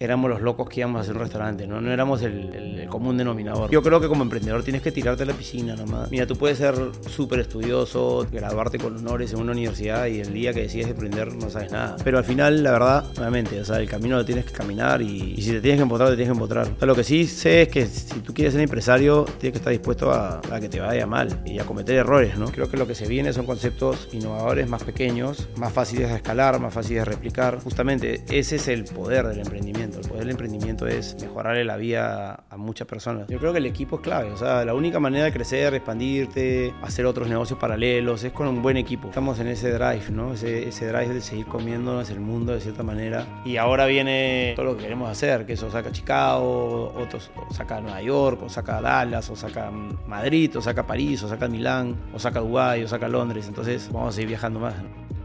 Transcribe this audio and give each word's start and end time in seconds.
éramos 0.00 0.30
los 0.30 0.40
locos 0.40 0.68
que 0.68 0.78
íbamos 0.78 0.98
a 0.98 1.02
hacer 1.02 1.16
un 1.16 1.22
restaurante, 1.22 1.66
¿no? 1.66 1.80
No 1.80 1.90
éramos 1.90 2.22
el, 2.22 2.86
común 2.88 3.18
denominador. 3.18 3.68
Yo 3.68 3.82
creo 3.82 4.00
que 4.00 4.06
como 4.06 4.22
emprendedor 4.22 4.62
tienes 4.62 4.80
que 4.80 4.92
tirarte 4.92 5.24
a 5.24 5.26
la 5.26 5.32
piscina 5.32 5.74
nomás. 5.74 6.08
Mira, 6.10 6.24
tú 6.24 6.36
puedes 6.36 6.56
ser 6.56 6.74
súper 7.08 7.40
estudioso, 7.40 8.26
graduarte 8.30 8.78
con 8.78 8.96
honores 8.96 9.32
en 9.32 9.40
una 9.40 9.52
universidad 9.52 10.06
y 10.06 10.20
el 10.20 10.32
día 10.32 10.54
que 10.54 10.62
decides 10.62 10.86
emprender 10.86 11.34
no 11.34 11.50
sabes 11.50 11.72
nada. 11.72 11.96
Pero 12.04 12.16
al 12.16 12.24
final, 12.24 12.62
la 12.62 12.70
verdad, 12.70 13.04
nuevamente, 13.16 13.60
o 13.60 13.64
sea, 13.64 13.78
el 13.78 13.88
camino 13.88 14.16
lo 14.16 14.24
tienes 14.24 14.44
que 14.44 14.52
caminar 14.52 15.02
y, 15.02 15.34
y 15.36 15.42
si 15.42 15.50
te 15.50 15.60
tienes 15.60 15.78
que 15.78 15.82
empotrar, 15.82 16.10
te 16.10 16.16
tienes 16.16 16.32
que 16.32 16.36
empotrar. 16.36 16.68
O 16.68 16.78
sea, 16.78 16.86
lo 16.86 16.94
que 16.94 17.04
sí 17.04 17.26
sé 17.26 17.62
es 17.62 17.68
que 17.68 17.86
si 17.86 18.20
tú 18.20 18.32
quieres 18.32 18.54
ser 18.54 18.62
empresario, 18.62 19.24
tienes 19.24 19.54
que 19.54 19.58
estar 19.58 19.72
dispuesto 19.72 20.12
a, 20.12 20.40
a 20.50 20.60
que 20.60 20.68
te 20.68 20.78
vaya 20.78 21.08
mal 21.08 21.42
y 21.44 21.58
a 21.58 21.64
cometer 21.64 21.96
errores, 21.96 22.38
¿no? 22.38 22.46
Creo 22.46 22.70
que 22.70 22.76
lo 22.76 22.86
que 22.86 22.94
se 22.94 23.08
viene 23.08 23.32
son 23.32 23.46
conceptos 23.46 24.08
innovadores 24.12 24.68
más 24.68 24.84
pequeños, 24.84 25.48
más 25.56 25.72
fáciles 25.72 26.08
de 26.08 26.16
escalar, 26.16 26.60
más 26.60 26.72
fáciles 26.72 27.04
de 27.04 27.10
replicar. 27.10 27.58
Justamente 27.64 28.22
ese 28.30 28.56
es 28.56 28.68
el 28.68 28.84
poder 28.84 29.26
del 29.26 29.40
emprendimiento. 29.40 29.87
El 29.96 30.08
poder 30.08 30.20
del 30.20 30.30
emprendimiento 30.30 30.86
es 30.86 31.16
mejorarle 31.20 31.64
la 31.64 31.76
vida 31.76 32.44
a 32.50 32.56
muchas 32.56 32.86
personas. 32.86 33.28
Yo 33.28 33.38
creo 33.38 33.52
que 33.52 33.58
el 33.58 33.66
equipo 33.66 33.96
es 33.96 34.02
clave. 34.02 34.30
O 34.30 34.36
sea, 34.36 34.64
la 34.64 34.74
única 34.74 35.00
manera 35.00 35.24
de 35.24 35.32
crecer, 35.32 35.74
expandirte, 35.74 36.74
hacer 36.82 37.06
otros 37.06 37.28
negocios 37.28 37.58
paralelos, 37.58 38.24
es 38.24 38.32
con 38.32 38.48
un 38.48 38.62
buen 38.62 38.76
equipo. 38.76 39.08
Estamos 39.08 39.38
en 39.40 39.48
ese 39.48 39.70
drive, 39.72 40.10
¿no? 40.10 40.34
Ese, 40.34 40.68
ese 40.68 40.86
drive 40.86 41.14
de 41.14 41.20
seguir 41.20 41.46
comiéndonos 41.46 42.10
el 42.10 42.20
mundo 42.20 42.52
de 42.52 42.60
cierta 42.60 42.82
manera. 42.82 43.26
Y 43.44 43.56
ahora 43.56 43.86
viene 43.86 44.52
todo 44.56 44.66
lo 44.66 44.76
que 44.76 44.84
queremos 44.84 45.10
hacer, 45.10 45.46
que 45.46 45.54
eso 45.54 45.70
saca 45.70 45.92
Chicago, 45.92 46.92
otros 46.96 47.30
saca 47.50 47.80
Nueva 47.80 48.02
York, 48.02 48.42
o 48.42 48.48
saca 48.48 48.80
Dallas, 48.80 49.28
o 49.30 49.36
saca 49.36 49.70
Madrid, 49.70 50.56
o 50.56 50.60
saca 50.60 50.86
París, 50.86 51.22
o 51.22 51.28
saca 51.28 51.48
Milán, 51.48 51.96
o 52.12 52.18
saca 52.18 52.40
Dubái, 52.40 52.82
o 52.84 52.88
saca 52.88 53.08
Londres. 53.08 53.46
Entonces 53.48 53.88
vamos 53.92 54.10
a 54.10 54.12
seguir 54.12 54.28
viajando 54.28 54.60
más. 54.60 54.74
¿no? 54.82 55.17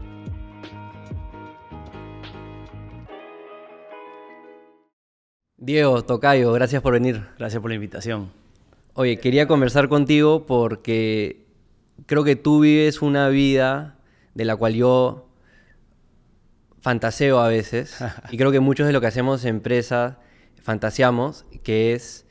Diego, 5.64 6.04
Tocayo, 6.04 6.52
gracias 6.52 6.82
por 6.82 6.92
venir. 6.92 7.22
Gracias 7.38 7.58
por 7.62 7.70
la 7.70 7.76
invitación. 7.76 8.30
Oye, 8.92 9.18
quería 9.18 9.46
conversar 9.46 9.88
contigo 9.88 10.44
porque 10.44 11.46
creo 12.04 12.22
que 12.22 12.36
tú 12.36 12.60
vives 12.60 13.00
una 13.00 13.30
vida 13.30 13.96
de 14.34 14.44
la 14.44 14.56
cual 14.56 14.74
yo 14.74 15.30
fantaseo 16.82 17.38
a 17.38 17.48
veces 17.48 17.96
y 18.30 18.36
creo 18.36 18.52
que 18.52 18.60
muchos 18.60 18.86
de 18.86 18.92
lo 18.92 19.00
que 19.00 19.06
hacemos 19.06 19.42
en 19.44 19.56
empresa 19.56 20.18
fantaseamos, 20.62 21.46
que 21.62 21.94
es 21.94 22.26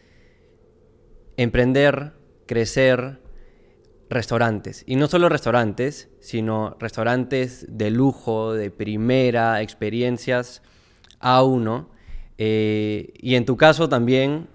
emprender, 1.35 2.13
crecer 2.45 3.19
restaurantes. 4.11 4.83
Y 4.85 4.95
no 4.95 5.07
solo 5.07 5.27
restaurantes, 5.27 6.07
sino 6.19 6.77
restaurantes 6.79 7.65
de 7.67 7.89
lujo, 7.89 8.53
de 8.53 8.69
primera, 8.69 9.63
experiencias 9.63 10.61
A1. 11.19 11.87
Eh, 12.45 13.13
y 13.21 13.35
en 13.35 13.45
tu 13.45 13.55
caso 13.55 13.87
también, 13.87 14.47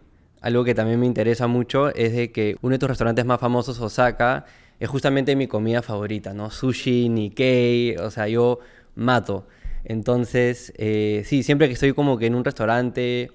algo 0.42 0.62
que 0.62 0.74
también 0.74 1.00
me 1.00 1.06
interesa 1.06 1.46
mucho 1.46 1.88
es 1.94 2.12
de 2.12 2.30
que 2.32 2.56
uno 2.60 2.72
de 2.74 2.78
tus 2.78 2.88
restaurantes 2.90 3.24
más 3.24 3.40
famosos, 3.40 3.80
Osaka, 3.80 4.44
es 4.78 4.88
justamente 4.90 5.34
mi 5.36 5.46
comida 5.46 5.80
favorita, 5.80 6.34
¿no? 6.34 6.50
Sushi, 6.50 7.08
Nikkei, 7.08 7.96
o 7.96 8.10
sea, 8.10 8.28
yo 8.28 8.58
mato. 8.94 9.46
Entonces, 9.84 10.72
eh, 10.76 11.22
sí, 11.24 11.42
siempre 11.42 11.66
que 11.66 11.72
estoy 11.72 11.94
como 11.94 12.18
que 12.18 12.26
en 12.26 12.34
un 12.34 12.44
restaurante, 12.44 13.30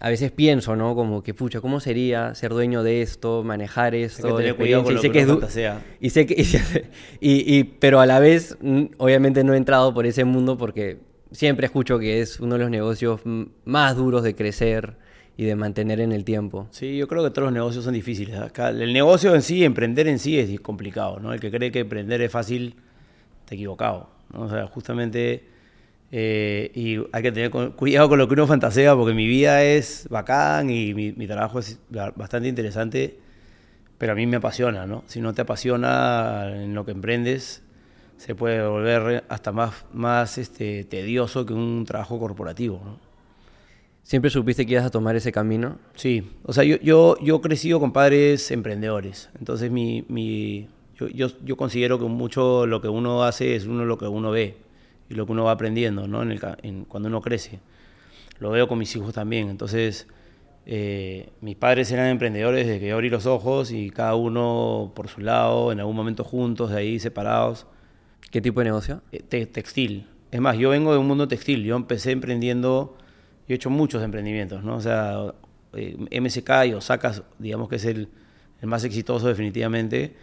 a 0.00 0.10
veces 0.10 0.30
pienso, 0.32 0.76
¿no? 0.76 0.94
Como 0.94 1.22
que, 1.22 1.32
pucha, 1.32 1.62
¿cómo 1.62 1.80
sería 1.80 2.34
ser 2.34 2.50
dueño 2.52 2.82
de 2.82 3.00
esto, 3.00 3.42
manejar 3.42 3.94
esto? 3.94 4.26
Hay 4.26 4.32
que 4.34 4.36
tener 4.38 4.56
cuidado 4.56 4.84
con 4.84 4.94
lo 4.96 5.00
que 5.00 5.08
Y 5.08 5.12
sé 5.12 5.24
du- 5.26 5.32
fantasea. 5.32 5.82
y 5.98 6.10
sé 6.10 6.26
que, 6.26 6.34
y, 7.20 7.56
y- 7.58 7.64
pero 7.64 8.00
a 8.00 8.06
la 8.06 8.18
vez, 8.20 8.58
mm, 8.60 8.82
obviamente 8.98 9.44
no 9.44 9.54
he 9.54 9.56
entrado 9.56 9.94
por 9.94 10.04
ese 10.04 10.24
mundo 10.26 10.58
porque 10.58 10.98
siempre 11.32 11.66
escucho 11.66 11.98
que 11.98 12.20
es 12.20 12.40
uno 12.40 12.54
de 12.54 12.60
los 12.60 12.70
negocios 12.70 13.20
más 13.64 13.96
duros 13.96 14.22
de 14.22 14.34
crecer 14.34 14.94
y 15.36 15.44
de 15.44 15.56
mantener 15.56 16.00
en 16.00 16.12
el 16.12 16.24
tiempo. 16.24 16.68
Sí, 16.70 16.96
yo 16.96 17.08
creo 17.08 17.22
que 17.24 17.30
todos 17.30 17.46
los 17.46 17.52
negocios 17.54 17.84
son 17.84 17.94
difíciles. 17.94 18.38
El 18.58 18.92
negocio 18.92 19.34
en 19.34 19.42
sí, 19.42 19.64
emprender 19.64 20.06
en 20.08 20.18
sí 20.18 20.38
es 20.38 20.60
complicado, 20.60 21.18
¿no? 21.20 21.32
El 21.32 21.40
que 21.40 21.50
cree 21.50 21.72
que 21.72 21.80
emprender 21.80 22.20
es 22.20 22.30
fácil, 22.30 22.76
está 23.40 23.54
equivocado. 23.54 24.10
O 24.34 24.48
sea, 24.48 24.66
justamente, 24.66 25.44
eh, 26.10 26.70
y 26.74 26.98
hay 27.12 27.22
que 27.22 27.32
tener 27.32 27.50
cu- 27.50 27.72
cuidado 27.76 28.08
con 28.10 28.18
lo 28.18 28.28
que 28.28 28.34
uno 28.34 28.46
fantasea, 28.46 28.94
porque 28.94 29.14
mi 29.14 29.26
vida 29.26 29.62
es 29.64 30.06
bacán 30.10 30.70
y 30.70 30.92
mi, 30.94 31.12
trabajo 31.26 31.58
es 31.58 31.78
ba- 31.90 32.12
bastante 32.14 32.48
interesante, 32.48 33.18
pero 33.98 34.12
a 34.12 34.14
mí 34.14 34.26
me 34.26 34.36
apasiona, 34.36 34.86
¿no? 34.86 35.04
Si 35.06 35.20
no 35.20 35.32
te 35.32 35.42
apasiona 35.42 36.50
en 36.54 36.74
lo 36.74 36.84
que 36.84 36.90
emprendes, 36.92 37.62
se 38.16 38.34
puede 38.34 38.66
volver 38.66 39.24
hasta 39.28 39.52
más, 39.52 39.84
más 39.92 40.38
este, 40.38 40.84
tedioso 40.84 41.44
que 41.46 41.54
un 41.54 41.84
trabajo 41.86 42.18
corporativo, 42.18 42.80
¿no? 42.84 42.98
¿Siempre 44.02 44.30
supiste 44.30 44.66
que 44.66 44.72
ibas 44.72 44.84
a 44.84 44.90
tomar 44.90 45.14
ese 45.16 45.30
camino? 45.30 45.78
Sí, 45.94 46.28
o 46.44 46.52
sea, 46.52 46.64
yo, 46.64 46.76
yo, 46.80 47.16
yo 47.20 47.36
he 47.36 47.40
crecido 47.40 47.78
con 47.80 47.92
padres 47.92 48.50
emprendedores, 48.50 49.30
entonces 49.38 49.70
mi, 49.70 50.04
mi, 50.08 50.68
yo, 50.96 51.08
yo, 51.08 51.28
yo 51.44 51.56
considero 51.56 51.98
que 51.98 52.06
mucho 52.06 52.66
lo 52.66 52.80
que 52.80 52.88
uno 52.88 53.22
hace 53.22 53.54
es 53.54 53.64
uno 53.66 53.84
lo 53.84 53.98
que 53.98 54.06
uno 54.06 54.30
ve 54.32 54.56
y 55.08 55.14
lo 55.14 55.24
que 55.26 55.32
uno 55.32 55.44
va 55.44 55.52
aprendiendo, 55.52 56.08
¿no? 56.08 56.22
En 56.22 56.32
el, 56.32 56.40
en- 56.62 56.84
cuando 56.84 57.08
uno 57.08 57.20
crece. 57.20 57.60
Lo 58.40 58.50
veo 58.50 58.68
con 58.68 58.78
mis 58.78 58.94
hijos 58.96 59.14
también, 59.14 59.48
entonces 59.50 60.08
eh, 60.66 61.30
mis 61.40 61.56
padres 61.56 61.90
eran 61.92 62.08
emprendedores 62.08 62.66
desde 62.66 62.80
que 62.80 62.88
yo 62.88 62.94
abrí 62.96 63.10
los 63.10 63.26
ojos 63.26 63.72
y 63.72 63.90
cada 63.90 64.14
uno 64.16 64.92
por 64.94 65.08
su 65.08 65.20
lado, 65.20 65.72
en 65.72 65.80
algún 65.80 65.96
momento 65.96 66.24
juntos, 66.24 66.70
de 66.70 66.78
ahí 66.78 66.98
separados. 67.00 67.66
¿Qué 68.32 68.40
tipo 68.40 68.60
de 68.60 68.64
negocio? 68.64 69.02
Eh, 69.12 69.22
te- 69.28 69.46
textil. 69.46 70.08
Es 70.32 70.40
más, 70.40 70.56
yo 70.58 70.70
vengo 70.70 70.92
de 70.92 70.98
un 70.98 71.06
mundo 71.06 71.28
textil. 71.28 71.62
Yo 71.64 71.76
empecé 71.76 72.10
emprendiendo, 72.10 72.96
yo 73.46 73.52
he 73.52 73.56
hecho 73.56 73.70
muchos 73.70 74.02
emprendimientos, 74.02 74.64
¿no? 74.64 74.76
O 74.76 74.80
sea, 74.80 75.32
eh, 75.74 75.96
MSK 76.20 76.50
y 76.66 76.74
Osaka, 76.74 77.14
digamos 77.38 77.68
que 77.68 77.76
es 77.76 77.84
el, 77.84 78.08
el 78.60 78.68
más 78.68 78.82
exitoso 78.84 79.28
definitivamente. 79.28 80.14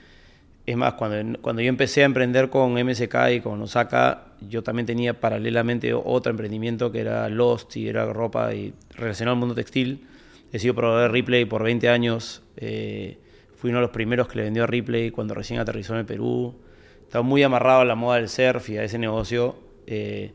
Es 0.66 0.75
más, 0.78 0.96
cuando, 0.96 1.40
cuando 1.42 1.62
yo 1.62 1.69
empecé 1.69 2.03
a 2.03 2.06
emprender 2.06 2.50
con 2.50 2.74
MSK 2.78 3.16
y 3.36 3.42
con 3.42 3.62
Osaka, 3.62 4.34
yo 4.42 4.64
también 4.64 4.86
tenía 4.88 5.19
paralelamente 5.19 5.94
otro 5.94 6.31
emprendimiento 6.31 6.92
que 6.92 7.00
era 7.02 7.30
Lost 7.30 7.78
y 7.78 7.88
era 7.88 8.12
ropa 8.12 8.53
y 8.56 8.74
relacionado 8.96 9.34
al 9.36 9.40
mundo 9.40 9.56
textil. 9.56 10.08
He 10.52 10.59
sido 10.59 10.75
proveedor 10.75 11.03
de 11.03 11.08
Ripley 11.09 11.46
por 11.46 11.64
20 11.64 11.90
años. 11.90 12.42
eh, 12.58 13.19
fui 13.56 13.69
uno 13.72 13.80
de 13.80 13.84
los 13.88 13.92
primeros 13.92 14.28
que 14.30 14.38
le 14.38 14.44
vendió 14.44 14.64
a 14.64 14.68
Ripley 14.68 15.12
cuando 15.12 15.34
recién 15.36 15.59
aterrizó 15.59 15.94
en 15.94 16.00
el 16.00 16.06
Perú. 16.06 16.56
Estaba 17.09 17.24
muy 17.24 17.42
amarrado 17.42 17.81
a 17.81 17.86
la 17.86 17.96
moda 17.96 18.18
del 18.18 18.30
surf 18.30 18.70
y 18.70 18.78
a 18.78 18.84
ese 18.84 19.00
negocio 19.00 19.56
eh, 19.88 20.31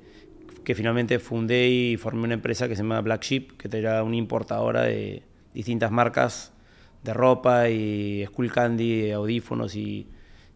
que 0.65 0.75
finalmente 0.75 1.21
fundé 1.21 1.69
y 1.69 1.97
formé 1.97 2.25
una 2.25 2.35
empresa 2.35 2.67
que 2.67 2.75
se 2.75 2.83
llama 2.83 3.01
Black 3.01 3.23
Sheep, 3.23 3.57
que 3.57 3.79
era 3.79 4.03
una 4.03 4.17
importadora 4.17 4.83
de 4.83 5.23
distintas 5.55 5.93
marcas 5.93 6.53
de 7.05 7.15
ropa 7.15 7.69
y 7.69 8.27
Skull 8.27 8.51
Candy, 8.51 9.13
audífonos 9.13 9.77
y, 9.77 10.09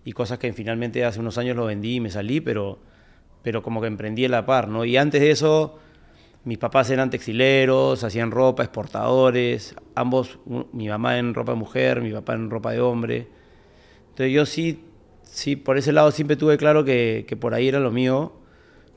y 0.05 0.11
cosas 0.11 0.41
que 0.41 0.53
finalmente 0.53 1.05
hace 1.05 1.21
unos 1.21 1.39
años 1.39 1.55
lo 1.55 1.67
vendí 1.67 1.95
y 1.95 2.01
me 2.01 2.11
salí, 2.11 2.41
pero, 2.41 2.81
pero 3.45 3.63
como 3.63 3.81
que 3.81 3.87
emprendí 3.87 4.25
a 4.25 4.29
la 4.29 4.45
par, 4.45 4.67
¿no? 4.67 4.85
Y 4.85 4.97
antes 4.97 5.21
de 5.21 5.31
eso, 5.31 5.79
mis 6.43 6.59
papás 6.59 6.91
eran 6.91 7.11
textileros, 7.11 8.03
hacían 8.03 8.33
ropa, 8.33 8.65
exportadores, 8.65 9.77
ambos, 9.95 10.41
mi 10.73 10.89
mamá 10.89 11.17
en 11.21 11.33
ropa 11.33 11.53
de 11.53 11.59
mujer, 11.59 12.01
mi 12.01 12.11
papá 12.11 12.35
en 12.35 12.51
ropa 12.51 12.73
de 12.73 12.81
hombre. 12.81 13.29
Entonces 14.11 14.35
yo 14.35 14.47
sí, 14.47 14.88
sí, 15.31 15.57
por 15.57 15.79
ese 15.79 15.93
lado 15.93 16.11
siempre 16.11 16.37
tuve 16.37 16.57
claro 16.59 16.85
que, 16.85 17.25
que 17.29 17.37
por 17.37 17.55
ahí 17.55 17.69
era 17.69 17.81
lo 17.81 17.91
mío. 17.91 18.33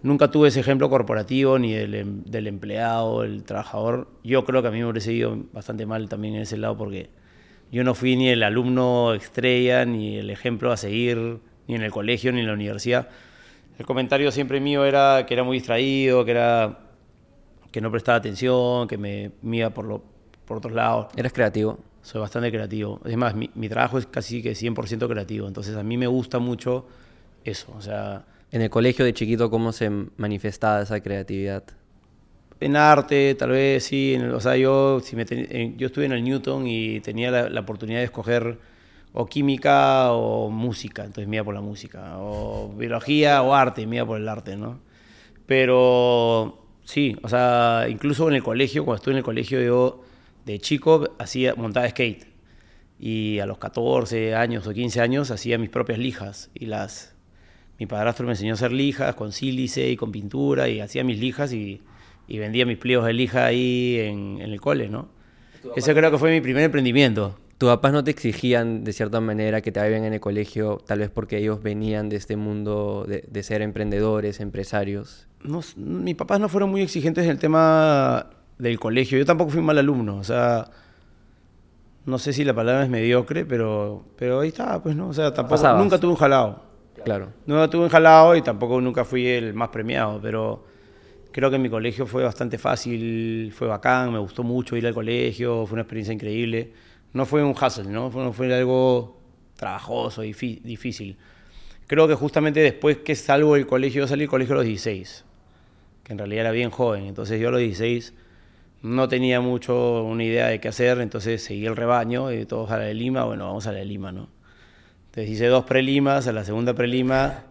Nunca 0.04 0.32
tuve 0.32 0.48
ese 0.48 0.60
ejemplo 0.62 0.90
corporativo 0.90 1.60
ni 1.60 1.74
del, 1.74 1.94
em- 1.96 2.24
del 2.24 2.48
empleado, 2.48 3.24
el 3.24 3.44
trabajador. 3.44 4.08
Yo 4.24 4.46
creo 4.46 4.62
que 4.62 4.70
a 4.70 4.72
mí 4.72 4.80
me 4.80 4.86
hubiese 4.86 5.14
ido 5.14 5.38
bastante 5.54 5.86
mal 5.86 6.10
también 6.10 6.36
en 6.36 6.42
ese 6.42 6.58
lado 6.58 6.78
porque 6.78 7.10
yo 7.72 7.84
no 7.84 7.94
fui 7.96 8.16
ni 8.16 8.30
el 8.30 8.44
alumno 8.44 9.14
estrella, 9.14 9.86
ni 9.86 10.18
el 10.18 10.30
ejemplo 10.30 10.72
a 10.72 10.78
seguir, 10.78 11.40
ni 11.68 11.76
en 11.76 11.84
el 11.84 11.92
colegio, 11.92 12.32
ni 12.32 12.42
en 12.42 12.48
la 12.48 12.54
universidad. 12.54 13.10
El 13.78 13.86
comentario 13.86 14.32
siempre 14.32 14.60
mío 14.60 14.86
era 14.86 15.26
que 15.28 15.34
era 15.34 15.44
muy 15.44 15.58
distraído, 15.58 16.26
que 16.26 16.32
era 16.32 16.80
que 17.72 17.82
no 17.82 17.90
prestaba 17.92 18.18
atención, 18.18 18.88
que 18.88 18.98
me, 18.98 19.32
iba 19.44 19.70
por, 19.70 19.86
lo, 19.86 20.04
por 20.46 20.58
otros 20.58 20.74
lados. 20.74 21.08
¿Eres 21.16 21.32
creativo? 21.32 21.80
Soy 22.04 22.22
bastante 22.22 22.52
creativo. 22.52 23.00
Es 23.06 23.18
más, 23.18 23.36
mi, 23.36 23.50
mi 23.56 23.70
trabajo 23.70 23.98
es 23.98 24.06
casi 24.08 24.42
que 24.42 24.56
100% 24.56 25.08
creativo. 25.08 25.48
Entonces 25.48 25.76
a 25.76 25.84
mí 25.84 25.98
me 25.98 26.08
gusta 26.08 26.40
mucho 26.40 26.88
eso. 27.44 27.74
O 27.78 27.82
sea, 27.82 28.26
En 28.52 28.62
el 28.62 28.70
colegio 28.70 29.04
de 29.04 29.14
chiquito, 29.14 29.50
¿cómo 29.50 29.72
se 29.72 29.90
manifestaba 29.90 30.82
esa 30.84 31.02
creatividad? 31.02 31.64
en 32.60 32.76
arte, 32.76 33.34
tal 33.36 33.52
vez 33.52 33.84
sí. 33.86 34.14
en 34.14 34.22
el- 34.22 34.34
o 34.36 34.40
sea, 34.40 34.56
yo, 34.56 35.00
si 35.02 35.16
me 35.16 35.26
ten- 35.26 35.78
yo 35.78 35.88
estuve 35.88 36.06
en 36.06 36.12
el 36.14 36.24
Newton 36.24 36.68
y 36.68 37.00
tenía 37.02 37.32
la, 37.32 37.50
la 37.50 37.62
oportunidad 37.62 38.00
de 38.00 38.06
escoger 38.06 38.60
o 39.14 39.26
química 39.26 40.12
o 40.14 40.50
música. 40.50 41.04
Entonces 41.06 41.28
me 41.28 41.38
iba 41.38 41.46
por 41.46 41.56
la 41.56 41.62
música. 41.62 42.18
O 42.20 42.74
biología 42.78 43.42
o 43.42 43.54
arte, 43.56 43.88
me 43.88 43.98
iba 43.98 44.06
por 44.06 44.18
el 44.20 44.28
arte, 44.30 44.56
¿no? 44.58 44.80
Pero 45.48 46.60
sí, 46.84 47.18
o 47.24 47.30
sea, 47.30 47.88
incluso 47.90 48.28
en 48.30 48.36
el 48.36 48.44
colegio, 48.44 48.86
cuando 48.86 48.98
estuve 48.98 49.14
en 49.14 49.20
el 49.20 49.24
colegio, 49.24 49.62
yo 49.62 50.04
de 50.52 50.60
chico 50.60 51.16
hacía, 51.20 51.56
montaba 51.56 51.90
skate. 51.90 52.28
Y 53.00 53.40
a 53.40 53.46
los 53.46 53.58
14 53.58 54.36
años 54.36 54.68
o 54.68 54.74
15 54.74 55.02
años 55.02 55.32
hacía 55.32 55.58
mis 55.58 55.70
propias 55.70 56.00
lijas. 56.00 56.52
Y 56.54 56.68
las. 56.68 57.16
Mi 57.80 57.88
padrastro 57.88 58.28
me 58.28 58.34
enseñó 58.34 58.52
a 58.52 58.56
hacer 58.56 58.72
lijas 58.72 59.16
con 59.16 59.32
sílice 59.32 59.90
y 59.90 59.96
con 59.96 60.12
pintura. 60.12 60.70
Y 60.70 60.82
hacía 60.82 61.04
mis 61.04 61.20
lijas 61.20 61.52
y, 61.52 61.82
y 62.28 62.38
vendía 62.38 62.66
mis 62.66 62.78
pliegos 62.78 63.08
de 63.08 63.14
lija 63.14 63.46
ahí 63.46 63.98
en, 64.00 64.40
en 64.40 64.52
el 64.52 64.62
cole, 64.62 64.88
¿no? 64.88 65.10
Ese 65.76 65.94
creo 65.94 66.12
que 66.12 66.18
fue 66.18 66.32
mi 66.32 66.42
primer 66.42 66.64
emprendimiento. 66.64 67.38
¿Tus 67.58 67.70
papás 67.70 67.94
no 67.94 68.04
te 68.04 68.10
exigían 68.10 68.84
de 68.84 68.92
cierta 68.92 69.22
manera 69.22 69.62
que 69.62 69.72
te 69.72 69.80
vayan 69.80 70.04
en 70.04 70.14
el 70.14 70.20
colegio, 70.20 70.82
tal 70.88 70.98
vez 70.98 71.12
porque 71.12 71.38
ellos 71.38 71.62
venían 71.62 72.10
de 72.10 72.16
este 72.16 72.36
mundo 72.36 73.06
de, 73.08 73.24
de 73.30 73.44
ser 73.44 73.62
emprendedores, 73.62 74.40
empresarios? 74.40 75.28
No, 75.44 75.62
mis 75.76 76.16
papás 76.16 76.40
no 76.40 76.50
fueron 76.50 76.72
muy 76.72 76.82
exigentes 76.82 77.26
en 77.26 77.30
el 77.30 77.38
tema 77.38 78.32
del 78.62 78.80
colegio. 78.80 79.18
Yo 79.18 79.26
tampoco 79.26 79.50
fui 79.52 79.60
un 79.60 79.66
mal 79.66 79.78
alumno, 79.80 80.18
o 80.18 80.24
sea, 80.24 80.70
no 82.06 82.20
sé 82.20 82.32
si 82.32 82.44
la 82.44 82.54
palabra 82.54 82.84
es 82.84 82.90
mediocre, 82.90 83.44
pero, 83.44 84.06
pero 84.16 84.42
ahí 84.42 84.50
estaba, 84.50 84.82
pues 84.82 84.96
no, 84.96 85.10
o 85.10 85.14
sea, 85.14 85.34
tampoco, 85.34 85.56
Pasabas. 85.56 85.82
nunca 85.82 86.00
tuve 86.00 86.12
un 86.12 86.18
jalado. 86.18 86.64
Claro. 87.04 87.30
Nunca 87.48 87.68
tuve 87.68 87.86
un 87.86 87.90
jalado 87.90 88.36
y 88.36 88.44
tampoco 88.44 88.80
nunca 88.80 89.04
fui 89.04 89.26
el 89.26 89.56
más 89.56 89.70
premiado, 89.70 90.20
pero 90.22 90.64
creo 91.32 91.50
que 91.50 91.58
mi 91.58 91.70
colegio 91.70 92.06
fue 92.06 92.24
bastante 92.24 92.60
fácil, 92.60 93.52
fue 93.52 93.68
bacán, 93.68 94.14
me 94.14 94.20
gustó 94.20 94.44
mucho 94.44 94.78
ir 94.78 94.86
al 94.86 94.94
colegio, 94.94 95.66
fue 95.66 95.74
una 95.74 95.82
experiencia 95.82 96.14
increíble. 96.14 96.72
No 97.14 97.26
fue 97.26 97.44
un 97.44 97.56
hustle, 97.60 97.90
¿no? 97.90 98.12
Fue, 98.12 98.24
no 98.24 98.32
fue 98.32 98.54
algo 98.54 99.20
trabajoso, 99.56 100.22
difícil. 100.22 101.18
Creo 101.88 102.08
que 102.08 102.14
justamente 102.14 102.60
después 102.60 102.98
que 102.98 103.16
salgo 103.16 103.56
del 103.56 103.66
colegio, 103.66 104.04
yo 104.04 104.08
salí 104.08 104.22
del 104.22 104.30
colegio 104.30 104.54
a 104.54 104.58
los 104.58 104.66
16, 104.66 105.26
que 106.04 106.14
en 106.14 106.20
realidad 106.20 106.42
era 106.42 106.52
bien 106.52 106.70
joven, 106.70 107.06
entonces 107.06 107.42
yo 107.42 107.48
a 107.48 107.52
los 107.52 107.60
16 107.60 108.14
no 108.82 109.08
tenía 109.08 109.42
mucho 109.42 110.04
una 110.04 110.24
idea 110.24 110.48
de 110.48 110.60
qué 110.60 110.68
hacer, 110.70 111.00
entonces 111.02 111.44
seguí 111.44 111.66
el 111.66 111.76
rebaño 111.76 112.32
y 112.32 112.46
todos 112.46 112.72
a 112.72 112.78
la 112.78 112.84
de 112.86 112.94
Lima, 112.94 113.24
bueno, 113.26 113.46
vamos 113.46 113.68
a 113.68 113.72
la 113.72 113.80
de 113.80 113.86
Lima, 113.86 114.12
¿no? 114.12 114.28
Entonces 115.08 115.30
hice 115.32 115.48
dos 115.48 115.66
prelimas, 115.66 116.28
a 116.28 116.32
la 116.32 116.44
segunda 116.46 116.74
prelima, 116.74 117.44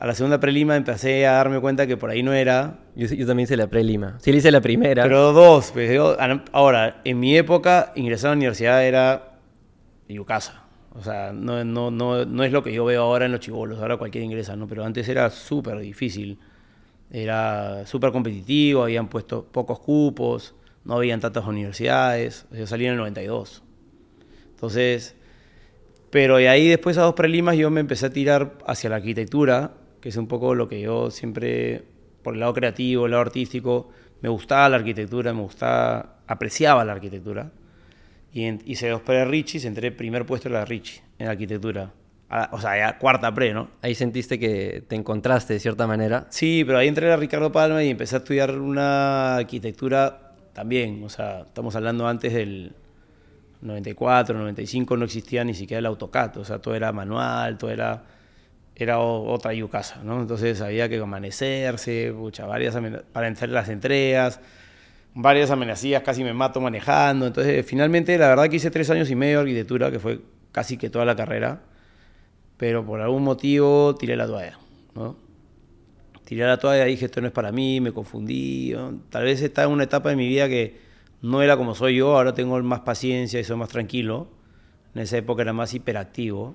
a 0.00 0.06
la 0.06 0.14
segunda 0.14 0.40
prelima 0.40 0.76
empecé 0.76 1.26
a 1.26 1.32
darme 1.32 1.60
cuenta 1.60 1.86
que 1.86 1.96
por 1.96 2.10
ahí 2.10 2.22
no 2.22 2.32
era, 2.32 2.80
Yo, 2.96 3.06
yo 3.06 3.26
también 3.26 3.44
hice 3.44 3.56
la 3.56 3.68
pre-Lima. 3.68 4.18
Sí, 4.20 4.32
le 4.32 4.38
hice 4.38 4.50
la 4.50 4.60
primera. 4.60 5.02
pero 5.04 5.32
dos, 5.32 5.70
pues, 5.72 5.92
yo- 5.94 6.16
ahora, 6.52 7.00
en 7.04 7.20
mi 7.20 7.36
época 7.36 7.92
ingresar 7.94 8.28
a 8.28 8.30
la 8.32 8.36
universidad 8.38 8.84
era 8.84 9.38
yucasa. 10.08 10.64
O 10.96 11.02
sea, 11.02 11.32
no, 11.32 11.64
no, 11.64 11.90
no, 11.90 12.24
no 12.24 12.44
es 12.44 12.52
lo 12.52 12.62
que 12.62 12.72
yo 12.72 12.84
veo 12.84 13.02
ahora 13.02 13.26
en 13.26 13.32
los 13.32 13.40
chivolos, 13.40 13.80
ahora 13.80 13.96
cualquiera 13.96 14.24
ingresa, 14.24 14.54
¿no? 14.54 14.66
Pero 14.68 14.84
antes 14.84 15.08
era 15.08 15.28
súper 15.30 15.78
difícil, 15.78 16.38
era 17.10 17.84
súper 17.86 18.12
competitivo, 18.12 18.82
habían 18.84 19.08
puesto 19.08 19.44
pocos 19.44 19.80
cupos, 19.80 20.54
no 20.84 20.94
habían 20.94 21.20
tantas 21.20 21.46
universidades, 21.46 22.46
yo 22.52 22.66
salí 22.66 22.84
en 22.86 22.92
el 22.92 22.96
92. 22.98 23.62
Entonces, 24.50 25.14
pero 26.10 26.36
de 26.36 26.48
ahí 26.48 26.68
después 26.68 26.96
a 26.98 27.02
dos 27.02 27.14
prelimas 27.14 27.56
yo 27.56 27.70
me 27.70 27.80
empecé 27.80 28.06
a 28.06 28.10
tirar 28.10 28.58
hacia 28.66 28.90
la 28.90 28.96
arquitectura, 28.96 29.72
que 30.00 30.10
es 30.10 30.16
un 30.16 30.28
poco 30.28 30.54
lo 30.54 30.68
que 30.68 30.80
yo 30.80 31.10
siempre, 31.10 31.84
por 32.22 32.34
el 32.34 32.40
lado 32.40 32.54
creativo, 32.54 33.06
el 33.06 33.12
lado 33.12 33.22
artístico, 33.22 33.88
me 34.20 34.28
gustaba 34.28 34.68
la 34.68 34.76
arquitectura, 34.76 35.32
me 35.32 35.42
gustaba, 35.42 36.18
apreciaba 36.26 36.84
la 36.84 36.92
arquitectura. 36.92 37.50
Y 38.32 38.44
en- 38.44 38.62
hice 38.64 38.88
dos 38.88 39.02
pre 39.02 39.24
Richis, 39.24 39.64
entré 39.64 39.92
primer 39.92 40.24
puesto 40.26 40.48
en 40.48 40.54
la 40.54 40.64
Richie, 40.64 41.02
en 41.18 41.28
arquitectura. 41.28 41.92
A- 42.28 42.50
o 42.52 42.60
sea, 42.60 42.76
ya 42.76 42.98
cuarta 42.98 43.32
pre, 43.34 43.52
¿no? 43.52 43.68
Ahí 43.82 43.94
sentiste 43.94 44.38
que 44.38 44.82
te 44.88 44.96
encontraste 44.96 45.54
de 45.54 45.60
cierta 45.60 45.86
manera. 45.86 46.26
Sí, 46.30 46.64
pero 46.66 46.78
ahí 46.78 46.88
entré 46.88 47.12
a 47.12 47.16
Ricardo 47.16 47.52
Palma 47.52 47.82
y 47.84 47.90
empecé 47.90 48.16
a 48.16 48.18
estudiar 48.18 48.58
una 48.58 49.36
arquitectura 49.36 50.23
también. 50.54 51.02
O 51.04 51.10
sea, 51.10 51.40
estamos 51.40 51.76
hablando 51.76 52.08
antes 52.08 52.32
del 52.32 52.72
94, 53.60 54.38
95, 54.38 54.96
no 54.96 55.04
existía 55.04 55.44
ni 55.44 55.52
siquiera 55.52 55.80
el 55.80 55.86
AutoCAD. 55.86 56.38
O 56.38 56.44
sea, 56.44 56.60
todo 56.60 56.74
era 56.74 56.92
manual, 56.92 57.58
todo 57.58 57.70
era, 57.70 58.04
era 58.74 58.98
otra 59.00 59.52
yucasa, 59.52 60.02
¿no? 60.02 60.20
Entonces 60.22 60.60
había 60.62 60.88
que 60.88 60.98
amanecerse, 60.98 62.14
pucha, 62.16 62.46
varias 62.46 62.76
para 63.12 63.28
entrar 63.28 63.50
las 63.50 63.68
entregas, 63.68 64.40
varias 65.14 65.50
amenazas, 65.50 66.02
casi 66.02 66.24
me 66.24 66.32
mato 66.32 66.60
manejando. 66.60 67.26
Entonces, 67.26 67.66
finalmente, 67.66 68.16
la 68.16 68.28
verdad 68.28 68.48
que 68.48 68.56
hice 68.56 68.70
tres 68.70 68.88
años 68.90 69.10
y 69.10 69.16
medio 69.16 69.38
de 69.38 69.42
arquitectura, 69.42 69.90
que 69.90 69.98
fue 69.98 70.20
casi 70.52 70.76
que 70.76 70.88
toda 70.88 71.04
la 71.04 71.16
carrera, 71.16 71.62
pero 72.56 72.86
por 72.86 73.00
algún 73.00 73.24
motivo 73.24 73.94
tiré 73.96 74.16
la 74.16 74.26
toalla, 74.26 74.58
¿no? 74.94 75.23
Tiré 76.24 76.44
la 76.46 76.58
toalla 76.58 76.86
y 76.86 76.92
dije, 76.92 77.06
esto 77.06 77.20
no 77.20 77.26
es 77.26 77.32
para 77.32 77.52
mí, 77.52 77.80
me 77.80 77.92
confundí. 77.92 78.74
Tal 79.10 79.24
vez 79.24 79.42
estaba 79.42 79.66
en 79.66 79.72
una 79.72 79.84
etapa 79.84 80.10
de 80.10 80.16
mi 80.16 80.26
vida 80.26 80.48
que 80.48 80.80
no 81.22 81.42
era 81.42 81.56
como 81.56 81.74
soy 81.74 81.96
yo, 81.96 82.16
ahora 82.16 82.34
tengo 82.34 82.60
más 82.62 82.80
paciencia 82.80 83.40
y 83.40 83.44
soy 83.44 83.56
más 83.56 83.68
tranquilo. 83.68 84.28
En 84.94 85.02
esa 85.02 85.16
época 85.18 85.42
era 85.42 85.52
más 85.52 85.74
hiperactivo 85.74 86.54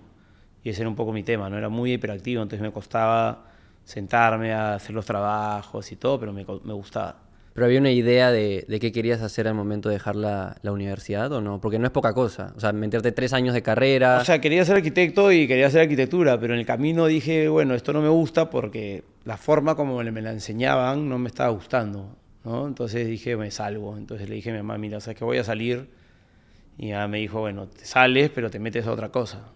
y 0.64 0.70
ese 0.70 0.82
era 0.82 0.90
un 0.90 0.96
poco 0.96 1.14
mi 1.14 1.24
tema, 1.24 1.50
¿no? 1.50 1.58
Era 1.58 1.70
muy 1.70 1.94
hiperactivo, 1.94 2.42
entonces 2.42 2.62
me 2.62 2.72
costaba 2.72 3.46
sentarme 3.84 4.54
a 4.54 4.76
hacer 4.76 4.94
los 4.96 5.06
trabajos 5.06 5.92
y 5.92 5.96
todo, 5.96 6.20
pero 6.20 6.34
me 6.34 6.44
gustaba. 6.44 7.29
Pero 7.54 7.66
había 7.66 7.80
una 7.80 7.92
idea 7.92 8.32
de, 8.32 8.66
de 8.68 8.80
qué 8.80 8.92
querías 8.92 9.22
hacer 9.22 9.48
al 9.48 9.56
momento 9.56 9.90
de 9.90 9.96
dejar 9.96 10.16
la, 10.16 10.58
la 10.62 10.72
universidad 10.72 11.32
o 11.32 11.42
no? 11.42 11.60
Porque 11.60 11.80
no 11.80 11.86
es 11.86 11.92
poca 11.92 12.14
cosa. 12.14 12.54
O 12.56 12.60
sea, 12.60 12.72
meterte 12.72 13.12
tres 13.12 13.34
años 13.34 13.54
de 13.54 13.62
carrera. 13.62 14.20
O 14.22 14.26
sea, 14.26 14.40
quería 14.40 14.64
ser 14.66 14.78
arquitecto 14.78 15.32
y 15.32 15.48
quería 15.48 15.68
hacer 15.68 15.82
arquitectura, 15.82 16.40
pero 16.40 16.54
en 16.54 16.60
el 16.60 16.66
camino 16.66 17.08
dije, 17.08 17.50
bueno, 17.50 17.74
esto 17.74 17.92
no 17.92 18.02
me 18.02 18.10
gusta 18.10 18.50
porque 18.50 19.04
la 19.26 19.38
forma 19.38 19.76
como 19.76 20.02
me 20.04 20.22
la 20.22 20.32
enseñaban 20.32 21.10
no 21.10 21.18
me 21.18 21.28
estaba 21.28 21.50
gustando, 21.50 22.16
¿no? 22.44 22.68
Entonces 22.68 23.08
dije, 23.08 23.36
me 23.36 23.52
salgo. 23.52 23.98
Entonces 23.98 24.30
le 24.30 24.36
dije 24.36 24.52
a 24.52 24.54
mi 24.54 24.60
mamá, 24.60 24.78
mira, 24.78 25.00
¿sabes 25.00 25.18
que 25.18 25.26
voy 25.26 25.38
a 25.38 25.44
salir? 25.44 25.90
Y 26.78 26.88
ella 26.88 27.08
me 27.08 27.18
dijo, 27.20 27.42
bueno, 27.42 27.68
te 27.68 27.86
sales, 27.86 28.32
pero 28.34 28.50
te 28.50 28.58
metes 28.58 28.88
a 28.88 28.92
otra 28.92 29.10
cosa. 29.10 29.52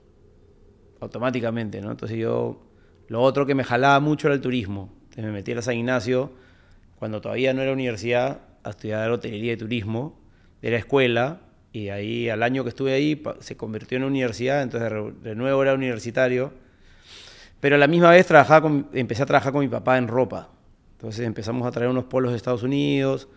Automáticamente, 0.99 1.79
¿no? 1.79 1.91
Entonces 1.91 2.17
yo, 2.17 2.61
lo 3.07 3.21
otro 3.21 3.45
que 3.45 3.55
me 3.55 3.63
jalaba 3.63 3.99
mucho 3.99 4.27
era 4.27 4.35
el 4.35 4.41
turismo. 4.41 4.89
Entonces 5.03 5.25
me 5.25 5.31
metí 5.31 5.53
a 5.53 5.61
San 5.61 5.75
Ignacio, 5.75 6.33
cuando 7.03 7.19
todavía 7.19 7.53
no 7.53 7.61
era 7.61 7.73
universidad, 7.73 8.39
a 8.63 8.69
estudiar 8.69 9.11
hotelería 9.11 9.51
y 9.51 9.57
turismo. 9.57 10.17
Era 10.61 10.77
escuela, 10.77 11.41
y 11.73 11.89
ahí 11.89 12.29
al 12.29 12.41
año 12.43 12.63
que 12.63 12.69
estuve 12.69 12.93
ahí 12.93 13.21
se 13.41 13.57
convirtió 13.57 13.97
en 13.97 14.05
universidad, 14.05 14.63
entonces 14.63 14.89
de- 14.89 15.11
de 15.31 15.35
nuevo 15.35 15.61
era 15.61 15.73
universitario. 15.73 16.53
Pero 17.59 17.75
a 17.75 17.77
la 17.77 17.87
misma 17.87 18.09
vez 18.11 18.25
trabajaba 18.25 18.61
con- 18.61 18.87
empecé 18.93 19.21
a 19.23 19.25
trabajar 19.25 19.51
con 19.51 19.59
mi 19.63 19.67
papá 19.67 19.97
en 19.97 20.07
ropa. 20.07 20.47
Entonces 20.93 21.27
empezamos 21.27 21.67
a 21.67 21.71
traer 21.71 21.89
unos 21.89 22.05
polos 22.05 22.31
de 22.31 22.37
Estados 22.37 22.63
Unidos, 22.63 23.27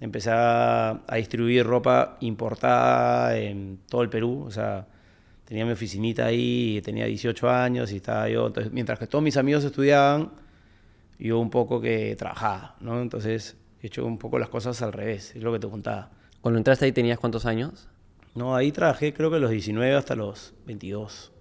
empecé 0.00 0.30
a, 0.32 1.02
a 1.06 1.16
distribuir 1.16 1.66
ropa 1.66 2.16
importada 2.20 3.36
en 3.36 3.80
todo 3.86 4.00
el 4.02 4.08
Perú. 4.08 4.44
O 4.46 4.50
sea, 4.50 4.86
tenía 5.44 5.66
mi 5.66 5.72
oficinita 5.72 6.24
ahí, 6.24 6.80
tenía 6.82 7.04
18 7.04 7.50
años 7.50 7.92
y 7.92 7.96
estaba 7.96 8.30
yo. 8.30 8.46
Entonces, 8.46 8.72
mientras 8.72 8.98
que 8.98 9.06
todos 9.06 9.22
mis 9.22 9.36
amigos 9.36 9.62
estudiaban, 9.64 10.30
yo 11.20 11.38
un 11.38 11.50
poco 11.50 11.80
que 11.80 12.16
trabajaba, 12.16 12.76
¿no? 12.80 13.00
Entonces 13.00 13.56
he 13.82 13.86
hecho 13.86 14.04
un 14.04 14.18
poco 14.18 14.38
las 14.38 14.48
cosas 14.48 14.80
al 14.82 14.92
revés, 14.92 15.34
es 15.36 15.42
lo 15.42 15.52
que 15.52 15.58
te 15.58 15.68
contaba. 15.68 16.10
Cuando 16.40 16.58
entraste 16.58 16.86
ahí 16.86 16.92
tenías 16.92 17.18
cuántos 17.18 17.46
años? 17.46 17.88
No, 18.34 18.54
ahí 18.56 18.72
trabajé 18.72 19.12
creo 19.12 19.30
que 19.30 19.38
los 19.38 19.50
19 19.50 19.94
hasta 19.94 20.14
los 20.14 20.54
22. 20.66 21.32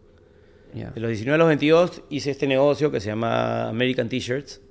Ya. 0.74 0.92
De 0.92 1.00
los 1.02 1.10
19 1.10 1.36
a 1.36 1.38
los 1.38 1.48
22 1.48 2.04
hice 2.10 2.32
este 2.32 2.46
negocio 2.48 2.92
que 2.92 3.00
se 3.00 3.08
llama 3.08 3.70
American 3.70 4.10
T-Shirts 4.10 4.62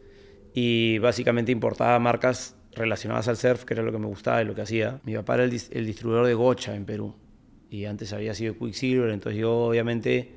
y 0.54 0.98
básicamente 0.98 1.50
importaba 1.52 1.98
marcas 1.98 2.54
relacionadas 2.72 3.26
al 3.28 3.36
surf, 3.36 3.64
que 3.64 3.74
era 3.74 3.82
lo 3.82 3.90
que 3.90 3.98
me 3.98 4.06
gustaba 4.06 4.42
y 4.42 4.44
lo 4.44 4.54
que 4.54 4.62
hacía. 4.62 5.00
Mi 5.04 5.14
papá 5.14 5.34
era 5.34 5.44
el, 5.44 5.50
dis- 5.52 5.68
el 5.72 5.86
distribuidor 5.86 6.26
de 6.26 6.34
Gocha 6.34 6.74
en 6.76 6.84
Perú 6.84 7.14
y 7.70 7.84
antes 7.86 8.12
había 8.12 8.34
sido 8.34 8.56
Quicksilver, 8.56 9.10
entonces 9.10 9.40
yo 9.40 9.52
obviamente 9.66 10.36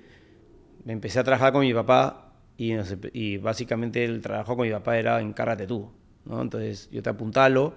me 0.84 0.94
empecé 0.94 1.20
a 1.20 1.24
trabajar 1.24 1.54
con 1.54 1.62
mi 1.62 1.74
papá 1.74 2.31
y, 2.58 2.74
y 3.14 3.38
básicamente 3.38 4.04
el 4.04 4.22
trabajo 4.22 4.56
con 4.56 4.68
mi 4.68 4.74
papá 4.74 4.98
era 4.98 5.20
encárgate 5.22 5.68
tú, 5.68 5.92
¿no? 6.26 6.42
Entonces 6.42 6.90
yo 6.92 7.02
te 7.02 7.10
apuntalo 7.10 7.74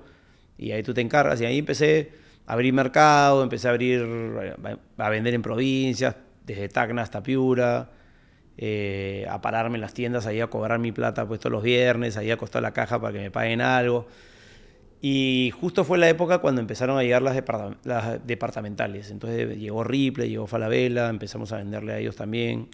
y 0.59 0.73
ahí 0.73 0.83
tú 0.83 0.95
te 0.95 1.01
encargas 1.01 1.41
y 1.41 1.47
ahí 1.47 1.59
empecé 1.59 2.13
a 2.47 2.53
abrir 2.53 2.73
mercado, 2.73 3.43
empecé 3.43 3.69
a 3.69 3.71
abrir, 3.71 4.03
a 4.97 5.09
vender 5.09 5.35
en 5.35 5.43
provincias, 5.43 6.17
desde 6.45 6.69
Tacna 6.69 7.03
hasta 7.03 7.23
Piura, 7.23 7.91
eh, 8.57 9.27
a 9.29 9.41
pararme 9.41 9.77
en 9.77 9.81
las 9.81 9.95
tiendas 9.95 10.27
ahí 10.27 10.41
a 10.41 10.47
cobrar 10.47 10.79
mi 10.79 10.93
plata 10.93 11.27
pues 11.27 11.41
todos 11.41 11.53
los 11.53 11.63
viernes, 11.63 12.17
ahí 12.17 12.31
a 12.31 12.37
costar 12.37 12.63
la 12.63 12.73
caja 12.73 13.01
para 13.01 13.13
que 13.13 13.19
me 13.19 13.31
paguen 13.31 13.61
algo. 13.61 14.07
Y 15.01 15.53
justo 15.61 15.85
fue 15.85 15.99
la 15.99 16.09
época 16.09 16.39
cuando 16.39 16.61
empezaron 16.63 16.97
a 16.97 17.03
llegar 17.03 17.21
las 17.21 18.27
departamentales. 18.27 19.11
Entonces 19.11 19.59
llegó 19.59 19.85
Ripley, 19.85 20.31
llegó 20.31 20.47
Falabella, 20.47 21.11
empezamos 21.11 21.53
a 21.53 21.59
venderle 21.59 21.93
a 21.93 21.99
ellos 21.99 22.17
también. 22.17 22.69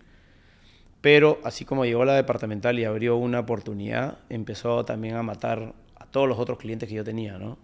Pero 1.00 1.40
así 1.44 1.64
como 1.64 1.84
llegó 1.84 2.04
la 2.04 2.14
departamental 2.14 2.78
y 2.78 2.84
abrió 2.84 3.16
una 3.16 3.40
oportunidad, 3.40 4.18
empezó 4.28 4.84
también 4.84 5.16
a 5.16 5.22
matar 5.22 5.74
a 5.96 6.06
todos 6.06 6.28
los 6.28 6.38
otros 6.38 6.58
clientes 6.58 6.88
que 6.88 6.94
yo 6.94 7.04
tenía, 7.04 7.38
¿no? 7.38 7.58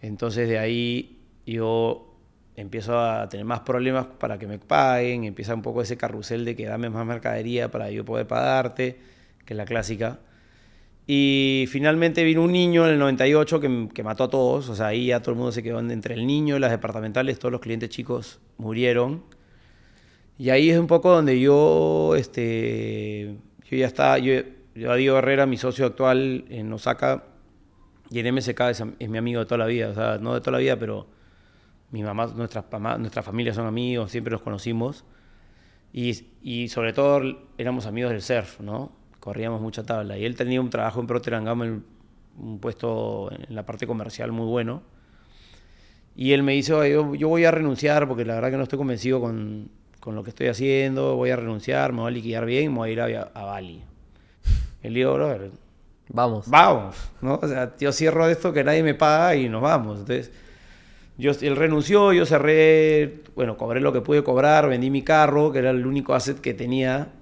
Entonces 0.00 0.48
de 0.48 0.58
ahí 0.58 1.18
yo 1.46 2.14
empiezo 2.56 2.98
a 2.98 3.28
tener 3.28 3.44
más 3.44 3.60
problemas 3.60 4.06
para 4.06 4.38
que 4.38 4.46
me 4.46 4.58
paguen, 4.58 5.24
empieza 5.24 5.54
un 5.54 5.62
poco 5.62 5.82
ese 5.82 5.96
carrusel 5.96 6.44
de 6.44 6.56
que 6.56 6.66
dame 6.66 6.88
más 6.90 7.06
mercadería 7.06 7.70
para 7.70 7.90
yo 7.90 8.04
poder 8.04 8.26
pagarte, 8.26 8.98
que 9.44 9.54
es 9.54 9.56
la 9.56 9.66
clásica. 9.66 10.20
Y 11.06 11.66
finalmente 11.68 12.22
vino 12.24 12.42
un 12.42 12.52
niño 12.52 12.86
en 12.86 12.92
el 12.92 12.98
98 12.98 13.60
que, 13.60 13.88
que 13.92 14.02
mató 14.02 14.24
a 14.24 14.30
todos, 14.30 14.68
o 14.68 14.76
sea, 14.76 14.88
ahí 14.88 15.06
ya 15.06 15.20
todo 15.20 15.32
el 15.32 15.38
mundo 15.38 15.52
se 15.52 15.62
quedó 15.62 15.80
entre 15.80 16.14
el 16.14 16.26
niño 16.26 16.56
y 16.56 16.60
las 16.60 16.70
departamentales, 16.70 17.38
todos 17.38 17.52
los 17.52 17.60
clientes 17.60 17.90
chicos 17.90 18.38
murieron. 18.58 19.22
Y 20.40 20.48
ahí 20.48 20.70
es 20.70 20.78
un 20.78 20.86
poco 20.86 21.10
donde 21.10 21.38
yo, 21.38 22.14
este, 22.16 23.36
yo 23.62 23.76
ya 23.76 23.86
estaba, 23.86 24.16
yo, 24.18 24.40
yo 24.74 24.90
a 24.90 25.18
Herrera, 25.18 25.44
mi 25.44 25.58
socio 25.58 25.84
actual 25.84 26.46
en 26.48 26.72
Osaka, 26.72 27.24
Y 28.08 28.20
el 28.20 28.32
MSK 28.32 28.58
es, 28.70 28.82
es, 28.98 29.08
mi 29.10 29.18
amigo 29.18 29.40
de 29.40 29.44
toda 29.44 29.58
la 29.58 29.66
vida, 29.66 29.90
o 29.90 29.94
sea, 29.94 30.16
no 30.16 30.32
de 30.32 30.40
toda 30.40 30.52
la 30.52 30.58
vida, 30.60 30.78
pero 30.78 31.06
mi 31.90 32.02
mamá, 32.02 32.28
nuestras, 32.34 32.64
nuestras 32.98 33.22
familias 33.22 33.56
son 33.56 33.66
amigos, 33.66 34.12
siempre 34.12 34.30
nos 34.30 34.40
conocimos. 34.40 35.04
Y, 35.92 36.24
y, 36.40 36.68
sobre 36.68 36.94
todo 36.94 37.20
éramos 37.58 37.84
amigos 37.84 38.10
del 38.10 38.22
surf, 38.22 38.60
¿no? 38.60 38.92
Corríamos 39.20 39.60
mucha 39.60 39.82
tabla. 39.84 40.16
Y 40.16 40.24
él 40.24 40.36
tenía 40.36 40.62
un 40.62 40.70
trabajo 40.70 41.00
en 41.00 41.06
Procter 41.06 41.38
Gamble, 41.42 41.80
un 42.38 42.60
puesto 42.60 43.30
en 43.30 43.54
la 43.54 43.66
parte 43.66 43.86
comercial 43.86 44.32
muy 44.32 44.46
bueno. 44.46 44.84
Y 46.16 46.32
él 46.32 46.42
me 46.42 46.52
dice, 46.52 46.72
yo, 46.90 47.14
yo, 47.14 47.28
voy 47.28 47.44
a 47.44 47.50
renunciar 47.50 48.08
porque 48.08 48.24
la 48.24 48.36
verdad 48.36 48.50
que 48.50 48.56
no 48.56 48.62
estoy 48.62 48.78
convencido 48.78 49.20
con, 49.20 49.68
con, 50.00 50.14
lo 50.14 50.24
que 50.24 50.30
estoy 50.30 50.48
haciendo, 50.48 51.16
voy 51.16 51.30
a 51.30 51.36
renunciar, 51.36 51.92
me 51.92 52.00
voy 52.00 52.08
a 52.08 52.10
liquidar 52.10 52.44
bien, 52.46 52.72
me 52.72 52.78
voy 52.78 52.90
a 52.90 52.92
ir 52.92 53.16
a, 53.18 53.30
a 53.34 53.44
Bali. 53.44 53.82
Él 54.82 54.94
dijo, 54.94 55.14
bro, 55.14 55.50
vamos. 56.08 56.48
Vamos, 56.48 56.96
¿no? 57.20 57.38
O 57.40 57.46
sea, 57.46 57.76
yo 57.78 57.92
cierro 57.92 58.28
esto 58.28 58.52
que 58.52 58.64
nadie 58.64 58.82
me 58.82 58.94
paga 58.94 59.36
y 59.36 59.48
nos 59.48 59.62
vamos. 59.62 60.00
Entonces, 60.00 60.32
yo, 61.18 61.32
él 61.40 61.56
renunció, 61.56 62.12
yo 62.12 62.24
cerré, 62.24 63.22
bueno, 63.34 63.56
cobré 63.56 63.80
lo 63.80 63.92
que 63.92 64.00
pude 64.00 64.24
cobrar, 64.24 64.68
vendí 64.68 64.90
mi 64.90 65.02
carro, 65.02 65.52
que 65.52 65.58
era 65.58 65.70
el 65.70 65.86
único 65.86 66.14
asset 66.14 66.40
que 66.40 66.54
tenía, 66.54 67.12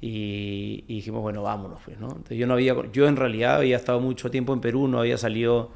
y, 0.00 0.84
y 0.88 0.96
dijimos, 0.96 1.22
bueno, 1.22 1.42
vámonos, 1.42 1.80
pues, 1.84 2.00
¿no? 2.00 2.08
Entonces, 2.08 2.36
yo 2.36 2.46
no 2.48 2.54
había, 2.54 2.74
yo 2.92 3.06
en 3.06 3.16
realidad 3.16 3.56
había 3.56 3.76
estado 3.76 4.00
mucho 4.00 4.30
tiempo 4.30 4.52
en 4.52 4.60
Perú, 4.60 4.88
no 4.88 4.98
había 4.98 5.16
salido 5.18 5.70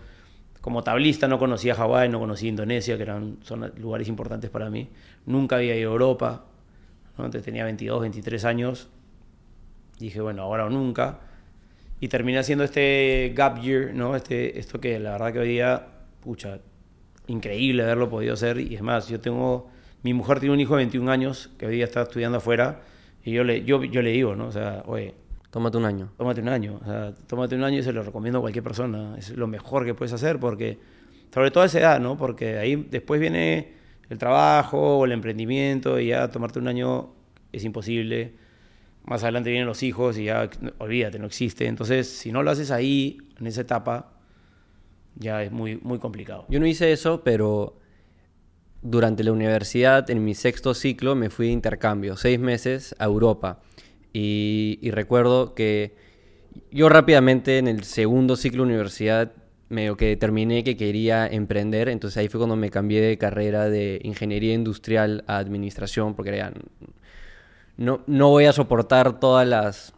como 0.66 0.82
tablista, 0.82 1.28
no 1.28 1.38
conocía 1.38 1.76
Hawái, 1.76 2.08
no 2.08 2.18
conocía 2.18 2.49
Indonesia, 2.49 2.96
que 2.96 3.04
eran 3.04 3.37
son 3.42 3.73
lugares 3.78 4.08
importantes 4.08 4.50
para 4.50 4.68
mí. 4.68 4.88
Nunca 5.25 5.58
había 5.58 5.76
ido 5.76 5.90
a 5.90 5.92
Europa, 5.92 6.44
¿no? 7.16 7.25
Entonces 7.25 7.44
tenía 7.44 7.62
22, 7.62 8.00
23 8.00 8.44
años. 8.44 8.88
Dije, 10.00 10.20
bueno, 10.20 10.42
ahora 10.42 10.66
o 10.66 10.68
nunca. 10.68 11.20
Y 12.00 12.08
terminé 12.08 12.40
haciendo 12.40 12.64
este 12.64 13.32
gap 13.37 13.61
year, 13.61 13.94
¿no? 13.94 14.16
Este, 14.16 14.58
esto 14.58 14.80
que 14.80 14.99
la 14.99 15.12
verdad 15.12 15.35
que 15.35 15.38
hoy 15.38 15.49
día, 15.50 15.87
pucha, 16.20 16.58
increíble 17.28 17.85
haberlo 17.85 18.11
podido 18.11 18.35
hacer. 18.35 18.58
Y 18.58 18.75
es 18.75 18.82
más, 18.82 19.06
yo 19.06 19.20
tengo, 19.20 19.70
mi 20.02 20.14
mujer 20.14 20.40
tiene 20.40 20.52
un 20.52 20.58
hijo 20.58 20.75
de 20.75 20.78
21 20.78 21.08
años 21.12 21.49
que 21.58 21.66
hoy 21.66 21.76
día 21.76 21.85
está 21.85 22.02
estudiando 22.02 22.38
afuera. 22.38 22.80
Y 23.25 23.30
yo 23.30 23.44
le, 23.44 23.62
yo, 23.62 23.85
yo 23.85 24.02
le 24.02 24.11
digo, 24.11 24.35
¿no? 24.35 24.49
O 24.49 24.52
sea, 24.52 24.82
oye, 24.87 25.14
Tómate 25.57 25.79
un 25.79 25.87
año. 25.87 26.13
Tómate 26.19 26.43
un 26.43 26.51
año. 26.51 26.79
O 26.83 26.85
sea, 26.85 27.15
tómate 27.27 27.55
un 27.55 27.65
año 27.65 27.79
y 27.79 27.83
se 27.83 27.91
lo 27.91 28.03
recomiendo 28.03 28.41
a 28.41 28.43
cualquier 28.43 28.63
persona. 28.63 29.17
Es 29.17 29.31
lo 29.31 29.47
mejor 29.47 29.87
que 29.87 29.95
puedes 29.95 30.13
hacer 30.13 30.39
porque, 30.39 30.79
sobre 31.33 31.51
todo 31.51 31.63
a 31.63 31.67
esa 31.67 31.79
edad, 31.81 31.99
¿no? 31.99 32.19
Porque 32.19 32.59
ahí 32.59 32.77
después 32.91 33.19
viene 33.19 33.73
el 34.11 34.19
trabajo 34.19 34.99
o 34.99 35.07
el 35.07 35.13
emprendimiento 35.13 35.99
y 35.99 36.09
ya 36.09 36.31
tomarte 36.31 36.59
un 36.59 36.69
año 36.69 37.09
es 37.53 37.65
imposible. 37.65 38.35
Más 39.07 39.23
adelante 39.23 39.49
vienen 39.49 39.67
los 39.67 39.83
hijos 39.83 40.19
y 40.19 40.25
ya, 40.25 40.51
olvídate, 40.77 41.19
no 41.19 41.25
existe. 41.25 41.67
Entonces, 41.67 42.07
si 42.07 42.33
no 42.33 42.43
lo 42.43 42.51
haces 42.51 42.71
ahí, 42.71 43.17
en 43.41 43.47
esa 43.47 43.63
etapa, 43.63 44.13
ya 45.15 45.43
es 45.43 45.51
muy, 45.51 45.81
muy 45.83 45.99
complicado. 45.99 46.45
Yo 46.51 46.61
no 46.61 46.67
hice 46.67 46.93
eso, 46.93 47.25
pero 47.25 47.79
durante 48.83 49.25
la 49.25 49.33
universidad, 49.33 50.11
en 50.11 50.23
mi 50.23 50.35
sexto 50.35 50.75
ciclo, 50.75 51.15
me 51.15 51.31
fui 51.31 51.47
de 51.47 51.53
intercambio, 51.53 52.19
seis 52.19 52.39
meses 52.39 52.95
a 52.99 53.07
Europa. 53.07 53.63
Y, 54.18 54.78
y, 54.80 54.92
recuerdo 54.92 55.54
que 55.54 55.94
yo 56.70 56.88
rápidamente 56.88 57.58
en 57.58 57.68
el 57.68 57.85
segundo 57.85 58.37
ciclo 58.37 58.62
de 58.62 58.70
universidad 58.70 59.32
medio 59.68 59.99
que 59.99 60.06
determiné 60.06 60.64
que 60.64 60.75
quería 60.75 61.26
emprender, 61.26 61.90
entonces 61.90 62.16
ahí 62.16 62.28
fue 62.28 62.38
cuando 62.38 62.56
me 62.56 62.70
cambié 62.70 63.02
de 63.02 63.18
carrera 63.18 63.68
de 63.68 64.00
ingeniería 64.04 64.54
industrial 64.54 65.23
a 65.26 65.37
administración, 65.37 66.14
porque 66.14 66.30
era, 66.30 66.50
no, 67.76 68.04
no 68.06 68.30
voy 68.30 68.46
a 68.46 68.54
soportar 68.54 69.20
todas 69.20 69.46
las, 69.46 69.92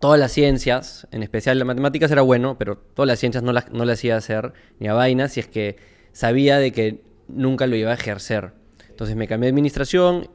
todas 0.00 0.18
las 0.18 0.32
ciencias, 0.32 1.06
en 1.10 1.22
especial 1.22 1.58
las 1.58 1.66
matemáticas 1.66 2.10
era 2.10 2.22
bueno, 2.22 2.56
pero 2.56 2.78
todas 2.78 3.06
las 3.06 3.18
ciencias 3.18 3.44
no 3.44 3.52
las, 3.52 3.70
no 3.70 3.84
las 3.84 4.02
iba 4.02 4.14
a 4.14 4.18
hacer 4.18 4.54
ni 4.78 4.88
a 4.88 4.94
vainas, 4.94 5.32
si 5.32 5.40
es 5.40 5.46
que 5.46 5.76
sabía 6.12 6.56
de 6.56 6.72
que 6.72 7.02
nunca 7.28 7.66
lo 7.66 7.76
iba 7.76 7.90
a 7.90 7.94
ejercer. 7.94 8.52
Entonces 8.88 9.14
me 9.14 9.28
cambié 9.28 9.48
de 9.48 9.50
administración 9.50 10.30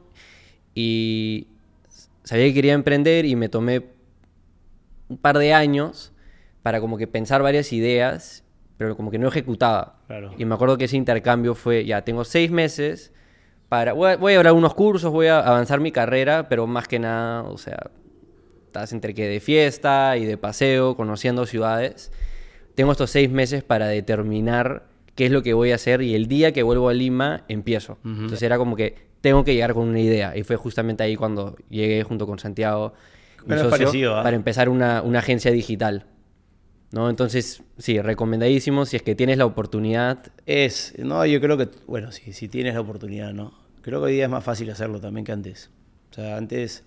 y 0.75 1.47
sabía 2.27 2.45
que 2.45 2.53
quería 2.53 2.73
emprender 2.73 3.25
y 3.25 3.37
me 3.37 3.47
tomé 3.47 3.83
un 5.07 5.17
par 5.17 5.37
de 5.37 5.53
años 5.53 6.11
para 6.61 6.81
como 6.81 6.97
que 6.97 7.07
pensar 7.07 7.41
varias 7.41 7.71
ideas, 7.71 8.43
pero 8.75 8.97
como 8.97 9.11
que 9.11 9.17
no 9.17 9.29
ejecutaba. 9.29 10.01
Claro. 10.07 10.33
Y 10.37 10.43
me 10.43 10.53
acuerdo 10.53 10.77
que 10.77 10.85
ese 10.85 10.97
intercambio 10.97 11.55
fue, 11.55 11.85
ya 11.85 12.03
tengo 12.03 12.25
seis 12.25 12.51
meses 12.51 13.13
para, 13.69 13.93
voy 13.93 14.11
a, 14.11 14.17
voy 14.17 14.33
a 14.33 14.53
unos 14.53 14.73
cursos, 14.73 15.09
voy 15.11 15.27
a 15.27 15.39
avanzar 15.39 15.79
mi 15.79 15.93
carrera, 15.93 16.49
pero 16.49 16.67
más 16.67 16.89
que 16.89 16.99
nada, 16.99 17.43
o 17.43 17.57
sea, 17.57 17.91
estás 18.65 18.91
entre 18.91 19.13
que 19.13 19.25
de 19.29 19.39
fiesta 19.39 20.17
y 20.17 20.25
de 20.25 20.37
paseo, 20.37 20.97
conociendo 20.97 21.45
ciudades. 21.45 22.11
Tengo 22.75 22.91
estos 22.91 23.09
seis 23.09 23.29
meses 23.29 23.63
para 23.63 23.87
determinar 23.87 24.83
qué 25.15 25.27
es 25.27 25.31
lo 25.31 25.43
que 25.43 25.53
voy 25.53 25.71
a 25.71 25.75
hacer 25.75 26.01
y 26.01 26.15
el 26.15 26.27
día 26.27 26.51
que 26.51 26.63
vuelvo 26.63 26.89
a 26.89 26.93
Lima 26.93 27.45
empiezo. 27.47 27.97
Uh 28.03 28.07
-huh. 28.09 28.15
Entonces 28.23 28.43
era 28.43 28.57
como 28.57 28.75
que 28.75 29.06
tengo 29.27 29.43
que 29.43 29.53
llegar 29.53 29.73
con 29.73 29.89
una 29.89 29.99
idea. 29.99 30.37
Y 30.37 30.43
fue 30.43 30.55
justamente 30.55 31.03
ahí 31.03 31.17
cuando 31.17 31.57
llegué 31.69 32.03
junto 32.03 32.25
con 32.25 32.39
Santiago, 32.39 32.93
mi 33.45 33.55
socio, 33.55 33.69
parecido, 33.69 34.17
¿ah? 34.17 34.23
para 34.23 34.37
empezar 34.37 34.69
una, 34.69 35.01
una 35.01 35.19
agencia 35.19 35.51
digital. 35.51 36.05
¿no? 36.91 37.09
Entonces, 37.09 37.61
sí, 37.77 37.99
recomendadísimo 38.01 38.85
si 38.85 38.95
es 38.95 39.03
que 39.03 39.15
tienes 39.15 39.37
la 39.37 39.45
oportunidad. 39.45 40.31
Es, 40.45 40.93
no, 40.97 41.25
yo 41.25 41.41
creo 41.41 41.57
que, 41.57 41.69
bueno, 41.87 42.13
sí, 42.13 42.31
si 42.31 42.47
tienes 42.47 42.75
la 42.75 42.81
oportunidad, 42.81 43.33
¿no? 43.33 43.53
Creo 43.81 43.99
que 43.99 44.05
hoy 44.05 44.13
día 44.13 44.23
es 44.23 44.29
más 44.29 44.45
fácil 44.45 44.69
hacerlo 44.69 45.01
también 45.01 45.25
que 45.25 45.33
antes. 45.33 45.71
O 46.11 46.13
sea, 46.13 46.37
antes, 46.37 46.85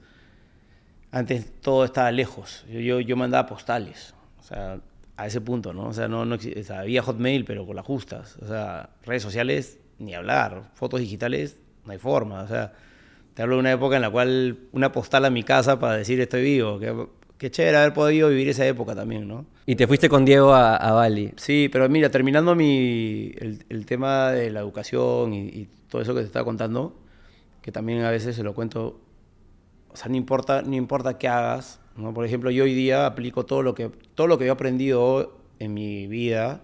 antes 1.11 1.61
todo 1.61 1.85
estaba 1.85 2.11
lejos. 2.11 2.65
Yo, 2.71 2.81
yo, 2.81 3.01
yo 3.01 3.17
mandaba 3.17 3.47
postales. 3.47 4.15
O 4.39 4.43
sea, 4.43 4.81
a 5.17 5.27
ese 5.27 5.43
punto, 5.43 5.75
¿no? 5.75 5.89
O 5.89 5.93
sea, 5.93 6.09
no, 6.09 6.25
no 6.25 6.37
o 6.37 6.63
sea, 6.63 6.81
había 6.81 7.03
Hotmail, 7.03 7.45
pero 7.45 7.67
con 7.67 7.77
las 7.77 7.85
justas. 7.85 8.39
O 8.41 8.47
sea, 8.47 8.89
redes 9.05 9.23
sociales, 9.23 9.79
ni 9.99 10.15
hablar. 10.15 10.71
Fotos 10.73 11.01
digitales, 11.01 11.59
no 11.85 11.93
hay 11.93 11.99
forma. 11.99 12.43
O 12.43 12.49
sea, 12.49 12.73
te 13.35 13.43
hablo 13.43 13.57
de 13.57 13.61
una 13.61 13.73
época 13.73 13.97
en 13.97 14.03
la 14.03 14.11
cual 14.11 14.59
una 14.73 14.93
postal 14.93 15.25
a 15.25 15.31
mi 15.31 15.43
casa 15.43 15.79
para 15.79 15.97
decir 15.97 16.21
estoy 16.21 16.43
vivo. 16.43 16.79
Qué, 16.79 16.95
qué 17.39 17.51
chévere 17.51 17.79
haber 17.79 17.95
podido 17.95 18.29
vivir 18.29 18.49
esa 18.49 18.67
época 18.67 18.95
también, 18.95 19.27
¿no? 19.27 19.47
Y 19.67 19.77
te 19.77 19.87
fuiste 19.87 20.09
con 20.09 20.25
Diego 20.25 20.53
a, 20.53 20.77
a 20.77 20.93
Bali. 20.93 21.33
Sí, 21.37 21.69
pero 21.73 21.89
mira, 21.89 22.11
terminando 22.11 22.55
mi, 22.55 23.33
el, 23.39 23.65
el 23.69 23.87
tema 23.87 24.31
de 24.31 24.51
la 24.51 24.61
educación 24.61 25.33
y, 25.33 25.47
y, 25.49 25.69
todo 25.89 26.03
eso 26.03 26.15
que 26.15 26.21
te 26.21 26.27
estaba 26.27 26.45
contando, 26.45 26.95
que 27.63 27.73
también 27.73 28.03
a 28.05 28.11
veces 28.11 28.37
se 28.37 28.45
lo 28.45 28.55
cuento, 28.55 29.01
o 29.89 29.97
sea, 29.97 30.09
no 30.09 30.17
importa, 30.17 30.63
no 30.63 30.77
importa 30.77 31.19
qué 31.19 31.27
hagas, 31.27 31.81
¿no? 31.97 32.15
Por 32.15 32.25
ejemplo, 32.25 32.53
yo 32.53 32.63
hoy 32.63 32.75
día 32.75 33.07
aplico 33.07 33.45
todo 33.45 33.63
lo 33.63 33.75
que, 33.75 33.91
todo 34.15 34.29
lo 34.29 34.39
que 34.39 34.47
he 34.47 34.51
aprendido 34.51 35.37
en 35.59 35.75
mi 35.75 36.07
vida, 36.07 36.63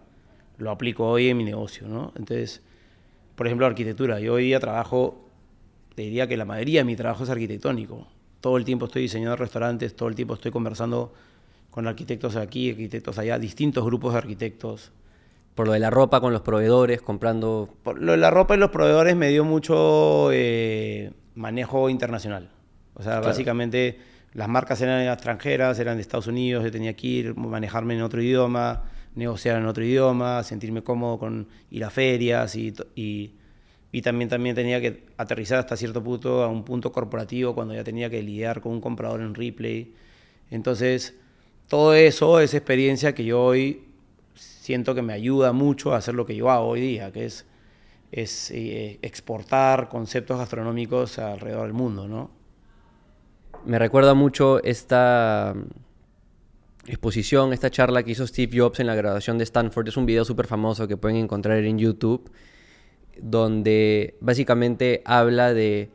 lo 0.58 0.70
aplico 0.70 1.08
hoy 1.08 1.28
en 1.28 1.38
mi 1.38 1.44
negocio, 1.44 1.88
¿no? 1.88 2.12
Entonces, 2.16 2.62
por 3.36 3.46
ejemplo, 3.46 3.66
arquitectura. 3.66 4.18
Yo 4.18 4.34
hoy 4.34 4.46
día 4.46 4.58
trabajo, 4.58 5.28
te 5.94 6.02
diría 6.02 6.26
que 6.26 6.36
la 6.36 6.44
mayoría 6.44 6.80
de 6.80 6.84
mi 6.84 6.96
trabajo 6.96 7.24
es 7.24 7.30
arquitectónico. 7.30 8.08
Todo 8.40 8.56
el 8.56 8.64
tiempo 8.64 8.86
estoy 8.86 9.02
diseñando 9.02 9.36
restaurantes, 9.36 9.94
todo 9.94 10.08
el 10.08 10.14
tiempo 10.14 10.34
estoy 10.34 10.50
conversando 10.50 11.12
con 11.70 11.86
arquitectos 11.86 12.36
aquí, 12.36 12.70
arquitectos 12.70 13.18
allá, 13.18 13.38
distintos 13.38 13.84
grupos 13.84 14.14
de 14.14 14.18
arquitectos. 14.18 14.92
Por 15.54 15.66
lo 15.66 15.72
de 15.74 15.78
la 15.78 15.90
ropa 15.90 16.20
con 16.20 16.32
los 16.32 16.42
proveedores, 16.42 17.00
comprando... 17.00 17.68
Por 17.82 18.00
lo 18.00 18.12
de 18.12 18.18
la 18.18 18.30
ropa 18.30 18.54
y 18.54 18.58
los 18.58 18.70
proveedores 18.70 19.14
me 19.16 19.28
dio 19.28 19.44
mucho 19.44 20.30
eh, 20.32 21.12
manejo 21.34 21.88
internacional. 21.88 22.50
O 22.94 23.02
sea, 23.02 23.12
claro. 23.12 23.26
básicamente 23.26 23.98
las 24.32 24.48
marcas 24.48 24.80
eran 24.82 25.06
extranjeras, 25.06 25.78
eran 25.78 25.96
de 25.96 26.02
Estados 26.02 26.26
Unidos, 26.26 26.64
yo 26.64 26.70
tenía 26.70 26.94
que 26.94 27.06
ir, 27.06 27.36
manejarme 27.36 27.94
en 27.94 28.02
otro 28.02 28.20
idioma, 28.20 28.84
negociar 29.16 29.58
en 29.58 29.66
otro 29.66 29.84
idioma, 29.84 30.42
sentirme 30.44 30.82
cómodo 30.82 31.18
con 31.18 31.48
ir 31.70 31.84
a 31.84 31.90
ferias 31.90 32.54
y, 32.54 32.72
y, 32.94 33.32
y, 33.90 34.02
también, 34.02 34.28
también 34.28 34.54
tenía 34.54 34.80
que 34.80 35.06
aterrizar 35.16 35.58
hasta 35.58 35.76
cierto 35.76 36.04
punto 36.04 36.44
a 36.44 36.48
un 36.48 36.64
punto 36.64 36.92
corporativo 36.92 37.54
cuando 37.54 37.74
ya 37.74 37.82
tenía 37.82 38.08
que 38.08 38.22
lidiar 38.22 38.60
con 38.60 38.72
un 38.72 38.80
comprador 38.80 39.22
en 39.22 39.34
replay. 39.34 39.94
Entonces, 40.50 41.14
todo 41.68 41.94
eso 41.94 42.40
es 42.40 42.54
experiencia 42.54 43.14
que 43.14 43.24
yo 43.24 43.42
hoy 43.42 43.86
siento 44.34 44.94
que 44.94 45.02
me 45.02 45.14
ayuda 45.14 45.52
mucho 45.52 45.94
a 45.94 45.96
hacer 45.96 46.14
lo 46.14 46.26
que 46.26 46.36
yo 46.36 46.50
hago 46.50 46.66
hoy 46.66 46.80
día, 46.80 47.10
que 47.10 47.24
es, 47.24 47.46
es 48.12 48.50
eh, 48.50 48.98
exportar 49.00 49.88
conceptos 49.88 50.38
gastronómicos 50.38 51.18
alrededor 51.18 51.62
del 51.62 51.72
mundo, 51.72 52.06
¿no? 52.06 52.30
Me 53.64 53.78
recuerda 53.78 54.14
mucho 54.14 54.62
esta 54.62 55.54
exposición, 56.88 57.52
esta 57.52 57.70
charla 57.70 58.02
que 58.02 58.12
hizo 58.12 58.26
Steve 58.26 58.58
Jobs 58.58 58.80
en 58.80 58.86
la 58.86 58.94
graduación 58.94 59.38
de 59.38 59.44
Stanford. 59.44 59.88
Es 59.88 59.96
un 59.96 60.06
video 60.06 60.24
súper 60.24 60.46
famoso 60.46 60.88
que 60.88 60.96
pueden 60.96 61.18
encontrar 61.18 61.58
en 61.58 61.78
YouTube, 61.78 62.30
donde 63.20 64.16
básicamente 64.20 65.02
habla 65.04 65.54
de 65.54 65.90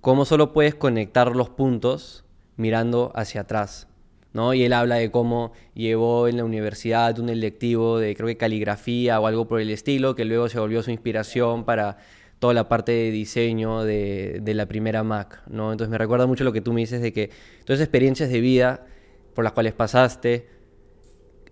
cómo 0.00 0.24
solo 0.24 0.52
puedes 0.52 0.74
conectar 0.74 1.34
los 1.36 1.50
puntos 1.50 2.24
mirando 2.56 3.12
hacia 3.14 3.42
atrás. 3.42 3.88
¿no? 4.32 4.54
Y 4.54 4.64
él 4.64 4.72
habla 4.72 4.96
de 4.96 5.10
cómo 5.10 5.52
llevó 5.74 6.26
en 6.28 6.38
la 6.38 6.44
universidad 6.44 7.18
un 7.18 7.28
electivo 7.28 7.98
de 7.98 8.14
creo 8.14 8.28
que 8.28 8.36
caligrafía 8.36 9.20
o 9.20 9.26
algo 9.26 9.46
por 9.46 9.60
el 9.60 9.70
estilo, 9.70 10.14
que 10.14 10.24
luego 10.24 10.48
se 10.48 10.58
volvió 10.58 10.82
su 10.82 10.90
inspiración 10.90 11.64
para 11.64 11.98
toda 12.38 12.54
la 12.54 12.68
parte 12.68 12.90
de 12.92 13.10
diseño 13.10 13.84
de, 13.84 14.40
de, 14.42 14.54
la 14.54 14.66
primera 14.66 15.04
Mac, 15.04 15.42
¿no? 15.48 15.70
Entonces 15.70 15.90
me 15.90 15.98
recuerda 15.98 16.26
mucho 16.26 16.42
lo 16.42 16.52
que 16.52 16.60
tú 16.60 16.72
me 16.72 16.80
dices 16.80 17.00
de 17.00 17.12
que 17.12 17.28
todas 17.64 17.78
esas 17.78 17.82
experiencias 17.82 18.30
de 18.30 18.40
vida 18.40 18.86
por 19.34 19.44
las 19.44 19.52
cuales 19.52 19.72
pasaste 19.72 20.48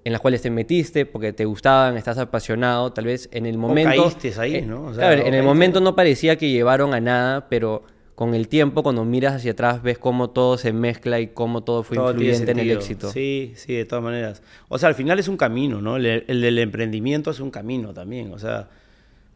en 0.04 0.12
las 0.12 0.20
cuales 0.20 0.42
te 0.42 0.50
metiste 0.50 1.06
porque 1.06 1.32
te 1.32 1.44
gustaban, 1.44 1.96
estás 1.96 2.18
apasionado, 2.18 2.92
tal 2.92 3.04
vez 3.04 3.28
en 3.32 3.46
el 3.46 3.58
momento... 3.58 4.02
caíste 4.02 4.32
ahí, 4.40 4.56
eh, 4.56 4.62
¿no? 4.62 4.87
O 4.87 4.94
sea, 4.94 5.08
claro, 5.08 5.22
o 5.22 5.26
en 5.26 5.34
el 5.34 5.42
momento 5.42 5.80
no 5.80 5.94
parecía 5.94 6.37
que 6.37 6.50
llevaron 6.50 6.94
a 6.94 7.00
nada, 7.00 7.49
pero 7.49 7.82
con 8.14 8.34
el 8.34 8.49
tiempo, 8.49 8.82
cuando 8.82 9.04
miras 9.04 9.34
hacia 9.34 9.52
atrás, 9.52 9.82
ves 9.82 9.99
cómo 9.99 10.30
todo 10.30 10.58
se 10.58 10.72
mezcla 10.72 11.20
y 11.20 11.28
cómo 11.28 11.62
todo 11.62 11.82
fue 11.82 11.96
Todo 11.96 12.10
influyente 12.10 12.50
en 12.50 12.58
el 12.58 12.70
éxito. 12.70 13.10
Sí, 13.10 13.52
sí, 13.56 13.75
de 13.75 13.84
todas 13.84 14.04
maneras. 14.04 14.42
O 14.68 14.78
sea, 14.78 14.88
al 14.88 14.94
final 14.94 15.18
es 15.18 15.28
un 15.28 15.37
camino, 15.37 15.80
¿no? 15.80 15.96
El, 15.96 16.25
el 16.26 16.40
del 16.40 16.58
emprendimiento 16.58 17.30
es 17.30 17.40
un 17.40 17.50
camino 17.50 17.94
también. 17.94 18.32
O 18.32 18.38
sea, 18.38 18.68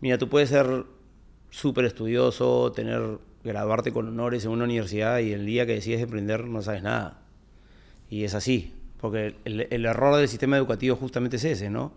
mira, 0.00 0.18
tú 0.18 0.28
puedes 0.28 0.50
ser 0.50 0.84
súper 1.48 1.86
estudioso, 1.86 2.72
tener, 2.72 3.18
graduarte 3.42 3.92
con 3.92 4.08
honores 4.08 4.44
en 4.44 4.50
una 4.50 4.64
universidad 4.64 5.18
y 5.20 5.32
el 5.32 5.46
día 5.46 5.66
que 5.66 5.74
decides 5.74 6.02
emprender 6.02 6.44
no 6.44 6.60
sabes 6.60 6.82
nada. 6.82 7.23
Y 8.08 8.25
es 8.25 8.34
así, 8.34 8.75
porque 9.00 9.37
el, 9.44 9.87
error 9.87 10.16
del 10.16 10.28
sistema 10.28 10.56
educativo 10.56 10.96
justamente 10.96 11.37
es 11.37 11.44
ese, 11.44 11.70
¿no? 11.70 11.92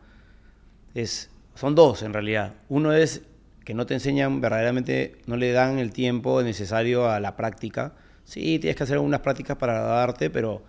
Es, 0.93 1.29
son 1.55 1.75
dos 1.75 2.01
en 2.03 2.13
realidad. 2.13 2.53
Uno 2.69 2.93
es 2.93 3.21
que 3.63 3.73
no 3.73 3.85
te 3.85 3.93
enseñan 3.93 4.41
verdaderamente, 4.41 5.17
no 5.25 5.35
le 5.35 5.51
dan 5.51 5.79
el 5.79 5.91
tiempo 5.91 6.41
necesario 6.41 7.09
a 7.09 7.19
la 7.19 7.35
práctica. 7.35 7.93
Sí, 8.23 8.59
tienes 8.59 8.75
que 8.75 8.83
hacer 8.83 8.95
algunas 8.95 9.19
prácticas 9.21 9.57
para 9.57 9.79
darte, 9.81 10.29
pero, 10.29 10.63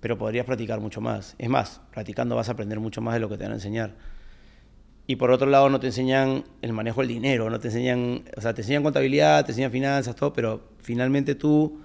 pero 0.00 0.18
podrías 0.18 0.46
practicar 0.46 0.80
mucho 0.80 1.00
más. 1.00 1.34
Es 1.38 1.48
más, 1.48 1.80
practicando 1.92 2.36
vas 2.36 2.48
a 2.48 2.52
aprender 2.52 2.80
mucho 2.80 3.00
más 3.00 3.14
de 3.14 3.20
lo 3.20 3.28
que 3.28 3.36
te 3.36 3.44
van 3.44 3.52
a 3.52 3.56
enseñar. 3.56 3.94
Y 5.06 5.16
por 5.16 5.32
otro 5.32 5.48
lado, 5.48 5.68
no 5.68 5.80
te 5.80 5.88
enseñan 5.88 6.44
el 6.62 6.72
manejo 6.72 7.00
del 7.00 7.08
dinero, 7.08 7.50
no 7.50 7.58
te 7.58 7.68
enseñan, 7.68 8.22
o 8.36 8.40
sea, 8.40 8.54
te 8.54 8.62
enseñan 8.62 8.84
contabilidad, 8.84 9.44
te 9.44 9.50
enseñan 9.50 9.72
finanzas, 9.72 10.14
todo, 10.14 10.32
pero 10.32 10.68
finalmente 10.78 11.34
tú 11.34 11.80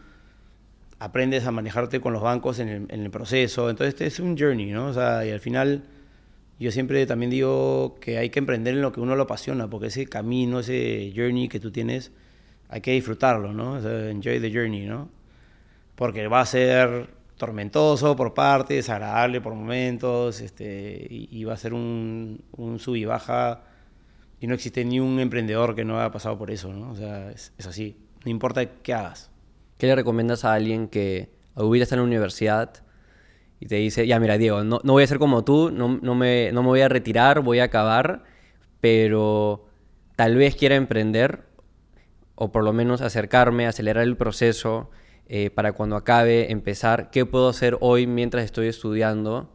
aprendes 1.05 1.45
a 1.45 1.51
manejarte 1.51 2.01
con 2.01 2.13
los 2.13 2.21
bancos 2.23 2.59
en 2.59 2.67
el, 2.67 2.85
en 2.89 3.01
el 3.03 3.11
proceso. 3.11 3.69
Entonces, 3.69 3.93
este 3.93 4.07
es 4.07 4.19
un 4.19 4.37
journey, 4.37 4.71
¿no? 4.71 4.87
O 4.87 4.93
sea, 4.93 5.25
y 5.25 5.31
al 5.31 5.39
final, 5.39 5.83
yo 6.59 6.71
siempre 6.71 7.05
también 7.05 7.29
digo 7.29 7.95
que 8.01 8.17
hay 8.17 8.29
que 8.31 8.39
emprender 8.39 8.73
en 8.73 8.81
lo 8.81 8.91
que 8.91 9.01
uno 9.01 9.15
lo 9.15 9.23
apasiona, 9.23 9.69
porque 9.69 9.87
ese 9.87 10.07
camino, 10.07 10.59
ese 10.59 11.13
journey 11.15 11.47
que 11.47 11.59
tú 11.59 11.71
tienes, 11.71 12.11
hay 12.69 12.81
que 12.81 12.91
disfrutarlo, 12.91 13.53
¿no? 13.53 13.73
O 13.73 13.81
sea, 13.81 14.09
enjoy 14.09 14.39
the 14.39 14.51
journey, 14.51 14.85
¿no? 14.85 15.09
Porque 15.95 16.27
va 16.27 16.41
a 16.41 16.45
ser 16.45 17.09
tormentoso 17.37 18.15
por 18.15 18.33
partes, 18.33 18.77
desagradable 18.77 19.41
por 19.41 19.53
momentos, 19.53 20.41
este, 20.41 21.07
y 21.09 21.43
va 21.43 21.53
a 21.53 21.57
ser 21.57 21.73
un, 21.73 22.43
un 22.53 22.79
sub 22.79 22.95
y 22.95 23.05
baja. 23.05 23.61
Y 24.41 24.47
no 24.47 24.55
existe 24.55 24.83
ni 24.83 24.99
un 24.99 25.19
emprendedor 25.19 25.75
que 25.75 25.85
no 25.85 25.99
haya 25.99 26.11
pasado 26.11 26.37
por 26.37 26.51
eso, 26.51 26.73
¿no? 26.73 26.91
O 26.91 26.95
sea, 26.95 27.31
es, 27.31 27.53
es 27.57 27.67
así. 27.67 27.95
No 28.25 28.31
importa 28.31 28.65
qué 28.65 28.93
hagas. 28.93 29.29
¿Qué 29.77 29.87
le 29.87 29.95
recomiendas 29.95 30.45
a 30.45 30.53
alguien 30.53 30.87
que 30.87 31.29
hubiera 31.55 31.83
estado 31.83 32.01
en 32.01 32.09
la 32.09 32.15
universidad 32.15 32.83
y 33.59 33.67
te 33.67 33.75
dice, 33.75 34.05
ya 34.05 34.19
mira 34.19 34.37
Diego, 34.37 34.63
no, 34.63 34.79
no 34.83 34.93
voy 34.93 35.03
a 35.03 35.07
ser 35.07 35.19
como 35.19 35.43
tú, 35.43 35.71
no, 35.71 35.99
no 36.01 36.15
me, 36.15 36.51
no 36.51 36.61
me 36.61 36.69
voy 36.69 36.81
a 36.81 36.89
retirar, 36.89 37.41
voy 37.41 37.59
a 37.59 37.65
acabar, 37.65 38.23
pero 38.81 39.65
tal 40.15 40.35
vez 40.35 40.55
quiera 40.55 40.75
emprender 40.75 41.43
o 42.35 42.51
por 42.51 42.63
lo 42.63 42.73
menos 42.73 43.01
acercarme, 43.01 43.65
acelerar 43.65 44.03
el 44.03 44.17
proceso 44.17 44.89
eh, 45.27 45.49
para 45.49 45.71
cuando 45.71 45.95
acabe 45.95 46.51
empezar? 46.51 47.09
¿Qué 47.09 47.25
puedo 47.25 47.49
hacer 47.49 47.77
hoy 47.79 48.07
mientras 48.07 48.43
estoy 48.43 48.67
estudiando 48.67 49.49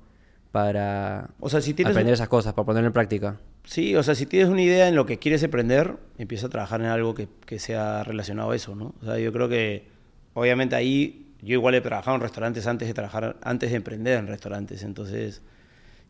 para 0.50 1.30
O 1.38 1.48
sea, 1.48 1.60
si 1.60 1.74
tienes, 1.74 1.92
aprender 1.92 2.14
esas 2.14 2.28
cosas, 2.28 2.54
para 2.54 2.66
ponerlo 2.66 2.88
en 2.88 2.92
práctica? 2.92 3.38
sí, 3.64 3.94
o 3.94 4.02
sea, 4.02 4.14
si 4.14 4.26
tienes 4.26 4.48
una 4.48 4.62
idea 4.62 4.88
en 4.88 4.96
lo 4.96 5.06
que 5.06 5.18
quieres 5.18 5.42
emprender, 5.42 5.96
empieza 6.18 6.46
a 6.46 6.50
trabajar 6.50 6.80
en 6.80 6.86
algo 6.86 7.14
que, 7.14 7.28
que 7.46 7.58
sea 7.58 8.02
relacionado 8.02 8.50
a 8.50 8.56
eso, 8.56 8.74
¿no? 8.74 8.94
O 9.00 9.04
sea, 9.04 9.18
yo 9.18 9.32
creo 9.32 9.48
que, 9.48 9.89
obviamente 10.34 10.76
ahí, 10.76 11.34
yo 11.42 11.54
igual 11.54 11.74
he 11.74 11.80
trabajado 11.80 12.16
en 12.16 12.22
restaurantes 12.22 12.66
antes 12.66 12.88
de 12.88 12.94
trabajar, 12.94 13.36
antes 13.42 13.70
de 13.70 13.76
emprender 13.76 14.18
en 14.18 14.26
restaurantes, 14.26 14.82
entonces, 14.82 15.42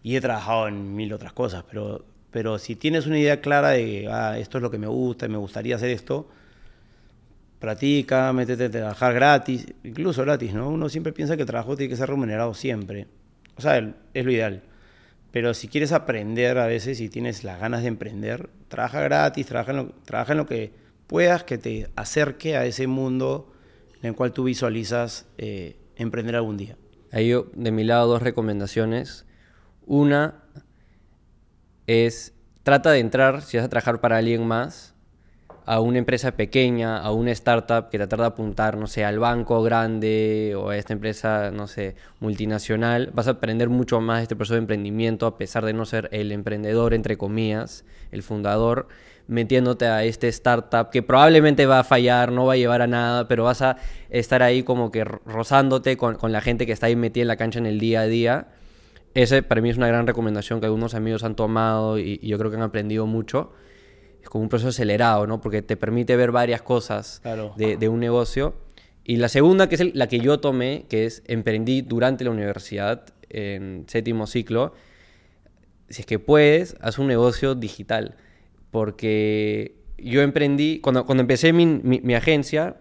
y 0.02 0.16
he 0.16 0.20
trabajado 0.20 0.68
en 0.68 0.94
mil 0.94 1.12
otras 1.12 1.32
cosas, 1.32 1.64
pero, 1.68 2.04
pero 2.30 2.58
si 2.58 2.76
tienes 2.76 3.06
una 3.06 3.18
idea 3.18 3.40
clara 3.40 3.70
de, 3.70 4.08
ah, 4.10 4.38
esto 4.38 4.58
es 4.58 4.62
lo 4.62 4.70
que 4.70 4.78
me 4.78 4.86
gusta 4.86 5.26
y 5.26 5.28
me 5.28 5.38
gustaría 5.38 5.76
hacer 5.76 5.90
esto, 5.90 6.28
practica, 7.60 8.32
métete 8.32 8.64
a 8.64 8.70
trabajar 8.70 9.14
gratis, 9.14 9.66
incluso 9.84 10.22
gratis, 10.22 10.54
¿no? 10.54 10.70
Uno 10.70 10.88
siempre 10.88 11.12
piensa 11.12 11.36
que 11.36 11.42
el 11.42 11.46
trabajo 11.46 11.76
tiene 11.76 11.90
que 11.90 11.96
ser 11.96 12.08
remunerado 12.08 12.54
siempre. 12.54 13.06
O 13.56 13.60
sea, 13.60 13.78
es 14.14 14.24
lo 14.24 14.32
ideal. 14.32 14.62
Pero 15.30 15.54
si 15.54 15.68
quieres 15.68 15.92
aprender 15.92 16.58
a 16.58 16.66
veces 16.66 17.00
y 17.00 17.08
tienes 17.08 17.44
las 17.44 17.60
ganas 17.60 17.82
de 17.82 17.88
emprender, 17.88 18.48
trabaja 18.68 19.00
gratis, 19.02 19.46
trabaja 19.46 19.70
en 19.72 19.76
lo, 19.76 19.88
trabaja 20.04 20.32
en 20.32 20.38
lo 20.38 20.46
que 20.46 20.72
puedas 21.06 21.44
que 21.44 21.58
te 21.58 21.88
acerque 21.94 22.56
a 22.56 22.64
ese 22.64 22.86
mundo 22.86 23.49
en 24.02 24.08
el 24.08 24.14
cual 24.14 24.32
tú 24.32 24.44
visualizas 24.44 25.26
eh, 25.38 25.78
emprender 25.96 26.36
algún 26.36 26.56
día. 26.56 26.76
Ahí 27.12 27.28
yo, 27.28 27.46
de 27.54 27.70
mi 27.70 27.84
lado, 27.84 28.08
dos 28.08 28.22
recomendaciones. 28.22 29.26
Una 29.86 30.44
es, 31.86 32.34
trata 32.62 32.90
de 32.92 33.00
entrar, 33.00 33.42
si 33.42 33.56
vas 33.56 33.66
a 33.66 33.68
trabajar 33.68 34.00
para 34.00 34.18
alguien 34.18 34.46
más, 34.46 34.94
a 35.66 35.80
una 35.80 35.98
empresa 35.98 36.32
pequeña, 36.32 36.98
a 36.98 37.12
una 37.12 37.30
startup 37.32 37.90
que 37.90 37.98
tratar 37.98 38.20
de 38.20 38.26
apuntar, 38.26 38.76
no 38.76 38.86
sé, 38.86 39.04
al 39.04 39.18
banco 39.18 39.62
grande 39.62 40.54
o 40.56 40.70
a 40.70 40.76
esta 40.76 40.92
empresa, 40.92 41.50
no 41.52 41.66
sé, 41.66 41.94
multinacional. 42.18 43.10
Vas 43.14 43.28
a 43.28 43.32
aprender 43.32 43.68
mucho 43.68 44.00
más 44.00 44.18
de 44.18 44.22
este 44.22 44.36
proceso 44.36 44.54
de 44.54 44.60
emprendimiento, 44.60 45.26
a 45.26 45.36
pesar 45.38 45.64
de 45.64 45.72
no 45.72 45.84
ser 45.84 46.08
el 46.12 46.32
emprendedor, 46.32 46.94
entre 46.94 47.16
comillas, 47.16 47.84
el 48.10 48.22
fundador, 48.22 48.88
metiéndote 49.28 49.86
a 49.86 50.02
este 50.04 50.28
startup 50.28 50.90
que 50.90 51.02
probablemente 51.02 51.66
va 51.66 51.80
a 51.80 51.84
fallar, 51.84 52.32
no 52.32 52.46
va 52.46 52.54
a 52.54 52.56
llevar 52.56 52.82
a 52.82 52.86
nada, 52.86 53.28
pero 53.28 53.44
vas 53.44 53.62
a 53.62 53.76
estar 54.08 54.42
ahí 54.42 54.62
como 54.62 54.90
que 54.90 55.04
ro- 55.04 55.20
rozándote 55.24 55.96
con, 55.96 56.18
la 56.32 56.40
gente 56.40 56.66
que 56.66 56.72
está 56.72 56.86
ahí 56.86 56.96
metida 56.96 57.22
en 57.22 57.28
la 57.28 57.36
cancha 57.36 57.58
en 57.58 57.66
el 57.66 57.78
día 57.78 58.00
a 58.00 58.06
día. 58.06 58.48
Ese 59.14 59.42
para 59.42 59.60
mí 59.60 59.70
es 59.70 59.76
una 59.76 59.88
gran 59.88 60.06
recomendación 60.06 60.60
que 60.60 60.66
algunos 60.66 60.94
amigos 60.94 61.22
han 61.24 61.36
tomado 61.36 61.98
y 61.98 62.18
yo 62.22 62.38
creo 62.38 62.50
que 62.50 62.56
han 62.56 62.62
aprendido 62.62 63.06
mucho. 63.06 63.52
Es 64.22 64.28
como 64.28 64.42
un 64.42 64.48
proceso 64.48 64.68
acelerado, 64.68 65.26
¿no? 65.26 65.40
Porque 65.40 65.62
te 65.62 65.76
permite 65.76 66.14
ver 66.16 66.30
varias 66.32 66.62
cosas 66.62 67.20
Claro. 67.22 67.52
de, 67.56 67.76
de 67.76 67.88
un 67.88 68.00
negocio. 68.00 68.54
Y 69.04 69.16
la 69.16 69.28
segunda, 69.28 69.68
que 69.68 69.74
es 69.76 69.80
el- 69.80 69.92
la 69.94 70.08
que 70.08 70.20
yo 70.20 70.40
tomé, 70.40 70.84
que 70.88 71.06
es 71.06 71.22
emprendí 71.26 71.82
durante 71.82 72.24
la 72.24 72.30
universidad, 72.30 73.04
en 73.30 73.84
séptimo 73.88 74.26
ciclo, 74.26 74.74
si 75.88 76.02
es 76.02 76.06
que 76.06 76.18
puedes, 76.18 76.76
haz 76.80 76.98
un 76.98 77.06
negocio 77.06 77.54
digital. 77.54 78.16
Porque 78.70 79.74
yo 79.98 80.22
emprendí, 80.22 80.80
cuando, 80.80 81.04
cuando 81.06 81.22
empecé 81.22 81.52
mi, 81.52 81.66
mi- 81.66 82.00
mi 82.00 82.14
agencia, 82.14 82.76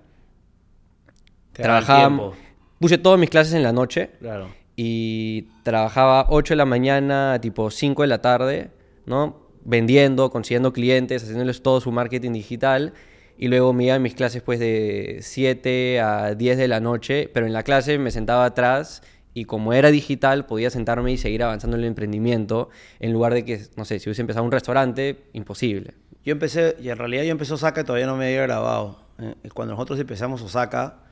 Te 1.53 1.63
trabajaba, 1.63 2.33
puse 2.79 2.97
todas 2.97 3.19
mis 3.19 3.29
clases 3.29 3.53
en 3.53 3.63
la 3.63 3.73
noche 3.73 4.11
Claro. 4.19 4.49
y 4.75 5.47
trabajaba 5.63 6.27
8 6.29 6.53
de 6.53 6.57
la 6.57 6.65
mañana, 6.65 7.39
tipo 7.41 7.69
5 7.71 8.03
de 8.03 8.07
la 8.07 8.21
tarde, 8.21 8.69
¿no? 9.05 9.48
Vendiendo, 9.63 10.29
consiguiendo 10.29 10.73
clientes, 10.73 11.23
haciéndoles 11.23 11.61
todo 11.61 11.81
su 11.81 11.91
marketing 11.91 12.31
digital. 12.33 12.93
Y 13.37 13.47
luego 13.47 13.71
me 13.73 13.85
iba 13.85 13.95
a 13.95 13.99
mis 13.99 14.15
clases 14.15 14.41
pues 14.41 14.59
de 14.59 15.19
7 15.21 16.01
a 16.01 16.35
10 16.35 16.57
de 16.57 16.67
la 16.67 16.79
noche, 16.79 17.29
pero 17.33 17.45
en 17.45 17.53
la 17.53 17.63
clase 17.63 17.97
me 17.97 18.11
sentaba 18.11 18.45
atrás 18.45 19.01
y 19.33 19.45
como 19.45 19.73
era 19.73 19.91
digital 19.91 20.45
podía 20.45 20.69
sentarme 20.69 21.11
y 21.11 21.17
seguir 21.17 21.43
avanzando 21.43 21.77
en 21.77 21.83
el 21.83 21.87
emprendimiento 21.87 22.69
en 22.99 23.13
lugar 23.13 23.33
de 23.33 23.45
que, 23.45 23.61
no 23.77 23.85
sé, 23.85 23.99
si 23.99 24.09
hubiese 24.09 24.21
empezado 24.21 24.43
un 24.43 24.51
restaurante, 24.51 25.23
imposible. 25.33 25.93
Yo 26.25 26.33
empecé, 26.33 26.75
y 26.81 26.89
en 26.89 26.97
realidad 26.97 27.23
yo 27.23 27.31
empecé 27.31 27.53
Osaka 27.53 27.81
y 27.81 27.83
todavía 27.85 28.07
no 28.07 28.17
me 28.17 28.25
había 28.25 28.41
grabado. 28.41 28.99
Eh, 29.19 29.35
Cuando 29.53 29.73
nosotros 29.73 29.99
empezamos 29.99 30.41
Osaka, 30.41 31.03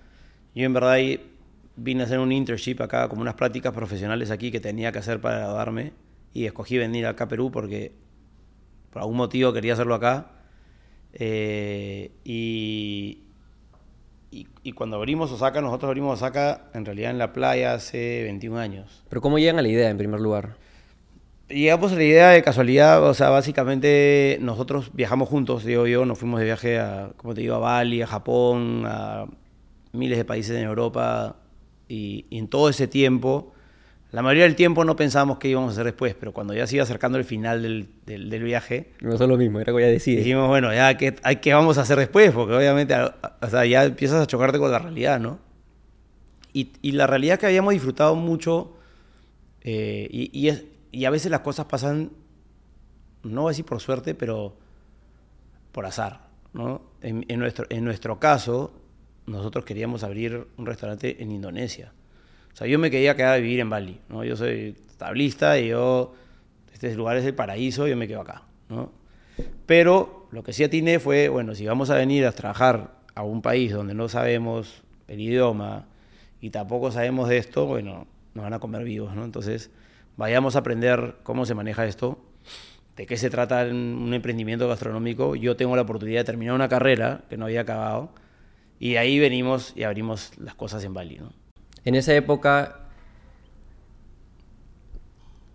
yo 0.53 0.65
en 0.65 0.73
verdad 0.73 0.91
ahí 0.91 1.31
vine 1.77 2.01
a 2.01 2.05
hacer 2.05 2.19
un 2.19 2.31
internship 2.31 2.81
acá, 2.81 3.07
como 3.07 3.21
unas 3.21 3.35
prácticas 3.35 3.73
profesionales 3.73 4.31
aquí 4.31 4.51
que 4.51 4.59
tenía 4.59 4.91
que 4.91 4.99
hacer 4.99 5.21
para 5.21 5.37
graduarme. 5.37 5.93
Y 6.33 6.45
escogí 6.45 6.77
venir 6.77 7.05
acá 7.05 7.25
a 7.25 7.27
Perú 7.27 7.51
porque 7.51 7.93
por 8.91 9.01
algún 9.01 9.17
motivo 9.17 9.53
quería 9.53 9.73
hacerlo 9.73 9.95
acá. 9.95 10.31
Eh, 11.13 12.11
y, 12.23 13.23
y, 14.31 14.47
y 14.63 14.71
cuando 14.73 14.97
abrimos 14.97 15.31
Osaka, 15.31 15.61
nosotros 15.61 15.89
abrimos 15.89 16.13
Osaka 16.21 16.69
en 16.73 16.85
realidad 16.85 17.11
en 17.11 17.17
la 17.17 17.33
playa 17.33 17.73
hace 17.73 18.23
21 18.23 18.57
años. 18.59 19.03
Pero 19.09 19.21
¿cómo 19.21 19.39
llegan 19.39 19.59
a 19.59 19.61
la 19.61 19.67
idea 19.67 19.89
en 19.89 19.97
primer 19.97 20.19
lugar? 20.19 20.55
Llegamos 21.49 21.93
a 21.93 21.95
la 21.95 22.03
idea 22.03 22.29
de 22.29 22.43
casualidad, 22.43 23.01
o 23.01 23.13
sea, 23.13 23.29
básicamente 23.29 24.37
nosotros 24.41 24.91
viajamos 24.93 25.29
juntos, 25.29 25.63
digo 25.63 25.87
yo, 25.87 26.05
nos 26.05 26.19
fuimos 26.19 26.39
de 26.39 26.45
viaje 26.45 26.77
a, 26.77 27.11
como 27.15 27.33
te 27.33 27.39
digo, 27.39 27.55
a 27.55 27.59
Bali, 27.59 28.01
a 28.01 28.07
Japón, 28.07 28.83
a 28.85 29.27
miles 29.93 30.17
de 30.17 30.25
países 30.25 30.57
en 30.57 30.65
Europa, 30.65 31.37
y, 31.87 32.25
y 32.29 32.39
en 32.39 32.49
todo 32.49 32.67
ese 32.67 32.87
tiempo, 32.87 33.53
la 34.11 34.21
mayoría 34.21 34.43
del 34.45 34.55
tiempo 34.55 34.85
no 34.85 34.95
pensábamos 34.95 35.37
qué 35.37 35.49
íbamos 35.49 35.69
a 35.69 35.71
hacer 35.73 35.85
después, 35.85 36.15
pero 36.17 36.31
cuando 36.31 36.53
ya 36.53 36.65
se 36.65 36.75
iba 36.75 36.83
acercando 36.83 37.17
el 37.17 37.25
final 37.25 37.61
del, 37.61 37.89
del, 38.05 38.29
del 38.29 38.43
viaje, 38.43 38.93
No 39.01 39.13
es 39.13 39.19
lo 39.19 39.37
mismo, 39.37 39.59
era 39.59 39.73
que 39.73 39.81
ya 39.81 39.87
decir. 39.87 40.17
dijimos, 40.19 40.47
bueno, 40.47 40.73
ya, 40.73 40.95
¿qué, 40.97 41.15
hay- 41.23 41.37
¿qué 41.37 41.53
vamos 41.53 41.77
a 41.77 41.81
hacer 41.81 41.97
después? 41.99 42.31
Porque 42.31 42.53
obviamente, 42.55 42.95
o 42.95 43.49
sea, 43.49 43.65
ya 43.65 43.83
empiezas 43.83 44.21
a 44.21 44.27
chocarte 44.27 44.59
con 44.59 44.71
la 44.71 44.79
realidad, 44.79 45.19
¿no? 45.19 45.39
Y, 46.53 46.71
y 46.81 46.93
la 46.93 47.05
realidad 47.05 47.33
es 47.33 47.39
que 47.39 47.45
habíamos 47.47 47.73
disfrutado 47.73 48.15
mucho, 48.15 48.77
eh, 49.61 50.07
y, 50.09 50.29
y 50.37 50.47
es- 50.49 50.63
y 50.91 51.03
a 51.05 51.09
veces 51.09 51.29
las 51.29 51.41
cosas 51.41 51.65
pasan, 51.65 52.11
no 53.23 53.41
voy 53.41 53.49
a 53.49 53.51
decir 53.51 53.65
por 53.65 53.81
suerte, 53.81 54.15
pero 54.15 54.55
por 55.73 55.85
azar, 55.85 56.21
¿no? 56.53 56.81
En, 57.01 57.25
en 57.27 57.39
nuestro, 57.39 57.65
en 57.69 57.83
nuestro 57.83 58.19
caso, 58.19 58.71
nosotros 59.25 59.65
queríamos 59.65 60.03
abrir 60.03 60.47
un 60.57 60.65
restaurante 60.65 61.21
en 61.21 61.31
Indonesia. 61.31 61.91
O 62.57 62.59
sea, 62.59 62.65
yo 62.65 62.79
me 62.79 62.89
quería 62.89 63.15
quedar 63.15 63.35
a 63.35 63.37
vivir 63.37 63.59
en 63.59 63.69
Bali, 63.69 63.99
¿no? 64.09 64.23
Yo 64.23 64.35
soy, 64.35 64.75
tablista 64.97 65.59
y 65.59 65.67
yo, 65.67 66.15
este 66.73 66.95
lugar 66.95 67.15
es 67.17 67.23
el 67.23 67.35
paraíso, 67.35 67.85
yo 67.85 67.95
me 67.95 68.07
quedo 68.07 68.21
acá, 68.21 68.45
¿no? 68.67 68.91
Pero 69.67 70.27
lo 70.31 70.41
que 70.41 70.53
sí 70.53 70.63
atiné 70.63 70.97
fue, 70.97 71.29
bueno, 71.29 71.53
si 71.53 71.67
vamos 71.67 71.91
a 71.91 71.95
venir 71.97 72.25
a 72.25 72.31
trabajar 72.31 72.95
a 73.13 73.21
un 73.21 73.43
país 73.43 73.73
donde 73.73 73.93
no 73.93 74.09
sabemos 74.09 74.81
el 75.07 75.21
idioma 75.21 75.85
y 76.41 76.49
tampoco 76.49 76.91
sabemos 76.91 77.29
de 77.29 77.37
esto, 77.37 77.67
bueno, 77.67 78.07
nos 78.33 78.43
van 78.43 78.53
a 78.55 78.59
comer 78.59 78.83
vivos, 78.85 79.15
¿no? 79.15 79.23
Entonces, 79.23 79.69
vayamos 80.15 80.55
a 80.55 80.59
aprender 80.59 81.17
cómo 81.21 81.45
se 81.45 81.53
maneja 81.53 81.85
esto, 81.85 82.17
de 82.95 83.05
qué 83.05 83.17
se 83.17 83.29
trata 83.29 83.65
un 83.65 84.11
emprendimiento 84.15 84.67
gastronómico. 84.67 85.35
Yo 85.35 85.55
tengo 85.55 85.75
la 85.75 85.83
oportunidad 85.83 86.21
de 86.21 86.25
terminar 86.25 86.55
una 86.55 86.69
carrera 86.69 87.21
que 87.29 87.37
no 87.37 87.45
había 87.45 87.61
acabado 87.61 88.09
y 88.79 88.95
ahí 88.95 89.19
venimos 89.19 89.73
y 89.75 89.83
abrimos 89.83 90.31
las 90.39 90.55
cosas 90.55 90.83
en 90.85 90.95
Bali, 90.95 91.19
¿no? 91.19 91.46
En 91.87 91.95
esa 91.95 92.13
época, 92.13 92.79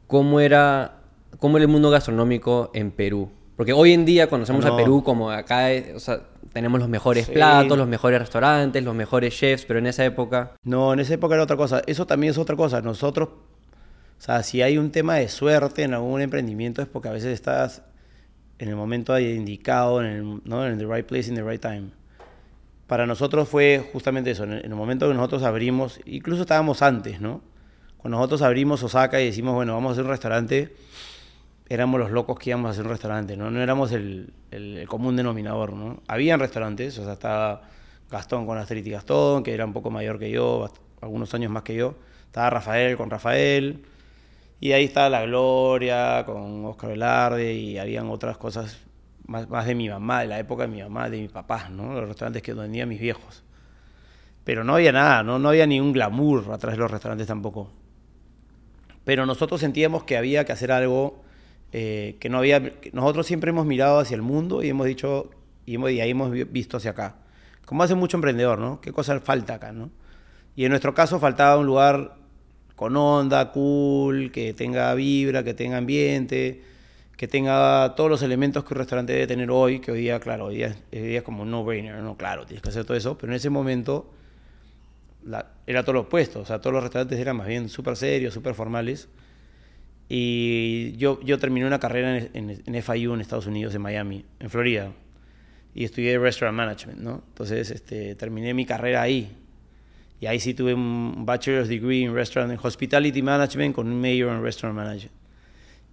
¿cómo 0.06 0.40
era, 0.40 1.02
cómo 1.38 1.58
era 1.58 1.64
el 1.64 1.70
mundo 1.70 1.90
gastronómico 1.90 2.70
en 2.72 2.90
Perú? 2.90 3.30
Porque 3.54 3.74
hoy 3.74 3.92
en 3.92 4.06
día 4.06 4.30
conocemos 4.30 4.64
a 4.64 4.74
Perú 4.74 5.04
como 5.04 5.30
acá, 5.30 5.66
o 5.94 6.00
sea, 6.00 6.22
tenemos 6.54 6.80
los 6.80 6.88
mejores 6.88 7.28
platos, 7.28 7.76
los 7.76 7.86
mejores 7.86 8.18
restaurantes, 8.18 8.82
los 8.82 8.94
mejores 8.94 9.36
chefs, 9.36 9.66
pero 9.66 9.78
en 9.78 9.86
esa 9.86 10.06
época... 10.06 10.52
No, 10.64 10.94
en 10.94 11.00
esa 11.00 11.12
época 11.12 11.34
era 11.34 11.44
otra 11.44 11.58
cosa. 11.58 11.82
Eso 11.86 12.06
también 12.06 12.30
es 12.30 12.38
otra 12.38 12.56
cosa. 12.56 12.80
Nosotros, 12.80 13.28
o 13.28 14.22
sea, 14.22 14.42
si 14.42 14.62
hay 14.62 14.78
un 14.78 14.90
tema 14.90 15.16
de 15.16 15.28
suerte 15.28 15.82
en 15.82 15.92
algún 15.92 16.22
emprendimiento 16.22 16.80
es 16.80 16.88
porque 16.88 17.08
a 17.08 17.12
veces 17.12 17.34
estás 17.34 17.82
en 18.58 18.70
el 18.70 18.76
momento 18.76 19.18
indicado, 19.18 20.00
en 20.00 20.06
el, 20.06 20.40
¿no? 20.46 20.66
en 20.66 20.78
the 20.78 20.86
right 20.86 21.04
place, 21.04 21.28
in 21.28 21.34
the 21.34 21.42
right 21.42 21.60
time. 21.60 21.90
Para 22.86 23.06
nosotros 23.06 23.48
fue 23.48 23.88
justamente 23.92 24.32
eso, 24.32 24.44
en 24.44 24.52
el 24.52 24.74
momento 24.74 25.08
que 25.08 25.14
nosotros 25.14 25.42
abrimos, 25.42 26.00
incluso 26.04 26.42
estábamos 26.42 26.82
antes, 26.82 27.20
¿no? 27.20 27.40
Cuando 27.96 28.18
nosotros 28.18 28.42
abrimos 28.42 28.82
Osaka 28.82 29.20
y 29.20 29.26
decimos, 29.26 29.54
bueno, 29.54 29.74
vamos 29.74 29.90
a 29.90 29.92
hacer 29.92 30.04
un 30.04 30.10
restaurante, 30.10 30.74
éramos 31.68 32.00
los 32.00 32.10
locos 32.10 32.38
que 32.38 32.50
íbamos 32.50 32.68
a 32.68 32.70
hacer 32.72 32.84
un 32.84 32.90
restaurante, 32.90 33.36
¿no? 33.36 33.50
No 33.50 33.62
éramos 33.62 33.92
el, 33.92 34.32
común 34.88 35.16
denominador, 35.16 35.72
¿no? 35.72 36.02
Habían 36.08 36.40
restaurantes, 36.40 36.98
o 36.98 37.04
sea, 37.04 37.14
estaba 37.14 37.62
Gastón 38.10 38.44
con 38.44 38.58
Astrid 38.58 38.84
y 38.84 38.90
Gastón, 38.90 39.42
que 39.42 39.54
era 39.54 39.64
un 39.64 39.72
poco 39.72 39.90
mayor 39.90 40.18
que 40.18 40.30
yo, 40.30 40.70
algunos 41.00 41.32
años 41.34 41.50
más 41.50 41.62
que 41.62 41.74
yo. 41.74 41.94
Estaba 42.26 42.50
Rafael 42.50 42.96
con 42.96 43.08
Rafael. 43.08 43.84
Y 44.60 44.72
ahí 44.72 44.84
estaba 44.84 45.08
La 45.08 45.22
Gloria 45.22 46.22
con 46.24 46.64
Oscar 46.66 46.90
Velarde 46.90 47.54
y 47.54 47.78
habían 47.78 48.08
otras 48.10 48.36
cosas 48.36 48.78
más, 49.26 49.48
más 49.48 49.66
de 49.66 49.74
mi 49.74 49.88
mamá, 49.88 50.20
de 50.20 50.26
la 50.26 50.38
época 50.38 50.62
de 50.62 50.68
mi 50.68 50.82
mamá, 50.82 51.08
de 51.08 51.20
mi 51.20 51.28
papá, 51.28 51.68
¿no? 51.70 51.94
Los 51.94 52.08
restaurantes 52.08 52.42
que 52.42 52.54
vendían 52.54 52.88
mis 52.88 53.00
viejos. 53.00 53.44
Pero 54.44 54.64
no 54.64 54.74
había 54.74 54.92
nada, 54.92 55.22
¿no? 55.22 55.38
No 55.38 55.50
había 55.50 55.66
ni 55.66 55.80
un 55.80 55.92
glamour 55.92 56.52
atrás 56.52 56.74
de 56.74 56.78
los 56.78 56.90
restaurantes 56.90 57.26
tampoco. 57.26 57.70
Pero 59.04 59.26
nosotros 59.26 59.60
sentíamos 59.60 60.04
que 60.04 60.16
había 60.16 60.44
que 60.44 60.52
hacer 60.52 60.72
algo 60.72 61.22
eh, 61.72 62.16
que 62.20 62.28
no 62.28 62.38
había... 62.38 62.72
Nosotros 62.92 63.26
siempre 63.26 63.50
hemos 63.50 63.66
mirado 63.66 63.98
hacia 63.98 64.14
el 64.14 64.22
mundo 64.22 64.62
y 64.62 64.68
hemos 64.68 64.86
dicho, 64.86 65.30
y, 65.64 65.76
hemos, 65.76 65.88
ahí 65.88 66.10
hemos 66.10 66.30
visto 66.50 66.76
hacia 66.76 66.90
acá. 66.90 67.16
Como 67.64 67.82
hace 67.82 67.94
mucho 67.94 68.16
emprendedor, 68.16 68.58
¿no? 68.58 68.80
¿Qué 68.80 68.92
cosa 68.92 69.18
falta 69.20 69.54
acá, 69.54 69.72
no? 69.72 69.90
Y 70.54 70.64
en 70.64 70.70
nuestro 70.70 70.94
caso 70.94 71.18
faltaba 71.18 71.58
un 71.58 71.66
lugar 71.66 72.16
con 72.76 72.96
onda, 72.96 73.52
cool, 73.52 74.30
que 74.32 74.52
tenga 74.54 74.92
vibra, 74.94 75.42
que 75.44 75.54
tenga 75.54 75.78
ambiente, 75.78 76.62
que 77.16 77.28
tenga 77.28 77.94
todos 77.96 78.10
los 78.10 78.22
elementos 78.22 78.64
que 78.64 78.74
un 78.74 78.78
restaurante 78.78 79.12
debe 79.12 79.26
tener 79.26 79.50
hoy, 79.50 79.80
que 79.80 79.92
hoy 79.92 80.00
día, 80.00 80.18
claro, 80.18 80.46
hoy 80.46 80.56
día, 80.56 80.76
es 80.90 81.22
como 81.22 81.42
un 81.42 81.50
no-brainer, 81.50 81.96
¿no? 82.02 82.16
Claro, 82.16 82.46
tienes 82.46 82.62
que 82.62 82.70
hacer 82.70 82.84
todo 82.84 82.96
eso, 82.96 83.16
pero 83.16 83.32
en 83.32 83.36
ese 83.36 83.50
momento 83.50 84.12
era 85.66 85.84
todo 85.84 85.92
lo 85.92 86.00
opuesto, 86.00 86.40
o 86.40 86.44
sea, 86.44 86.60
todos 86.60 86.74
los 86.74 86.82
restaurantes 86.82 87.18
eran 87.18 87.36
más 87.36 87.46
bien 87.46 87.68
súper 87.68 87.96
serios, 87.96 88.34
súper 88.34 88.54
formales. 88.54 89.08
Y 90.08 90.94
yo, 90.96 91.20
yo 91.22 91.38
terminé 91.38 91.66
una 91.66 91.78
carrera 91.78 92.18
en, 92.18 92.62
en, 92.66 92.82
FIU 92.82 93.14
en 93.14 93.20
Estados 93.20 93.46
Unidos, 93.46 93.74
en 93.74 93.80
Miami, 93.82 94.24
en 94.40 94.50
Florida. 94.50 94.92
Y 95.74 95.84
estudié 95.84 96.18
Restaurant 96.18 96.54
Management, 96.56 96.98
¿no? 96.98 97.22
Entonces 97.28 97.70
este, 97.70 98.14
terminé 98.14 98.52
mi 98.52 98.66
carrera 98.66 99.00
ahí. 99.00 99.34
Y 100.20 100.26
ahí 100.26 100.38
sí 100.38 100.52
tuve 100.52 100.74
un 100.74 101.24
Bachelor's 101.24 101.68
Degree 101.68 102.04
en 102.04 102.14
Restaurant 102.14 102.62
Hospitality 102.62 103.22
Management 103.22 103.74
con 103.74 103.86
un 103.86 104.00
Major 104.00 104.36
en 104.36 104.42
Restaurant 104.42 104.76
Management. 104.76 105.21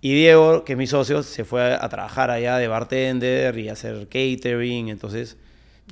Y 0.01 0.13
Diego, 0.13 0.63
que 0.63 0.73
es 0.73 0.77
mi 0.77 0.87
socio, 0.87 1.23
se 1.23 1.43
fue 1.43 1.73
a, 1.73 1.89
trabajar 1.89 2.31
allá 2.31 2.57
de 2.57 2.67
bartender 2.67 3.57
y 3.57 3.69
a 3.69 3.73
hacer 3.73 4.07
catering, 4.07 4.89
entonces... 4.89 5.37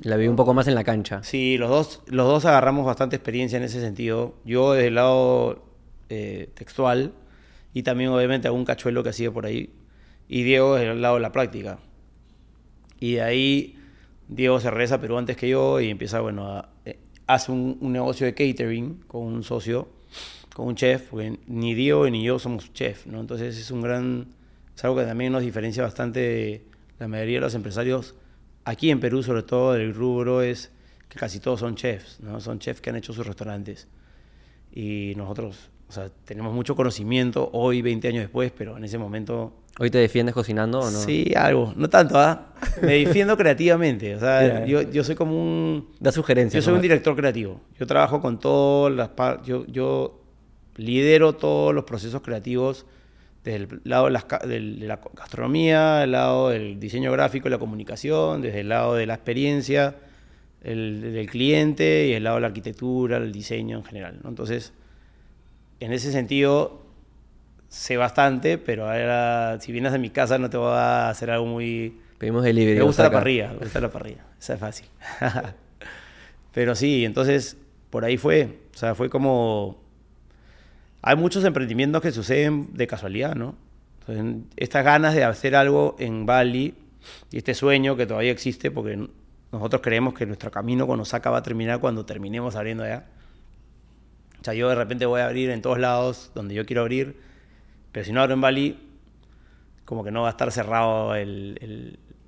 La 0.02 0.16
vi 0.16 0.28
un 0.28 0.36
poco 0.36 0.54
más 0.54 0.68
en 0.68 0.74
la 0.74 0.84
cancha. 0.84 1.22
Sí, 1.24 1.58
los 1.58 1.68
dos, 1.68 2.02
los 2.06 2.26
dos 2.26 2.44
agarramos 2.44 2.86
bastante 2.86 3.16
experiencia 3.16 3.56
en 3.56 3.64
ese 3.64 3.80
sentido. 3.80 4.36
Yo 4.44 4.72
desde 4.72 4.88
el 4.88 4.94
lado 4.94 5.64
eh, 6.08 6.50
textual 6.54 7.12
y 7.74 7.82
también 7.82 8.10
obviamente 8.10 8.46
algún 8.46 8.64
cachuelo 8.64 9.02
que 9.02 9.10
hacía 9.10 9.32
por 9.32 9.44
ahí. 9.44 9.70
Y 10.28 10.44
Diego 10.44 10.76
es 10.76 10.84
el 10.84 11.02
lado 11.02 11.16
de 11.16 11.20
la 11.20 11.32
práctica. 11.32 11.80
Y 13.00 13.14
de 13.14 13.22
ahí 13.22 13.78
Diego 14.28 14.60
se 14.60 14.70
regresa 14.70 14.96
a 14.96 15.00
Perú 15.00 15.18
antes 15.18 15.36
que 15.36 15.48
yo 15.48 15.80
y 15.80 15.90
empieza, 15.90 16.20
bueno, 16.20 16.64
eh, 16.84 16.98
hace 17.26 17.50
un, 17.52 17.78
negocio 17.80 18.26
de 18.26 18.34
catering 18.34 19.02
con 19.06 19.22
un 19.22 19.42
socio, 19.42 19.88
con 20.58 20.66
un 20.66 20.74
chef, 20.74 21.02
porque 21.10 21.38
ni 21.46 21.72
Diego 21.72 22.10
ni 22.10 22.24
yo 22.24 22.40
somos 22.40 22.72
chef, 22.72 23.06
¿no? 23.06 23.20
Entonces 23.20 23.56
es 23.56 23.70
un 23.70 23.80
gran, 23.80 24.26
es 24.74 24.84
algo 24.84 24.96
que 24.96 25.04
también 25.04 25.32
nos 25.32 25.42
diferencia 25.42 25.84
bastante 25.84 26.18
de 26.18 26.64
la 26.98 27.06
mayoría 27.06 27.36
de 27.36 27.42
los 27.42 27.54
empresarios 27.54 28.16
aquí 28.64 28.90
en 28.90 28.98
Perú, 28.98 29.22
sobre 29.22 29.44
todo 29.44 29.74
del 29.74 29.94
rubro, 29.94 30.42
es 30.42 30.72
que 31.08 31.16
casi 31.16 31.38
todos 31.38 31.60
son 31.60 31.76
chefs, 31.76 32.18
¿no? 32.18 32.40
Son 32.40 32.58
chefs 32.58 32.80
que 32.80 32.90
han 32.90 32.96
hecho 32.96 33.12
sus 33.12 33.24
restaurantes. 33.24 33.86
Y 34.72 35.12
nosotros 35.16 35.70
o 35.88 35.92
sea, 35.92 36.10
tenemos 36.24 36.52
mucho 36.52 36.76
conocimiento 36.76 37.48
hoy, 37.52 37.80
20 37.80 38.08
años 38.08 38.22
después, 38.22 38.52
pero 38.56 38.76
en 38.76 38.84
ese 38.84 38.98
momento... 38.98 39.62
¿Hoy 39.78 39.90
te 39.90 39.98
defiendes 39.98 40.34
cocinando 40.34 40.80
o 40.80 40.90
no? 40.90 40.98
Sí, 40.98 41.32
algo. 41.34 41.72
No 41.76 41.88
tanto, 41.88 42.18
¿ah? 42.18 42.52
Me 42.82 43.04
defiendo 43.04 43.36
creativamente. 43.36 44.16
O 44.16 44.18
sea, 44.20 44.66
yo, 44.66 44.82
yo, 44.82 45.04
soy 45.04 45.14
como 45.14 45.40
un... 45.40 45.88
Da 46.00 46.10
sugerencias. 46.12 46.62
Yo 46.62 46.68
soy 46.68 46.74
un 46.74 46.82
director 46.82 47.14
creativo. 47.14 47.60
Yo 47.78 47.86
trabajo 47.86 48.20
con 48.20 48.40
todas 48.40 48.92
las 48.92 49.10
partes... 49.10 49.46
Yo, 49.46 49.64
yo 49.66 50.17
lidero 50.78 51.34
todos 51.34 51.74
los 51.74 51.84
procesos 51.84 52.22
creativos 52.22 52.86
desde 53.44 53.56
el 53.56 53.80
lado 53.84 54.06
de, 54.06 54.60
la 54.60 55.00
gastronomía, 55.14 56.04
el 56.04 56.12
lado 56.12 56.48
del 56.48 56.80
diseño 56.80 57.12
gráfico 57.12 57.48
y 57.48 57.50
la 57.50 57.58
comunicación, 57.58 58.42
desde 58.42 58.60
el 58.60 58.70
lado 58.70 58.94
de 58.94 59.06
la 59.06 59.14
experiencia 59.14 59.96
el, 60.62 61.00
del 61.12 61.28
cliente 61.28 62.06
y 62.08 62.12
el 62.12 62.24
lado 62.24 62.36
de 62.36 62.40
la 62.42 62.46
arquitectura, 62.48 63.18
el 63.18 63.32
diseño 63.32 63.78
en 63.78 63.84
general. 63.84 64.20
¿no? 64.22 64.30
Entonces 64.30 64.72
en 65.80 65.92
ese 65.92 66.12
sentido 66.12 66.82
sé 67.68 67.96
bastante, 67.96 68.58
pero 68.58 68.90
ahora 68.90 69.58
si 69.60 69.72
vienes 69.72 69.92
a 69.92 69.98
mi 69.98 70.10
casa 70.10 70.38
no 70.38 70.50
te 70.50 70.56
voy 70.56 70.72
a 70.72 71.10
hacer 71.10 71.30
algo 71.30 71.46
muy... 71.46 72.00
Pedimos 72.18 72.42
delivery. 72.42 72.78
Me 72.78 72.84
gusta 72.84 73.04
la 73.04 73.10
parrilla, 73.10 73.52
me 73.52 73.58
gusta 73.58 73.80
la 73.80 73.90
parrilla, 73.90 74.24
esa 74.40 74.54
es 74.54 74.60
fácil. 74.60 74.86
pero 76.52 76.74
sí, 76.74 77.04
entonces 77.04 77.56
por 77.90 78.04
ahí 78.04 78.16
fue, 78.16 78.58
o 78.74 78.76
sea, 78.76 78.94
fue 78.94 79.08
como... 79.08 79.87
Hay 81.02 81.16
muchos 81.16 81.44
emprendimientos 81.44 82.02
que 82.02 82.10
suceden 82.12 82.70
de 82.74 82.86
casualidad, 82.86 83.34
¿no? 83.34 83.54
Entonces, 84.00 84.46
estas 84.56 84.84
ganas 84.84 85.14
de 85.14 85.24
hacer 85.24 85.54
algo 85.54 85.96
en 85.98 86.26
Bali 86.26 86.74
y 87.30 87.36
este 87.36 87.54
sueño 87.54 87.96
que 87.96 88.06
todavía 88.06 88.32
existe, 88.32 88.70
porque 88.70 89.08
nosotros 89.52 89.82
creemos 89.82 90.14
que 90.14 90.26
nuestro 90.26 90.50
camino 90.50 90.86
con 90.86 90.98
Osaka 91.00 91.30
va 91.30 91.38
a 91.38 91.42
terminar 91.42 91.80
cuando 91.80 92.04
terminemos 92.04 92.56
abriendo 92.56 92.84
allá 92.84 93.06
o 94.40 94.44
sea, 94.44 94.54
yo 94.54 94.68
de 94.68 94.74
repente 94.74 95.06
voy 95.06 95.20
a 95.20 95.26
abrir 95.26 95.50
en 95.50 95.62
todos 95.62 95.78
lados 95.78 96.30
donde 96.34 96.54
yo 96.54 96.64
quiero 96.64 96.82
abrir, 96.82 97.16
pero 97.92 98.04
si 98.04 98.12
no 98.12 98.20
abro 98.20 98.34
en 98.34 98.40
Bali, 98.40 98.78
como 99.84 100.04
que 100.04 100.10
no 100.10 100.22
va 100.22 100.28
a 100.28 100.30
estar 100.30 100.52
cerrado 100.52 101.12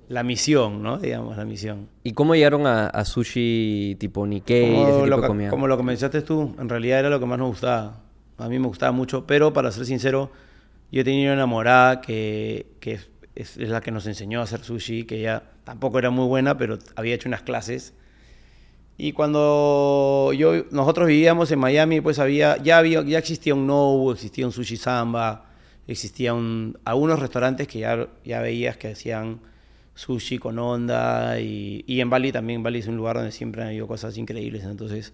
la 0.09 0.23
misión, 0.23 0.83
¿no? 0.83 0.97
Digamos, 0.97 1.37
la 1.37 1.45
misión. 1.45 1.87
¿Y 2.03 2.11
cómo 2.11 2.35
llegaron 2.35 2.67
a, 2.67 3.05
sushi 3.05 3.95
tipo 3.97 4.27
Nikkei, 4.27 4.71
como 4.71 4.87
ese 4.87 5.03
tipo 5.03 5.21
de 5.21 5.27
comida? 5.27 5.49
Como 5.49 5.67
lo 5.67 5.77
que 5.77 5.83
mencionaste 5.83 6.21
tú, 6.21 6.53
en 6.59 6.67
realidad 6.67 6.99
era 6.99 7.09
lo 7.09 7.19
que 7.19 7.25
más 7.25 7.39
nos 7.39 7.47
gustaba. 7.49 8.01
A 8.41 8.49
mí 8.49 8.59
me 8.59 8.67
gustaba 8.67 8.91
mucho, 8.91 9.25
pero 9.25 9.53
para 9.53 9.71
ser 9.71 9.85
sincero, 9.85 10.31
yo 10.91 11.03
tenía 11.03 11.27
una 11.27 11.33
enamorada 11.33 12.01
que, 12.01 12.67
que 12.79 12.99
es, 13.35 13.57
la 13.57 13.81
que 13.81 13.91
nos 13.91 14.07
enseñó 14.07 14.39
a 14.41 14.43
hacer 14.43 14.63
sushi, 14.63 15.05
que 15.05 15.19
ella 15.19 15.43
tampoco 15.63 15.99
era 15.99 16.09
muy 16.09 16.27
buena, 16.27 16.57
pero 16.57 16.77
había 16.95 17.15
hecho 17.15 17.29
unas 17.29 17.41
clases. 17.41 17.93
Y 18.97 19.13
cuando 19.13 20.31
yo, 20.33 20.65
nosotros 20.71 21.07
vivíamos 21.07 21.51
en 21.51 21.59
Miami, 21.59 22.01
pues 22.01 22.19
había, 22.19 22.57
ya, 22.57 22.77
había, 22.77 23.01
ya 23.03 23.17
existía 23.17 23.55
un 23.55 23.65
No, 23.65 24.11
existía 24.11 24.45
un 24.45 24.51
Sushi 24.51 24.77
Samba, 24.77 25.49
existían 25.87 26.77
algunos 26.85 27.19
restaurantes 27.19 27.67
que 27.67 27.79
ya, 27.79 28.07
ya 28.23 28.41
veías 28.41 28.77
que 28.77 28.89
hacían 28.89 29.39
sushi 29.93 30.37
con 30.37 30.57
onda 30.57 31.39
y, 31.39 31.83
y, 31.87 31.99
en 31.99 32.09
Bali 32.09 32.31
también, 32.31 32.63
Bali 32.63 32.79
es 32.79 32.87
un 32.87 32.95
lugar 32.95 33.17
donde 33.17 33.31
siempre 33.31 33.61
han 33.61 33.69
habido 33.69 33.87
cosas 33.87 34.17
increíbles, 34.17 34.63
entonces 34.63 35.13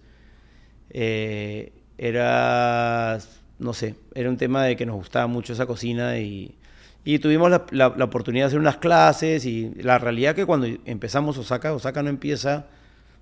eh, 0.90 1.72
era, 1.98 3.18
no 3.58 3.72
sé, 3.74 3.96
era 4.14 4.30
un 4.30 4.36
tema 4.36 4.64
de 4.64 4.76
que 4.76 4.86
nos 4.86 4.96
gustaba 4.96 5.26
mucho 5.26 5.52
esa 5.52 5.66
cocina 5.66 6.18
y, 6.18 6.56
y 7.04 7.18
tuvimos 7.18 7.50
la, 7.70 7.86
oportunidad 7.88 8.44
de 8.44 8.46
hacer 8.48 8.60
unas 8.60 8.78
clases 8.78 9.44
y 9.44 9.74
la 9.82 9.98
realidad 9.98 10.34
que 10.34 10.46
cuando 10.46 10.66
empezamos 10.84 11.36
Osaka, 11.36 11.74
Osaka 11.74 12.02
no 12.02 12.08
empieza 12.08 12.66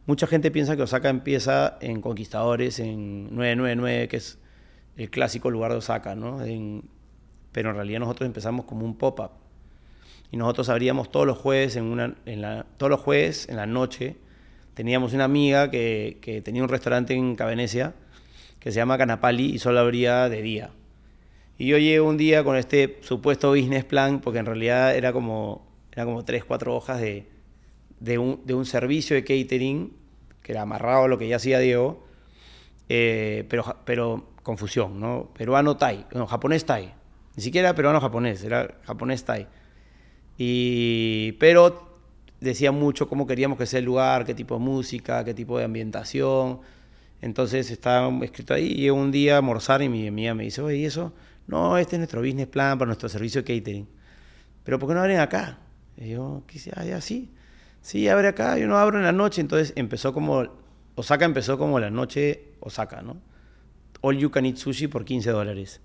Mucha 0.07 0.29
gente 0.29 0.53
piensa 0.53 0.77
que 0.77 0.83
Osaka 0.83 1.09
empieza 1.09 1.79
en 1.81 2.01
Conquistadores, 2.01 2.79
en 2.79 3.35
999, 3.35 4.07
que 4.07 4.19
es 4.19 4.39
el 4.97 5.11
clásico 5.11 5.51
lugar 5.51 5.73
de 5.73 5.79
Osaka, 5.79 6.15
¿no? 6.15 6.39
pero 7.51 7.71
en 7.71 7.77
realidad 7.77 8.01
nosotros 8.01 8.27
empezamos 8.27 8.67
como 8.67 8.85
un 8.85 8.97
pop-up. 8.97 9.31
Y 10.31 10.37
nosotros 10.37 10.69
abríamos 10.69 11.11
todos 11.11 11.27
los 11.27 11.39
jueves 11.39 11.75
en, 11.75 11.85
una, 11.85 12.15
en 12.25 12.41
la, 12.41 12.67
todos 12.77 12.91
los 12.91 13.01
jueves 13.01 13.49
en 13.49 13.57
la 13.57 13.67
noche. 13.67 14.17
Teníamos 14.75 15.12
una 15.12 15.25
amiga 15.25 15.71
que, 15.71 16.19
que 16.21 16.41
tenía 16.41 16.62
un 16.62 16.69
restaurante 16.69 17.15
en 17.15 17.35
Cavenecia 17.35 17.95
que 18.66 18.72
se 18.72 18.79
llama 18.79 18.98
Canapali 18.98 19.55
y 19.55 19.59
solo 19.61 19.79
abría 19.79 20.29
de 20.29 20.42
día. 20.42 20.70
Y 21.57 21.68
yo 21.68 21.79
llegué 21.79 22.00
un 22.00 22.16
día 22.16 22.42
con 22.42 22.57
este 22.57 22.98
supuesto 23.00 23.50
business 23.50 23.85
plan, 23.85 24.20
porque 24.20 24.40
en 24.40 24.46
realidad 24.46 24.96
era 24.96 25.12
como, 25.12 25.64
era 25.92 26.05
como 26.05 26.24
tres, 26.24 26.44
cuatro 26.44 26.74
hojas 26.74 27.00
de, 27.00 27.29
de, 28.00 28.18
un, 28.18 28.40
de 28.44 28.55
un 28.55 28.66
servicio 28.66 29.14
de 29.14 29.22
catering, 29.22 29.92
que 30.42 30.50
era 30.50 30.62
amarrado 30.62 31.05
a 31.05 31.07
lo 31.07 31.16
que 31.16 31.29
ya 31.29 31.37
hacía 31.37 31.61
Diego, 31.61 32.02
eh, 32.88 33.44
pero, 33.48 33.76
pero 33.85 34.31
confusión, 34.42 34.98
¿no? 34.98 35.31
Peruano 35.33 35.76
Tai, 35.76 36.05
no, 36.12 36.26
japonés 36.26 36.66
Tai. 36.66 36.92
Ni 37.37 37.42
siquiera 37.44 37.72
peruano 37.72 38.00
japonés, 38.00 38.42
era 38.42 38.79
japonés 38.83 39.24
Tai. 39.24 39.46
Y, 40.38 41.37
pero 41.38 42.00
decía 42.40 42.72
mucho 42.72 43.09
cómo 43.09 43.29
queríamos 43.29 43.59
que 43.59 43.66
sea 43.66 43.79
el 43.79 43.85
lugar, 43.85 44.24
qué 44.24 44.35
tipo 44.35 44.57
de 44.57 44.61
música, 44.61 45.24
qué 45.24 45.35
tipo 45.35 45.57
de 45.57 45.66
ambientación. 45.66 46.62
Entonces 47.20 47.70
estaba 47.70 48.12
escrito 48.24 48.55
ahí 48.55 48.72
y 48.76 48.90
un 48.90 49.11
día 49.11 49.35
a 49.35 49.37
almorzar 49.38 49.83
y 49.83 49.88
mi 49.88 50.07
amiga 50.07 50.35
me 50.35 50.44
dice, 50.44 50.61
oye, 50.61 50.76
¿y 50.76 50.85
eso? 50.85 51.12
No, 51.46 51.79
este 51.79 51.96
es 51.96 52.00
nuestro 52.00 52.20
business 52.20 52.48
plan 52.48 52.79
para 52.79 52.87
nuestro 52.87 53.09
servicio 53.09 53.42
de 53.42 53.59
catering. 53.59 53.88
Pero 54.64 54.79
¿por 54.79 54.88
qué 54.88 54.94
no 54.94 55.00
abren 55.00 55.20
acá? 55.20 55.59
Y 55.96 56.11
yo, 56.11 56.42
¿qué? 56.46 56.61
Ah, 56.74 57.00
sí. 57.00 57.31
Sí, 57.81 58.09
abre 58.09 58.29
acá, 58.29 58.59
yo 58.59 58.66
no 58.66 58.76
abro 58.79 58.98
en 58.98 59.05
la 59.05 59.12
noche. 59.12 59.40
Entonces 59.40 59.72
empezó 59.76 60.12
como, 60.12 60.44
Osaka 60.96 61.24
empezó 61.24 61.57
como 61.57 61.79
la 61.79 61.90
noche 61.90 62.52
Osaka, 62.61 63.00
¿no? 63.00 63.16
All 64.00 64.18
you 64.18 64.31
can 64.31 64.44
eat 64.44 64.57
sushi 64.57 64.88
por 64.88 65.05
15 65.05 65.31
dólares. 65.31 65.81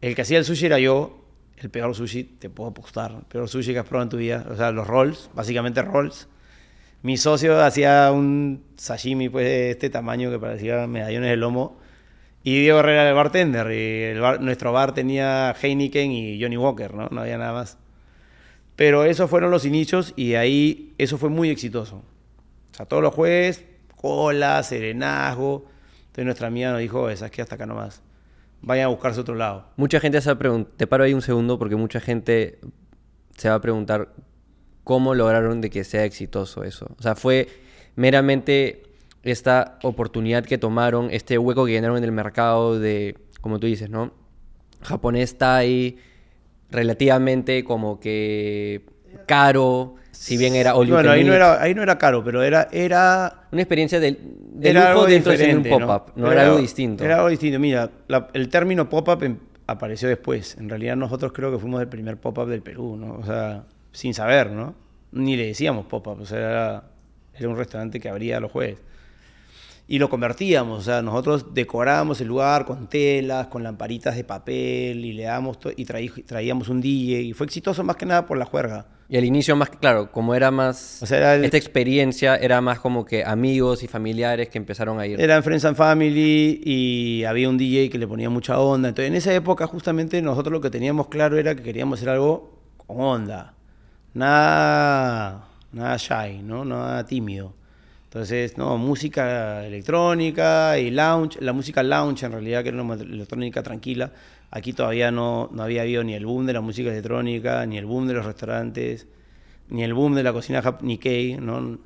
El 0.00 0.14
que 0.14 0.22
hacía 0.22 0.38
el 0.38 0.44
sushi 0.44 0.66
era 0.66 0.78
yo, 0.78 1.24
el 1.56 1.70
peor 1.70 1.94
sushi, 1.94 2.24
te 2.24 2.50
puedo 2.50 2.70
apostar, 2.70 3.12
el 3.12 3.24
peor 3.24 3.48
sushi 3.48 3.72
que 3.72 3.78
has 3.78 3.86
probado 3.86 4.04
en 4.04 4.08
tu 4.10 4.16
vida. 4.18 4.46
O 4.50 4.56
sea, 4.56 4.70
los 4.72 4.86
rolls, 4.86 5.30
básicamente 5.34 5.80
rolls. 5.80 6.28
Mi 7.02 7.16
socio 7.16 7.60
hacía 7.60 8.10
un 8.12 8.64
sashimi 8.76 9.28
pues, 9.28 9.44
de 9.44 9.70
este 9.72 9.90
tamaño 9.90 10.30
que 10.30 10.38
parecía 10.38 10.86
medallones 10.86 11.30
de 11.30 11.36
lomo 11.36 11.76
y 12.44 12.60
Diego 12.60 12.80
Herrera 12.80 13.08
el 13.08 13.14
bartender. 13.14 13.70
Y 13.72 14.40
nuestro 14.40 14.72
bar 14.72 14.94
tenía 14.94 15.54
Heineken 15.60 16.12
y 16.12 16.40
Johnny 16.40 16.56
Walker, 16.56 16.94
¿no? 16.94 17.08
No 17.10 17.20
había 17.20 17.38
nada 17.38 17.52
más. 17.52 17.78
Pero 18.76 19.04
esos 19.04 19.28
fueron 19.28 19.50
los 19.50 19.64
inicios 19.64 20.12
y 20.16 20.34
ahí 20.34 20.94
eso 20.98 21.18
fue 21.18 21.28
muy 21.28 21.50
exitoso. 21.50 21.96
O 22.72 22.74
sea, 22.74 22.86
todos 22.86 23.02
los 23.02 23.14
jueves, 23.14 23.64
cola, 23.96 24.62
serenazgo. 24.62 25.66
Entonces 26.02 26.24
nuestra 26.24 26.48
amiga 26.48 26.70
nos 26.70 26.80
dijo, 26.80 27.10
es 27.10 27.22
que 27.30 27.42
hasta 27.42 27.56
acá 27.56 27.66
nomás. 27.66 28.02
Vayan 28.60 28.86
a 28.86 28.88
buscarse 28.88 29.20
otro 29.20 29.34
lado. 29.34 29.66
Mucha 29.76 29.98
gente 29.98 30.20
se 30.20 30.28
va 30.28 30.34
a 30.34 30.38
preguntar, 30.38 30.72
te 30.76 30.86
paro 30.86 31.04
ahí 31.04 31.14
un 31.14 31.22
segundo 31.22 31.58
porque 31.58 31.74
mucha 31.74 32.00
gente 32.00 32.60
se 33.36 33.48
va 33.48 33.56
a 33.56 33.60
preguntar 33.60 34.10
cómo 34.84 35.14
lograron 35.14 35.60
de 35.60 35.70
que 35.70 35.84
sea 35.84 36.04
exitoso 36.04 36.64
eso. 36.64 36.88
O 36.98 37.02
sea, 37.02 37.14
fue 37.14 37.48
meramente 37.96 38.82
esta 39.22 39.78
oportunidad 39.82 40.44
que 40.44 40.58
tomaron, 40.58 41.08
este 41.10 41.38
hueco 41.38 41.66
que 41.66 41.72
llenaron 41.72 41.96
en 41.98 42.04
el 42.04 42.12
mercado 42.12 42.78
de, 42.78 43.16
como 43.40 43.58
tú 43.60 43.66
dices, 43.66 43.88
¿no? 43.88 44.12
Japonés 44.82 45.30
está 45.30 45.56
ahí 45.56 45.98
relativamente 46.70 47.62
como 47.64 48.00
que 48.00 48.82
caro, 49.26 49.94
si 50.10 50.36
bien 50.36 50.54
era 50.54 50.72
Bueno, 50.72 51.10
ahí 51.10 51.24
no 51.24 51.34
era, 51.34 51.62
ahí 51.62 51.74
no 51.74 51.82
era 51.82 51.98
caro, 51.98 52.24
pero 52.24 52.42
era... 52.42 52.68
era 52.72 53.46
Una 53.52 53.62
experiencia 53.62 54.00
de, 54.00 54.18
de 54.20 54.72
lujo 54.72 55.06
dentro 55.06 55.32
de 55.36 55.56
un 55.56 55.62
pop-up, 55.62 56.12
¿no? 56.16 56.30
Era, 56.32 56.46
algo 56.46 56.58
distinto. 56.58 57.04
Era 57.04 57.16
algo 57.16 57.28
distinto. 57.28 57.58
Mira, 57.58 57.90
el 58.32 58.48
término 58.48 58.88
pop-up 58.88 59.22
em, 59.22 59.36
apareció 59.66 60.08
después. 60.08 60.56
En 60.58 60.68
realidad 60.68 60.96
nosotros 60.96 61.32
creo 61.32 61.52
que 61.52 61.58
fuimos 61.58 61.80
el 61.80 61.88
primer 61.88 62.16
pop-up 62.16 62.48
del 62.48 62.62
Perú, 62.62 62.96
¿no? 62.96 63.14
O 63.14 63.24
sea, 63.24 63.64
sin 63.92 64.14
saber, 64.14 64.50
¿no? 64.50 64.74
Ni 65.12 65.36
le 65.36 65.46
decíamos 65.46 65.86
pop-up, 65.86 66.20
o 66.20 66.26
sea, 66.26 66.38
era, 66.38 66.84
era 67.34 67.48
un 67.48 67.56
restaurante 67.56 68.00
que 68.00 68.08
abría 68.08 68.40
los 68.40 68.50
jueves 68.50 68.78
y 69.88 69.98
lo 69.98 70.08
convertíamos, 70.08 70.78
o 70.78 70.82
sea, 70.82 71.02
nosotros 71.02 71.52
decorábamos 71.52 72.20
el 72.20 72.28
lugar 72.28 72.64
con 72.64 72.88
telas, 72.88 73.48
con 73.48 73.62
lamparitas 73.62 74.16
de 74.16 74.24
papel 74.24 75.04
y 75.04 75.12
le 75.12 75.24
damos 75.24 75.58
y 75.76 75.84
traíamos 75.84 76.68
un 76.68 76.80
DJ 76.80 77.20
y 77.20 77.32
fue 77.32 77.46
exitoso 77.46 77.82
más 77.82 77.96
que 77.96 78.06
nada 78.06 78.24
por 78.24 78.38
la 78.38 78.46
juerga. 78.46 78.86
Y 79.08 79.18
al 79.18 79.24
inicio 79.24 79.54
más 79.56 79.68
claro, 79.68 80.10
como 80.10 80.34
era 80.34 80.50
más 80.50 81.02
esta 81.02 81.56
experiencia 81.56 82.36
era 82.36 82.62
más 82.62 82.78
como 82.78 83.04
que 83.04 83.24
amigos 83.24 83.82
y 83.82 83.88
familiares 83.88 84.48
que 84.48 84.56
empezaron 84.56 84.98
a 84.98 85.06
ir. 85.06 85.20
Era 85.20 85.36
en 85.36 85.42
Friends 85.42 85.66
and 85.66 85.76
Family 85.76 86.62
y 86.64 87.24
había 87.24 87.50
un 87.50 87.58
DJ 87.58 87.90
que 87.90 87.98
le 87.98 88.06
ponía 88.06 88.30
mucha 88.30 88.58
onda. 88.58 88.88
Entonces, 88.88 89.10
en 89.10 89.16
esa 89.16 89.34
época 89.34 89.66
justamente 89.66 90.22
nosotros 90.22 90.52
lo 90.52 90.62
que 90.62 90.70
teníamos 90.70 91.08
claro 91.08 91.36
era 91.36 91.54
que 91.54 91.62
queríamos 91.62 91.98
hacer 91.98 92.08
algo 92.08 92.62
con 92.78 92.98
onda. 92.98 93.56
Nada 94.14 95.52
nada 95.72 95.96
shy, 95.96 96.42
¿no? 96.42 96.64
Nada 96.64 97.04
tímido. 97.04 97.54
Entonces, 98.04 98.58
no, 98.58 98.76
música 98.76 99.66
electrónica 99.66 100.78
y 100.78 100.90
lounge, 100.90 101.40
la 101.40 101.54
música 101.54 101.82
lounge 101.82 102.26
en 102.26 102.32
realidad, 102.32 102.62
que 102.62 102.68
era 102.68 102.82
una 102.82 102.94
electrónica 102.94 103.62
tranquila. 103.62 104.12
Aquí 104.50 104.74
todavía 104.74 105.10
no, 105.10 105.48
no 105.50 105.62
había 105.62 105.82
habido 105.82 106.04
ni 106.04 106.12
el 106.12 106.26
boom 106.26 106.44
de 106.44 106.52
la 106.52 106.60
música 106.60 106.90
electrónica, 106.90 107.64
ni 107.64 107.78
el 107.78 107.86
boom 107.86 108.06
de 108.06 108.14
los 108.14 108.26
restaurantes, 108.26 109.06
ni 109.70 109.82
el 109.82 109.94
boom 109.94 110.14
de 110.14 110.22
la 110.22 110.32
cocina 110.34 110.62
Nikkei. 110.82 111.38
¿no? 111.38 111.78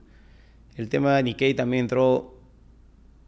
El 0.75 0.89
tema 0.89 1.17
de 1.17 1.23
Nikkei 1.23 1.55
también 1.55 1.83
entró 1.83 2.35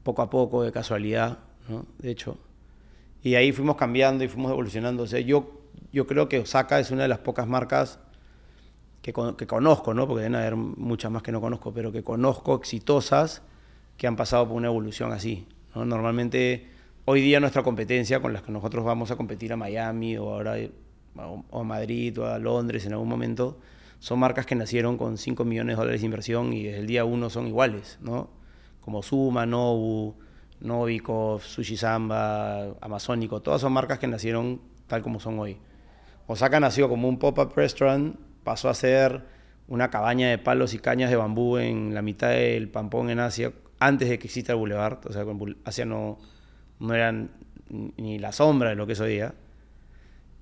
poco 0.02 0.22
a 0.22 0.28
poco, 0.28 0.64
de 0.64 0.72
casualidad, 0.72 1.38
¿no? 1.68 1.86
de 1.98 2.10
hecho. 2.10 2.36
Y 3.22 3.36
ahí 3.36 3.52
fuimos 3.52 3.76
cambiando 3.76 4.24
y 4.24 4.28
fuimos 4.28 4.50
evolucionando. 4.50 5.04
O 5.04 5.06
sea, 5.06 5.20
yo, 5.20 5.62
yo 5.92 6.08
creo 6.08 6.28
que 6.28 6.40
Osaka 6.40 6.80
es 6.80 6.90
una 6.90 7.02
de 7.02 7.08
las 7.08 7.18
pocas 7.18 7.46
marcas 7.46 8.00
que, 9.02 9.12
conozco, 9.12 9.94
¿no? 9.94 10.06
porque 10.06 10.22
deben 10.22 10.34
haber 10.34 10.56
muchas 10.56 11.10
más 11.10 11.22
que 11.22 11.32
no 11.32 11.40
conozco, 11.40 11.72
pero 11.72 11.92
que 11.92 12.02
conozco 12.02 12.54
exitosas 12.54 13.42
que 13.96 14.06
han 14.06 14.16
pasado 14.16 14.48
por 14.48 14.56
una 14.56 14.68
evolución 14.68 15.12
así. 15.12 15.46
¿no? 15.74 15.84
Normalmente, 15.84 16.68
hoy 17.04 17.20
día 17.20 17.40
nuestra 17.40 17.62
competencia 17.62 18.20
con 18.20 18.32
las 18.32 18.42
que 18.42 18.52
nosotros 18.52 18.84
vamos 18.84 19.10
a 19.10 19.16
competir 19.16 19.52
a 19.52 19.56
Miami 19.56 20.16
o 20.18 20.34
ahora 20.34 20.56
o 21.50 21.60
a 21.60 21.64
Madrid 21.64 22.18
o 22.20 22.26
a 22.26 22.38
Londres 22.38 22.86
en 22.86 22.92
algún 22.92 23.08
momento, 23.08 23.58
son 23.98 24.18
marcas 24.20 24.46
que 24.46 24.54
nacieron 24.54 24.96
con 24.96 25.18
5 25.18 25.44
millones 25.44 25.76
de 25.76 25.80
dólares 25.80 26.00
de 26.02 26.04
inversión 26.04 26.52
y 26.52 26.64
desde 26.64 26.78
el 26.78 26.86
día 26.86 27.04
uno 27.04 27.30
son 27.30 27.48
iguales, 27.48 27.98
¿no? 28.00 28.30
Como 28.80 29.02
Suma, 29.02 29.44
Nobu, 29.44 30.14
Novikov, 30.60 31.42
Sushi 31.42 31.76
Samba, 31.76 32.76
Amazónico, 32.80 33.42
todas 33.42 33.60
son 33.60 33.72
marcas 33.72 33.98
que 33.98 34.06
nacieron 34.06 34.60
tal 34.86 35.02
como 35.02 35.18
son 35.18 35.38
hoy. 35.38 35.56
Osaka 36.26 36.60
nació 36.60 36.88
como 36.88 37.08
un 37.08 37.18
pop-up 37.18 37.52
restaurant 37.56 38.16
pasó 38.48 38.70
a 38.70 38.74
ser 38.74 39.24
una 39.66 39.90
cabaña 39.90 40.30
de 40.30 40.38
palos 40.38 40.72
y 40.72 40.78
cañas 40.78 41.10
de 41.10 41.16
bambú 41.16 41.58
en 41.58 41.92
la 41.92 42.00
mitad 42.00 42.30
del 42.30 42.70
Pampón 42.70 43.10
en 43.10 43.18
Asia, 43.18 43.52
antes 43.78 44.08
de 44.08 44.18
que 44.18 44.26
exista 44.26 44.52
el 44.52 44.58
Boulevard. 44.58 45.00
O 45.04 45.12
sea, 45.12 45.26
Asia 45.66 45.84
no, 45.84 46.18
no 46.80 46.94
eran 46.94 47.30
ni 47.68 48.18
la 48.18 48.32
sombra 48.32 48.70
de 48.70 48.76
lo 48.76 48.86
que 48.86 48.94
es 48.94 49.00
hoy 49.00 49.12
día. 49.12 49.34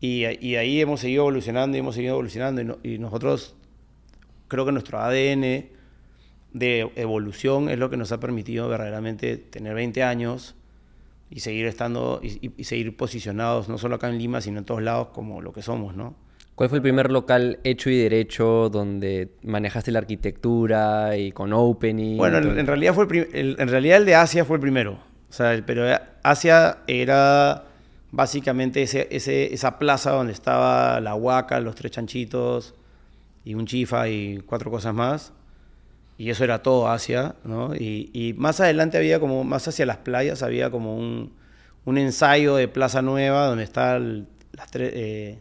Y, 0.01 0.25
y 0.39 0.55
ahí 0.55 0.81
hemos 0.81 1.01
seguido 1.01 1.23
evolucionando 1.23 1.77
y 1.77 1.81
hemos 1.81 1.97
seguido 1.97 2.15
evolucionando. 2.15 2.79
Y, 2.85 2.99
nosotros, 2.99 3.57
creo 4.47 4.65
que 4.65 4.71
nuestro 4.71 5.01
ADN 5.01 5.67
de 6.53 6.93
evolución 6.95 7.69
es 7.69 7.81
lo 7.81 7.91
que 7.91 7.97
nos 7.97 8.13
ha 8.13 8.21
permitido 8.21 8.69
verdaderamente 8.69 9.37
tener 9.37 9.75
20 9.75 10.05
años 10.05 10.55
y 11.29 11.41
seguir 11.41 11.67
estando 11.67 12.21
y, 12.23 12.53
y, 12.57 12.63
seguir 12.63 12.97
posicionados 12.97 13.69
no 13.69 13.79
solo 13.79 13.97
acá 13.97 14.09
en 14.09 14.19
Lima, 14.19 14.41
sino 14.41 14.61
en 14.61 14.65
todos 14.65 14.81
lados 14.81 15.09
como 15.09 15.43
lo 15.43 15.53
que 15.53 15.63
somos, 15.63 15.97
¿no? 15.97 16.25
¿Cuál 16.57 16.71
fue 16.71 16.79
el 16.79 16.83
primer 16.83 17.13
local 17.13 17.61
hecho 17.65 17.91
y 17.91 17.99
derecho 17.99 18.71
donde 18.71 19.29
manejaste 19.43 19.93
la 19.93 19.99
arquitectura 19.99 21.15
y 21.15 21.31
con 21.31 21.53
opening? 21.53 22.17
Bueno, 22.17 22.39
en, 22.39 22.67
realidad 22.67 22.95
fue 22.95 23.07
el, 23.35 23.57
en 23.59 23.69
realidad 23.69 23.99
el 23.99 24.07
de 24.07 24.15
Asia 24.15 24.43
fue 24.47 24.57
el 24.57 24.63
primero. 24.63 24.93
O 25.29 25.33
sea, 25.33 25.63
pero 25.67 25.85
Asia 26.23 26.79
era 26.87 27.65
básicamente 28.11 28.83
ese, 28.83 29.07
esa 29.53 29.79
plaza 29.79 30.13
donde 30.13 30.33
estaba 30.33 30.99
la 31.03 31.15
huaca, 31.15 31.61
los 31.61 31.75
tres 31.75 31.93
chanchitos 31.93 32.75
y 33.45 33.55
un 33.55 33.67
chifa 33.67 34.09
y 34.09 34.39
cuatro 34.47 34.71
cosas 34.71 34.95
más. 34.95 35.35
Y 36.17 36.31
eso 36.31 36.43
era 36.43 36.63
todo 36.63 36.89
Asia, 36.89 37.35
¿no? 37.45 37.75
Y, 37.75 38.09
y 38.15 38.33
más 38.33 38.61
adelante 38.61 38.97
había 38.97 39.21
como, 39.21 39.45
más 39.45 39.69
hacia 39.69 39.85
las 39.85 39.99
playas, 39.99 40.43
había 40.43 40.71
como 40.71 40.97
un, 40.97 41.35
un 41.85 41.99
ensayo 41.99 42.57
de 42.57 42.67
Plaza 42.67 43.03
Nueva 43.03 43.45
donde 43.45 43.65
está 43.65 43.99
las 43.99 44.71
tres... 44.71 44.91
Eh, 44.95 45.39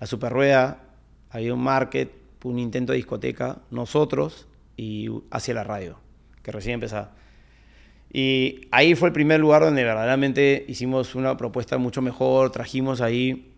la 0.00 0.06
Superrueda, 0.06 0.82
había 1.30 1.54
un 1.54 1.62
market, 1.62 2.10
un 2.42 2.58
intento 2.58 2.92
de 2.92 2.96
discoteca, 2.96 3.58
nosotros 3.70 4.48
y 4.76 5.08
hacia 5.30 5.54
la 5.54 5.62
radio, 5.62 6.00
que 6.42 6.50
recién 6.50 6.74
empezaba. 6.74 7.12
Y 8.12 8.62
ahí 8.72 8.94
fue 8.94 9.10
el 9.10 9.12
primer 9.12 9.38
lugar 9.38 9.62
donde 9.62 9.84
verdaderamente 9.84 10.64
hicimos 10.66 11.14
una 11.14 11.36
propuesta 11.36 11.78
mucho 11.78 12.02
mejor, 12.02 12.50
trajimos 12.50 13.00
ahí 13.00 13.52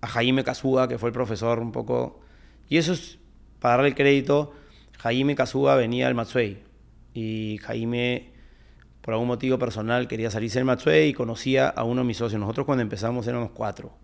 a 0.00 0.08
Jaime 0.08 0.44
Kazuga, 0.44 0.88
que 0.88 0.98
fue 0.98 1.08
el 1.08 1.14
profesor 1.14 1.60
un 1.60 1.72
poco, 1.72 2.20
y 2.68 2.76
eso 2.76 2.92
es, 2.92 3.18
para 3.60 3.76
darle 3.76 3.90
el 3.90 3.94
crédito, 3.94 4.52
Jaime 4.98 5.34
Kazuga 5.34 5.76
venía 5.76 6.08
al 6.08 6.14
Matsuei, 6.14 6.58
y 7.14 7.58
Jaime 7.62 8.32
por 9.08 9.14
algún 9.14 9.28
motivo 9.28 9.58
personal 9.58 10.06
quería 10.06 10.30
salirse 10.30 10.58
del 10.58 10.66
Matsue 10.66 11.06
y 11.06 11.14
conocía 11.14 11.68
a 11.68 11.82
uno 11.82 12.02
de 12.02 12.06
mis 12.06 12.18
socios. 12.18 12.38
Nosotros 12.38 12.66
cuando 12.66 12.82
empezamos 12.82 13.26
éramos 13.26 13.52
cuatro, 13.52 13.96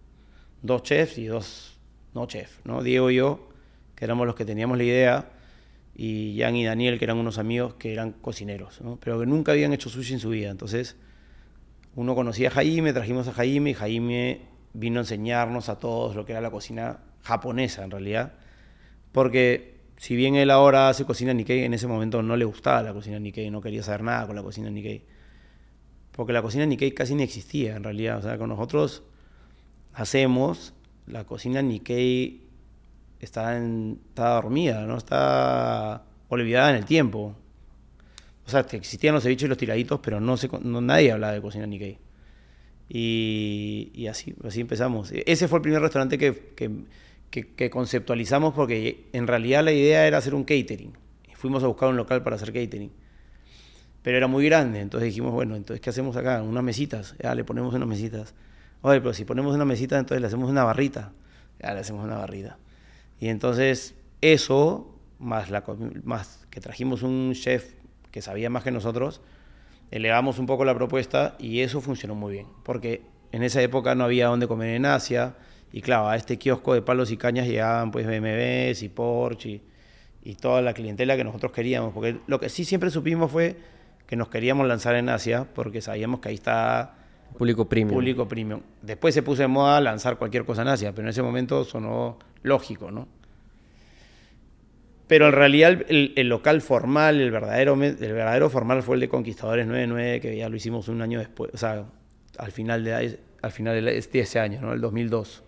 dos 0.65 0.83
chefs 0.83 1.19
y 1.19 1.27
dos 1.27 1.79
no 2.15 2.27
chefs, 2.27 2.61
¿no? 2.65 2.83
Diego 2.83 3.11
y 3.11 3.17
yo, 3.17 3.49
que 3.95 4.05
éramos 4.05 4.27
los 4.27 4.35
que 4.35 4.45
teníamos 4.45 4.79
la 4.79 4.85
idea, 4.85 5.31
y 5.95 6.37
Jan 6.41 6.57
y 6.57 6.65
Daniel, 6.65 6.99
que 6.99 7.05
eran 7.05 7.19
unos 7.19 7.39
amigos 7.39 7.75
que 7.75 7.93
eran 7.93 8.13
cocineros, 8.13 8.81
¿no? 8.81 8.99
pero 9.01 9.21
que 9.21 9.27
nunca 9.27 9.53
habían 9.53 9.73
hecho 9.73 9.89
sushi 9.89 10.15
en 10.15 10.21
su 10.21 10.31
vida. 10.31 10.51
Entonces, 10.51 10.97
uno 11.95 12.15
conocía 12.15 12.49
a 12.49 12.51
Jaime, 12.51 12.93
trajimos 12.93 13.29
a 13.29 13.33
Jaime 13.33 13.71
y 13.71 13.75
Jaime 13.75 14.41
vino 14.73 14.99
a 14.99 15.03
enseñarnos 15.03 15.69
a 15.69 15.79
todos 15.79 16.17
lo 16.17 16.25
que 16.25 16.33
era 16.33 16.41
la 16.41 16.51
cocina 16.51 16.99
japonesa 17.23 17.85
en 17.85 17.93
realidad, 17.93 18.33
porque 19.13 19.75
si 19.97 20.17
bien 20.17 20.35
él 20.35 20.51
ahora 20.51 20.89
hace 20.89 21.05
cocina 21.05 21.33
Nikkei, 21.33 21.63
en 21.63 21.75
ese 21.75 21.87
momento 21.87 22.23
no 22.23 22.37
le 22.37 22.45
gustaba 22.45 22.83
la 22.83 22.93
cocina 22.93 23.21
Nikkei, 23.21 23.51
no 23.51 23.61
quería 23.61 23.83
saber 23.83 24.03
nada 24.03 24.27
con 24.27 24.35
la 24.35 24.43
cocina 24.43 24.71
Nikkei, 24.71 25.05
porque 26.11 26.33
la 26.33 26.43
cocina 26.43 26.67
Nikkei 26.67 26.93
casi 26.93 27.15
no 27.15 27.23
existía 27.23 27.77
en 27.77 27.85
realidad, 27.85 28.19
o 28.19 28.23
sea, 28.23 28.37
con 28.37 28.49
nosotros 28.49 29.05
hacemos 29.95 30.75
la 31.07 31.25
cocina 31.25 31.63
Nikkei 31.63 32.43
está, 33.21 33.57
en, 33.57 34.01
está 34.09 34.35
dormida, 34.35 34.87
¿no? 34.87 34.97
Está 34.97 36.05
olvidada 36.29 36.71
en 36.71 36.77
el 36.77 36.85
tiempo. 36.85 37.35
O 38.47 38.51
sea, 38.51 38.61
existían 38.61 39.15
los 39.15 39.23
ceviches 39.23 39.47
y 39.47 39.49
los 39.49 39.59
tiraditos, 39.59 40.01
pero 40.01 40.21
no, 40.21 40.37
se, 40.37 40.49
nadie 40.63 41.13
hablaba 41.13 41.33
de 41.33 41.41
cocina 41.41 41.67
Nikkei. 41.67 41.99
Y, 42.89 43.91
y 43.95 44.07
así, 44.09 44.35
así 44.45 44.61
empezamos. 44.61 45.13
Ese 45.13 45.49
fue 45.49 45.59
el 45.59 45.63
primer 45.63 45.81
restaurante 45.81 46.19
que, 46.19 46.53
que, 46.55 47.55
que, 47.55 47.71
conceptualizamos 47.71 48.55
porque 48.55 49.09
en 49.13 49.27
realidad 49.27 49.65
la 49.65 49.73
idea 49.73 50.07
era 50.07 50.19
hacer 50.19 50.35
un 50.35 50.45
catering. 50.45 50.93
Y 51.31 51.35
fuimos 51.35 51.65
a 51.65 51.67
buscar 51.67 51.89
un 51.89 51.97
local 51.97 52.23
para 52.23 52.37
hacer 52.37 52.53
catering. 52.53 52.91
Pero 54.03 54.19
era 54.19 54.27
muy 54.27 54.45
grande, 54.45 54.81
entonces 54.81 55.09
dijimos, 55.09 55.33
bueno, 55.33 55.57
entonces 55.57 55.81
¿qué 55.81 55.89
hacemos 55.89 56.15
acá? 56.17 56.43
Unas 56.43 56.63
mesitas. 56.63 57.15
Ya, 57.23 57.35
le 57.35 57.43
ponemos 57.43 57.75
unas 57.75 57.89
mesitas. 57.89 58.35
Oye, 58.87 59.01
pero 59.01 59.15
si 59.15 59.25
ponemos 59.25 59.55
una 59.55 59.65
mesita, 59.65 59.99
entonces 59.99 60.21
le 60.21 60.27
hacemos 60.27 60.51
una 60.51 60.63
barrita. 60.63 61.11
Ya, 61.59 61.73
le 61.73 61.81
hacemos 61.81 62.05
una 62.05 62.19
barrita. 62.19 62.59
Y 63.19 63.29
entonces 63.29 63.95
eso, 64.21 64.95
más, 65.19 65.49
la, 65.49 65.65
más 66.03 66.47
que 66.51 66.61
trajimos 66.61 67.03
un 67.03 67.33
chef 67.33 67.77
que 68.11 68.21
sabía 68.21 68.51
más 68.51 68.63
que 68.63 68.71
nosotros, 68.71 69.23
elevamos 69.91 70.39
un 70.39 70.45
poco 70.45 70.67
la 70.67 70.75
propuesta 70.75 71.35
y 71.39 71.61
eso 71.61 71.81
funcionó 71.81 72.15
muy 72.15 72.35
bien, 72.35 72.47
porque 72.63 73.01
en 73.33 73.43
esa 73.43 73.63
época 73.63 73.95
no 73.95 74.05
había 74.05 74.27
dónde 74.27 74.47
comer 74.47 74.75
en 74.75 74.85
Asia 74.85 75.35
y 75.73 75.81
claro, 75.81 76.11
a 76.11 76.17
este 76.17 76.37
kiosco 76.37 76.75
de 76.75 76.83
palos 76.83 77.11
y 77.11 77.17
cañas 77.17 77.47
llegaban 77.47 77.91
pues 77.91 78.07
BMWs 78.07 78.83
y 78.83 78.91
Porsche 78.91 79.49
y, 79.49 79.63
y 80.25 80.35
toda 80.35 80.61
la 80.61 80.75
clientela 80.75 81.17
que 81.17 81.25
nosotros 81.25 81.53
queríamos, 81.53 81.95
porque 81.95 82.21
lo 82.27 82.39
que 82.39 82.51
sí 82.51 82.67
siempre 82.67 82.91
supimos 82.91 83.31
fue 83.31 83.57
que 84.07 84.17
nos 84.17 84.29
queríamos 84.29 84.69
lanzar 84.69 84.95
en 84.97 85.09
Asia 85.09 85.49
porque 85.55 85.81
sabíamos 85.81 86.21
que 86.21 86.29
ahí 86.29 86.35
está 86.35 86.99
Público 87.37 87.69
premium. 87.69 87.95
Público 87.95 88.29
premium. 88.29 88.61
Después 88.83 89.15
se 89.15 89.23
puso 89.23 89.43
de 89.43 89.49
moda 89.49 89.81
lanzar 89.81 90.19
cualquier 90.19 90.45
cosa 90.45 90.63
en 90.63 90.69
Asia, 90.69 90.93
pero 90.93 91.07
en 91.07 91.11
ese 91.11 91.23
momento 91.23 91.65
sonó 91.65 92.19
lógico, 92.43 92.91
¿no? 92.91 93.09
Pero 95.07 95.27
en 95.27 95.33
realidad 95.33 95.83
el, 95.89 96.29
local 96.29 96.63
formal, 96.63 97.21
el 97.21 97.31
verdadero, 97.31 97.75
el 97.75 97.97
verdadero 97.97 98.49
formal 98.49 98.83
fue 98.83 98.95
el 98.97 99.01
de 99.01 99.09
Conquistadores 99.09 99.67
99, 99.67 100.21
que 100.21 100.37
ya 100.37 100.49
lo 100.49 100.57
hicimos 100.57 100.89
un 100.89 101.03
año 101.03 101.19
después, 101.19 101.51
o 101.53 101.59
sea, 101.59 101.85
al 102.39 102.53
final 102.53 102.85
de, 102.85 103.19
al 103.43 103.51
final 103.53 103.85
de 103.85 103.99
ese 103.99 104.41
año, 104.41 104.61
¿no? 104.63 104.73
El 104.73 104.81
2002. 104.81 105.43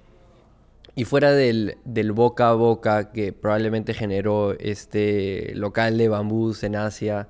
Y 0.94 1.05
fuera 1.05 1.33
del, 1.33 1.77
del, 1.85 2.12
boca 2.12 2.51
a 2.51 2.55
boca 2.55 3.12
que 3.12 3.33
probablemente 3.33 3.94
generó 3.94 4.59
este 4.59 5.53
local 5.55 5.96
de 5.99 6.09
bambús 6.09 6.62
en 6.64 6.77
Asia, 6.77 7.29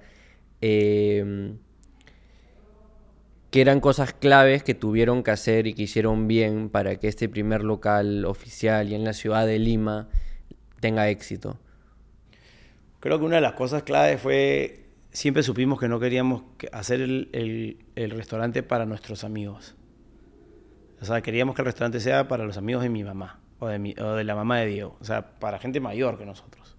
eh, 0.60 1.52
que 3.56 3.62
eran 3.62 3.80
cosas 3.80 4.12
claves 4.12 4.62
que 4.62 4.74
tuvieron 4.74 5.22
que 5.22 5.30
hacer 5.30 5.66
y 5.66 5.72
que 5.72 5.84
hicieron 5.84 6.28
bien 6.28 6.68
para 6.68 6.96
que 6.96 7.08
este 7.08 7.26
primer 7.26 7.64
local 7.64 8.26
oficial 8.26 8.90
y 8.90 8.94
en 8.94 9.02
la 9.02 9.14
ciudad 9.14 9.46
de 9.46 9.58
Lima 9.58 10.10
tenga 10.80 11.08
éxito? 11.08 11.56
Creo 13.00 13.18
que 13.18 13.24
una 13.24 13.36
de 13.36 13.40
las 13.40 13.54
cosas 13.54 13.82
claves 13.82 14.20
fue, 14.20 14.84
siempre 15.10 15.42
supimos 15.42 15.80
que 15.80 15.88
no 15.88 15.98
queríamos 15.98 16.42
hacer 16.70 17.00
el, 17.00 17.78
restaurante 17.94 18.62
para 18.62 18.84
nuestros 18.84 19.24
amigos. 19.24 19.74
O 21.00 21.06
sea, 21.06 21.22
queríamos 21.22 21.54
que 21.54 21.62
el 21.62 21.66
restaurante 21.66 21.98
sea 22.00 22.28
para 22.28 22.44
los 22.44 22.58
amigos 22.58 22.82
de 22.82 22.90
mi 22.90 23.04
mamá 23.04 23.40
o 23.58 23.68
de, 23.68 23.94
o 23.98 24.16
de 24.16 24.24
la 24.24 24.34
mamá 24.34 24.58
de 24.58 24.66
Diego, 24.66 24.98
o 25.00 25.04
sea, 25.06 25.30
para 25.38 25.58
gente 25.58 25.80
mayor 25.80 26.18
que 26.18 26.26
nosotros. 26.26 26.76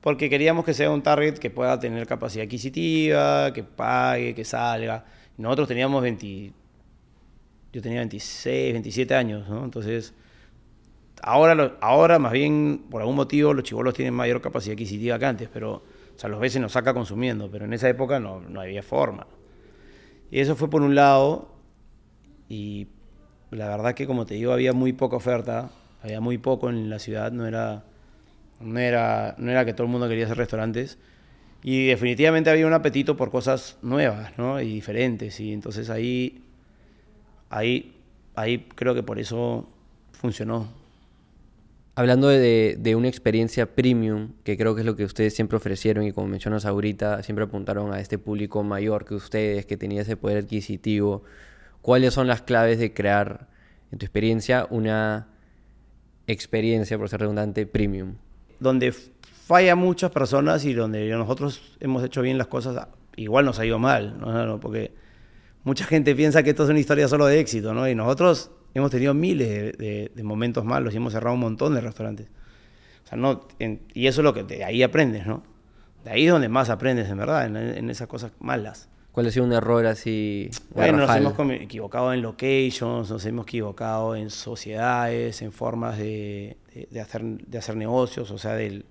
Porque 0.00 0.30
queríamos 0.30 0.64
que 0.64 0.72
sea 0.72 0.88
un 0.90 1.02
target 1.02 1.34
que 1.34 1.50
pueda 1.50 1.78
tener 1.78 2.06
capacidad 2.06 2.46
adquisitiva, 2.46 3.52
que 3.52 3.62
pague, 3.62 4.34
que 4.34 4.46
salga 4.46 5.04
nosotros 5.36 5.68
teníamos 5.68 6.02
20, 6.02 6.52
yo 7.72 7.82
tenía 7.82 8.00
26, 8.00 8.72
27 8.72 9.14
años. 9.14 9.46
Entonces, 9.48 10.14
ahora, 11.22 11.76
ahora 11.80 12.18
más 12.18 12.32
bien, 12.32 12.84
por 12.90 13.00
algún 13.00 13.16
motivo, 13.16 13.52
los 13.52 13.64
chivolos 13.64 13.94
tienen 13.94 14.14
mayor 14.14 14.40
capacidad 14.40 14.74
adquisitiva 14.74 15.18
que 15.18 15.26
antes, 15.26 15.48
pero, 15.52 15.72
o 15.72 15.82
sea, 16.18 16.28
los 16.28 16.40
veces 16.40 16.60
nos 16.60 16.72
saca 16.72 16.94
consumiendo, 16.94 17.50
pero 17.50 17.64
en 17.64 17.72
esa 17.72 17.88
época 17.88 18.20
no, 18.20 18.40
no 18.40 18.60
había 18.60 18.82
forma. 18.82 19.26
Y 20.30 20.40
eso 20.40 20.56
fue 20.56 20.70
por 20.70 20.82
un 20.82 20.94
lado, 20.94 21.48
y 22.48 22.88
la 23.50 23.68
verdad 23.68 23.94
que, 23.94 24.06
como 24.06 24.26
te 24.26 24.34
digo, 24.34 24.52
había 24.52 24.72
muy 24.72 24.92
poca 24.92 25.16
oferta, 25.16 25.70
había 26.02 26.20
muy 26.20 26.38
poco 26.38 26.68
en 26.68 26.90
la 26.90 26.98
ciudad, 26.98 27.32
no 27.32 27.46
era, 27.46 27.84
no 28.60 28.78
era, 28.78 29.34
no 29.38 29.50
era 29.50 29.64
que 29.64 29.72
todo 29.72 29.86
el 29.86 29.92
mundo 29.92 30.08
quería 30.08 30.24
hacer 30.26 30.36
restaurantes. 30.36 30.98
Y 31.66 31.86
definitivamente 31.86 32.50
había 32.50 32.66
un 32.66 32.74
apetito 32.74 33.16
por 33.16 33.30
cosas 33.30 33.78
nuevas, 33.80 34.36
¿no? 34.36 34.60
Y 34.60 34.66
diferentes. 34.74 35.40
Y 35.40 35.50
entonces 35.50 35.88
ahí, 35.88 36.44
ahí, 37.48 37.96
ahí 38.34 38.68
creo 38.74 38.94
que 38.94 39.02
por 39.02 39.18
eso 39.18 39.66
funcionó. 40.12 40.68
Hablando 41.94 42.28
de, 42.28 42.76
de, 42.78 42.96
una 42.96 43.08
experiencia 43.08 43.74
premium, 43.74 44.32
que 44.44 44.58
creo 44.58 44.74
que 44.74 44.82
es 44.82 44.86
lo 44.86 44.94
que 44.94 45.04
ustedes 45.04 45.34
siempre 45.34 45.56
ofrecieron 45.56 46.04
y 46.04 46.12
como 46.12 46.26
mencionas 46.26 46.66
ahorita, 46.66 47.22
siempre 47.22 47.46
apuntaron 47.46 47.94
a 47.94 48.00
este 48.00 48.18
público 48.18 48.62
mayor 48.62 49.06
que 49.06 49.14
ustedes, 49.14 49.64
que 49.64 49.78
tenía 49.78 50.02
ese 50.02 50.18
poder 50.18 50.44
adquisitivo, 50.44 51.22
¿cuáles 51.80 52.12
son 52.12 52.26
las 52.26 52.42
claves 52.42 52.78
de 52.78 52.92
crear, 52.92 53.48
en 53.90 53.98
tu 53.98 54.04
experiencia, 54.04 54.66
una 54.68 55.28
experiencia, 56.26 56.98
por 56.98 57.08
ser 57.08 57.20
redundante, 57.20 57.64
premium? 57.64 58.16
Donde 58.60 58.92
falla 59.44 59.76
muchas 59.76 60.10
personas 60.10 60.64
y 60.64 60.72
donde 60.72 61.08
nosotros 61.10 61.76
hemos 61.80 62.02
hecho 62.02 62.22
bien 62.22 62.38
las 62.38 62.46
cosas, 62.46 62.88
igual 63.16 63.44
nos 63.44 63.58
ha 63.58 63.66
ido 63.66 63.78
mal, 63.78 64.18
¿no? 64.18 64.58
porque 64.58 64.92
mucha 65.64 65.84
gente 65.84 66.14
piensa 66.14 66.42
que 66.42 66.50
esto 66.50 66.64
es 66.64 66.70
una 66.70 66.78
historia 66.78 67.08
solo 67.08 67.26
de 67.26 67.40
éxito, 67.40 67.74
¿no? 67.74 67.86
Y 67.86 67.94
nosotros 67.94 68.50
hemos 68.72 68.90
tenido 68.90 69.12
miles 69.12 69.76
de, 69.76 70.10
momentos 70.22 70.64
malos 70.64 70.94
y 70.94 70.96
hemos 70.96 71.12
cerrado 71.12 71.34
un 71.34 71.40
montón 71.40 71.74
de 71.74 71.82
restaurantes. 71.82 72.28
O 73.04 73.06
sea, 73.06 73.18
no, 73.18 73.46
y 73.92 74.06
eso 74.06 74.22
es 74.22 74.24
lo 74.24 74.32
que 74.32 74.44
de 74.44 74.64
ahí 74.64 74.82
aprendes, 74.82 75.26
¿no? 75.26 75.42
De 76.04 76.10
ahí 76.10 76.26
es 76.26 76.32
donde 76.32 76.48
más 76.48 76.70
aprendes, 76.70 77.10
en 77.10 77.18
verdad, 77.18 77.46
en, 77.46 77.90
esas 77.90 78.08
cosas 78.08 78.32
malas. 78.40 78.88
¿Cuál 79.12 79.26
ha 79.26 79.30
sido 79.30 79.44
un 79.44 79.52
error 79.52 79.86
así? 79.86 80.50
Bueno, 80.74 80.98
nos 80.98 81.14
hemos 81.16 81.38
equivocado 81.50 82.12
en 82.14 82.22
locations, 82.22 83.10
nos 83.10 83.24
hemos 83.26 83.46
equivocado 83.46 84.16
en 84.16 84.30
sociedades, 84.30 85.40
en 85.42 85.52
formas 85.52 85.98
de, 85.98 86.56
de 86.90 87.00
hacer, 87.00 87.22
de 87.22 87.58
hacer 87.58 87.76
negocios, 87.76 88.30
o 88.30 88.38
sea, 88.38 88.54
del, 88.54 88.84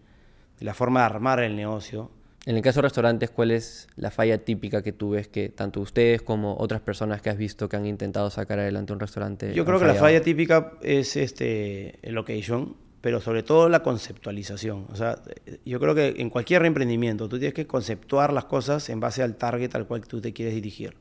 la 0.63 0.73
forma 0.73 1.02
de 1.02 1.06
armar 1.08 1.41
el 1.41 1.56
negocio. 1.56 2.10
En 2.45 2.56
el 2.56 2.62
caso 2.62 2.80
de 2.80 2.84
restaurantes, 2.84 3.30
¿cuál 3.30 3.52
es 3.52 3.88
la 3.97 4.12
falla 4.12 4.43
típica 4.43 4.82
que 4.82 4.93
tú 4.93 5.12
ves 5.12 5.28
que 5.28 5.49
tanto 5.49 5.82
ustedes 5.82 6.21
como 6.21 6.56
otras 6.58 6.82
personas 6.82 7.21
que 7.21 7.30
has 7.30 7.38
visto 7.38 7.67
que 7.67 7.76
han 7.76 7.86
intentado 7.86 8.30
sacar 8.30 8.60
adelante 8.60 8.93
un 8.93 8.99
restaurante? 8.99 9.54
Yo 9.54 9.65
creo 9.65 9.78
que 9.78 9.86
la 9.86 9.93
falla 9.93 10.21
típica 10.21 10.73
es 10.82 11.17
este, 11.17 11.99
el 12.02 12.15
location, 12.15 12.78
pero 13.02 13.19
sobre 13.19 13.43
todo 13.43 13.67
la 13.67 13.84
conceptualización. 13.84 14.88
O 14.89 14.95
sea, 14.95 15.21
yo 15.65 15.80
creo 15.82 15.95
que 15.95 16.15
en 16.17 16.30
cualquier 16.30 16.62
reemprendimiento 16.62 17.28
tú 17.28 17.38
tienes 17.38 17.54
que 17.54 17.67
conceptuar 17.67 18.32
las 18.32 18.45
cosas 18.45 18.89
en 18.89 19.02
base 19.02 19.21
al 19.21 19.36
target 19.36 19.76
al 19.76 19.86
cual 19.86 20.08
tú 20.08 20.21
te 20.21 20.32
quieres 20.32 20.56
dirigir. 20.56 20.95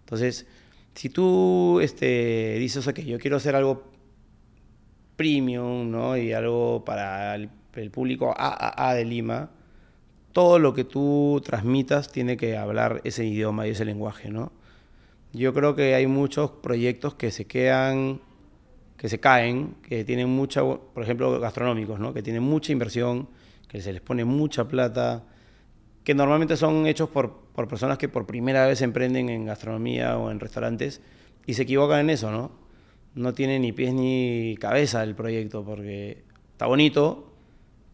Entonces, 0.00 0.46
si 0.94 1.08
tú 1.08 1.80
este, 1.80 2.56
dices, 2.58 2.86
que 2.92 3.04
yo 3.04 3.18
quiero 3.18 3.38
hacer 3.38 3.56
algo 3.56 3.90
premium, 5.16 5.90
¿no? 5.90 6.16
Y 6.16 6.32
algo 6.32 6.84
para 6.84 7.34
el 7.34 7.50
el 7.74 7.90
público 7.90 8.34
AAA 8.36 8.94
de 8.94 9.04
Lima, 9.04 9.50
todo 10.32 10.58
lo 10.58 10.74
que 10.74 10.84
tú 10.84 11.42
transmitas 11.44 12.10
tiene 12.10 12.36
que 12.36 12.56
hablar 12.56 13.00
ese 13.04 13.24
idioma 13.24 13.66
y 13.66 13.70
ese 13.70 13.84
lenguaje, 13.84 14.30
¿no? 14.30 14.52
Yo 15.32 15.52
creo 15.52 15.74
que 15.74 15.94
hay 15.94 16.06
muchos 16.06 16.50
proyectos 16.50 17.14
que 17.14 17.30
se 17.30 17.46
quedan, 17.46 18.20
que 18.96 19.08
se 19.08 19.20
caen, 19.20 19.76
que 19.82 20.04
tienen 20.04 20.28
mucha, 20.28 20.62
por 20.62 21.02
ejemplo, 21.02 21.38
gastronómicos, 21.38 22.00
¿no? 22.00 22.14
Que 22.14 22.22
tienen 22.22 22.42
mucha 22.42 22.72
inversión, 22.72 23.28
que 23.68 23.80
se 23.82 23.92
les 23.92 24.00
pone 24.00 24.24
mucha 24.24 24.66
plata, 24.66 25.24
que 26.04 26.14
normalmente 26.14 26.56
son 26.56 26.86
hechos 26.86 27.10
por, 27.10 27.48
por 27.54 27.68
personas 27.68 27.98
que 27.98 28.08
por 28.08 28.26
primera 28.26 28.66
vez 28.66 28.80
emprenden 28.80 29.28
en 29.28 29.44
gastronomía 29.44 30.16
o 30.16 30.30
en 30.30 30.40
restaurantes 30.40 31.02
y 31.46 31.54
se 31.54 31.62
equivocan 31.62 32.00
en 32.00 32.10
eso, 32.10 32.30
¿no? 32.30 32.50
No 33.14 33.34
tiene 33.34 33.58
ni 33.58 33.72
pies 33.72 33.92
ni 33.92 34.56
cabeza 34.58 35.02
el 35.02 35.14
proyecto 35.14 35.64
porque 35.64 36.22
está 36.52 36.66
bonito, 36.66 37.27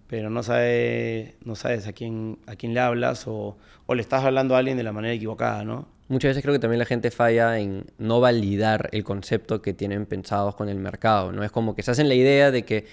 pero 0.06 0.30
no 0.30 0.42
sabes, 0.42 1.34
no 1.44 1.54
sabes 1.56 1.86
a 1.86 1.92
quién, 1.92 2.38
a 2.46 2.56
quién 2.56 2.74
le 2.74 2.80
hablas 2.80 3.26
o, 3.26 3.56
o, 3.86 3.94
le 3.94 4.02
estás 4.02 4.24
hablando 4.24 4.54
a 4.54 4.58
alguien 4.58 4.76
de 4.76 4.82
la 4.82 4.92
manera 4.92 5.14
equivocada, 5.14 5.64
¿no? 5.64 5.88
Muchas 6.08 6.30
veces 6.30 6.42
creo 6.42 6.52
que 6.52 6.58
también 6.58 6.78
la 6.78 6.84
gente 6.84 7.10
falla 7.10 7.58
en 7.58 7.86
no 7.98 8.20
validar 8.20 8.90
el 8.92 9.04
concepto 9.04 9.62
que 9.62 9.72
tienen 9.72 10.04
pensados 10.04 10.54
con 10.54 10.68
el 10.68 10.76
mercado, 10.76 11.32
¿no? 11.32 11.42
Es 11.42 11.50
como 11.50 11.74
que 11.74 11.82
se 11.82 11.90
hacen 11.90 12.08
la 12.08 12.14
idea 12.14 12.50
de 12.50 12.64
que 12.64 12.86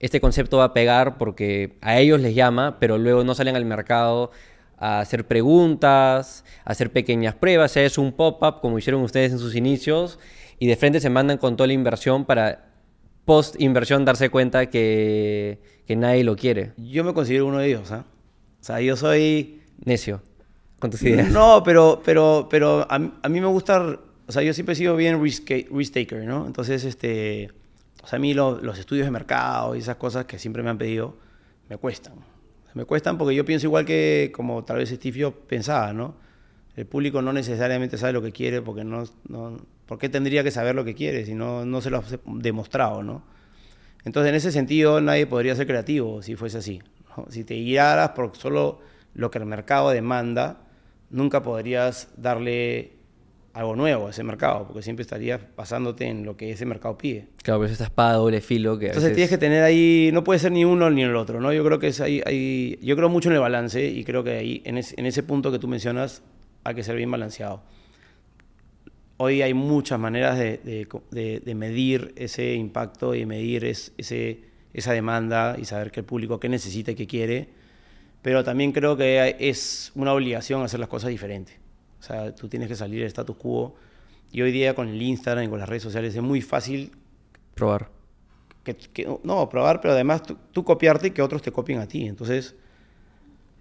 este 0.00 0.20
concepto 0.20 0.58
va 0.58 0.64
a 0.64 0.72
pegar 0.72 1.18
porque 1.18 1.76
a 1.82 1.98
ellos 1.98 2.20
les 2.20 2.34
llama, 2.34 2.78
pero 2.80 2.98
luego 2.98 3.22
no 3.24 3.34
salen 3.34 3.56
al 3.56 3.64
mercado 3.64 4.30
a 4.78 5.00
hacer 5.00 5.26
preguntas, 5.26 6.44
a 6.64 6.72
hacer 6.72 6.90
pequeñas 6.90 7.34
pruebas, 7.34 7.76
es 7.76 7.98
un 7.98 8.12
pop-up 8.12 8.60
como 8.60 8.78
hicieron 8.78 9.02
ustedes 9.02 9.32
en 9.32 9.38
sus 9.38 9.54
inicios 9.54 10.18
y 10.58 10.66
de 10.66 10.76
frente 10.76 11.00
se 11.00 11.10
mandan 11.10 11.38
con 11.38 11.56
toda 11.56 11.66
la 11.68 11.74
inversión 11.74 12.24
para 12.24 12.73
post 13.24 13.60
inversión 13.60 14.04
darse 14.04 14.30
cuenta 14.30 14.70
que, 14.70 15.60
que 15.86 15.96
nadie 15.96 16.24
lo 16.24 16.36
quiere. 16.36 16.72
Yo 16.76 17.04
me 17.04 17.14
considero 17.14 17.46
uno 17.46 17.58
de 17.58 17.68
ellos, 17.68 17.90
¿ah? 17.92 18.04
O 18.60 18.64
sea, 18.64 18.80
yo 18.80 18.96
soy... 18.96 19.60
Necio 19.84 20.22
con 20.78 20.90
tus 20.90 21.02
ideas. 21.02 21.30
No, 21.30 21.62
pero, 21.64 22.00
pero, 22.04 22.46
pero 22.50 22.86
a, 22.90 22.94
a 22.94 23.28
mí 23.28 23.40
me 23.40 23.46
gusta, 23.46 23.98
o 24.26 24.32
sea, 24.32 24.42
yo 24.42 24.52
siempre 24.52 24.74
he 24.74 24.76
sido 24.76 24.96
bien 24.96 25.22
risk, 25.22 25.46
taker, 25.46 26.24
¿no? 26.24 26.46
Entonces, 26.46 26.84
este, 26.84 27.50
o 28.02 28.06
sea, 28.06 28.18
a 28.18 28.20
mí 28.20 28.34
los 28.34 28.78
estudios 28.78 29.06
de 29.06 29.10
mercado 29.10 29.74
y 29.74 29.78
esas 29.78 29.96
cosas 29.96 30.26
que 30.26 30.38
siempre 30.38 30.62
me 30.62 30.70
han 30.70 30.78
pedido, 30.78 31.16
me 31.68 31.76
cuestan. 31.78 32.14
Me 32.74 32.84
cuestan 32.84 33.16
porque 33.16 33.34
yo 33.34 33.44
pienso 33.44 33.66
igual 33.66 33.84
que 33.84 34.30
como 34.34 34.64
tal 34.64 34.78
vez 34.78 34.90
Steve 34.90 35.22
Jobs 35.22 35.36
pensaba, 35.48 35.92
¿no? 35.92 36.16
El 36.76 36.86
público 36.86 37.22
no 37.22 37.32
necesariamente 37.32 37.98
sabe 37.98 38.12
lo 38.12 38.22
que 38.22 38.32
quiere 38.32 38.60
porque 38.62 38.84
no, 38.84 39.04
no 39.28 39.56
¿por 39.86 39.98
qué 39.98 40.08
tendría 40.08 40.42
que 40.42 40.50
saber 40.50 40.74
lo 40.74 40.84
que 40.84 40.94
quiere 40.94 41.24
si 41.24 41.34
no, 41.34 41.64
no 41.64 41.80
se 41.80 41.90
lo 41.90 41.98
ha 41.98 42.04
demostrado, 42.24 43.02
¿no? 43.02 43.22
Entonces, 44.04 44.30
en 44.30 44.34
ese 44.36 44.52
sentido, 44.52 45.00
nadie 45.00 45.26
podría 45.26 45.54
ser 45.56 45.66
creativo 45.66 46.20
si 46.20 46.36
fuese 46.36 46.58
así. 46.58 46.82
Si 47.30 47.44
te 47.44 47.54
guiaras 47.54 48.10
por 48.10 48.36
solo 48.36 48.80
lo 49.14 49.30
que 49.30 49.38
el 49.38 49.46
mercado 49.46 49.90
demanda, 49.90 50.60
nunca 51.10 51.42
podrías 51.42 52.08
darle 52.16 52.92
algo 53.54 53.76
nuevo 53.76 54.08
a 54.08 54.10
ese 54.10 54.24
mercado, 54.24 54.66
porque 54.66 54.82
siempre 54.82 55.02
estarías 55.02 55.40
basándote 55.56 56.06
en 56.06 56.24
lo 56.24 56.36
que 56.36 56.50
ese 56.50 56.66
mercado 56.66 56.98
pide. 56.98 57.28
Claro, 57.42 57.60
pero 57.60 57.66
es 57.66 57.72
esta 57.72 57.84
espada 57.84 58.14
doble 58.14 58.40
filo 58.40 58.76
que... 58.78 58.86
Entonces 58.86 59.12
tienes 59.12 59.30
que 59.30 59.38
tener 59.38 59.62
ahí, 59.62 60.10
no 60.12 60.24
puede 60.24 60.40
ser 60.40 60.50
ni 60.50 60.64
uno 60.64 60.90
ni 60.90 61.04
el 61.04 61.14
otro, 61.14 61.40
¿no? 61.40 61.52
Yo 61.52 61.64
creo 61.64 61.78
que 61.78 61.86
es 61.86 62.00
ahí, 62.00 62.78
yo 62.82 62.96
creo 62.96 63.08
mucho 63.08 63.28
en 63.28 63.36
el 63.36 63.40
balance 63.40 63.86
y 63.86 64.02
creo 64.02 64.24
que 64.24 64.32
ahí, 64.32 64.62
en, 64.64 64.76
ese 64.76 65.22
punto 65.22 65.52
que 65.52 65.60
tú 65.60 65.68
mencionas, 65.68 66.22
hay 66.64 66.74
que 66.74 66.82
ser 66.82 66.96
bien 66.96 67.10
balanceado. 67.10 67.62
Hoy 69.16 69.42
hay 69.42 69.54
muchas 69.54 70.00
maneras 70.00 70.36
de, 70.38 71.54
medir 71.54 72.12
ese 72.16 72.54
impacto 72.54 73.14
y 73.14 73.26
medir 73.26 73.64
ese, 73.64 74.44
esa 74.72 74.92
demanda 74.92 75.56
y 75.58 75.64
saber 75.64 75.92
qué 75.92 76.00
el 76.00 76.06
público 76.06 76.40
qué 76.40 76.48
necesita 76.48 76.90
y 76.90 76.94
qué 76.96 77.06
quiere 77.06 77.64
pero 78.24 78.42
también 78.42 78.72
creo 78.72 78.96
que 78.96 79.36
es 79.38 79.92
una 79.94 80.14
obligación 80.14 80.62
hacer 80.62 80.80
las 80.80 80.88
cosas 80.88 81.10
diferentes. 81.10 81.56
O 82.00 82.02
sea, 82.02 82.34
tú 82.34 82.48
tienes 82.48 82.68
que 82.68 82.74
salir 82.74 83.00
del 83.00 83.08
status 83.08 83.36
quo. 83.36 83.76
Y 84.32 84.40
hoy 84.40 84.50
día 84.50 84.74
con 84.74 84.88
el 84.88 85.02
Instagram 85.02 85.44
y 85.44 85.48
con 85.48 85.58
las 85.58 85.68
redes 85.68 85.82
sociales 85.82 86.16
es 86.16 86.22
muy 86.22 86.40
fácil... 86.40 86.90
Probar. 87.54 87.90
Que, 88.64 89.06
no, 89.24 89.46
probar, 89.50 89.82
pero 89.82 89.92
además 89.92 90.22
tú, 90.52 90.64
copiarte 90.64 91.08
y 91.08 91.10
que 91.10 91.20
otros 91.20 91.42
te 91.42 91.52
copien 91.52 91.80
a 91.80 91.86
ti. 91.86 92.06
Entonces, 92.06 92.54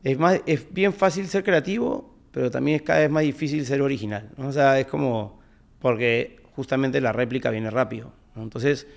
es, 0.02 0.18
más, 0.18 0.40
es 0.46 0.74
bien 0.74 0.94
fácil 0.94 1.28
ser 1.28 1.44
creativo, 1.44 2.13
pero 2.34 2.52
también 2.52 2.76
es 2.76 2.82
cada 2.82 3.00
vez 3.00 3.10
más 3.10 3.24
difícil 3.24 3.66
ser 3.66 3.82
original. 3.82 4.30
O 4.38 4.52
sea, 4.52 4.78
es 4.78 4.88
como... 4.88 5.40
Porque 5.80 6.42
justamente 6.56 7.00
la 7.00 7.14
réplica 7.14 7.50
viene 7.50 7.70
rápido. 7.70 8.12
Entonces, 8.36 8.88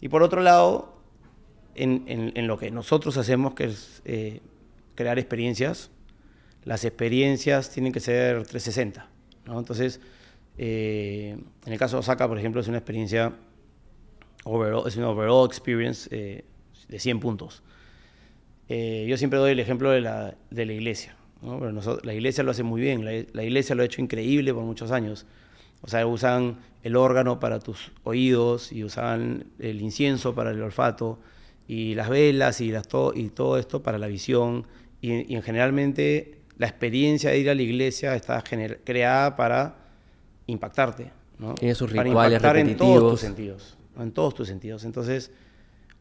y 0.00 0.08
por 0.08 0.22
otro 0.22 0.42
lado, 0.42 1.00
en, 1.74 2.04
en, 2.06 2.46
lo 2.46 2.58
que 2.58 2.70
nosotros 2.70 3.16
hacemos, 3.16 3.54
que 3.54 3.64
es... 3.64 4.02
Eh, 4.04 4.42
crear 4.94 5.18
experiencias, 5.18 5.90
las 6.64 6.84
experiencias 6.84 7.70
tienen 7.70 7.92
que 7.92 8.00
ser 8.00 8.46
360. 8.46 9.08
¿no? 9.46 9.58
Entonces, 9.58 10.00
eh, 10.56 11.36
en 11.66 11.72
el 11.72 11.78
caso 11.78 11.96
de 11.96 12.00
Osaka, 12.00 12.28
por 12.28 12.38
ejemplo, 12.38 12.60
es 12.60 12.68
una 12.68 12.78
experiencia, 12.78 13.34
overall, 14.44 14.86
es 14.86 14.96
una 14.96 15.10
overall 15.10 15.46
experience 15.46 16.08
eh, 16.10 16.44
de 16.88 16.98
100 16.98 17.20
puntos. 17.20 17.62
Eh, 18.68 19.06
yo 19.08 19.18
siempre 19.18 19.38
doy 19.38 19.52
el 19.52 19.60
ejemplo 19.60 19.90
de 19.90 20.00
la, 20.00 20.36
de 20.50 20.66
la 20.66 20.72
iglesia. 20.72 21.16
¿No? 21.44 21.60
la 22.02 22.14
iglesia 22.14 22.42
lo 22.42 22.50
hace 22.50 22.62
muy 22.62 22.80
bien, 22.80 23.04
la, 23.04 23.12
la, 23.32 23.44
iglesia 23.44 23.74
lo 23.74 23.82
ha 23.82 23.86
hecho 23.86 24.00
increíble 24.00 24.52
por 24.54 24.64
muchos 24.64 24.90
años. 24.90 25.26
O 25.82 25.88
sea, 25.88 26.06
usan 26.06 26.56
el 26.82 26.96
órgano 26.96 27.38
para 27.38 27.58
tus 27.60 27.92
oídos 28.04 28.72
y 28.72 28.84
usan 28.84 29.44
el 29.58 29.82
incienso 29.82 30.34
para 30.34 30.50
el 30.50 30.62
olfato 30.62 31.18
y 31.66 31.94
las 31.94 32.08
velas 32.08 32.60
y, 32.60 32.70
las 32.70 32.88
y 33.14 33.28
todo 33.30 33.58
esto 33.58 33.82
para 33.82 33.98
la 33.98 34.06
visión 34.06 34.66
y, 35.00 35.40
generalmente 35.42 36.38
la 36.56 36.66
experiencia 36.66 37.30
de 37.30 37.38
ir 37.38 37.50
a 37.50 37.54
la 37.54 37.62
iglesia 37.62 38.14
está 38.14 38.42
creada 38.42 39.36
para 39.36 39.76
impactarte. 40.46 41.10
¿no? 41.38 41.54
Tiene 41.54 41.74
sus 41.74 41.90
para 41.90 42.04
rituales 42.04 42.38
impactar 42.38 42.56
en 42.58 42.76
todos 42.76 43.12
tus 43.12 43.20
sentidos. 43.20 43.76
En 43.98 44.12
todos 44.12 44.34
tus 44.34 44.48
sentidos. 44.48 44.84
Entonces, 44.84 45.32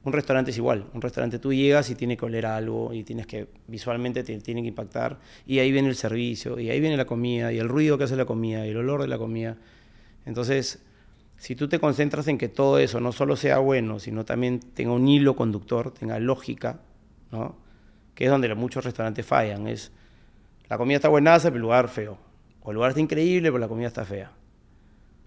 un 0.06 0.14
restaurante 0.14 0.52
es 0.52 0.58
igual. 0.58 0.86
Un 0.94 1.02
restaurante 1.02 1.40
tú 1.40 1.54
llegas 1.54 1.90
y 1.90 1.96
tiene 1.96 2.18
que 2.18 2.26
oler 2.26 2.46
algo 2.46 2.94
y 2.94 3.04
tienes 3.04 3.26
que, 3.26 3.48
visualmente 3.68 4.24
te 4.24 4.38
tiene 4.40 4.62
que 4.62 4.68
impactar. 4.68 5.20
Y 5.46 5.60
ahí 5.60 5.72
viene 5.72 5.90
el 5.90 5.96
servicio, 5.96 6.60
y 6.60 6.70
ahí 6.70 6.80
viene 6.80 6.98
la 6.98 7.06
comida, 7.06 7.54
y 7.54 7.60
el 7.60 7.70
ruido 7.70 7.98
que 7.98 8.04
hace 8.04 8.16
la 8.16 8.26
comida, 8.26 8.66
y 8.68 8.72
el 8.72 8.78
olor 8.78 9.02
de 9.02 9.08
la 9.08 9.18
comida. 9.18 9.58
Entonces, 10.26 10.84
si 11.38 11.56
tú 11.56 11.68
te 11.68 11.80
concentras 11.80 12.28
en 12.28 12.38
que 12.38 12.50
todo 12.50 12.80
eso 12.80 13.00
no 13.00 13.12
solo 13.12 13.36
sea 13.36 13.60
bueno, 13.60 14.00
sino 14.00 14.26
también 14.26 14.60
tenga 14.60 14.92
un 14.92 15.08
hilo 15.08 15.36
conductor, 15.36 15.92
tenga 15.92 16.20
lógica, 16.20 16.80
¿no? 17.32 17.56
que 18.16 18.26
es 18.26 18.32
donde 18.32 18.54
muchos 18.56 18.86
restaurantes 18.86 19.26
fallan. 19.26 19.68
Es 19.68 19.92
la 20.70 20.78
comida 20.78 20.98
está 20.98 21.10
buena, 21.10 21.38
pero 21.40 21.56
el 21.56 21.62
lugar 21.62 21.88
feo. 21.88 22.18
O 22.62 22.72
el 22.72 22.76
lugar 22.76 22.90
está 22.90 23.02
increíble, 23.02 23.50
pero 23.50 23.60
la 23.60 23.68
comida 23.68 23.88
está 23.88 24.06
fea. 24.06 24.32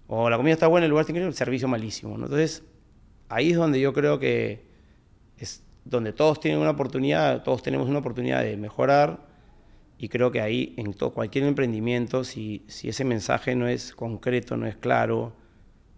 O 0.07 0.29
la 0.29 0.37
comida 0.37 0.53
está 0.53 0.67
buena, 0.67 0.85
el 0.85 0.89
lugar 0.89 1.03
está 1.03 1.11
increíble, 1.11 1.29
el 1.29 1.35
servicio 1.35 1.67
malísimo. 1.67 2.15
Entonces, 2.15 2.63
ahí 3.29 3.51
es 3.51 3.57
donde 3.57 3.79
yo 3.79 3.93
creo 3.93 4.19
que 4.19 4.66
donde 5.89 6.13
todos 6.13 6.39
tienen 6.39 6.59
una 6.59 6.71
oportunidad, 6.71 7.43
todos 7.43 7.63
tenemos 7.63 7.87
una 7.87 7.99
oportunidad 7.99 8.43
de 8.43 8.57
mejorar. 8.57 9.25
Y 9.97 10.09
creo 10.09 10.31
que 10.31 10.41
ahí, 10.41 10.75
en 10.77 10.93
todo, 10.93 11.11
cualquier 11.11 11.45
emprendimiento, 11.45 12.23
si, 12.23 12.63
si 12.67 12.89
ese 12.89 13.03
mensaje 13.03 13.55
no 13.55 13.67
es 13.67 13.93
concreto, 13.93 14.55
no 14.57 14.67
es 14.67 14.75
claro, 14.75 15.33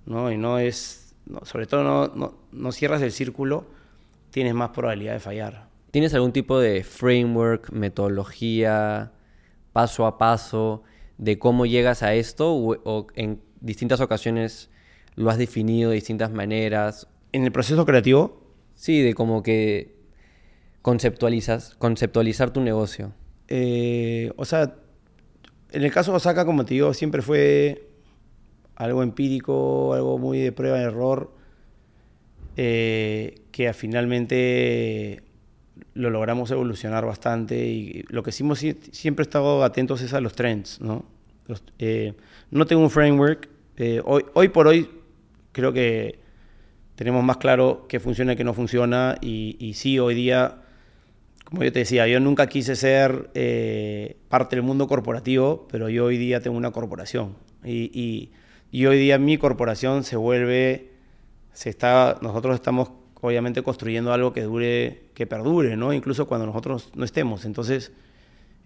¿no? 0.05 0.31
y 0.31 0.37
no 0.37 0.57
es, 0.57 1.15
sobre 1.43 1.65
todo 1.65 1.83
no, 1.83 2.07
no, 2.15 2.33
no 2.51 2.71
cierras 2.71 3.01
el 3.01 3.11
círculo, 3.11 3.65
tienes 4.31 4.53
más 4.53 4.69
probabilidad 4.69 5.13
de 5.13 5.19
fallar. 5.19 5.69
¿Tienes 5.91 6.13
algún 6.13 6.31
tipo 6.31 6.59
de 6.59 6.83
framework, 6.83 7.71
metodología, 7.71 9.11
paso 9.73 10.05
a 10.05 10.17
paso 10.17 10.83
de 11.17 11.39
cómo 11.39 11.65
llegas 11.65 12.03
a 12.03 12.13
esto 12.13 12.53
o, 12.53 13.07
en 13.15 13.41
distintas 13.59 13.99
ocasiones 13.99 14.69
lo 15.15 15.29
has 15.29 15.37
definido 15.37 15.89
de 15.89 15.95
distintas 15.95 16.31
maneras? 16.31 17.07
¿En 17.31 17.43
el 17.43 17.51
proceso 17.51 17.85
creativo? 17.85 18.38
Sí, 18.79 19.01
de 19.01 19.13
como 19.13 19.43
que 19.43 19.93
conceptualizas, 20.81 21.75
conceptualizar 21.75 22.53
tu 22.53 22.61
negocio. 22.61 23.11
Eh, 23.49 24.31
o 24.37 24.45
sea, 24.45 24.73
en 25.73 25.83
el 25.83 25.91
caso 25.91 26.11
de 26.11 26.17
Osaka, 26.17 26.45
como 26.45 26.63
te 26.63 26.75
digo, 26.75 26.93
siempre 26.93 27.21
fue 27.21 27.89
algo 28.77 29.03
empírico, 29.03 29.93
algo 29.93 30.17
muy 30.17 30.39
de 30.39 30.53
prueba 30.53 30.79
y 30.79 30.83
error, 30.83 31.35
eh, 32.55 33.41
que 33.51 33.73
finalmente 33.73 35.23
lo 35.93 36.09
logramos 36.09 36.49
evolucionar 36.51 37.05
bastante 37.05 37.67
y 37.67 38.05
lo 38.07 38.23
que 38.23 38.29
hicimos 38.29 38.59
siempre 38.59 39.23
he 39.23 39.27
estado 39.27 39.61
atentos 39.65 40.01
es 40.01 40.13
a 40.13 40.21
los 40.21 40.35
trends, 40.35 40.79
¿no? 40.79 41.03
Eh, 41.79 42.13
no 42.49 42.65
tengo 42.65 42.81
un 42.81 42.89
framework. 42.89 43.49
Eh, 43.75 44.01
hoy, 44.05 44.23
hoy 44.35 44.47
por 44.47 44.67
hoy 44.67 44.89
creo 45.51 45.73
que 45.73 46.28
tenemos 46.99 47.23
más 47.23 47.37
claro 47.37 47.85
qué 47.87 48.01
funciona 48.01 48.33
y 48.33 48.35
qué 48.35 48.43
no 48.43 48.53
funciona 48.53 49.15
y, 49.21 49.71
sí, 49.73 49.99
hoy 49.99 50.15
día, 50.15 50.63
como 51.45 51.63
yo 51.63 51.71
te 51.71 51.79
decía, 51.79 52.05
yo 52.07 52.19
nunca 52.19 52.47
quise 52.47 52.75
ser 52.75 53.29
eh, 53.35 54.17
parte 54.27 54.57
del 54.57 54.63
mundo 54.63 54.85
corporativo, 54.89 55.65
pero 55.71 55.87
yo 55.87 56.03
hoy 56.03 56.17
día 56.17 56.41
tengo 56.41 56.57
una 56.57 56.71
corporación 56.71 57.37
y 57.63 58.31
hoy 58.73 58.99
día 58.99 59.17
mi 59.17 59.37
corporación 59.37 60.03
se 60.03 60.17
vuelve, 60.17 60.89
se 61.53 61.69
está, 61.69 62.17
nosotros 62.21 62.55
estamos 62.55 62.91
obviamente 63.21 63.63
construyendo 63.63 64.11
algo 64.11 64.33
que 64.33 64.41
dure, 64.41 65.03
que 65.13 65.25
perdure, 65.25 65.77
¿no? 65.77 65.93
Incluso 65.93 66.27
cuando 66.27 66.47
nosotros 66.47 66.89
no 66.95 67.05
estemos. 67.05 67.45
Entonces, 67.45 67.93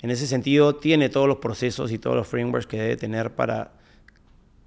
en 0.01 0.09
ese 0.09 0.25
sentido, 0.25 0.77
tiene 0.77 1.09
todos 1.09 1.27
los 1.27 1.38
procesos 1.38 1.91
y 1.91 1.99
todos 1.99 2.15
los 2.15 2.27
frameworks 2.27 2.65
que 2.65 2.81
debe 2.81 2.97
tener 2.97 3.36
para 3.36 3.73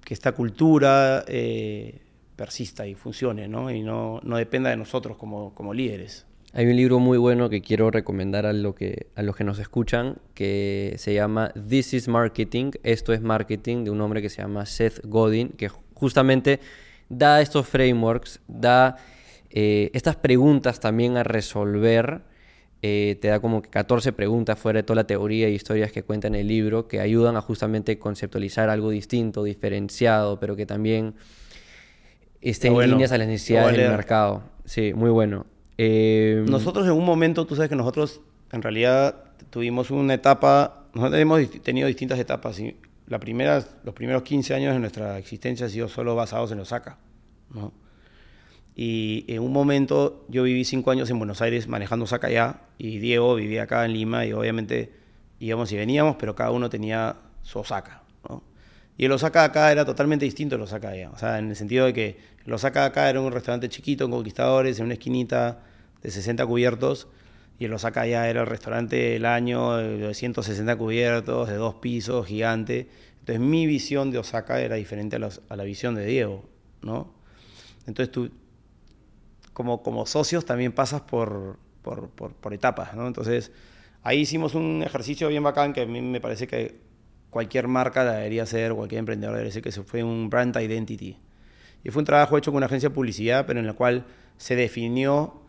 que 0.05 0.13
esta 0.13 0.31
cultura 0.31 1.25
eh, 1.27 1.99
persista 2.37 2.87
y 2.87 2.95
funcione, 2.95 3.49
¿no? 3.49 3.69
Y 3.69 3.81
no, 3.81 4.21
no 4.23 4.37
dependa 4.37 4.69
de 4.69 4.77
nosotros 4.77 5.17
como, 5.17 5.53
como 5.53 5.73
líderes. 5.73 6.25
Hay 6.53 6.65
un 6.65 6.77
libro 6.77 6.99
muy 6.99 7.17
bueno 7.17 7.49
que 7.49 7.61
quiero 7.61 7.91
recomendar 7.91 8.45
a, 8.45 8.53
lo 8.53 8.73
que, 8.73 9.07
a 9.15 9.21
los 9.23 9.35
que 9.35 9.43
nos 9.43 9.59
escuchan, 9.59 10.19
que 10.33 10.95
se 10.97 11.13
llama 11.13 11.51
This 11.67 11.93
is 11.93 12.07
Marketing, 12.07 12.71
esto 12.83 13.11
es 13.11 13.21
marketing, 13.21 13.83
de 13.83 13.91
un 13.91 13.99
hombre 13.99 14.21
que 14.21 14.29
se 14.29 14.41
llama 14.41 14.65
Seth 14.65 15.01
Godin, 15.03 15.49
que 15.49 15.67
justamente 15.93 16.61
da 17.09 17.41
estos 17.41 17.67
frameworks, 17.67 18.39
da 18.47 18.95
eh, 19.49 19.91
estas 19.93 20.15
preguntas 20.15 20.79
también 20.79 21.17
a 21.17 21.23
resolver 21.23 22.21
eh, 22.83 23.17
te 23.19 23.29
da 23.29 23.39
como 23.39 23.63
que 23.63 23.69
14 23.69 24.13
preguntas 24.13 24.59
fuera 24.59 24.77
de 24.77 24.83
toda 24.83 24.97
la 24.97 25.07
teoría 25.07 25.49
y 25.49 25.55
historias 25.55 25.91
que 25.91 26.03
cuenta 26.03 26.27
en 26.27 26.35
el 26.35 26.47
libro 26.47 26.87
que 26.87 26.99
ayudan 26.99 27.35
a 27.35 27.41
justamente 27.41 27.97
conceptualizar 27.97 28.69
algo 28.69 28.91
distinto, 28.91 29.43
diferenciado, 29.43 30.39
pero 30.39 30.55
que 30.55 30.67
también 30.67 31.15
esté 32.41 32.67
en 32.67 32.79
líneas 32.91 33.11
a 33.11 33.17
las 33.17 33.27
necesidades 33.27 33.77
del 33.77 33.89
mercado. 33.91 34.43
Sí, 34.65 34.93
muy 34.93 35.09
bueno. 35.09 35.45
Eh, 35.77 36.43
nosotros 36.47 36.85
en 36.85 36.93
un 36.93 37.05
momento, 37.05 37.45
tú 37.45 37.55
sabes 37.55 37.69
que 37.69 37.75
nosotros 37.75 38.21
en 38.51 38.61
realidad 38.61 39.15
tuvimos 39.49 39.91
una 39.91 40.13
etapa, 40.13 40.87
nosotros 40.93 41.19
hemos 41.19 41.49
tenido 41.61 41.87
distintas 41.87 42.19
etapas. 42.19 42.59
Y 42.59 42.75
la 43.07 43.19
primera, 43.19 43.63
los 43.83 43.93
primeros 43.93 44.23
15 44.23 44.53
años 44.53 44.73
de 44.73 44.79
nuestra 44.79 45.17
existencia 45.17 45.65
han 45.65 45.71
sido 45.71 45.87
solo 45.87 46.15
basados 46.15 46.51
en 46.51 46.59
Osaka. 46.59 46.97
¿no? 47.53 47.71
Y 48.75 49.25
en 49.27 49.41
un 49.41 49.51
momento 49.51 50.25
yo 50.27 50.43
viví 50.43 50.63
cinco 50.63 50.91
años 50.91 51.09
en 51.09 51.17
Buenos 51.17 51.41
Aires 51.41 51.67
manejando 51.67 52.05
Osaka 52.05 52.29
ya, 52.29 52.61
y 52.77 52.99
Diego 52.99 53.35
vivía 53.35 53.63
acá 53.63 53.85
en 53.85 53.93
Lima, 53.93 54.25
y 54.25 54.33
obviamente 54.33 54.93
íbamos 55.39 55.71
y 55.71 55.77
veníamos, 55.77 56.17
pero 56.17 56.35
cada 56.35 56.51
uno 56.51 56.69
tenía 56.69 57.15
su 57.41 57.59
Osaka. 57.59 58.03
¿no? 58.29 58.43
Y 58.97 59.05
el 59.05 59.11
Osaka 59.11 59.43
acá 59.43 59.71
era 59.71 59.85
totalmente 59.85 60.25
distinto 60.25 60.55
al 60.55 60.61
Osaka 60.61 60.89
allá. 60.89 61.11
O 61.11 61.17
sea, 61.17 61.37
en 61.37 61.49
el 61.49 61.55
sentido 61.55 61.85
de 61.85 61.93
que 61.93 62.17
el 62.45 62.53
Osaka 62.53 62.85
acá 62.85 63.09
era 63.09 63.21
un 63.21 63.31
restaurante 63.31 63.69
chiquito 63.69 64.05
en 64.05 64.11
Conquistadores, 64.11 64.79
en 64.79 64.85
una 64.85 64.93
esquinita 64.93 65.59
de 66.01 66.09
60 66.09 66.45
cubiertos, 66.45 67.07
y 67.59 67.65
el 67.65 67.73
Osaka 67.73 68.01
allá 68.01 68.27
era 68.29 68.41
el 68.41 68.47
restaurante 68.47 68.95
del 68.95 69.25
año 69.25 69.77
de 69.77 70.13
160 70.13 70.75
cubiertos, 70.77 71.47
de 71.49 71.55
dos 71.55 71.75
pisos, 71.75 72.25
gigante. 72.25 72.89
Entonces 73.19 73.39
mi 73.39 73.67
visión 73.67 74.11
de 74.11 74.19
Osaka 74.19 74.61
era 74.61 74.75
diferente 74.75 75.15
a, 75.15 75.29
a 75.49 75.55
la 75.55 75.63
visión 75.63 75.95
de 75.95 76.05
Diego, 76.05 76.47
¿no? 76.81 77.13
Entonces 77.85 78.11
tú, 78.11 78.31
como, 79.53 79.81
como 79.81 80.05
socios, 80.05 80.45
también 80.45 80.71
pasas 80.71 81.01
por, 81.01 81.57
por, 81.81 82.09
por, 82.09 82.53
etapas, 82.53 82.95
¿no? 82.95 83.07
Entonces 83.07 83.51
ahí 84.03 84.19
hicimos 84.19 84.55
un 84.55 84.83
ejercicio 84.83 85.29
bien 85.29 85.43
bacán 85.43 85.73
que 85.73 85.81
a 85.81 85.85
mí 85.85 86.01
me 86.01 86.21
parece 86.21 86.47
que 86.47 86.86
cualquier 87.37 87.67
marca 87.67 88.03
debería 88.03 88.41
hacer, 88.41 88.73
cualquier 88.73 88.97
emprendedor 88.97 89.35
debería 89.35 89.51
hacer, 89.51 89.61
que 89.61 89.71
se 89.71 89.83
fue 89.83 90.03
un 90.03 90.27
brand 90.27 90.55
identity. 90.59 91.19
Y 91.83 91.91
fue 91.91 91.99
un 91.99 92.05
trabajo 92.05 92.35
hecho 92.35 92.49
con 92.49 92.57
una 92.57 92.65
agencia 92.65 92.89
de 92.89 92.95
publicidad, 92.95 93.45
pero 93.45 93.59
en 93.59 93.67
la 93.67 93.73
cual 93.73 94.05
se 94.37 94.55
definió 94.55 95.39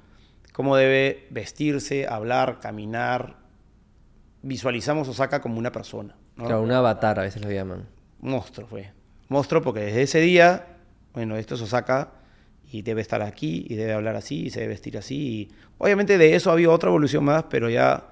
cómo 0.52 0.76
debe 0.76 1.26
vestirse, 1.30 2.06
hablar, 2.06 2.60
caminar. 2.60 3.36
Visualizamos 4.42 5.08
Osaka 5.08 5.40
como 5.40 5.58
una 5.58 5.72
persona. 5.72 6.14
Claro, 6.36 6.60
un 6.60 6.72
avatar 6.72 7.18
a 7.20 7.22
veces 7.22 7.42
lo 7.42 7.50
llaman. 7.50 7.88
Monstruo 8.20 8.66
fue. 8.66 8.92
Monstruo 9.28 9.62
porque 9.62 9.80
desde 9.80 10.02
ese 10.02 10.20
día, 10.20 10.66
bueno, 11.14 11.38
esto 11.38 11.54
es 11.54 11.62
Osaka 11.62 12.12
y 12.70 12.82
debe 12.82 13.00
estar 13.00 13.22
aquí 13.22 13.64
y 13.66 13.76
debe 13.76 13.94
hablar 13.94 14.14
así 14.14 14.42
y 14.42 14.50
se 14.50 14.60
debe 14.60 14.74
vestir 14.74 14.98
así. 14.98 15.16
Y 15.16 15.54
obviamente 15.78 16.18
de 16.18 16.34
eso 16.34 16.52
había 16.52 16.68
otra 16.68 16.90
evolución 16.90 17.24
más, 17.24 17.44
pero 17.44 17.70
ya, 17.70 18.10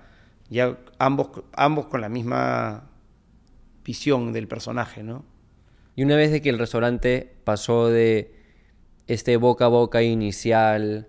ya 0.49 0.79
ambos, 0.99 1.43
ambos 1.53 1.89
con 1.89 2.01
la 2.01 2.09
misma 2.09 2.85
visión 3.87 4.33
del 4.33 4.49
personaje, 4.49 5.05
¿no? 5.05 5.25
Y 5.95 6.03
una 6.03 6.17
vez 6.17 6.33
de 6.33 6.43
que 6.43 6.51
el 6.51 6.59
restaurante 6.59 7.33
pasó 7.45 7.89
de 7.89 8.35
este 9.07 9.37
boca 9.37 9.67
a 9.67 9.69
boca 9.69 10.03
inicial, 10.03 11.07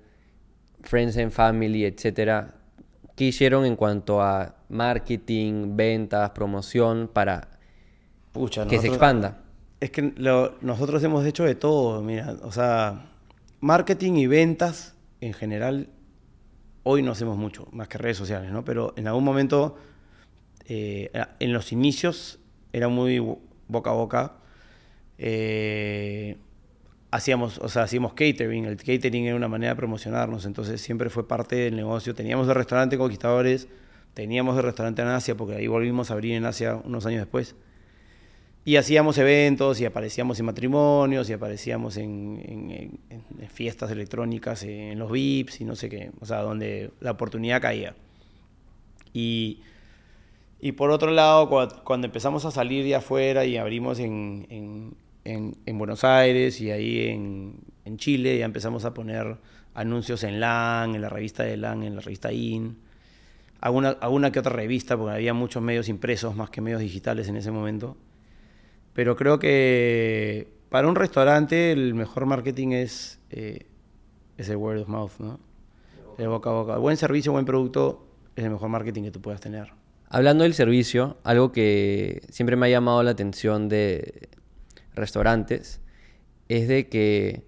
Friends 0.83 1.17
and 1.17 1.31
Family, 1.31 1.83
etcétera, 1.85 2.55
¿qué 3.15 3.25
hicieron 3.25 3.65
en 3.65 3.75
cuanto 3.75 4.21
a 4.21 4.55
marketing, 4.69 5.75
ventas, 5.75 6.29
promoción 6.29 7.09
para 7.11 7.49
que 8.69 8.79
se 8.79 8.87
expanda? 8.87 9.43
Es 9.79 9.91
que 9.91 10.13
nosotros 10.61 11.03
hemos 11.03 11.25
hecho 11.25 11.43
de 11.43 11.55
todo, 11.55 12.01
mira, 12.01 12.37
o 12.43 12.51
sea, 12.51 13.09
marketing 13.59 14.13
y 14.13 14.27
ventas 14.27 14.95
en 15.19 15.33
general, 15.33 15.89
hoy 16.83 17.01
no 17.01 17.11
hacemos 17.11 17.37
mucho, 17.37 17.67
más 17.71 17.87
que 17.87 17.97
redes 17.97 18.17
sociales, 18.17 18.51
¿no? 18.51 18.63
Pero 18.63 18.93
en 18.95 19.07
algún 19.07 19.23
momento, 19.23 19.77
eh, 20.65 21.11
en 21.39 21.53
los 21.53 21.71
inicios, 21.71 22.39
era 22.77 22.87
muy 22.87 23.19
boca 23.67 23.89
a 23.89 23.93
boca. 23.93 24.33
Eh, 25.17 26.37
hacíamos, 27.11 27.57
o 27.59 27.69
sea, 27.69 27.83
hacíamos 27.83 28.13
catering, 28.13 28.65
el 28.65 28.77
catering 28.77 29.25
era 29.25 29.35
una 29.35 29.47
manera 29.47 29.73
de 29.73 29.77
promocionarnos, 29.77 30.45
entonces 30.45 30.81
siempre 30.81 31.09
fue 31.09 31.27
parte 31.27 31.55
del 31.55 31.75
negocio. 31.75 32.13
Teníamos 32.13 32.47
el 32.47 32.55
restaurante 32.55 32.97
Conquistadores, 32.97 33.67
teníamos 34.13 34.57
el 34.57 34.63
restaurante 34.63 35.01
en 35.01 35.09
Asia, 35.09 35.35
porque 35.35 35.55
ahí 35.55 35.67
volvimos 35.67 36.11
a 36.11 36.13
abrir 36.13 36.35
en 36.35 36.45
Asia 36.45 36.75
unos 36.83 37.05
años 37.05 37.21
después. 37.21 37.55
Y 38.65 38.75
hacíamos 38.75 39.17
eventos 39.17 39.79
y 39.79 39.85
aparecíamos 39.85 40.39
en 40.41 40.45
matrimonios 40.45 41.29
y 41.29 41.33
aparecíamos 41.33 41.95
en, 41.95 42.99
fiestas 43.49 43.89
electrónicas, 43.91 44.63
en 44.63 44.99
los 44.99 45.09
VIPs 45.09 45.61
y 45.61 45.65
no 45.65 45.75
sé 45.75 45.87
qué, 45.87 46.11
o 46.19 46.25
sea, 46.25 46.41
donde 46.41 46.91
la 46.99 47.11
oportunidad 47.11 47.61
caía. 47.61 47.95
Y, 49.13 49.61
y 50.59 50.71
por 50.71 50.89
otro 50.89 51.11
lado, 51.11 51.49
cuando, 51.83 52.07
empezamos 52.07 52.45
a 52.45 52.51
salir 52.51 52.83
de 52.83 52.95
afuera 52.95 53.45
y 53.45 53.57
abrimos 53.57 53.99
en, 53.99 54.95
en, 55.23 55.77
Buenos 55.77 56.03
Aires 56.03 56.59
y 56.61 56.71
ahí 56.71 57.07
en, 57.09 57.97
Chile 57.97 58.37
ya 58.37 58.45
empezamos 58.45 58.83
a 58.85 58.93
poner 58.93 59.37
anuncios 59.73 60.23
en 60.23 60.39
LAN, 60.39 60.95
en 60.95 61.01
la 61.01 61.09
revista 61.09 61.43
de 61.43 61.57
LAN, 61.57 61.83
en 61.83 61.95
la 61.95 62.01
revista 62.01 62.33
IN, 62.33 62.77
alguna, 63.61 63.89
alguna 64.01 64.31
que 64.31 64.39
otra 64.39 64.51
revista, 64.51 64.97
porque 64.97 65.13
había 65.13 65.33
muchos 65.33 65.61
medios 65.61 65.87
impresos 65.89 66.35
más 66.35 66.49
que 66.49 66.61
medios 66.61 66.81
digitales 66.81 67.27
en 67.29 67.37
ese 67.37 67.51
momento. 67.51 67.95
Pero 68.93 69.15
creo 69.15 69.39
que 69.39 70.51
para 70.69 70.87
un 70.87 70.95
restaurante 70.95 71.71
el 71.71 71.93
mejor 71.93 72.25
marketing 72.25 72.69
es, 72.69 73.19
eh, 73.29 73.67
es 74.37 74.49
el 74.49 74.57
word 74.57 74.81
of 74.81 74.87
mouth, 74.87 75.11
¿no? 75.19 75.39
El 76.17 76.29
boca 76.29 76.49
a 76.49 76.53
boca. 76.53 76.77
Buen 76.77 76.97
servicio, 76.97 77.31
buen 77.31 77.45
producto 77.45 78.07
es 78.35 78.43
el 78.43 78.51
mejor 78.51 78.69
marketing 78.69 79.03
que 79.03 79.11
tú 79.11 79.21
puedas 79.21 79.39
tener. 79.39 79.76
Hablando 80.09 80.43
del 80.43 80.53
servicio, 80.53 81.17
algo 81.23 81.51
que 81.51 82.21
siempre 82.29 82.55
me 82.55 82.67
ha 82.67 82.69
llamado 82.69 83.03
la 83.03 83.11
atención 83.11 83.67
de, 83.67 84.29
restaurantes 84.97 85.79
es 86.49 86.67
de 86.67 86.89
que 86.89 87.43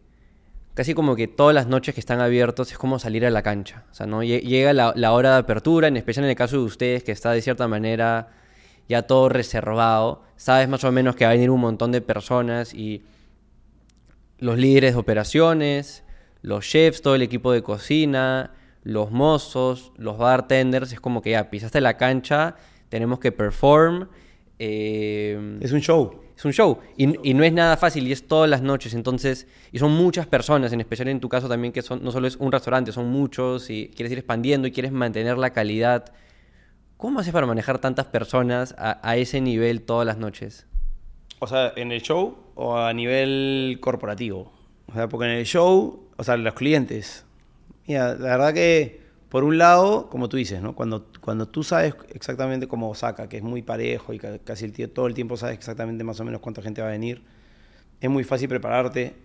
casi 0.74 0.94
como 0.94 1.16
que 1.16 1.28
todas 1.28 1.54
las 1.54 1.68
noches 1.68 1.94
que 1.94 2.00
están 2.00 2.22
abiertos 2.22 2.72
es 2.72 2.78
como 2.78 3.00
salir 3.00 3.26
a 3.26 3.30
la 3.30 3.44
cancha. 3.44 3.84
O 3.92 3.94
sea, 3.94 4.06
¿no? 4.06 4.24
Llega 4.24 4.72
la, 4.72 5.12
hora 5.12 5.34
de 5.34 5.40
apertura, 5.40 5.90
en 5.90 5.98
especial 5.98 6.24
en 6.24 6.30
el 6.30 6.38
caso 6.38 6.58
de 6.58 6.64
ustedes, 6.64 7.04
que 7.04 7.12
está 7.12 7.32
de 7.32 7.42
cierta 7.42 7.68
manera 7.68 8.30
ya 8.88 9.02
todo 9.04 9.28
reservado. 9.28 10.24
Sabes 10.38 10.70
más 10.70 10.84
o 10.86 10.92
menos 10.92 11.16
que 11.16 11.26
va 11.26 11.32
a 11.32 11.34
venir 11.34 11.50
un 11.50 11.60
montón 11.60 11.92
de 11.92 12.02
personas 12.02 12.74
y 12.74 13.04
los 14.38 14.58
líderes 14.58 14.94
de 14.94 15.00
operaciones, 15.00 16.04
los 16.42 16.66
chefs, 16.66 17.02
todo 17.02 17.16
el 17.16 17.22
equipo 17.22 17.52
de 17.52 17.62
cocina, 17.62 18.52
los 18.84 19.12
mozos, 19.12 19.92
los 19.98 20.18
bartenders, 20.18 20.92
es 20.92 21.00
como 21.00 21.22
que 21.22 21.32
ya 21.32 21.50
pisaste 21.50 21.82
la 21.82 21.98
cancha, 21.98 22.56
tenemos 22.90 23.20
que 23.20 23.32
perform. 23.32 24.08
Eh, 24.60 25.58
es 25.62 25.72
un 25.72 25.82
show 25.82 26.20
es 26.40 26.46
un 26.46 26.54
show. 26.54 26.80
Y, 26.96 27.34
no 27.34 27.44
es 27.44 27.52
nada 27.52 27.76
fácil 27.76 28.08
y 28.08 28.14
es 28.14 28.26
todas 28.26 28.50
las 28.50 28.62
noches. 28.62 28.94
Entonces, 28.94 29.46
y 29.74 29.80
son 29.80 29.92
muchas 29.92 30.26
personas, 30.26 30.72
en 30.72 30.80
especial 30.80 31.10
en 31.10 31.20
tu 31.20 31.28
caso 31.28 31.50
también, 31.50 31.74
que 31.74 31.82
son, 31.82 32.02
no 32.02 32.12
solo 32.12 32.28
es 32.28 32.38
un 32.38 32.50
restaurante, 32.52 32.94
son 32.94 33.10
muchos 33.10 33.70
y 33.70 33.92
quieres 33.94 34.14
ir 34.14 34.20
expandiendo 34.20 34.66
y 34.66 34.72
quieres 34.72 34.94
mantener 34.94 35.38
la 35.38 35.50
calidad. 35.50 36.14
¿Cómo 36.96 37.20
haces 37.20 37.34
para 37.34 37.46
manejar 37.46 37.80
tantas 37.80 38.08
personas 38.08 38.74
a, 38.78 39.18
ese 39.18 39.42
nivel 39.42 39.82
todas 39.82 40.06
las 40.06 40.18
noches? 40.18 40.66
O 41.40 41.48
sea, 41.48 41.74
¿en 41.76 41.92
el 41.92 42.02
show 42.02 42.38
o 42.56 42.78
a 42.78 42.94
nivel 42.94 43.78
corporativo? 43.82 44.54
O 44.88 44.94
sea, 44.94 45.10
porque 45.10 45.26
en 45.26 45.32
el 45.32 45.46
show, 45.46 46.08
o 46.16 46.24
sea, 46.24 46.38
los 46.38 46.54
clientes. 46.54 47.26
Mira, 47.90 48.14
la 48.14 48.38
verdad 48.38 48.54
que 48.54 49.02
por 49.30 49.44
un 49.44 49.58
lado, 49.58 50.10
como 50.12 50.30
tú 50.30 50.38
dices, 50.38 50.62
cuando, 50.76 51.08
cuando 51.22 51.48
tú 51.48 51.64
sabes 51.64 51.96
exactamente 52.10 52.68
cómo 52.68 52.94
saca, 52.94 53.28
que 53.28 53.38
es 53.38 53.42
muy 53.42 53.64
parejo 53.64 54.14
y 54.14 54.20
casi 54.20 54.66
el 54.66 54.92
todo 54.92 55.08
el 55.08 55.16
tiempo 55.16 55.38
sabes 55.38 55.56
exactamente 55.58 56.04
más 56.04 56.20
o 56.20 56.24
menos 56.24 56.40
cuánta 56.40 56.62
gente 56.62 56.84
va 56.84 56.90
a 56.90 56.92
venir, 56.92 57.24
es 58.00 58.08
muy 58.08 58.24
fácil 58.24 58.48
prepararte. 58.48 59.16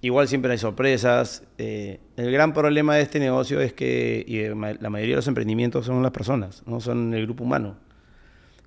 Igual 0.00 0.26
siempre 0.26 0.50
hay 0.50 0.58
sorpresas. 0.58 1.44
Eh, 1.58 2.00
el 2.16 2.32
gran 2.32 2.52
problema 2.52 2.96
de 2.96 3.02
este 3.02 3.20
negocio 3.20 3.60
es 3.60 3.72
que 3.72 4.24
y 4.26 4.48
la 4.48 4.90
mayoría 4.90 5.12
de 5.12 5.18
los 5.18 5.28
emprendimientos 5.28 5.86
son 5.86 6.02
las 6.02 6.10
personas, 6.10 6.64
no 6.66 6.80
son 6.80 7.14
el 7.14 7.22
grupo 7.22 7.44
humano. 7.44 7.76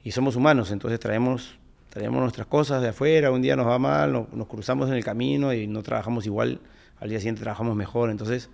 Y 0.02 0.12
somos 0.12 0.38
humanos, 0.38 0.72
entonces 0.72 0.98
traemos, 0.98 1.60
traemos 1.90 2.22
nuestras 2.22 2.48
cosas 2.48 2.82
de 2.82 2.88
afuera, 2.88 3.32
un 3.32 3.42
día 3.42 3.58
nos 3.58 3.68
va 3.68 3.80
mal, 3.80 4.14
nos, 4.14 4.32
nos 4.32 4.48
cruzamos 4.48 4.88
en 4.88 4.96
el 4.96 5.04
camino 5.04 5.54
y 5.54 5.68
no 5.68 5.84
trabajamos 5.84 6.26
igual, 6.26 6.62
al 7.02 7.10
día 7.10 7.20
siguiente 7.20 7.42
trabajamos 7.42 7.76
mejor. 7.76 8.10
Entonces, 8.10 8.50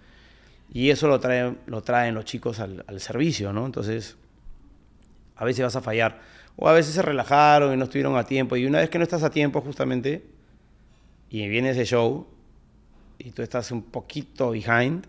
y 0.73 0.89
eso 0.89 1.07
lo 1.07 1.19
traen, 1.19 1.59
lo 1.65 1.81
traen 1.81 2.15
los 2.15 2.23
chicos 2.23 2.59
al, 2.59 3.01
servicio, 3.01 3.51
¿no? 3.51 3.65
Entonces, 3.65 4.15
a 5.35 5.43
veces 5.43 5.63
vas 5.63 5.75
a 5.75 5.81
fallar. 5.81 6.19
O 6.55 6.69
a 6.69 6.73
veces 6.73 6.93
se 6.93 7.01
relajaron 7.01 7.73
y 7.73 7.77
no 7.77 7.85
estuvieron 7.85 8.15
a 8.17 8.23
tiempo. 8.23 8.55
Y 8.55 8.65
una 8.65 8.79
vez 8.79 8.89
que 8.89 8.97
no 8.97 9.03
estás 9.03 9.23
a 9.23 9.29
tiempo, 9.29 9.59
justamente, 9.61 10.23
y 11.29 11.45
viene 11.49 11.71
ese 11.71 11.85
show, 11.85 12.25
y 13.17 13.31
tú 13.31 13.41
estás 13.41 13.71
un 13.71 13.83
poquito 13.83 14.51
behind, 14.51 15.07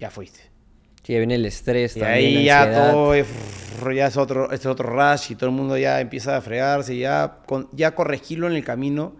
ya 0.00 0.10
fuiste. 0.10 0.40
Sí, 1.04 1.16
viene 1.16 1.36
el 1.36 1.46
estrés. 1.46 1.96
Y 1.96 2.02
ahí 2.02 2.44
ya 2.44 2.90
todo 2.90 3.14
es, 3.14 3.26
ya 3.94 4.06
es 4.06 4.16
otro, 4.16 4.50
es 4.50 4.66
otro 4.66 4.88
rush 4.88 5.32
y 5.32 5.34
todo 5.36 5.50
el 5.50 5.56
mundo 5.56 5.76
ya 5.76 6.00
empieza 6.00 6.36
a 6.36 6.40
fregarse. 6.40 6.96
Ya, 6.96 7.38
ya 7.72 7.94
corregirlo 7.94 8.48
en 8.48 8.54
el 8.54 8.64
camino 8.64 9.16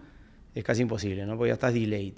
es 0.55 0.63
casi 0.63 0.81
imposible, 0.81 1.25
¿no? 1.25 1.37
Porque 1.37 1.49
ya 1.49 1.53
estás 1.53 1.73
delayed. 1.73 2.15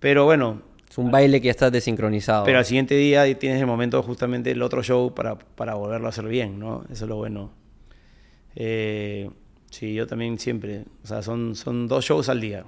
Pero 0.00 0.24
bueno, 0.24 0.62
Es 0.94 0.98
un 0.98 1.10
baile 1.10 1.40
que 1.40 1.46
ya 1.46 1.50
está 1.50 1.72
desincronizado. 1.72 2.44
Pero 2.44 2.58
al 2.58 2.64
siguiente 2.64 2.94
día 2.94 3.24
tienes 3.36 3.60
el 3.60 3.66
momento 3.66 4.00
justamente 4.04 4.52
el 4.52 4.62
otro 4.62 4.80
show 4.80 5.12
para, 5.12 5.36
para 5.36 5.74
volverlo 5.74 6.06
a 6.06 6.10
hacer 6.10 6.28
bien, 6.28 6.60
¿no? 6.60 6.84
Eso 6.84 7.06
es 7.06 7.08
lo 7.08 7.16
bueno. 7.16 7.50
Eh, 8.54 9.28
sí, 9.70 9.92
yo 9.92 10.06
también 10.06 10.38
siempre. 10.38 10.84
O 11.02 11.06
sea, 11.08 11.20
son, 11.22 11.56
son 11.56 11.88
dos 11.88 12.04
shows 12.04 12.28
al 12.28 12.40
día. 12.40 12.64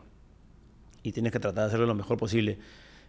Y 1.04 1.12
tienes 1.12 1.30
que 1.30 1.38
tratar 1.38 1.62
de 1.62 1.68
hacerlo 1.68 1.86
lo 1.86 1.94
mejor 1.94 2.18
posible. 2.18 2.58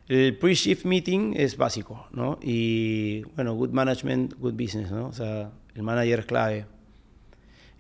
El 0.07 0.38
pre-shift 0.38 0.86
meeting 0.86 1.34
es 1.36 1.57
básico, 1.57 2.05
¿no? 2.11 2.38
Y 2.43 3.24
bueno, 3.36 3.55
good 3.55 3.72
management, 3.72 4.36
good 4.38 4.53
business, 4.53 4.91
¿no? 4.91 5.07
O 5.07 5.13
sea, 5.13 5.49
el 5.74 5.82
manager 5.82 6.20
es 6.20 6.26
clave. 6.28 6.65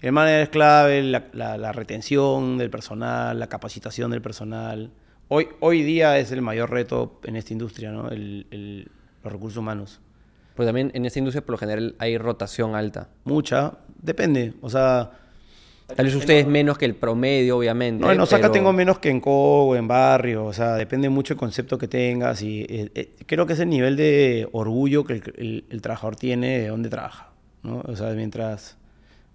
El 0.01 0.11
manager 0.11 0.41
es 0.41 0.49
clave, 0.49 1.03
la, 1.03 1.29
la 1.33 1.71
retención 1.71 2.57
del 2.57 2.71
personal, 2.71 3.37
la 3.37 3.47
capacitación 3.47 4.09
del 4.09 4.23
personal 4.23 4.89
Hoy, 5.29 5.49
hoy 5.59 5.83
día 5.83 6.17
es 6.19 6.31
el 6.31 6.41
mayor 6.41 6.69
reto 6.71 7.19
en 7.23 7.35
esta 7.35 7.51
industria, 7.51 7.91
¿no? 7.91 8.09
El, 8.09 8.89
los 9.23 9.33
recursos 9.33 9.57
humanos. 9.57 9.99
Pues 10.55 10.67
también 10.67 10.91
en 10.93 11.05
esta 11.05 11.19
industria 11.19 11.45
por 11.45 11.51
lo 11.53 11.57
general 11.57 11.95
hay 11.99 12.17
rotación 12.17 12.75
alta. 12.75 13.09
Mucha, 13.25 13.73
depende, 14.01 14.53
o 14.61 14.69
sea... 14.69 15.11
Tal 15.95 16.05
vez 16.05 16.15
ustedes 16.15 16.45
menos 16.45 16.77
que 16.77 16.83
el 16.83 16.95
promedio, 16.95 17.57
obviamente. 17.57 18.03
No, 18.03 18.11
en 18.11 18.19
Osaka 18.19 18.51
tengo 18.51 18.73
menos 18.73 18.99
que 18.99 19.09
en 19.09 19.21
Co 19.21 19.67
o 19.67 19.75
en 19.77 19.87
Barrio, 19.87 20.43
o 20.43 20.51
sea, 20.51 20.75
depende 20.75 21.07
mucho 21.07 21.33
el 21.33 21.39
concepto 21.39 21.77
que 21.77 21.87
tengas 21.87 22.41
y 22.41 22.63
eh, 22.63 22.91
eh, 22.93 23.09
creo 23.25 23.45
que 23.45 23.53
es 23.53 23.59
el 23.61 23.69
nivel 23.69 23.95
de 23.95 24.49
orgullo 24.51 25.05
que 25.05 25.13
el, 25.13 25.63
el, 25.69 25.81
trabajador 25.81 26.17
tiene 26.17 26.59
de 26.59 26.67
dónde 26.67 26.89
trabaja, 26.89 27.29
¿no? 27.63 27.83
O 27.85 27.95
sea, 27.95 28.09
mientras 28.09 28.75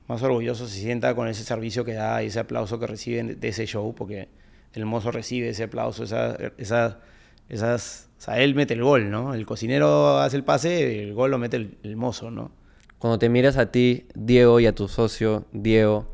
más 0.09 0.23
orgulloso 0.23 0.69
se 0.69 0.79
sienta 0.79 1.15
con 1.15 1.27
ese 1.27 1.43
servicio 1.43 1.87
que 1.87 1.95
da 1.95 2.23
y 2.23 2.27
ese 2.27 2.41
aplauso 2.41 2.79
que 2.79 2.87
reciben 2.87 3.41
de 3.41 3.49
ese 3.49 3.65
show, 3.65 3.95
porque 3.95 4.29
el 4.75 4.87
mozo 4.87 5.11
recibe 5.11 5.51
ese 5.51 5.65
aplauso, 5.65 6.05
esa, 6.05 6.37
esa, 6.57 7.01
esas, 7.49 8.09
o 8.19 8.21
sea, 8.21 8.41
él 8.41 8.55
mete 8.55 8.75
el 8.75 8.83
gol, 8.83 9.11
¿no? 9.11 9.35
El 9.35 9.47
cocinero 9.47 10.19
hace 10.19 10.37
el 10.37 10.45
pase, 10.45 11.03
el 11.03 11.15
gol 11.15 11.31
lo 11.31 11.39
mete 11.39 11.57
el, 11.83 11.97
mozo, 11.97 12.31
¿no? 12.31 12.53
Cuando 12.99 13.19
te 13.19 13.29
miras 13.29 13.57
a 13.57 13.71
ti, 13.71 14.07
Diego, 14.15 14.61
y 14.61 14.67
a 14.67 14.75
tu 14.75 14.89
socio, 14.89 15.47
Diego, 15.53 16.07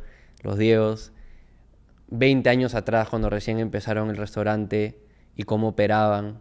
los 0.42 0.58
Diegos, 0.58 1.12
20 2.08 2.48
años 2.48 2.74
atrás, 2.74 3.08
cuando 3.08 3.28
recién 3.30 3.58
empezaron 3.58 4.10
el 4.10 4.16
restaurante 4.16 4.98
y 5.36 5.42
cómo 5.42 5.68
operaban, 5.68 6.40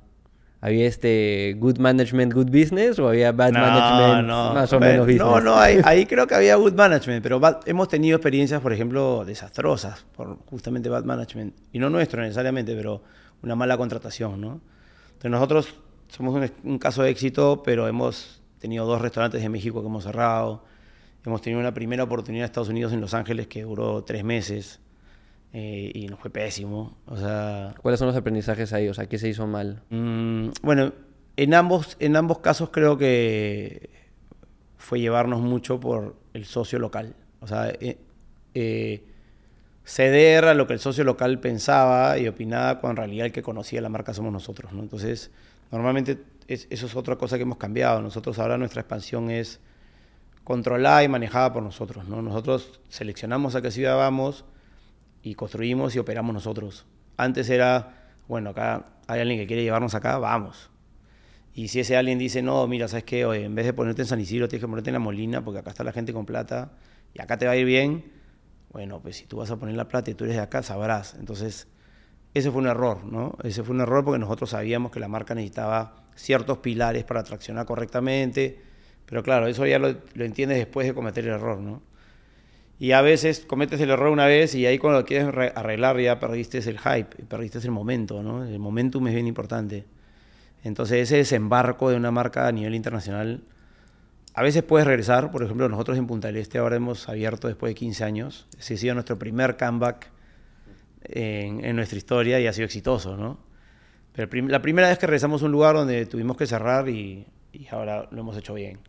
¿Había 0.59 0.87
este 0.87 1.55
good 1.59 1.77
management, 1.77 2.33
good 2.33 2.47
business 2.47 2.97
o 2.97 3.07
había 3.07 3.31
bad 3.31 3.51
management, 3.51 4.27
más 4.27 4.73
o 4.73 4.79
menos 4.79 5.05
business? 5.05 5.19
No, 5.19 5.39
no, 5.39 5.55
ahí, 5.55 6.05
creo 6.07 6.25
que 6.25 6.33
había 6.33 6.55
good 6.55 6.73
management, 6.73 7.21
pero 7.21 7.39
hemos 7.65 7.87
tenido 7.87 8.17
experiencias, 8.17 8.59
por 8.59 8.73
ejemplo, 8.73 9.23
desastrosas 9.23 10.05
por 10.15 10.39
justamente 10.45 10.89
bad 10.89 11.03
management. 11.03 11.53
Y 11.71 11.79
no 11.79 11.91
nuestro 11.91 12.21
necesariamente, 12.23 12.75
pero 12.75 13.03
una 13.43 13.55
mala 13.55 13.77
contratación, 13.77 14.41
¿no? 14.41 14.59
Entonces 15.09 15.31
nosotros 15.31 15.75
somos 16.07 16.33
un, 16.33 16.51
un 16.71 16.79
caso 16.79 17.03
de 17.03 17.11
éxito, 17.11 17.61
pero 17.63 17.87
hemos 17.87 18.41
tenido 18.59 18.85
dos 18.85 18.99
restaurantes 18.99 19.41
de 19.41 19.49
México 19.49 19.81
que 19.81 19.87
hemos 19.87 20.03
cerrado. 20.03 20.63
Hemos 21.23 21.41
tenido 21.41 21.59
una 21.59 21.73
primera 21.73 22.03
oportunidad 22.03 22.45
en 22.45 22.45
Estados 22.45 22.69
Unidos, 22.69 22.93
en 22.93 23.01
Los 23.01 23.13
Ángeles, 23.13 23.47
que 23.47 23.63
duró 23.63 24.03
tres 24.03 24.23
meses. 24.23 24.79
Eh, 25.53 25.91
y 25.93 26.07
nos 26.07 26.19
fue 26.19 26.29
pésimo. 26.29 26.97
O 27.05 27.17
sea, 27.17 27.73
¿Cuáles 27.81 27.99
son 27.99 28.07
los 28.07 28.17
aprendizajes 28.17 28.73
ahí? 28.73 28.89
O 28.89 28.93
sea, 28.93 29.07
¿qué 29.07 29.17
se 29.17 29.29
hizo 29.29 29.47
mal? 29.47 29.81
Mm, 29.89 30.49
bueno, 30.61 30.93
en 31.37 31.53
ambos, 31.53 31.95
en 31.99 32.15
ambos 32.15 32.39
casos 32.39 32.69
creo 32.71 32.97
que 32.97 33.89
fue 34.77 34.99
llevarnos 34.99 35.41
mucho 35.41 35.79
por 35.79 36.15
el 36.33 36.45
socio 36.45 36.79
local. 36.79 37.15
O 37.39 37.47
sea, 37.47 37.69
eh, 37.69 37.97
eh, 38.53 39.03
ceder 39.83 40.45
a 40.45 40.53
lo 40.53 40.67
que 40.67 40.73
el 40.73 40.79
socio 40.79 41.03
local 41.03 41.39
pensaba 41.39 42.17
y 42.17 42.27
opinaba 42.27 42.79
cuando 42.79 43.01
en 43.01 43.07
realidad 43.07 43.25
el 43.27 43.31
que 43.31 43.41
conocía 43.41 43.81
la 43.81 43.89
marca 43.89 44.13
somos 44.13 44.33
nosotros. 44.33 44.73
¿no? 44.73 44.81
Entonces, 44.81 45.31
normalmente 45.71 46.17
eso 46.47 46.85
es 46.85 46.95
otra 46.95 47.15
cosa 47.15 47.37
que 47.37 47.43
hemos 47.43 47.57
cambiado. 47.57 48.01
Nosotros 48.01 48.37
ahora 48.39 48.57
nuestra 48.57 48.81
expansión 48.81 49.29
es 49.31 49.59
controlada 50.43 51.03
y 51.03 51.07
manejada 51.07 51.53
por 51.53 51.63
nosotros. 51.63 52.07
¿no? 52.07 52.21
Nosotros 52.21 52.79
seleccionamos 52.89 53.55
a 53.55 53.61
qué 53.61 53.71
ciudad 53.71 53.95
vamos 53.97 54.45
y 55.27 55.35
construimos 55.35 55.95
y 55.95 55.99
operamos 55.99 56.33
nosotros. 56.33 56.85
Antes 57.17 57.49
era, 57.49 58.13
bueno, 58.27 58.51
acá 58.51 58.85
hay 59.07 59.19
alguien 59.19 59.39
que 59.39 59.47
quiere 59.47 59.63
llevarnos 59.63 59.93
acá, 59.93 60.17
vamos. 60.17 60.69
Y 61.53 61.67
si 61.67 61.79
ese 61.79 61.97
alguien 61.97 62.17
dice, 62.17 62.41
no, 62.41 62.65
mira, 62.67 62.87
¿sabes 62.87 63.03
qué? 63.03 63.21
en 63.21 63.55
vez 63.55 63.65
de 63.65 63.73
ponerte 63.73 64.03
en 64.03 64.07
San 64.07 64.19
Isidro, 64.19 64.47
tienes 64.47 64.61
que 64.61 64.69
ponerte 64.69 64.89
en 64.89 64.93
La 64.93 64.99
Molina, 64.99 65.43
porque 65.43 65.59
acá 65.59 65.71
está 65.71 65.83
la 65.83 65.91
gente 65.91 66.13
con 66.13 66.25
plata 66.25 66.71
y 67.13 67.21
acá 67.21 67.37
te 67.37 67.45
va 67.45 67.53
a 67.53 67.55
ir 67.57 67.65
bien. 67.65 68.05
Bueno, 68.69 69.01
pues 69.01 69.17
si 69.17 69.25
tú 69.25 69.37
vas 69.37 69.51
a 69.51 69.57
poner 69.57 69.75
la 69.75 69.87
plata 69.87 70.11
y 70.11 70.13
tú 70.13 70.23
eres 70.23 70.37
de 70.37 70.43
acá, 70.43 70.63
sabrás. 70.63 71.15
Entonces, 71.19 71.67
ese 72.33 72.51
fue 72.51 72.61
un 72.61 72.67
error, 72.67 73.03
¿no? 73.03 73.35
Ese 73.43 73.63
fue 73.63 73.75
un 73.75 73.81
error 73.81 74.05
porque 74.05 74.19
nosotros 74.19 74.51
sabíamos 74.51 74.91
que 74.91 74.99
la 74.99 75.07
marca 75.07 75.33
necesitaba 75.35 76.05
ciertos 76.15 76.59
pilares 76.59 77.03
para 77.03 77.23
traccionar 77.23 77.65
correctamente. 77.65 78.61
Pero 79.05 79.23
claro, 79.23 79.47
eso 79.47 79.65
ya 79.65 79.79
lo, 79.79 79.93
lo 80.13 80.25
entiendes 80.25 80.59
después 80.59 80.87
de 80.87 80.93
cometer 80.93 81.25
el 81.25 81.33
error, 81.33 81.59
¿no? 81.59 81.81
Y 82.79 82.91
a 82.91 83.01
veces 83.01 83.43
cometes 83.47 83.81
el 83.81 83.89
error 83.89 84.09
una 84.09 84.27
vez 84.27 84.53
y 84.53 84.65
ahí 84.67 84.77
cuando 84.77 84.99
lo 84.99 85.05
quieres 85.05 85.27
arreglar 85.55 85.99
ya 85.99 86.19
perdiste 86.19 86.59
el 86.59 86.77
hype, 86.77 87.23
perdiste 87.27 87.57
el 87.59 87.71
momento, 87.71 88.21
¿no? 88.21 88.43
El 88.43 88.59
momentum 88.59 89.07
es 89.07 89.15
bien 89.15 89.25
importante. 89.25 89.85
Entonces 90.63 90.99
ese 90.99 91.17
desembarco 91.17 91.89
de 91.89 91.95
una 91.95 92.11
marca 92.11 92.47
a 92.47 92.51
nivel 92.51 92.75
internacional, 92.75 93.41
a 94.35 94.43
veces 94.43 94.61
puedes 94.61 94.85
regresar, 94.85 95.31
por 95.31 95.41
ejemplo 95.41 95.67
nosotros 95.69 95.97
en 95.97 96.05
Punta 96.05 96.27
del 96.27 96.37
Este 96.37 96.59
ahora 96.59 96.75
hemos 96.75 97.09
abierto 97.09 97.47
después 97.47 97.71
de 97.71 97.75
15 97.75 98.03
años, 98.03 98.47
ese 98.59 98.75
ha 98.75 98.77
sido 98.77 98.93
nuestro 98.93 99.17
primer 99.17 99.57
comeback 99.57 100.11
en, 101.01 101.75
nuestra 101.75 101.97
historia 101.97 102.39
y 102.39 102.45
ha 102.45 102.53
sido 102.53 102.65
exitoso, 102.65 103.17
¿no? 103.17 103.39
Pero 104.13 104.47
la 104.47 104.61
primera 104.61 104.89
vez 104.89 104.99
que 104.99 105.07
regresamos 105.07 105.41
a 105.41 105.45
un 105.45 105.51
lugar 105.51 105.75
donde 105.75 106.05
tuvimos 106.05 106.37
que 106.37 106.45
cerrar 106.45 106.89
y, 106.89 107.25
ahora 107.71 108.07
lo 108.11 108.21
hemos 108.21 108.37
hecho 108.37 108.53
bien. 108.53 108.79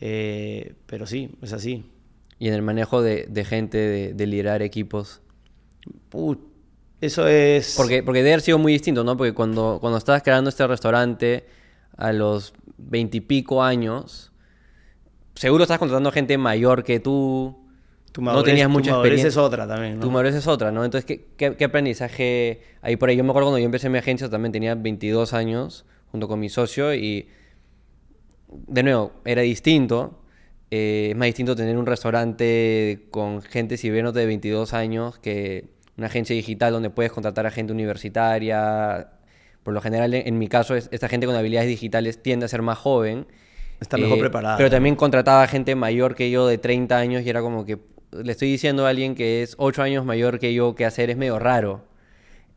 Eh, 0.00 0.74
pero 0.86 1.06
sí, 1.06 1.30
es 1.42 1.52
así 1.52 1.84
y 2.42 2.48
en 2.48 2.54
el 2.54 2.62
manejo 2.62 3.02
de, 3.02 3.44
gente, 3.48 3.78
de, 4.14 4.26
liderar 4.26 4.62
equipos? 4.62 5.20
eso 7.00 7.28
es... 7.28 7.74
Porque, 7.76 8.02
porque 8.02 8.18
debe 8.18 8.32
haber 8.32 8.40
sido 8.40 8.58
muy 8.58 8.72
distinto, 8.72 9.04
¿no? 9.04 9.16
Porque 9.16 9.32
cuando, 9.32 9.78
cuando 9.80 9.96
estabas 9.96 10.24
creando 10.24 10.50
este 10.50 10.66
restaurante 10.66 11.46
a 11.96 12.12
los 12.12 12.52
veintipico 12.78 13.62
años, 13.62 14.32
seguro 15.36 15.62
estás 15.62 15.78
contratando 15.78 16.10
gente 16.10 16.36
mayor 16.36 16.82
que 16.82 16.98
tú. 16.98 17.56
Tu 18.10 18.20
no 18.20 18.42
tenías 18.42 18.68
mucha 18.68 18.90
tu 18.90 18.96
experiencia. 18.96 19.28
es 19.28 19.36
otra 19.36 19.68
también, 19.68 20.00
¿no? 20.00 20.00
Tu 20.00 20.10
madurez 20.10 20.34
es 20.34 20.48
otra, 20.48 20.72
¿no? 20.72 20.84
Entonces, 20.84 21.04
¿qué, 21.36 21.54
qué, 21.54 21.64
aprendizaje 21.64 22.60
hay 22.80 22.96
por 22.96 23.08
ahí? 23.08 23.16
Yo 23.16 23.22
me 23.22 23.30
acuerdo 23.30 23.50
cuando 23.50 23.60
yo 23.60 23.66
empecé 23.66 23.88
mi 23.88 23.98
agencia 23.98 24.28
también 24.28 24.50
tenía 24.50 24.74
22 24.74 25.32
años 25.32 25.84
junto 26.10 26.26
con 26.26 26.40
mi 26.40 26.48
socio 26.48 26.92
y, 26.92 27.28
de 28.48 28.82
nuevo, 28.82 29.12
era 29.24 29.42
distinto 29.42 30.21
eh, 30.74 31.08
es 31.10 31.16
más 31.16 31.26
distinto 31.26 31.54
tener 31.54 31.76
un 31.76 31.84
restaurante 31.84 33.06
con 33.10 33.42
gente 33.42 33.76
sirviéndote 33.76 34.20
de 34.20 34.24
22 34.24 34.72
años 34.72 35.18
que 35.18 35.66
una 35.98 36.06
agencia 36.06 36.34
digital 36.34 36.72
donde 36.72 36.88
puedes 36.88 37.12
contratar 37.12 37.44
a 37.44 37.50
gente 37.50 37.74
universitaria. 37.74 39.10
Por 39.64 39.74
lo 39.74 39.82
general, 39.82 40.14
en 40.14 40.38
mi 40.38 40.48
caso, 40.48 40.74
esta 40.74 41.10
gente 41.10 41.26
con 41.26 41.36
habilidades 41.36 41.68
digitales 41.68 42.22
tiende 42.22 42.46
a 42.46 42.48
ser 42.48 42.62
más 42.62 42.78
joven. 42.78 43.26
Está 43.82 43.98
mejor 43.98 44.16
eh, 44.16 44.20
preparada. 44.22 44.56
Pero 44.56 44.70
también 44.70 44.96
contrataba 44.96 45.46
gente 45.46 45.74
mayor 45.74 46.14
que 46.14 46.30
yo 46.30 46.46
de 46.46 46.56
30 46.56 46.96
años 46.96 47.22
y 47.22 47.28
era 47.28 47.42
como 47.42 47.66
que 47.66 47.78
le 48.10 48.32
estoy 48.32 48.50
diciendo 48.50 48.86
a 48.86 48.88
alguien 48.88 49.14
que 49.14 49.42
es 49.42 49.56
8 49.58 49.82
años 49.82 50.06
mayor 50.06 50.38
que 50.38 50.54
yo 50.54 50.74
que 50.74 50.86
hacer 50.86 51.10
es 51.10 51.18
medio 51.18 51.38
raro. 51.38 51.84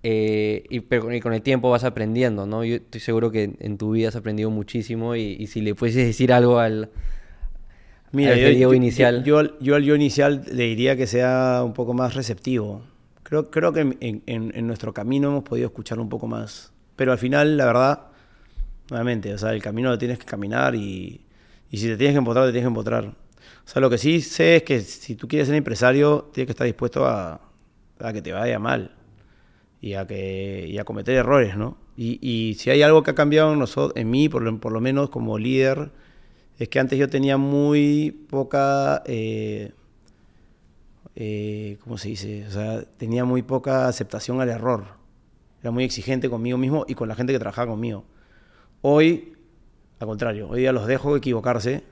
Eh, 0.04 0.64
y, 0.70 0.80
pero, 0.80 1.10
con 1.22 1.34
el 1.34 1.42
tiempo 1.42 1.70
vas 1.70 1.84
aprendiendo, 1.84 2.46
¿no? 2.46 2.64
Yo 2.64 2.76
estoy 2.78 3.02
seguro 3.02 3.30
que 3.30 3.58
en 3.60 3.78
tu 3.78 3.92
vida 3.92 4.08
has 4.08 4.16
aprendido 4.16 4.50
muchísimo 4.52 5.18
y, 5.18 5.36
y 5.38 5.48
si 5.48 5.60
le 5.60 5.76
puedes 5.76 5.96
decir 5.96 6.32
algo 6.32 6.60
al, 6.60 6.92
Mira, 8.16 8.36
yo, 8.36 8.74
inicial. 8.74 9.24
Yo, 9.24 9.60
yo, 9.60 9.76
al 9.76 9.84
yo 9.84 9.96
inicial 9.96 10.44
le 10.52 10.64
diría 10.64 10.96
que 10.96 11.06
sea 11.06 11.62
un 11.66 11.74
poco 11.74 11.94
más 11.94 12.16
receptivo. 12.16 12.82
Creo, 13.24 13.52
creo 13.52 13.74
que 13.74 13.82
en, 13.82 14.24
en, 14.26 14.68
nuestro 14.68 14.94
camino 14.94 15.30
hemos 15.30 15.44
podido 15.44 15.68
escuchar 15.68 16.00
un 16.00 16.08
poco 16.08 16.28
más. 16.28 16.72
Pero 16.96 17.12
al 17.12 17.18
final, 17.18 17.58
la 17.58 17.66
verdad, 17.66 18.08
nuevamente, 18.90 19.34
o 19.34 19.38
sea, 19.38 19.52
el 19.52 19.62
camino 19.62 19.90
lo 19.90 19.98
tienes 19.98 20.18
que 20.18 20.26
caminar 20.26 20.76
y, 20.76 21.22
y 21.70 21.78
si 21.78 21.88
te 21.88 21.98
tienes 21.98 22.14
que 22.14 22.20
empotrar, 22.20 22.46
te 22.46 22.52
tienes 22.52 22.66
que 22.66 22.70
empotrar. 22.70 23.06
O 23.06 23.68
sea, 23.68 23.82
lo 23.82 23.90
que 23.90 23.98
sí 23.98 24.22
sé 24.22 24.58
es 24.58 24.64
que 24.64 24.80
si 24.80 25.16
tú 25.16 25.28
quieres 25.28 25.48
ser 25.48 25.58
empresario, 25.58 26.30
tienes 26.34 26.48
que 26.48 26.52
estar 26.52 26.66
dispuesto 26.66 27.06
a, 27.06 27.42
a 28.00 28.14
que 28.14 28.22
te 28.22 28.32
vaya 28.32 28.60
mal 28.60 28.92
y 29.82 29.94
a, 29.94 30.08
que, 30.08 30.68
y 30.70 30.78
a 30.78 30.86
cometer 30.86 31.16
errores, 31.16 31.58
¿no? 31.58 31.78
Y, 31.98 32.20
y 32.22 32.54
si 32.56 32.70
hay 32.70 32.82
algo 32.82 33.04
que 33.04 33.12
ha 33.12 33.16
cambiado 33.16 33.54
en, 33.54 33.60
nosotros, 33.60 33.94
en 33.96 34.10
mí, 34.10 34.30
por 34.30 34.42
lo, 34.42 34.58
por 34.60 34.72
lo 34.72 34.82
menos 34.82 35.10
como 35.10 35.38
líder, 35.38 35.92
es 36.58 36.70
que 36.70 36.80
antes 36.80 36.98
yo 36.98 37.10
tenía 37.10 37.38
muy 37.38 38.12
poca, 38.30 39.04
eh, 39.06 39.72
eh, 41.16 41.78
¿cómo 41.84 41.98
se 41.98 42.10
dice? 42.10 42.46
O 42.48 42.52
sea, 42.52 42.84
tenía 42.98 43.26
muy 43.26 43.42
poca 43.42 43.88
aceptación 43.88 44.40
al 44.42 44.50
error. 44.50 44.86
Era 45.62 45.72
muy 45.72 45.84
exigente 45.84 46.30
conmigo 46.30 46.58
mismo 46.58 46.86
y 46.88 46.96
con 46.96 47.10
la 47.10 47.16
gente 47.16 47.34
que 47.34 47.40
trabajaba 47.40 47.72
conmigo. 47.72 48.06
Hoy, 48.82 49.34
al 50.00 50.08
contrario, 50.08 50.48
hoy 50.50 50.62
día 50.62 50.72
los 50.72 50.88
dejo 50.88 51.18
equivocarse 51.18 51.84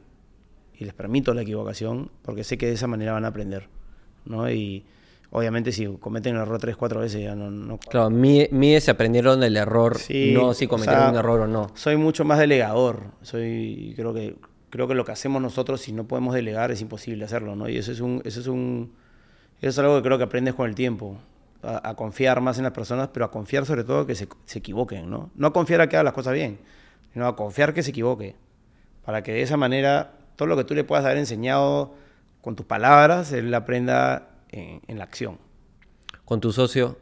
y 0.75 0.85
les 0.85 0.93
permito 0.93 1.33
la 1.33 1.41
equivocación 1.41 2.11
porque 2.21 2.43
sé 2.43 2.57
que 2.57 2.67
de 2.67 2.73
esa 2.73 2.87
manera 2.87 3.13
van 3.13 3.25
a 3.25 3.29
aprender. 3.29 3.67
¿no? 4.25 4.49
Y 4.49 4.85
Obviamente 5.35 5.71
si 5.71 5.87
cometen 5.99 6.35
el 6.35 6.43
error 6.43 6.59
tres, 6.59 6.77
cuatro 6.77 6.99
veces 6.99 7.23
ya 7.23 7.33
no... 7.33 7.49
no 7.49 7.79
Claro, 7.79 8.11
mide, 8.11 8.79
se 8.79 8.91
aprendieron 8.91 9.39
del 9.39 9.57
error, 9.57 9.97
Sí, 9.97 10.31
no 10.31 10.53
si 10.53 10.65
o 10.65 10.69
cometieron 10.69 11.01
sea, 11.01 11.09
un 11.09 11.17
error 11.17 11.41
o 11.41 11.47
no. 11.47 11.71
Soy 11.73 11.97
mucho 11.97 12.23
más 12.23 12.37
delegador. 12.37 13.05
Soy, 13.23 13.93
creo 13.95 14.13
que, 14.13 14.35
creo 14.73 14.87
que 14.87 14.95
lo 14.95 15.05
que 15.05 15.11
hacemos 15.11 15.39
nosotros, 15.39 15.81
si 15.81 15.91
no 15.91 16.07
podemos 16.07 16.33
delegar, 16.33 16.71
es 16.71 16.81
imposible 16.81 17.23
hacerlo, 17.25 17.55
¿no? 17.55 17.69
Y 17.69 17.77
eso 17.77 17.91
es 17.91 17.99
un, 17.99 18.23
eso 18.25 18.39
es 18.39 18.47
un, 18.47 18.91
eso 19.61 19.69
es 19.69 19.77
algo 19.77 19.97
que 19.97 20.01
creo 20.01 20.17
que 20.17 20.23
aprendes 20.23 20.55
con 20.55 20.67
el 20.67 20.73
tiempo. 20.73 21.19
A, 21.61 21.93
confiar 21.93 22.41
más 22.41 22.57
en 22.57 22.63
las 22.63 22.73
personas, 22.73 23.09
pero 23.13 23.23
a 23.23 23.29
confiar 23.29 23.67
sobre 23.67 23.83
todo 23.83 24.07
que 24.07 24.15
se, 24.15 24.27
se 24.45 24.59
equivoquen, 24.59 25.11
¿no? 25.11 25.29
No 25.35 25.47
a 25.47 25.53
confiar 25.53 25.79
a 25.81 25.87
que 25.87 25.95
haga 25.95 26.03
las 26.03 26.13
cosas 26.13 26.33
bien, 26.33 26.57
sino 27.13 27.27
a 27.27 27.35
confiar 27.35 27.75
que 27.75 27.83
se 27.83 27.91
equivoque. 27.91 28.35
Para 29.05 29.21
que 29.21 29.31
de 29.31 29.43
esa 29.43 29.57
manera, 29.57 30.13
todo 30.37 30.47
lo 30.47 30.57
que 30.57 30.63
tú 30.63 30.73
le 30.73 30.83
puedas 30.83 31.05
haber 31.05 31.19
enseñado 31.19 31.93
con 32.41 32.55
tus 32.55 32.65
palabras, 32.65 33.31
él 33.31 33.53
aprenda 33.53 34.29
en, 34.49 34.81
en 34.87 34.97
la 34.97 35.03
acción. 35.03 35.37
Con 36.25 36.41
tu 36.41 36.51
socio, 36.51 36.97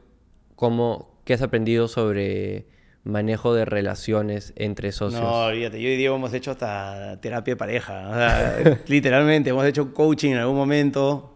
¿cómo, 0.58 1.10
¿qué 1.24 1.36
has 1.36 1.42
aprendido 1.42 1.88
sobre 1.88 2.68
manejo 3.04 3.54
de 3.54 3.66
relaciones 3.66 4.54
entre 4.56 4.92
socios? 4.92 5.22
No, 5.22 5.46
olvídate, 5.46 5.82
yo 5.82 5.90
y 5.90 5.98
Diego 5.98 6.16
hemos 6.16 6.34
hecho 6.34 6.52
hasta 6.52 7.20
terapia 7.22 7.54
de 7.54 7.58
pareja. 7.58 8.58
Literalmente, 8.88 9.50
hemos 9.50 9.66
hecho 9.66 9.94
coaching 9.94 10.32
en 10.32 10.38
algún 10.38 10.56
momento. 10.56 11.36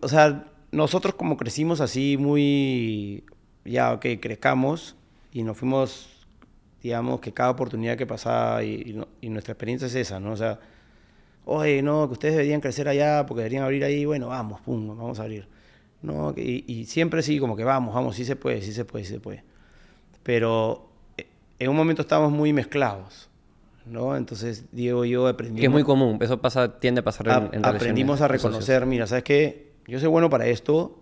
O 0.00 0.08
sea, 0.08 0.46
nosotros 0.70 1.14
como 1.14 1.36
crecimos 1.36 1.80
así 1.80 2.16
muy, 2.16 3.24
ya, 3.64 3.92
ok, 3.92 4.06
crezcamos 4.20 4.96
y 5.32 5.42
nos 5.42 5.56
fuimos, 5.56 6.26
digamos, 6.82 7.20
que 7.20 7.32
cada 7.32 7.50
oportunidad 7.50 7.96
que 7.96 8.06
pasaba 8.06 8.64
y, 8.64 8.96
nuestra 9.22 9.52
experiencia 9.52 9.86
es 9.86 9.94
esa, 9.94 10.20
¿no? 10.20 10.32
O 10.32 10.36
sea, 10.36 10.60
oye, 11.44 11.82
no, 11.82 12.06
que 12.08 12.12
ustedes 12.14 12.34
deberían 12.34 12.60
crecer 12.60 12.88
allá 12.88 13.26
porque 13.26 13.40
deberían 13.40 13.64
abrir 13.64 13.84
ahí, 13.84 14.04
bueno, 14.04 14.28
vamos, 14.28 14.60
pum, 14.60 14.88
vamos 14.88 15.18
a 15.20 15.22
abrir. 15.22 15.46
No, 16.02 16.34
y, 16.36 16.64
y 16.66 16.86
siempre 16.86 17.22
sí, 17.22 17.38
como 17.38 17.56
que 17.56 17.64
vamos, 17.64 17.94
vamos, 17.94 18.16
sí 18.16 18.24
se 18.24 18.34
puede, 18.34 18.62
sí 18.62 18.72
se 18.72 18.84
puede, 18.84 19.04
sí 19.04 19.12
se 19.12 19.20
puede. 19.20 19.44
Pero 20.22 20.88
eh, 21.16 21.26
en 21.58 21.70
un 21.70 21.76
momento 21.76 22.02
estábamos 22.02 22.32
muy 22.32 22.52
mezclados, 22.52 23.28
¿no? 23.86 24.16
Entonces 24.16 24.64
Diego 24.72 25.04
y 25.04 25.10
yo 25.10 25.26
aprendimos... 25.26 25.60
Que 25.60 25.66
es 25.66 25.72
muy 25.72 25.82
común, 25.84 26.18
eso 26.20 26.40
pasa, 26.40 26.78
tiende 26.78 27.00
a 27.00 27.04
pasar 27.04 27.26
en, 27.26 27.32
A- 27.32 27.36
en 27.36 27.42
relaciones 27.50 27.76
aprendimos 27.76 28.20
a 28.20 28.28
reconocer, 28.28 28.86
mira, 28.86 29.06
¿sabes 29.06 29.24
qué? 29.24 29.72
Yo 29.86 29.98
soy 29.98 30.08
bueno 30.08 30.30
para 30.30 30.46
esto 30.46 30.98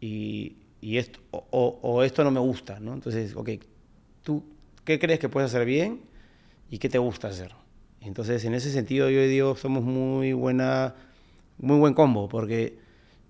y, 0.00 0.56
y 0.80 0.98
esto, 0.98 1.18
o, 1.30 1.44
o- 1.50 1.78
o 1.82 2.02
esto 2.02 2.22
no 2.24 2.30
me 2.30 2.40
gusta, 2.40 2.78
¿no? 2.80 2.92
Entonces, 2.94 3.34
ok, 3.34 3.50
¿tú 4.22 4.44
qué 4.84 4.98
crees 4.98 5.18
que 5.18 5.28
puedes 5.28 5.50
hacer 5.50 5.66
bien 5.66 6.00
y 6.70 6.78
qué 6.78 6.88
te 6.88 6.98
gusta 6.98 7.28
hacer? 7.28 7.52
Entonces, 8.00 8.44
en 8.44 8.54
ese 8.54 8.70
sentido, 8.70 9.08
yo 9.10 9.20
y 9.22 9.28
Diego 9.28 9.56
somos 9.56 9.82
muy 9.82 10.32
buena, 10.34 10.94
muy 11.58 11.78
buen 11.78 11.94
combo, 11.94 12.28
porque 12.28 12.76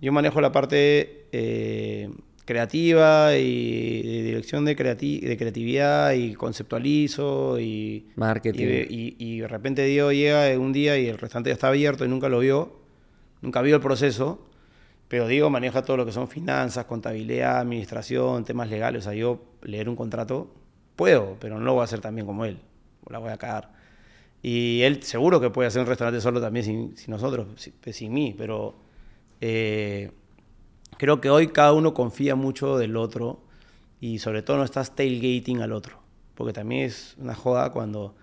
yo 0.01 0.11
manejo 0.11 0.41
la 0.41 0.51
parte 0.51 1.27
eh, 1.31 2.09
creativa 2.45 3.35
y 3.37 4.01
de 4.03 4.23
dirección 4.23 4.65
de, 4.65 4.75
creati- 4.77 5.19
de 5.21 5.35
creatividad 5.37 6.13
y 6.13 6.33
conceptualizo 6.35 7.59
y 7.59 8.07
Marketing. 8.15 8.61
y, 8.61 8.65
de- 8.65 8.87
y- 8.89 9.15
y 9.17 9.39
de 9.39 9.47
repente 9.47 9.83
Diego 9.85 10.11
llega 10.11 10.57
un 10.59 10.71
día 10.71 10.97
y 10.97 11.07
el 11.07 11.17
restaurante 11.17 11.49
ya 11.49 11.55
está 11.55 11.67
abierto 11.69 12.05
y 12.05 12.07
nunca 12.07 12.29
lo 12.29 12.39
vio, 12.39 12.79
nunca 13.41 13.61
vio 13.61 13.75
el 13.75 13.81
proceso, 13.81 14.45
pero 15.07 15.27
Diego 15.27 15.49
maneja 15.49 15.81
todo 15.83 15.97
lo 15.97 16.05
que 16.05 16.11
son 16.11 16.27
finanzas, 16.27 16.85
contabilidad, 16.85 17.59
administración, 17.59 18.43
temas 18.45 18.69
legales. 18.69 19.01
O 19.01 19.09
sea, 19.09 19.13
yo 19.13 19.43
leer 19.63 19.89
un 19.89 19.95
contrato 19.95 20.53
puedo, 20.95 21.37
pero 21.39 21.57
no 21.59 21.65
lo 21.65 21.73
voy 21.73 21.81
a 21.81 21.85
hacer 21.85 21.99
tan 21.99 22.15
bien 22.15 22.25
como 22.27 22.45
él, 22.45 22.57
la 23.09 23.19
voy 23.19 23.31
a 23.31 23.37
cagar. 23.37 23.73
Y 24.41 24.81
él 24.83 25.01
seguro 25.03 25.41
que 25.41 25.49
puede 25.49 25.67
hacer 25.67 25.81
un 25.81 25.87
restaurante 25.87 26.21
solo 26.21 26.39
también 26.39 26.63
sin, 26.65 26.97
sin 26.97 27.11
nosotros, 27.11 27.47
sin, 27.57 27.73
sin 27.91 28.13
mí, 28.13 28.35
pero 28.37 28.75
eh, 29.41 30.11
creo 30.97 31.21
que 31.21 31.29
hoy 31.29 31.47
cada 31.47 31.73
uno 31.73 31.93
confía 31.93 32.35
mucho 32.35 32.77
del 32.77 32.97
otro 32.97 33.43
y 33.99 34.19
sobre 34.19 34.41
todo 34.41 34.57
no 34.57 34.63
estás 34.63 34.95
tailgating 34.95 35.61
al 35.61 35.71
otro, 35.71 35.99
porque 36.35 36.53
también 36.53 36.83
es 36.85 37.15
una 37.17 37.35
joda 37.35 37.71
cuando 37.71 38.15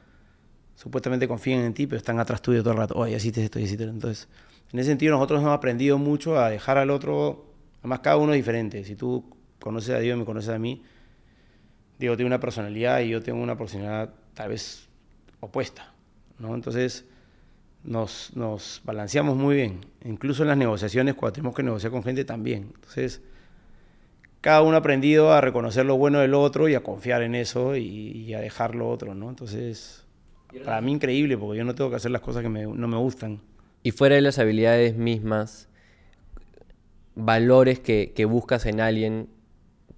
supuestamente 0.74 1.28
confían 1.28 1.60
en 1.60 1.74
ti, 1.74 1.86
pero 1.86 1.98
están 1.98 2.18
atrás 2.18 2.42
tuyo 2.42 2.62
todo 2.62 2.72
el 2.72 2.78
rato. 2.78 2.94
Oye, 2.96 3.16
hiciste 3.16 3.44
esto, 3.44 3.58
hiciste 3.58 3.84
esto. 3.84 3.94
Entonces, 3.94 4.28
en 4.72 4.78
ese 4.78 4.88
sentido, 4.88 5.14
nosotros 5.14 5.40
hemos 5.40 5.52
aprendido 5.54 5.98
mucho 5.98 6.38
a 6.38 6.48
dejar 6.50 6.78
al 6.78 6.90
otro. 6.90 7.46
Además, 7.80 8.00
cada 8.00 8.16
uno 8.16 8.32
es 8.32 8.38
diferente. 8.38 8.84
Si 8.84 8.96
tú 8.96 9.24
conoces 9.60 9.94
a 9.94 9.98
Diego 9.98 10.16
y 10.16 10.20
me 10.20 10.24
conoces 10.24 10.50
a 10.50 10.58
mí, 10.58 10.82
Diego 11.98 12.16
tiene 12.16 12.26
una 12.28 12.40
personalidad 12.40 13.00
y 13.00 13.10
yo 13.10 13.22
tengo 13.22 13.42
una 13.42 13.56
personalidad 13.56 14.14
tal 14.34 14.48
vez 14.48 14.88
opuesta. 15.40 15.92
¿no? 16.38 16.54
Entonces, 16.54 17.04
nos, 17.85 18.35
nos 18.37 18.80
balanceamos 18.85 19.37
muy 19.37 19.57
bien. 19.57 19.80
Incluso 20.05 20.43
en 20.43 20.49
las 20.49 20.57
negociaciones, 20.57 21.14
cuando 21.14 21.33
tenemos 21.35 21.55
que 21.57 21.62
negociar 21.62 21.93
con 21.93 22.03
gente, 22.03 22.24
también. 22.24 22.72
Entonces, 22.74 23.22
cada 24.41 24.62
uno 24.62 24.74
ha 24.76 24.78
aprendido 24.80 25.33
a 25.33 25.41
reconocer 25.41 25.87
lo 25.87 25.97
bueno 25.97 26.18
del 26.20 26.35
otro 26.35 26.68
y 26.68 26.74
a 26.74 26.83
confiar 26.83 27.22
en 27.22 27.35
eso 27.35 27.76
y, 27.76 27.83
y 27.85 28.35
a 28.35 28.41
dejar 28.41 28.74
lo 28.74 28.89
otro, 28.91 29.14
¿no? 29.14 29.28
Entonces, 29.30 30.05
para 30.64 30.80
mí 30.80 30.93
increíble, 30.93 31.37
porque 31.39 31.59
yo 31.59 31.64
no 31.64 31.74
tengo 31.74 31.91
que 31.91 31.97
hacer 31.97 32.11
las 32.11 32.20
cosas 32.20 32.43
que 32.43 32.49
me- 32.49 32.66
no 32.66 32.89
me 32.89 32.97
gustan. 32.97 33.41
Y 33.85 33.91
fuera 33.93 34.14
de 34.16 34.20
las 34.22 34.39
habilidades 34.39 34.97
mismas, 34.97 35.68
valores 37.14 37.80
que, 37.80 38.12
que 38.14 38.24
buscas 38.24 38.66
en 38.66 38.80
alguien 38.80 39.28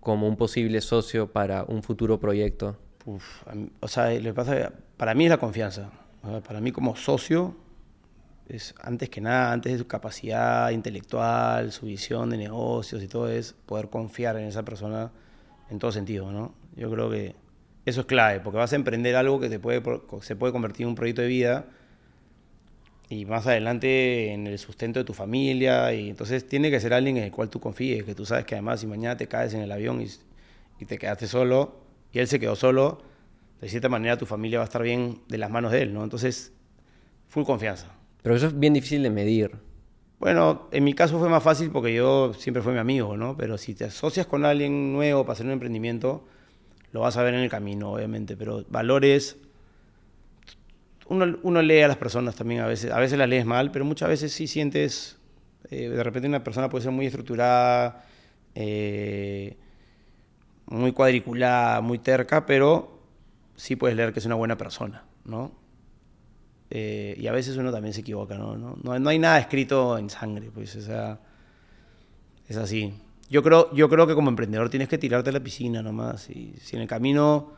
como 0.01 0.29
un 0.29 0.37
posible 0.37 0.81
socio 0.81 1.31
para 1.33 1.65
un 1.65 1.83
futuro 1.83 2.19
proyecto. 2.21 2.77
Uf, 3.07 3.47
a 3.49 3.55
mí- 3.55 3.71
o 3.81 3.89
sea, 3.89 4.19
que 4.19 4.33
pasa 4.35 4.73
para 4.97 5.15
mí 5.15 5.25
es 5.25 5.31
la 5.31 5.39
confianza. 5.39 5.91
O 6.23 6.29
sea, 6.29 6.41
para 6.41 6.61
mí 6.61 6.73
como 6.73 6.97
socio, 6.97 7.55
es 8.49 8.75
antes 8.81 9.09
que 9.09 9.21
nada, 9.21 9.53
antes 9.53 9.73
de 9.73 9.79
su 9.79 9.87
capacidad 9.87 10.71
intelectual, 10.71 11.73
su 11.73 11.87
visión 11.87 12.31
de 12.31 12.37
negocios 12.37 13.03
y 13.03 13.09
todo, 13.09 13.29
es 13.29 13.55
poder 13.67 13.89
confiar 13.89 14.37
en 14.37 14.45
esa 14.45 14.65
persona 14.65 15.13
en 15.71 15.79
todo 15.79 15.93
sentido, 15.93 16.31
¿no? 16.31 16.55
Yo 16.77 16.91
creo 16.91 17.11
que 17.11 17.35
eso 17.87 18.03
es 18.03 18.07
clave, 18.07 18.41
porque 18.41 18.59
vas 18.59 18.73
a 18.73 18.77
emprender 18.77 19.17
algo 19.17 19.41
que 19.41 19.49
te 19.49 19.59
puede, 19.59 19.83
se 20.21 20.37
puede 20.37 20.53
convertir 20.53 20.85
en 20.85 20.91
un 20.91 20.95
proyecto 20.95 21.23
de 21.23 21.29
vida 21.29 21.67
y 23.09 23.27
más 23.27 23.47
adelante 23.47 24.33
en 24.33 24.47
el 24.47 24.59
sustento 24.59 24.99
de 24.99 25.05
tu 25.05 25.13
familia, 25.13 25.93
y 25.93 26.11
entonces 26.11 26.47
tiene 26.47 26.71
que 26.71 26.81
ser 26.81 26.95
alguien 26.95 27.19
en 27.19 27.25
el 27.25 27.31
cual 27.31 27.51
tú 27.51 27.61
confíes, 27.61 28.05
que 28.05 28.15
tú 28.15 28.25
sabes 28.25 28.47
que 28.47 28.55
además 28.55 28.81
si 28.81 28.87
mañana 28.87 29.17
te 29.17 29.29
caes 29.29 29.53
en 29.55 29.61
el 29.61 29.71
avión 29.71 30.01
y, 30.01 30.07
y 30.81 30.87
te 30.87 30.99
quedaste 30.99 31.27
solo, 31.27 31.81
y 32.13 32.19
él 32.19 32.29
se 32.29 32.41
quedó 32.41 32.57
solo, 32.57 33.03
de 33.61 33.69
cierta 33.69 33.89
manera 33.89 34.17
tu 34.17 34.27
familia 34.27 34.59
va 34.59 34.65
a 34.65 34.67
estar 34.67 34.83
bien 34.83 35.21
de 35.29 35.39
las 35.39 35.51
manos 35.51 35.73
de 35.73 35.83
él, 35.83 35.95
¿no? 35.95 36.03
Entonces, 36.03 36.53
full 37.27 37.45
confianza. 37.45 37.89
Pero 38.25 38.37
eso 38.37 38.47
es 38.47 38.59
bien 38.59 38.73
difícil 38.73 39.03
de 39.03 39.11
medir. 39.11 39.51
Bueno, 40.19 40.67
en 40.73 40.83
mi 40.83 40.95
caso 40.95 41.19
fue 41.19 41.29
más 41.29 41.43
fácil 41.43 41.71
porque 41.71 41.93
yo 41.93 42.33
siempre 42.33 42.63
fui 42.63 42.73
mi 42.73 42.79
amigo, 42.79 43.19
¿no? 43.19 43.37
Pero 43.37 43.59
si 43.59 43.75
te 43.75 43.85
asocias 43.85 44.27
con 44.27 44.47
alguien 44.47 44.95
nuevo 44.95 45.25
para 45.25 45.35
hacer 45.35 45.45
un 45.45 45.53
emprendimiento, 45.53 46.25
lo 46.93 47.01
vas 47.01 47.19
a 47.19 47.23
ver 47.23 47.35
en 47.35 47.41
el 47.41 47.51
camino, 47.51 47.93
obviamente. 47.93 48.35
Pero 48.35 48.65
valores, 48.71 49.37
uno, 51.07 51.37
uno 51.43 51.61
lee 51.61 51.83
a 51.83 51.89
las 51.89 51.99
personas 51.99 52.35
también 52.35 52.63
a 52.63 52.67
veces, 52.67 52.93
a 52.93 52.99
veces 52.99 53.19
las 53.19 53.29
lees 53.29 53.45
mal, 53.45 53.71
pero 53.71 53.85
muchas 53.85 54.09
veces 54.09 54.33
sí 54.33 54.47
sientes, 54.47 55.19
eh, 55.71 55.91
de 55.91 56.03
repente 56.03 56.27
una 56.27 56.43
persona 56.43 56.71
puede 56.71 56.85
ser 56.85 56.93
muy 56.93 57.05
estructurada, 57.05 58.07
eh, 58.55 59.59
muy 60.65 60.93
cuadriculada, 60.93 61.83
muy 61.83 61.99
terca, 61.99 62.47
pero 62.47 63.03
sí 63.55 63.77
puedes 63.77 63.99
leer 63.99 64.15
que 64.15 64.21
es 64.21 64.25
una 64.25 64.37
buena 64.37 64.57
persona, 64.57 65.05
¿no? 65.27 65.63
Eh, 66.77 67.15
y 67.17 67.29
a 67.29 67.33
veces 67.33 67.57
uno 67.57 67.71
también 67.71 67.95
se 67.95 68.01
equivoca, 68.01 68.37
¿no? 68.37 68.57
No, 68.57 68.77
no, 68.83 68.99
no 68.99 69.09
hay 69.09 69.19
nada 69.21 69.39
escrito 69.39 69.97
en 69.97 70.11
sangre, 70.11 70.51
pues, 70.53 70.75
o 70.75 70.81
sea, 70.81 71.21
es 72.49 72.57
así. 72.57 72.93
Yo 73.31 73.45
creo, 73.45 73.73
yo 73.73 73.89
creo 73.89 74.09
que 74.09 74.15
como 74.17 74.29
emprendedor 74.29 74.69
tienes 74.71 74.89
que 74.89 74.99
tirarte 74.99 75.31
a 75.31 75.33
la 75.33 75.39
piscina 75.39 75.83
nomás. 75.83 76.29
Y 76.31 76.57
si 76.61 76.75
en 76.75 76.83
el 76.83 76.89
camino, 76.89 77.53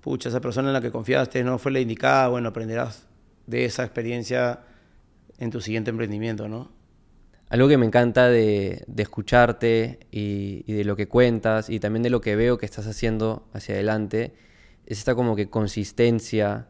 pucha, 0.00 0.28
esa 0.28 0.40
persona 0.40 0.70
en 0.70 0.72
la 0.72 0.80
que 0.80 0.90
confiaste 0.90 1.44
no 1.44 1.58
fue 1.58 1.70
la 1.70 1.78
indicada, 1.78 2.26
bueno, 2.26 2.48
aprenderás 2.48 3.06
de 3.46 3.64
esa 3.64 3.84
experiencia 3.84 4.58
en 5.38 5.52
tu 5.52 5.60
siguiente 5.60 5.90
emprendimiento, 5.90 6.48
¿no? 6.48 6.72
Algo 7.50 7.68
que 7.68 7.78
me 7.78 7.86
encanta 7.86 8.28
de, 8.28 8.84
escucharte 8.96 10.00
y 10.10 10.64
de 10.72 10.84
lo 10.84 10.96
que 10.96 11.06
cuentas 11.06 11.70
y 11.70 11.78
también 11.78 12.02
de 12.02 12.10
lo 12.10 12.20
que 12.20 12.34
veo 12.34 12.58
que 12.58 12.66
estás 12.66 12.88
haciendo 12.88 13.48
hacia 13.52 13.76
adelante 13.76 14.34
es 14.84 14.98
esta 14.98 15.14
como 15.14 15.36
que 15.36 15.48
consistencia, 15.48 16.66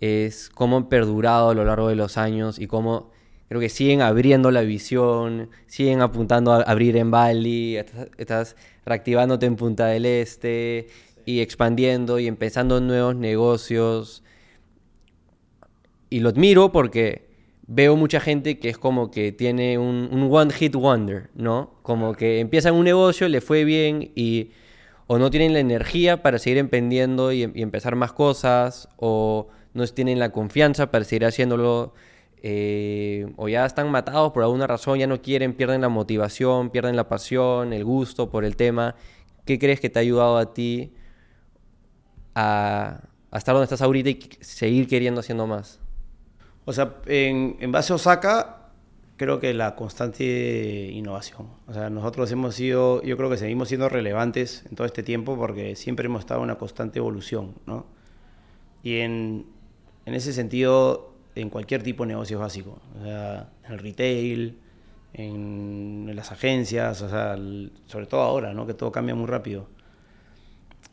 es 0.00 0.50
cómo 0.50 0.76
han 0.76 0.88
perdurado 0.88 1.50
a 1.50 1.54
lo 1.54 1.64
largo 1.64 1.88
de 1.88 1.96
los 1.96 2.18
años 2.18 2.58
y 2.58 2.66
cómo 2.66 3.10
creo 3.48 3.60
que 3.60 3.68
siguen 3.68 4.02
abriendo 4.02 4.50
la 4.50 4.62
visión, 4.62 5.50
siguen 5.66 6.00
apuntando 6.00 6.52
a 6.52 6.62
abrir 6.62 6.96
en 6.96 7.10
Bali, 7.10 7.76
estás, 8.18 8.56
reactivándote 8.84 9.46
en 9.46 9.56
Punta 9.56 9.86
del 9.86 10.06
Este 10.06 10.88
y 11.24 11.40
expandiendo 11.40 12.18
y 12.18 12.26
empezando 12.26 12.80
nuevos 12.80 13.16
negocios. 13.16 14.22
Y 16.10 16.20
lo 16.20 16.28
admiro 16.28 16.72
porque 16.72 17.26
veo 17.66 17.96
mucha 17.96 18.20
gente 18.20 18.58
que 18.58 18.68
es 18.68 18.78
como 18.78 19.10
que 19.10 19.32
tiene 19.32 19.78
un, 19.78 20.08
un 20.12 20.28
one 20.30 20.52
hit 20.52 20.74
wonder, 20.74 21.30
¿no? 21.34 21.74
Como 21.82 22.14
que 22.14 22.38
empiezan 22.40 22.74
un 22.74 22.84
negocio, 22.84 23.28
le 23.28 23.40
fue 23.40 23.64
bien 23.64 24.12
y 24.14 24.50
o 25.08 25.18
no 25.18 25.30
tienen 25.30 25.52
la 25.52 25.60
energía 25.60 26.22
para 26.22 26.38
seguir 26.38 26.58
emprendiendo 26.58 27.32
y, 27.32 27.50
y 27.54 27.62
empezar 27.62 27.94
más 27.94 28.12
cosas, 28.12 28.88
o 28.96 29.48
no 29.76 29.86
tienen 29.86 30.18
la 30.18 30.30
confianza 30.30 30.90
para 30.90 31.04
seguir 31.04 31.26
haciéndolo 31.26 31.94
eh, 32.42 33.32
o 33.36 33.48
ya 33.48 33.66
están 33.66 33.90
matados 33.90 34.32
por 34.32 34.42
alguna 34.42 34.66
razón, 34.66 34.98
ya 34.98 35.06
no 35.06 35.20
quieren, 35.22 35.54
pierden 35.54 35.80
la 35.80 35.88
motivación, 35.88 36.70
pierden 36.70 36.96
la 36.96 37.08
pasión, 37.08 37.72
el 37.72 37.84
gusto 37.84 38.30
por 38.30 38.44
el 38.44 38.56
tema. 38.56 38.94
¿Qué 39.44 39.58
crees 39.58 39.80
que 39.80 39.90
te 39.90 39.98
ha 39.98 40.02
ayudado 40.02 40.38
a 40.38 40.52
ti 40.54 40.92
a, 42.34 43.00
estar 43.32 43.54
donde 43.54 43.64
estás 43.64 43.82
ahorita 43.82 44.10
y 44.10 44.20
seguir 44.40 44.88
queriendo 44.88 45.20
haciendo 45.20 45.46
más? 45.46 45.80
O 46.64 46.72
sea, 46.72 46.96
en, 47.06 47.56
en 47.60 47.72
base 47.72 47.92
a 47.92 47.96
Osaka, 47.96 48.70
creo 49.16 49.40
que 49.40 49.54
la 49.54 49.74
constante 49.74 50.90
innovación. 50.92 51.48
O 51.66 51.72
sea, 51.72 51.90
nosotros 51.90 52.30
hemos 52.32 52.54
sido, 52.54 53.02
yo 53.02 53.16
creo 53.16 53.30
que 53.30 53.36
seguimos 53.36 53.68
siendo 53.68 53.88
relevantes 53.88 54.64
en 54.68 54.76
todo 54.76 54.86
este 54.86 55.02
tiempo 55.02 55.36
porque 55.36 55.74
siempre 55.76 56.06
hemos 56.06 56.20
estado 56.20 56.40
en 56.40 56.44
una 56.44 56.56
constante 56.56 56.98
evolución, 56.98 57.54
¿no? 57.66 57.86
Y 58.82 58.98
en, 58.98 59.46
en 60.06 60.14
ese 60.14 60.32
sentido, 60.32 61.12
en 61.34 61.50
cualquier 61.50 61.82
tipo 61.82 62.04
de 62.04 62.08
negocio 62.08 62.38
básico, 62.38 62.78
o 62.98 63.04
sea, 63.04 63.50
en 63.66 63.72
el 63.72 63.78
retail, 63.78 64.58
en, 65.12 66.10
las 66.14 66.32
agencias, 66.32 67.02
o 67.02 67.10
sea, 67.10 67.36
sobre 67.86 68.06
todo 68.06 68.22
ahora, 68.22 68.54
¿no? 68.54 68.66
Que 68.66 68.74
todo 68.74 68.90
cambia 68.92 69.14
muy 69.14 69.26
rápido. 69.26 69.68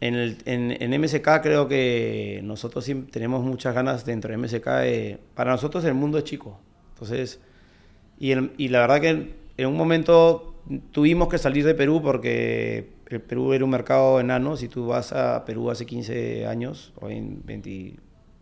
En, 0.02 0.16
el, 0.16 0.38
en, 0.46 0.76
en, 0.82 1.02
MSK 1.02 1.42
creo 1.42 1.68
que 1.68 2.42
nosotros 2.44 2.90
tenemos 3.12 3.44
muchas 3.44 3.74
ganas 3.74 4.06
dentro 4.06 4.32
de 4.32 4.38
MSK. 4.38 4.66
para 5.34 5.52
nosotros 5.52 5.86
el 5.86 5.94
mundo 5.94 6.18
es 6.18 6.26
chico. 6.26 6.60
Entonces, 6.90 7.40
y, 8.20 8.68
la 8.70 8.80
verdad 8.82 9.02
que 9.02 9.34
en, 9.58 9.68
un 9.68 9.78
momento 9.78 10.56
tuvimos 10.92 11.28
que 11.30 11.38
salir 11.38 11.66
de 11.66 11.76
Perú 11.76 12.02
porque 12.02 12.90
el 13.08 13.22
Perú 13.22 13.54
era 13.54 13.64
un 13.64 13.72
mercado 13.72 14.20
enano. 14.20 14.58
Si 14.58 14.68
tú 14.68 14.88
vas 14.88 15.14
a 15.14 15.46
Perú 15.46 15.70
hace 15.70 15.86
15 15.86 16.48
años, 16.48 16.94
o 17.00 17.10
en 17.10 17.42
20 17.46 17.96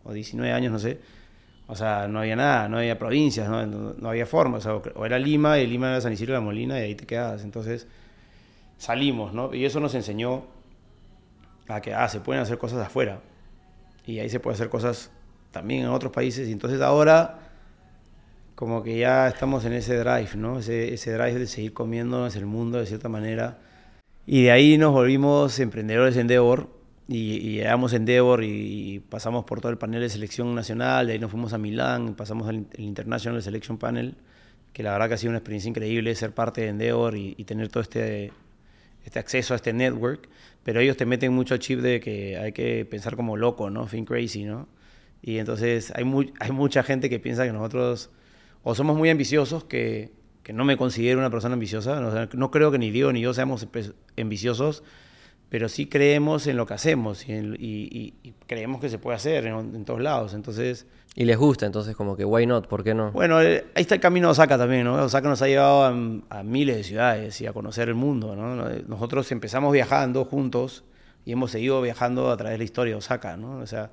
o 0.04 0.14
19 0.14 0.52
años, 0.52 0.72
no 0.72 0.80
sé, 0.80 1.00
o 1.72 1.76
sea, 1.76 2.06
no 2.10 2.20
había 2.20 2.36
nada, 2.36 2.68
no 2.68 2.80
había 2.80 3.00
provincias, 3.00 3.48
no, 3.48 3.66
no, 3.66 4.10
había 4.10 4.26
forma. 4.26 4.58
O, 4.58 5.06
era 5.06 5.18
Lima, 5.18 5.58
y 5.58 5.68
Lima 5.68 5.90
era 5.92 6.02
San 6.02 6.12
Isidro 6.12 6.34
de 6.34 6.40
la 6.40 6.44
Molina, 6.44 6.78
y 6.78 6.82
ahí 6.82 6.96
te 6.96 7.06
quedabas. 7.06 7.46
Entonces 7.46 7.88
salimos, 8.78 9.34
¿no? 9.34 9.54
Y 9.54 9.64
eso 9.64 9.80
nos 9.80 9.96
enseñó 9.96 10.44
a 11.70 11.80
que, 11.80 11.94
ah, 11.94 12.10
se 12.10 12.20
pueden 12.20 12.42
hacer 12.42 12.58
cosas 12.58 12.86
afuera. 12.86 13.22
Y 14.06 14.20
ahí 14.20 14.30
se 14.30 14.42
puede 14.42 14.56
hacer 14.56 14.68
cosas 14.68 15.12
también 15.52 15.84
en 15.84 15.88
otros 15.92 16.12
países. 16.12 16.50
Y 16.50 16.52
entonces 16.52 16.82
ahora 16.82 17.40
como 18.56 18.84
que 18.84 19.00
ya 19.00 19.30
estamos 19.30 19.64
en 19.64 19.72
ese 19.72 19.96
drive, 19.96 20.36
¿no? 20.36 20.60
Ese, 20.60 20.94
ese 20.94 21.14
drive 21.14 21.40
de 21.40 21.48
seguir 21.48 21.74
comiéndonos 21.74 22.36
el 22.36 22.48
mundo 22.48 22.80
de 22.80 22.86
cierta 22.86 23.08
manera. 23.08 23.60
Y 24.28 24.44
de 24.44 24.52
ahí 24.52 24.78
nos 24.78 24.92
volvimos 24.92 25.58
emprendedores 25.62 26.16
en 26.16 26.24
Endeavor 26.24 26.81
y, 27.12 27.36
y 27.36 27.52
llegamos 27.56 27.92
a 27.92 27.98
Endeavor 27.98 28.44
y, 28.44 29.02
pasamos 29.10 29.44
por 29.44 29.60
todo 29.60 29.72
el 29.72 29.78
panel 29.78 30.00
de 30.02 30.10
selección 30.10 30.56
nacional, 30.56 31.08
de 31.08 31.14
ahí 31.14 31.20
nos 31.20 31.32
fuimos 31.32 31.52
a 31.52 31.58
Milán, 31.58 32.16
pasamos 32.16 32.48
al 32.48 32.66
International 32.78 33.44
Selection 33.44 33.78
Panel, 33.78 34.16
que 34.72 34.82
la 34.82 34.94
verdad 34.94 35.10
que 35.10 35.14
ha 35.16 35.18
sido 35.18 35.32
una 35.32 35.40
experiencia 35.40 35.68
increíble 35.68 36.16
ser 36.16 36.32
parte 36.34 36.62
de 36.62 36.70
Endeavor 36.70 37.18
y, 37.18 37.36
y 37.38 37.44
tener 37.44 37.68
todo 37.68 37.84
este, 37.84 38.32
este 39.06 39.20
acceso 39.20 39.54
a 39.54 39.58
este 39.58 39.74
network, 39.74 40.30
pero 40.64 40.80
ellos 40.80 40.96
te 40.96 41.06
meten 41.06 41.34
mucho 41.34 41.54
el 41.54 41.60
chip 41.60 41.82
de 41.82 42.00
que 42.00 42.38
hay 42.38 42.54
que 42.54 42.86
pensar 42.86 43.18
como 43.18 43.36
loco, 43.36 43.70
¿no? 43.70 43.88
Think 43.88 44.08
crazy, 44.08 44.46
¿no? 44.46 44.70
Y 45.22 45.38
entonces 45.38 45.92
hay, 45.96 46.06
muy, 46.06 46.34
hay 46.40 46.52
mucha 46.52 46.82
gente 46.82 47.10
que 47.10 47.20
piensa 47.20 47.46
que 47.46 47.52
nosotros 47.52 48.10
o 48.64 48.74
somos 48.74 48.98
muy 48.98 49.10
ambiciosos, 49.10 49.66
que, 49.66 50.12
que 50.44 50.54
no 50.54 50.64
me 50.64 50.78
considero 50.78 51.20
una 51.20 51.30
persona 51.30 51.54
ambiciosa, 51.54 52.00
no, 52.34 52.52
creo 52.52 52.72
que 52.72 52.78
ni 52.78 52.90
Diego 52.90 53.12
ni 53.12 53.20
yo 53.20 53.34
seamos 53.34 53.68
ambiciosos, 54.18 54.84
pero 55.52 55.68
sí 55.68 55.86
creemos 55.88 56.48
en 56.48 56.56
lo 56.56 56.66
que 56.66 56.76
hacemos 56.76 57.28
y, 57.28 57.34
y, 57.34 58.34
creemos 58.48 58.80
que 58.80 58.88
se 58.88 58.98
puede 58.98 59.18
hacer 59.18 59.48
en, 59.48 59.84
todos 59.84 60.00
lados. 60.00 60.34
Entonces... 60.34 60.88
Y 61.14 61.26
les 61.26 61.38
gusta, 61.38 61.66
entonces 61.66 61.94
como 61.94 62.16
que 62.16 62.24
why 62.24 62.46
not, 62.46 62.68
¿por 62.68 62.86
qué 62.86 62.94
no? 62.94 63.12
Bueno, 63.12 63.42
eh, 63.42 63.66
ahí 63.76 63.82
está 63.82 63.96
el 63.96 64.00
camino 64.00 64.30
de 64.30 64.32
Osaka 64.32 64.58
también, 64.58 64.86
¿no? 64.86 64.94
Osaka 64.94 65.28
nos 65.28 65.42
ha 65.42 65.48
llevado 65.50 65.84
a, 66.30 66.44
miles 66.44 66.78
de 66.78 66.84
ciudades 66.86 67.42
y 67.42 67.48
a 67.48 67.52
conocer 67.52 67.90
el 67.90 67.96
mundo, 67.96 68.34
¿no? 68.34 68.70
Nosotros 68.88 69.30
empezamos 69.34 69.74
viajando 69.74 70.24
juntos 70.24 70.86
y 71.26 71.34
hemos 71.34 71.52
seguido 71.52 71.82
viajando 71.82 72.32
a 72.32 72.38
través 72.38 72.54
de 72.54 72.58
la 72.60 72.64
historia 72.64 72.94
de 72.94 73.00
Osaka, 73.00 73.36
¿no? 73.36 73.58
O 73.58 73.68
sea, 73.68 73.92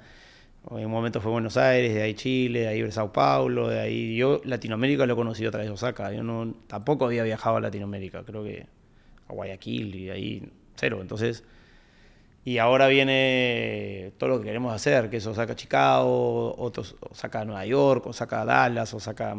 en 0.70 0.86
un 0.86 0.92
momento 0.92 1.20
fue 1.20 1.32
Buenos 1.32 1.56
Aires, 1.56 1.92
de 1.92 2.02
ahí 2.02 2.14
Chile, 2.14 2.60
de 2.60 2.68
ahí 2.68 2.92
Sao 2.92 3.12
Paulo, 3.12 3.66
de 3.66 3.80
ahí 3.80 4.16
yo 4.16 4.40
Latinoamérica 4.44 5.06
lo 5.06 5.14
he 5.14 5.16
conocido 5.16 5.48
a 5.48 5.50
través 5.50 5.68
de 5.68 5.74
Osaka. 5.74 6.12
Yo 6.12 6.22
no 6.22 6.54
tampoco 6.68 7.06
había 7.06 7.24
viajado 7.24 7.56
a 7.56 7.60
Latinoamérica, 7.60 8.22
creo 8.22 8.44
que 8.44 8.66
a 9.26 9.32
Guayaquil 9.32 9.96
y 9.96 10.10
ahí 10.10 10.52
cero. 10.78 10.98
Entonces, 11.00 11.44
y 12.44 12.58
ahora 12.58 12.88
viene 12.88 14.12
todo 14.16 14.30
lo 14.30 14.38
que 14.38 14.46
queremos 14.46 14.72
hacer, 14.72 15.10
que 15.10 15.18
es 15.18 15.26
Osaka 15.26 15.54
Chicago, 15.54 16.54
otros 16.56 16.96
Osaka 17.00 17.44
Nueva 17.44 17.66
York, 17.66 18.06
Osaka 18.06 18.44
Dallas, 18.44 18.94
Osaka 18.94 19.36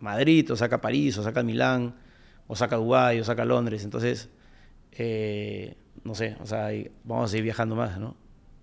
Madrid, 0.00 0.50
Osaka 0.50 0.80
París, 0.80 1.16
Osaka 1.18 1.42
Milán, 1.42 1.94
Osaka 2.46 2.76
Dubái, 2.76 3.20
Osaka 3.20 3.44
Londres. 3.44 3.84
Entonces, 3.84 4.30
eh, 4.92 5.76
no 6.04 6.14
sé, 6.14 6.36
o 6.40 6.98
vamos 7.04 7.24
a 7.26 7.28
seguir 7.28 7.44
viajando 7.44 7.76
más, 7.76 7.98
¿no? 7.98 8.16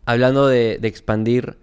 Hablando 0.06 0.48
de, 0.48 0.78
de 0.80 0.88
expandir 0.88 1.58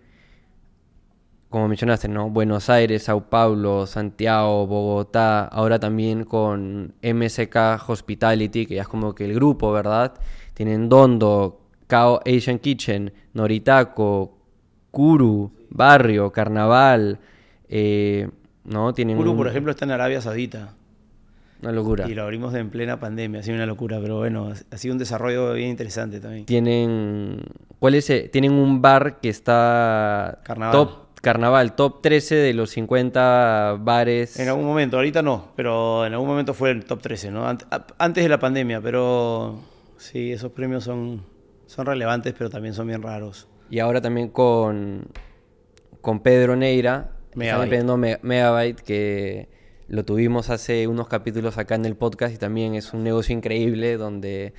como 1.52 1.68
mencionaste, 1.68 2.08
¿no? 2.08 2.30
Buenos 2.30 2.70
Aires, 2.70 3.02
Sao 3.04 3.28
Paulo, 3.28 3.86
Santiago, 3.86 4.66
Bogotá, 4.66 5.44
ahora 5.44 5.78
también 5.78 6.24
con 6.24 6.94
MSK 7.02 7.86
Hospitality, 7.86 8.64
que 8.64 8.76
ya 8.76 8.82
es 8.82 8.88
como 8.88 9.14
que 9.14 9.26
el 9.26 9.34
grupo, 9.34 9.70
¿verdad? 9.70 10.14
Tienen 10.55 10.88
Dondo, 10.88 11.61
Kao 11.86 12.20
Asian 12.26 12.59
Kitchen, 12.59 13.12
Noritaco, 13.34 14.38
Kuru, 14.90 15.53
Barrio, 15.70 16.30
Carnaval, 16.30 17.18
eh, 17.68 18.28
¿no? 18.64 18.92
Tienen 18.92 19.16
Kuru, 19.16 19.36
por 19.36 19.48
ejemplo, 19.48 19.72
está 19.72 19.84
en 19.84 19.92
Arabia 19.92 20.20
Saudita. 20.20 20.74
Una 21.62 21.72
locura. 21.72 22.09
Y 22.09 22.14
lo 22.14 22.24
abrimos 22.24 22.55
en 22.55 22.70
plena 22.70 22.98
pandemia, 22.98 23.40
ha 23.40 23.42
sido 23.42 23.57
una 23.57 23.66
locura, 23.66 24.00
pero 24.00 24.18
bueno, 24.18 24.53
ha 24.70 24.76
sido 24.76 24.92
un 24.92 24.98
desarrollo 24.98 25.53
bien 25.55 25.70
interesante 25.70 26.18
también. 26.18 26.44
Tienen, 26.44 27.40
¿cuál 27.78 27.94
es? 27.94 28.12
Tienen 28.32 28.53
un 28.53 28.82
bar 28.82 29.20
que 29.20 29.28
está 29.28 30.40
Carnaval. 30.42 30.72
top 30.72 31.03
Carnaval, 31.22 31.76
top 31.76 32.03
13 32.03 32.34
de 32.34 32.53
los 32.53 32.70
50 32.70 33.76
bares. 33.80 34.40
En 34.40 34.48
algún 34.48 34.64
momento, 34.66 34.96
ahorita 34.96 35.22
no, 35.22 35.53
pero 35.55 36.05
en 36.05 36.12
algún 36.12 36.26
momento 36.26 36.53
fue 36.53 36.72
el 36.72 36.84
top 36.84 37.00
13, 37.00 37.30
¿no? 37.30 37.46
Antes 37.46 38.24
de 38.24 38.28
la 38.28 38.40
pandemia, 38.40 38.80
pero 38.80 39.61
sí, 40.03 40.32
esos 40.32 40.53
premios 40.53 40.84
son, 40.84 41.24
son 41.66 41.86
relevantes, 41.86 42.34
pero 42.36 42.50
también 42.50 42.74
son 42.74 42.86
bien 42.88 43.03
raros. 43.03 43.48
Y 43.70 43.78
ahora 43.78 44.00
también 44.00 44.28
con, 44.28 45.07
con 46.00 46.20
Pedro 46.20 46.57
Neira, 46.57 47.12
Megabyte. 47.34 48.22
Megabyte, 48.22 48.80
que 48.82 49.48
lo 49.88 50.05
tuvimos 50.05 50.50
hace 50.50 50.86
unos 50.86 51.09
capítulos 51.09 51.59
acá 51.59 51.74
en 51.74 51.86
el 51.86 51.96
podcast 51.96 52.34
y 52.34 52.38
también 52.38 52.74
es 52.74 52.92
un 52.92 53.03
negocio 53.03 53.34
increíble 53.34 53.96
donde 53.96 54.53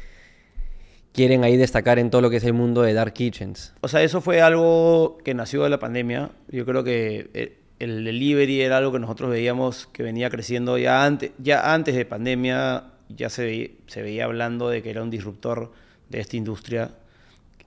quieren 1.12 1.44
ahí 1.44 1.58
destacar 1.58 2.00
en 2.00 2.10
todo 2.10 2.22
lo 2.22 2.30
que 2.30 2.38
es 2.38 2.44
el 2.44 2.54
mundo 2.54 2.82
de 2.82 2.94
Dark 2.94 3.14
Kitchens. 3.14 3.74
O 3.82 3.88
sea, 3.88 4.02
eso 4.02 4.22
fue 4.22 4.41
algo 4.41 5.18
que 5.24 5.34
nació 5.34 5.64
de 5.64 5.70
la 5.70 5.80
pandemia. 5.80 6.32
Yo 6.50 6.66
creo 6.66 6.84
que 6.84 7.30
eh, 7.34 7.58
el 7.80 8.04
delivery 8.04 8.62
era 8.62 8.78
algo 8.78 8.91
que 8.91 9.00
nosotros 9.00 9.30
veíamos 9.30 9.88
que 9.88 10.04
venía 10.04 10.30
creciendo 10.30 10.78
ya 10.78 11.06
antes, 11.06 11.32
ya 11.38 11.74
antes 11.74 11.96
de 11.96 12.06
pandemia, 12.06 12.93
ya 13.16 13.30
se, 13.30 13.43
veía, 13.43 13.68
se 13.88 14.01
veía 14.01 14.26
hablando 14.26 14.70
de 14.70 14.82
que 14.82 14.89
era 14.89 15.01
un 15.01 15.09
disruptor 15.09 15.72
de 16.09 16.20
esta 16.20 16.38
industria. 16.38 16.91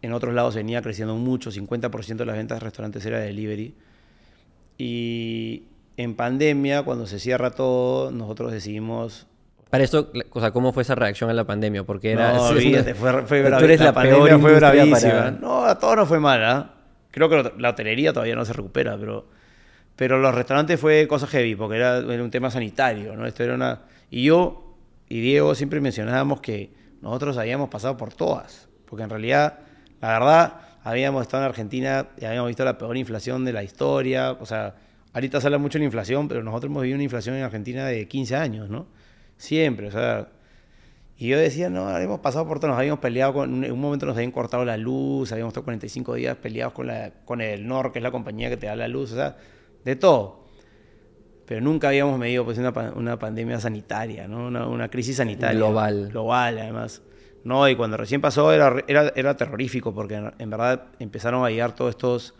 En 0.02 0.12
otros 0.12 0.34
lados 0.34 0.54
venía 0.54 0.82
creciendo 0.82 1.14
mucho, 1.16 1.50
50% 1.50 2.16
de 2.16 2.26
las 2.26 2.36
ventas 2.36 2.60
de 2.60 2.64
restaurantes 2.64 3.04
era 3.06 3.18
de 3.18 3.26
delivery. 3.26 3.74
Y 4.78 5.64
en 5.96 6.14
pandemia, 6.14 6.82
cuando 6.82 7.06
se 7.06 7.18
cierra 7.18 7.50
todo, 7.50 8.10
nosotros 8.10 8.52
decidimos 8.52 9.26
para 9.70 9.82
esto, 9.82 10.12
o 10.30 10.40
sea, 10.40 10.52
¿cómo 10.52 10.72
fue 10.72 10.84
esa 10.84 10.94
reacción 10.94 11.28
a 11.28 11.34
la 11.34 11.44
pandemia? 11.44 11.82
Porque 11.82 12.12
era... 12.12 12.32
No, 12.32 12.44
fue, 12.52 13.24
fue 13.26 13.50
Tú 13.50 13.64
eres 13.64 13.80
la, 13.80 13.92
pandemia 13.92 14.38
fue 14.38 14.54
bravísima. 14.54 15.32
No, 15.32 15.64
a 15.64 15.78
todos 15.78 15.96
no 15.96 16.06
fue 16.06 16.20
mala. 16.20 16.74
Creo 17.10 17.28
que 17.28 17.52
la 17.58 17.70
hotelería 17.70 18.12
todavía 18.12 18.36
no 18.36 18.44
se 18.44 18.52
recupera, 18.52 18.96
pero, 18.96 19.26
pero 19.96 20.18
los 20.18 20.34
restaurantes 20.34 20.78
fue 20.78 21.08
cosa 21.08 21.26
heavy, 21.26 21.56
porque 21.56 21.76
era, 21.76 21.98
un 21.98 22.30
tema 22.30 22.50
sanitario, 22.50 23.16
¿no? 23.16 23.26
Esto 23.26 23.42
era 23.42 23.54
una... 23.54 23.80
Y 24.10 24.24
yo 24.24 24.65
y 25.08 25.20
Diego 25.20 25.54
siempre 25.54 25.80
mencionábamos 25.80 26.40
que 26.40 26.72
nosotros 27.00 27.36
habíamos 27.36 27.68
pasado 27.68 27.96
por 27.96 28.12
todas, 28.12 28.68
porque 28.86 29.04
en 29.04 29.10
realidad, 29.10 29.60
la 30.00 30.08
verdad, 30.08 30.60
habíamos 30.82 31.22
estado 31.22 31.44
en 31.44 31.48
Argentina 31.48 32.08
y 32.20 32.24
habíamos 32.24 32.48
visto 32.48 32.64
la 32.64 32.78
peor 32.78 32.96
inflación 32.96 33.44
de 33.44 33.52
la 33.52 33.62
historia, 33.62 34.32
o 34.32 34.46
sea, 34.46 34.74
ahorita 35.12 35.40
se 35.40 35.46
habla 35.46 35.58
mucho 35.58 35.78
de 35.78 35.80
la 35.80 35.86
inflación, 35.86 36.28
pero 36.28 36.42
nosotros 36.42 36.70
hemos 36.70 36.82
vivido 36.82 36.96
una 36.96 37.04
inflación 37.04 37.36
en 37.36 37.42
Argentina 37.42 37.86
de 37.86 38.06
15 38.06 38.36
años, 38.36 38.68
¿no? 38.68 38.86
Siempre, 39.36 39.88
o 39.88 39.90
sea. 39.90 40.28
Y 41.18 41.28
yo 41.28 41.38
decía, 41.38 41.70
no, 41.70 41.88
habíamos 41.88 42.20
pasado 42.20 42.46
por 42.46 42.60
todo, 42.60 42.70
nos 42.70 42.78
habíamos 42.78 43.00
peleado, 43.00 43.32
con, 43.32 43.64
en 43.64 43.72
un 43.72 43.80
momento 43.80 44.04
nos 44.04 44.16
habían 44.16 44.30
cortado 44.30 44.64
la 44.66 44.76
luz, 44.76 45.32
habíamos 45.32 45.52
estado 45.52 45.64
45 45.64 46.14
días 46.14 46.36
peleados 46.36 46.74
con, 46.74 46.88
la, 46.88 47.10
con 47.24 47.40
el 47.40 47.66
NOR, 47.66 47.90
que 47.90 48.00
es 48.00 48.02
la 48.02 48.10
compañía 48.10 48.50
que 48.50 48.58
te 48.58 48.66
da 48.66 48.76
la 48.76 48.86
luz, 48.86 49.12
o 49.12 49.14
sea, 49.14 49.36
de 49.84 49.96
todo. 49.96 50.45
Pero 51.46 51.60
nunca 51.60 51.88
habíamos 51.88 52.18
medido 52.18 52.44
pues, 52.44 52.58
una, 52.58 52.70
una 52.94 53.18
pandemia 53.18 53.60
sanitaria, 53.60 54.26
¿no? 54.26 54.48
Una, 54.48 54.66
una, 54.66 54.88
crisis 54.88 55.16
sanitaria. 55.16 55.56
Global. 55.58 56.08
Global, 56.10 56.58
además. 56.58 57.02
No, 57.44 57.68
y 57.68 57.76
cuando 57.76 57.96
recién 57.96 58.20
pasó 58.20 58.52
era, 58.52 58.82
era, 58.88 59.12
era 59.14 59.36
terrorífico, 59.36 59.94
porque 59.94 60.14
en, 60.16 60.32
en 60.38 60.50
verdad 60.50 60.86
empezaron 60.98 61.44
a 61.44 61.50
llegar 61.50 61.74
todos 61.74 61.90
estos 61.90 62.34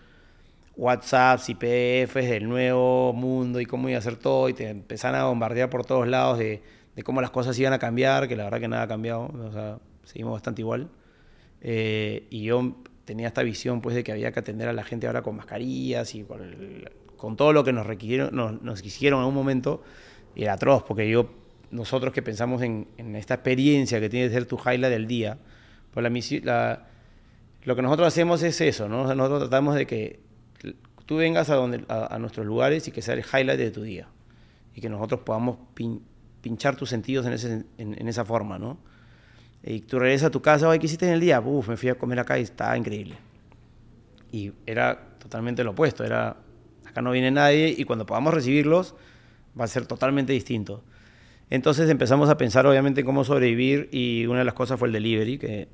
WhatsApps 0.76 1.48
y 1.48 1.54
PDFs 1.54 2.28
del 2.28 2.48
nuevo 2.48 3.12
mundo 3.12 3.60
y 3.60 3.66
cómo 3.66 3.88
iba 3.88 3.96
a 3.96 4.00
hacer 4.00 4.16
todo 4.16 4.48
y 4.48 4.54
te 4.54 4.68
empezaban 4.68 5.20
a 5.20 5.24
bombardear 5.24 5.70
por 5.70 5.86
todos 5.86 6.06
lados 6.06 6.38
de, 6.38 6.62
de 6.94 7.02
cómo 7.02 7.20
las 7.20 7.30
cosas 7.30 7.58
iban 7.58 7.72
a 7.72 7.78
cambiar, 7.78 8.28
que 8.28 8.36
la 8.36 8.44
verdad 8.44 8.60
que 8.60 8.68
nada 8.68 8.82
ha 8.82 8.88
cambiado, 8.88 9.22
o 9.26 9.52
sea, 9.52 9.78
seguimos 10.04 10.32
bastante 10.32 10.62
igual. 10.62 10.88
Eh, 11.62 12.26
y 12.30 12.42
yo 12.42 12.76
tenía 13.04 13.28
esta 13.28 13.42
visión 13.42 13.80
pues 13.80 13.94
de 13.94 14.04
que 14.04 14.12
había 14.12 14.32
que 14.32 14.40
atender 14.40 14.68
a 14.68 14.72
la 14.72 14.82
gente 14.84 15.06
ahora 15.06 15.22
con 15.22 15.36
mascarillas 15.36 16.14
y 16.14 16.24
con, 16.24 16.42
el- 16.42 16.90
con 17.16 17.36
todo 17.36 17.52
lo 17.52 17.64
que 17.64 17.72
nos 17.72 17.86
requirieron, 17.86 18.34
nos, 18.34 18.84
hicieron 18.84 19.20
en 19.20 19.26
un 19.26 19.34
momento, 19.34 19.82
era 20.34 20.54
atroz, 20.54 20.82
porque 20.82 21.08
yo, 21.08 21.30
nosotros 21.70 22.12
que 22.12 22.22
pensamos 22.22 22.62
en, 22.62 22.88
esta 23.16 23.34
experiencia 23.34 24.00
que 24.00 24.08
tiene 24.08 24.28
que 24.28 24.34
ser 24.34 24.46
tu 24.46 24.56
highlight 24.56 24.92
del 24.92 25.06
día, 25.06 25.38
pues 25.92 26.02
la, 26.02 26.10
la- 26.44 26.86
lo 27.64 27.74
que 27.74 27.82
nosotros 27.82 28.08
hacemos 28.08 28.42
es 28.42 28.60
eso, 28.60 28.88
¿no? 28.88 29.12
Nosotros 29.14 29.40
tratamos 29.40 29.74
de 29.74 29.86
que 29.86 30.20
tú 31.06 31.16
vengas 31.16 31.50
a, 31.50 31.54
donde, 31.54 31.84
a, 31.88 32.18
nuestros 32.18 32.46
lugares 32.46 32.86
y 32.88 32.90
que 32.90 33.00
sea 33.02 33.14
el 33.14 33.20
highlight 33.20 33.58
de 33.58 33.70
tu 33.70 33.82
día, 33.82 34.08
y 34.74 34.80
que 34.80 34.88
nosotros 34.88 35.20
podamos 35.20 35.56
pin- 35.74 36.00
pinchar 36.42 36.76
tus 36.76 36.90
sentidos 36.90 37.26
en, 37.26 38.08
esa 38.08 38.24
forma, 38.24 38.58
¿no? 38.58 38.78
Y 39.62 39.80
tú 39.80 39.98
regresas 39.98 40.28
a 40.28 40.30
tu 40.30 40.42
casa, 40.42 40.70
ay, 40.70 40.78
¿qué 40.78 40.86
hiciste 40.86 41.06
en 41.06 41.14
el 41.14 41.20
día? 41.20 41.40
Uf, 41.40 41.68
me 41.68 41.76
fui 41.76 41.88
a 41.88 41.96
comer 41.96 42.20
acá 42.20 42.38
y 42.38 42.42
estaba 42.42 42.76
increíble. 42.76 43.16
Y 44.30 44.52
era 44.64 45.16
totalmente 45.18 45.64
lo 45.64 45.72
opuesto, 45.72 46.04
era, 46.04 46.36
acá 46.96 47.02
no 47.02 47.10
viene 47.10 47.30
nadie 47.30 47.74
y 47.76 47.84
cuando 47.84 48.06
podamos 48.06 48.32
recibirlos 48.32 48.94
va 49.58 49.64
a 49.64 49.68
ser 49.68 49.84
totalmente 49.84 50.32
distinto. 50.32 50.82
Entonces 51.50 51.90
empezamos 51.90 52.30
a 52.30 52.38
pensar 52.38 52.66
obviamente 52.66 53.00
en 53.00 53.06
cómo 53.06 53.22
sobrevivir 53.22 53.90
y 53.92 54.24
una 54.24 54.38
de 54.38 54.46
las 54.46 54.54
cosas 54.54 54.78
fue 54.78 54.88
el 54.88 54.92
delivery, 54.92 55.36
que 55.36 55.68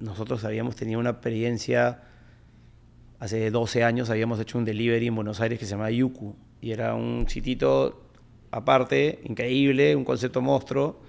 nosotros 0.00 0.44
habíamos 0.44 0.74
tenido 0.74 0.98
una 0.98 1.10
experiencia, 1.10 2.02
hace 3.20 3.52
12 3.52 3.84
años 3.84 4.10
habíamos 4.10 4.40
hecho 4.40 4.58
un 4.58 4.64
delivery 4.64 5.06
en 5.06 5.14
Buenos 5.14 5.40
Aires 5.40 5.60
que 5.60 5.64
se 5.64 5.70
llamaba 5.70 5.92
Yuku 5.92 6.34
y 6.60 6.72
era 6.72 6.96
un 6.96 7.28
sitito 7.28 8.10
aparte, 8.50 9.20
increíble, 9.26 9.94
un 9.94 10.04
concepto 10.04 10.40
monstruo, 10.40 11.00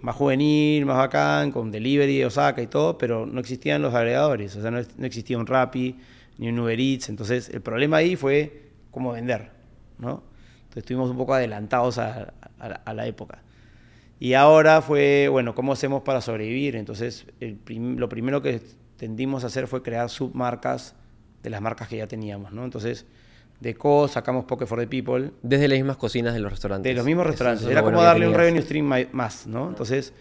más 0.00 0.14
juvenil, 0.14 0.86
más 0.86 0.98
bacán, 0.98 1.50
con 1.50 1.72
delivery 1.72 2.18
de 2.18 2.26
Osaka 2.26 2.62
y 2.62 2.68
todo, 2.68 2.96
pero 2.96 3.26
no 3.26 3.40
existían 3.40 3.82
los 3.82 3.94
agregadores, 3.94 4.54
o 4.54 4.62
sea, 4.62 4.70
no, 4.70 4.78
no 4.96 5.06
existía 5.06 5.36
un 5.36 5.46
Rappi 5.46 5.96
ni 6.38 6.50
un 6.50 6.58
Uber 6.60 6.78
Eats, 6.78 7.08
entonces 7.08 7.48
el 7.48 7.62
problema 7.62 7.96
ahí 7.96 8.14
fue 8.14 8.65
cómo 8.96 9.12
vender, 9.12 9.50
¿no? 9.98 10.22
Entonces 10.62 10.78
estuvimos 10.78 11.10
un 11.10 11.18
poco 11.18 11.34
adelantados 11.34 11.98
a, 11.98 12.32
a, 12.58 12.66
a 12.66 12.94
la 12.94 13.06
época. 13.06 13.42
Y 14.18 14.32
ahora 14.32 14.80
fue, 14.80 15.28
bueno, 15.30 15.54
¿cómo 15.54 15.74
hacemos 15.74 16.02
para 16.02 16.22
sobrevivir? 16.22 16.76
Entonces, 16.76 17.26
el 17.40 17.56
prim- 17.56 17.98
lo 17.98 18.08
primero 18.08 18.40
que 18.40 18.62
tendimos 18.96 19.44
a 19.44 19.48
hacer 19.48 19.66
fue 19.66 19.82
crear 19.82 20.08
submarcas 20.08 20.94
de 21.42 21.50
las 21.50 21.60
marcas 21.60 21.88
que 21.88 21.98
ya 21.98 22.06
teníamos, 22.06 22.52
¿no? 22.52 22.64
Entonces, 22.64 23.04
de 23.60 23.74
Co 23.74 24.08
sacamos 24.08 24.46
Poke 24.46 24.64
for 24.64 24.78
the 24.80 24.86
People, 24.86 25.32
Desde 25.42 25.68
las 25.68 25.76
mismas 25.78 25.98
cocinas 25.98 26.32
de 26.32 26.40
los 26.40 26.50
restaurantes. 26.50 26.90
de 26.90 26.94
los 26.96 27.04
mismos 27.04 27.26
restaurantes. 27.26 27.62
eso 27.64 27.70
Era 27.70 27.82
como 27.82 28.02
darle 28.02 28.26
un 28.26 28.32
revenue 28.34 28.62
stream 28.62 28.86
más, 29.12 29.46
¿no? 29.46 29.68
Entonces, 29.68 30.14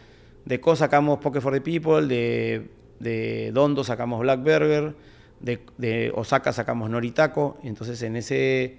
de 0.43 0.59
Co 0.59 0.75
sacamos 0.75 1.19
Poke 1.19 1.39
for 1.39 1.53
the 1.53 1.61
People, 1.61 2.05
de, 2.07 2.69
de 2.99 3.51
Dondo 3.53 3.85
sacamos 3.85 4.19
Black 4.19 4.39
Burger, 4.41 4.93
de, 5.39 6.11
Osaka 6.15 6.53
sacamos 6.53 6.89
Noritaco. 6.89 7.57
Y 7.63 7.67
entonces, 7.67 8.01
en 8.01 8.15
ese, 8.15 8.77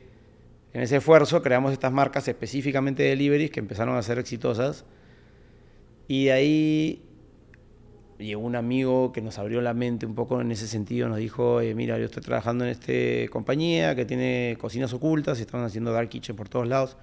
en 0.73 0.83
ese 0.83 0.97
esfuerzo, 0.97 1.43
creamos 1.43 1.73
estas 1.73 1.93
marcas 1.93 2.29
específicamente 2.29 3.03
de 3.03 3.11
deliveries 3.11 3.51
que 3.51 3.61
empezaron 3.61 3.97
a 3.97 4.03
ser 4.03 4.19
exitosas. 4.19 4.85
Y 6.09 6.27
de 6.27 6.33
ahí 6.33 7.03
llegó 8.19 8.43
un 8.43 8.57
amigo 8.57 9.13
que 9.13 9.21
nos 9.21 9.39
abrió 9.39 9.61
la 9.61 9.75
mente 9.75 10.07
un 10.07 10.15
poco 10.15 10.41
en 10.41 10.51
ese 10.51 10.67
sentido, 10.67 11.09
nos 11.09 11.19
dijo, 11.19 11.61
eh, 11.61 11.75
mira, 11.75 11.99
yo 11.99 12.07
estoy 12.07 12.23
trabajando 12.23 12.65
en 12.65 12.71
esta 12.71 13.31
compañía 13.31 13.95
que 13.95 14.05
tiene 14.05 14.57
cocinas 14.59 14.93
ocultas, 14.93 15.39
y 15.39 15.43
están 15.43 15.63
haciendo 15.65 15.93
dark 15.93 16.09
kitchen 16.09 16.37
por 16.37 16.49
todos 16.49 16.67
lados. 16.67 16.97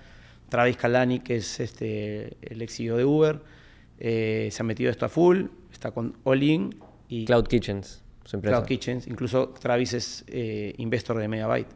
Travis 0.49 0.77
Kalani, 0.77 1.19
que 1.19 1.37
es 1.37 1.59
este, 1.59 2.37
el 2.41 2.61
ex 2.61 2.75
CEO 2.75 2.97
de 2.97 3.05
Uber, 3.05 3.41
eh, 3.99 4.49
se 4.51 4.61
ha 4.61 4.65
metido 4.65 4.91
esto 4.91 5.05
a 5.05 5.09
full, 5.09 5.45
está 5.71 5.91
con 5.91 6.15
All 6.23 6.43
In 6.43 6.75
y 7.07 7.25
Cloud 7.25 7.47
Kitchens, 7.47 8.02
su 8.25 8.35
empresa. 8.37 8.57
Cloud 8.57 8.67
Kitchens. 8.67 9.07
Incluso 9.07 9.49
Travis 9.49 9.93
es 9.93 10.23
eh, 10.27 10.73
investor 10.77 11.17
de 11.17 11.27
Megabyte. 11.27 11.67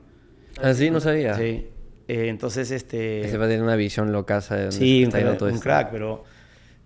Ah, 0.62 0.74
sí, 0.74 0.89
no 0.89 1.00
sabía. 1.00 1.36
Sí. 1.36 1.68
Eh, 2.08 2.28
entonces, 2.30 2.72
este... 2.72 3.22
Ese 3.22 3.38
va 3.38 3.45
a 3.45 3.48
tener 3.48 3.64
una 3.64 3.76
visión 3.76 4.12
locaza 4.12 4.56
de 4.56 4.72
Sí, 4.72 5.00
un 5.00 5.04
está 5.06 5.18
yendo 5.18 5.32
crack, 5.32 5.39
todo 5.39 5.50
un 5.50 5.56
esto. 5.56 5.64
crack, 5.64 5.91
pero, 5.91 6.24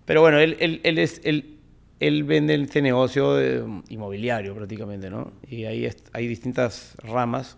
pero 0.04 0.20
bueno, 0.20 0.38
él, 0.40 0.56
él, 0.58 0.80
él, 0.82 0.98
es, 0.98 1.20
él, 1.24 1.58
él 2.00 2.24
vende 2.24 2.54
este 2.56 2.82
negocio 2.82 3.34
de- 3.34 3.64
inmobiliario 3.88 4.54
prácticamente, 4.54 5.10
¿no? 5.10 5.32
Y 5.48 5.64
ahí 5.64 5.88
hay 6.12 6.26
distintas 6.26 6.96
ramas. 7.04 7.56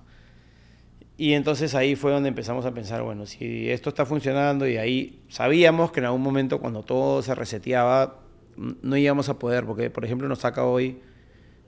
Y 1.17 1.33
entonces 1.35 1.75
ahí 1.75 1.95
fue 1.95 2.11
donde 2.11 2.29
empezamos 2.29 2.67
a 2.67 2.75
pensar, 2.75 3.03
bueno, 3.03 3.25
si 3.25 3.71
esto 3.71 3.89
está 3.89 4.05
funcionando 4.05 4.67
y 4.69 4.77
ahí 4.79 5.21
sabíamos 5.29 5.93
que 5.93 6.01
en 6.01 6.07
algún 6.07 6.23
momento 6.23 6.61
cuando 6.61 6.83
todo 6.83 7.23
se 7.23 7.35
reseteaba, 7.37 8.21
no 8.57 8.97
íbamos 8.97 9.29
a 9.29 9.39
poder, 9.39 9.65
porque 9.65 9.91
por 9.91 10.05
ejemplo 10.05 10.29
nos 10.29 10.41
saca 10.41 10.65
hoy, 10.65 10.99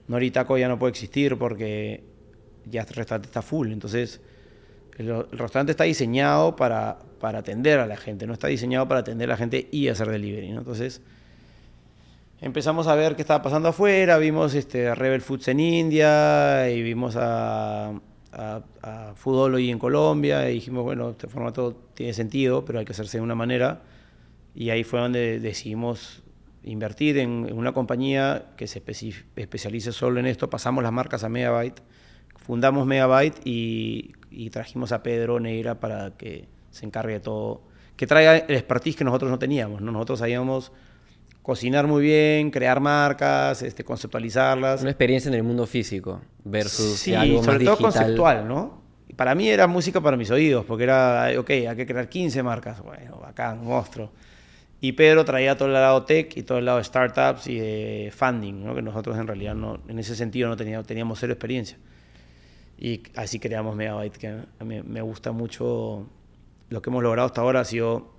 Noritaco 0.07 0.57
ya 0.57 0.67
no 0.67 0.79
puede 0.79 0.91
existir 0.91 1.37
porque 1.37 2.03
ya 2.65 2.81
el 2.81 2.87
restaurante 2.87 3.27
está 3.27 3.41
full, 3.41 3.71
entonces 3.71 4.21
el, 4.97 5.25
restaurante 5.31 5.71
está 5.71 5.83
diseñado 5.83 6.55
para, 6.55 6.99
para 7.19 7.39
atender 7.39 7.79
a 7.79 7.87
la 7.87 7.97
gente, 7.97 8.25
no 8.25 8.33
está 8.33 8.47
diseñado 8.47 8.87
para 8.87 9.01
atender 9.01 9.29
a 9.29 9.33
la 9.33 9.37
gente 9.37 9.67
y 9.71 9.87
hacer 9.89 10.09
delivery, 10.09 10.51
¿no? 10.51 10.59
Entonces 10.59 11.01
empezamos 12.41 12.87
a 12.87 12.95
ver 12.95 13.15
qué 13.15 13.21
estaba 13.21 13.41
pasando 13.41 13.69
afuera, 13.69 14.17
vimos 14.17 14.53
este, 14.53 14.93
Rebel 14.95 15.21
Foods 15.21 15.49
en 15.49 15.59
India 15.59 16.69
y 16.69 16.81
vimos 16.81 17.15
a, 17.15 17.93
a, 18.31 18.61
a 18.81 19.13
Foodology 19.15 19.71
en 19.71 19.79
Colombia 19.79 20.49
y 20.49 20.55
dijimos, 20.55 20.83
bueno, 20.83 21.11
este 21.11 21.27
formato 21.27 21.75
tiene 21.93 22.13
sentido, 22.13 22.63
pero 22.65 22.79
hay 22.79 22.85
que 22.85 22.93
hacerse 22.93 23.17
de 23.17 23.23
una 23.23 23.35
manera. 23.35 23.81
Y 24.55 24.71
ahí 24.71 24.83
fue 24.83 24.99
donde 24.99 25.39
decidimos 25.39 26.23
invertir 26.67 27.17
en, 27.17 27.45
en 27.49 27.57
una 27.57 27.71
compañía 27.73 28.47
que 28.57 28.67
se 28.67 28.83
especi- 28.83 29.23
especialice 29.35 29.91
solo 29.91 30.19
en 30.19 30.25
esto. 30.25 30.49
Pasamos 30.49 30.83
las 30.83 30.91
marcas 30.93 31.23
a 31.23 31.29
Megabyte, 31.29 31.81
fundamos 32.35 32.85
Megabyte 32.85 33.39
y, 33.45 34.13
y 34.31 34.49
trajimos 34.49 34.91
a 34.91 35.03
Pedro 35.03 35.39
Neira 35.39 35.79
para 35.79 36.11
que 36.17 36.47
se 36.71 36.85
encargue 36.85 37.13
de 37.13 37.19
todo, 37.19 37.61
que 37.95 38.05
traiga 38.07 38.37
el 38.37 38.55
expertise 38.55 38.95
que 38.95 39.03
nosotros 39.03 39.31
no 39.31 39.39
teníamos. 39.39 39.81
¿no? 39.81 39.91
Nosotros 39.91 40.19
sabíamos 40.19 40.71
cocinar 41.41 41.87
muy 41.87 42.03
bien, 42.03 42.51
crear 42.51 42.79
marcas, 42.81 43.61
este, 43.61 43.83
conceptualizarlas. 43.83 44.81
Una 44.81 44.89
experiencia 44.91 45.29
en 45.29 45.35
el 45.35 45.43
mundo 45.43 45.65
físico 45.65 46.21
versus 46.43 46.99
Sí, 46.99 47.13
algo 47.15 47.41
sobre 47.43 47.59
más 47.59 47.63
todo 47.65 47.75
digital. 47.77 47.91
conceptual, 48.03 48.47
¿no? 48.47 48.81
Para 49.15 49.33
mí 49.33 49.47
era 49.49 49.65
música 49.65 49.99
para 50.01 50.15
mis 50.17 50.29
oídos, 50.29 50.65
porque 50.65 50.83
era, 50.83 51.29
ok, 51.39 51.49
hay 51.49 51.75
que 51.75 51.85
crear 51.87 52.07
15 52.09 52.43
marcas. 52.43 52.81
Bueno, 52.83 53.17
bacán, 53.19 53.63
monstruo. 53.63 54.11
Y 54.79 54.91
Pedro 54.91 55.25
traía 55.25 55.57
todo 55.57 55.67
el 55.67 55.73
lado 55.73 56.03
tech 56.03 56.37
y 56.37 56.43
todo 56.43 56.59
el 56.59 56.65
lado 56.65 56.83
startups 56.83 57.47
y 57.47 57.59
de 57.59 58.13
funding, 58.15 58.63
¿no? 58.63 58.75
que 58.75 58.81
nosotros 58.81 59.17
en 59.17 59.25
realidad 59.25 59.55
no, 59.55 59.79
en 59.87 59.97
ese 59.97 60.15
sentido 60.15 60.49
no 60.49 60.55
teníamos, 60.55 60.85
teníamos 60.85 61.19
cero 61.19 61.33
experiencia. 61.33 61.77
Y 62.77 63.01
así 63.15 63.39
creamos 63.39 63.75
Megabyte, 63.75 64.17
que 64.17 64.27
a 64.27 64.63
mí 64.63 64.81
me 64.83 65.01
gusta 65.01 65.31
mucho 65.31 66.07
lo 66.69 66.81
que 66.81 66.89
hemos 66.91 67.01
logrado 67.01 67.25
hasta 67.25 67.41
ahora. 67.41 67.61
Ha 67.61 67.65
sido, 67.65 68.13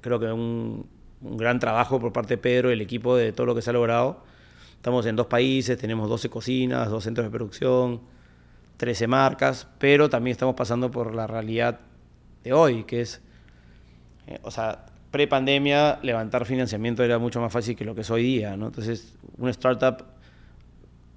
creo 0.00 0.20
que 0.20 0.26
un, 0.26 0.86
un 1.22 1.36
gran 1.36 1.58
trabajo 1.58 1.98
por 1.98 2.12
parte 2.12 2.34
de 2.34 2.38
Pedro 2.38 2.70
y 2.70 2.74
el 2.74 2.80
equipo 2.80 3.16
de 3.16 3.32
todo 3.32 3.46
lo 3.46 3.54
que 3.56 3.62
se 3.62 3.70
ha 3.70 3.72
logrado. 3.72 4.22
Estamos 4.76 5.06
en 5.06 5.16
dos 5.16 5.26
países, 5.26 5.76
tenemos 5.76 6.08
12 6.08 6.28
cocinas, 6.28 6.88
dos 6.88 7.02
centros 7.04 7.26
de 7.26 7.30
producción, 7.30 8.00
13 8.76 9.06
marcas, 9.06 9.68
pero 9.78 10.08
también 10.10 10.32
estamos 10.32 10.54
pasando 10.54 10.90
por 10.90 11.14
la 11.14 11.26
realidad 11.26 11.80
de 12.42 12.52
hoy, 12.52 12.84
que 12.84 13.00
es, 13.00 13.22
eh, 14.26 14.40
o 14.42 14.50
sea, 14.50 14.86
pre-pandemia 15.12 16.00
levantar 16.02 16.44
financiamiento 16.44 17.04
era 17.04 17.18
mucho 17.20 17.40
más 17.40 17.52
fácil 17.52 17.76
que 17.76 17.84
lo 17.84 17.94
que 17.94 18.00
es 18.00 18.10
hoy 18.10 18.24
día, 18.24 18.56
¿no? 18.56 18.66
Entonces, 18.66 19.14
una 19.38 19.52
startup, 19.52 20.04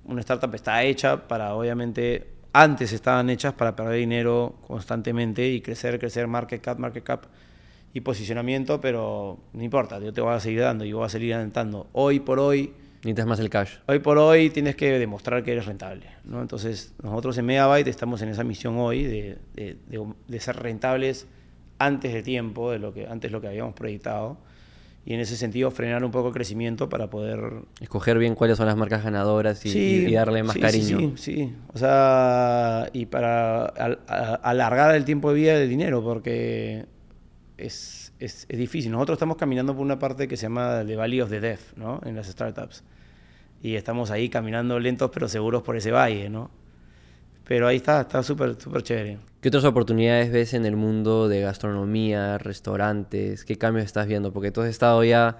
una 0.06 0.20
startup 0.22 0.54
está 0.54 0.84
hecha 0.84 1.28
para, 1.28 1.56
obviamente, 1.56 2.28
antes 2.54 2.93
estaban 2.93 3.30
hechas 3.32 3.54
para 3.54 3.76
perder 3.76 3.96
dinero 3.96 4.56
constantemente 4.68 5.48
y 5.50 5.62
crecer, 5.62 5.98
crecer, 6.00 6.28
market 6.28 6.62
cap, 6.62 6.78
market 6.78 7.04
cap 7.04 7.24
y 7.93 8.02
posicionamiento, 8.02 8.80
pero 8.80 9.39
no 9.54 9.64
importa, 9.64 10.00
yo 10.00 10.14
te 10.14 10.22
voy 10.22 10.34
a 10.34 10.39
seguir 10.39 10.62
dando, 10.62 10.86
yo 10.86 10.98
voy 10.98 11.06
a 11.06 11.10
seguir 11.10 11.34
alentando. 11.34 11.88
Hoy 11.93 12.20
por 12.20 12.39
hoy, 12.39 12.74
Necesitas 13.04 13.28
más 13.28 13.39
el 13.39 13.52
cash. 13.52 13.74
Hoy 13.86 14.00
por 14.00 14.18
hoy 14.18 14.50
tienes 14.50 14.76
que 14.76 14.98
demostrar 14.98 15.43
que 15.43 15.52
eres 15.52 15.68
rentable, 15.68 16.08
¿no? 16.24 16.41
Entonces, 16.41 16.91
nosotros 17.04 17.38
en 17.38 17.46
Megabyte 17.46 17.88
estamos 17.88 18.20
en 18.24 18.30
esa 18.30 18.43
misión 18.43 18.78
hoy 18.80 19.04
de, 19.04 19.38
de- 19.54 19.78
de- 19.88 20.14
de 20.28 20.39
ser 20.39 20.56
rentables 20.56 21.28
antes 21.80 22.14
de 22.14 22.24
tiempo, 22.24 22.72
de 22.72 22.80
lo 22.80 22.94
que, 22.94 23.08
antes 23.08 23.32
lo 23.32 23.42
que 23.42 23.48
habíamos 23.48 23.74
proyectado, 23.74 24.38
y 25.06 25.14
en 25.14 25.20
ese 25.20 25.38
sentido 25.38 25.70
frenar 25.70 26.04
un 26.04 26.10
poco 26.12 26.30
el 26.30 26.34
crecimiento 26.34 26.90
para 26.90 27.10
poder... 27.12 27.40
Escoger 27.80 28.18
bien 28.18 28.34
cuáles 28.34 28.58
son 28.58 28.66
las 28.66 28.76
marcas 28.76 29.04
ganadoras 29.04 29.64
y, 29.66 29.70
y- 29.78 30.06
y 30.08 30.14
darle 30.14 30.42
más 30.42 30.54
sí, 30.54 30.60
cariño. 30.60 30.98
Sí, 31.00 31.14
sí, 31.18 31.36
sí. 31.36 31.54
O 31.74 31.78
sea, 31.78 32.90
y 32.92 33.06
para 33.06 33.66
al- 33.66 34.00
a- 34.08 34.36
alargar 34.36 34.96
el 34.96 35.06
tiempo 35.06 35.30
de 35.30 35.36
vida 35.36 35.60
del 35.60 35.70
dinero, 35.70 36.04
porque 36.04 36.86
es, 37.58 38.14
es, 38.20 38.48
es 38.50 38.58
difícil. 38.58 38.92
Nosotros 38.92 39.18
estamos 39.18 39.38
caminando 39.38 39.74
por 39.76 39.84
una 39.84 40.00
parte 40.00 40.28
que 40.28 40.38
se 40.38 40.44
llama 40.44 40.84
The 40.86 40.96
Valley 40.96 41.22
of 41.22 41.30
the 41.30 41.40
Death, 41.40 41.76
¿no? 41.76 42.02
En 42.04 42.16
las 42.16 42.26
startups. 42.28 42.84
Y 43.62 43.76
estamos 43.76 44.10
ahí 44.12 44.30
caminando 44.30 44.80
lentos 44.80 45.12
pero 45.14 45.28
seguros 45.28 45.62
por 45.62 45.76
ese 45.78 45.92
valle, 45.92 46.30
¿no? 46.30 46.50
Pero 47.48 47.68
ahí 47.68 47.78
está, 47.78 48.02
está 48.02 48.24
súper, 48.24 48.60
súper 48.60 48.82
chévere. 48.82 49.18
¿Qué 49.39 49.50
otras 49.50 49.66
oportunidades 49.66 50.32
ves 50.32 50.56
en 50.56 50.66
el 50.66 50.76
mundo 50.76 51.28
de 51.28 51.41
gastronomía, 51.41 52.39
restaurantes? 52.39 53.46
¿Qué 53.46 53.58
cambios 53.58 53.86
estás 53.86 54.08
viendo? 54.08 54.34
Porque 54.34 54.52
tú 54.52 54.62
has 54.62 54.70
estado 54.70 55.04
ya, 55.04 55.38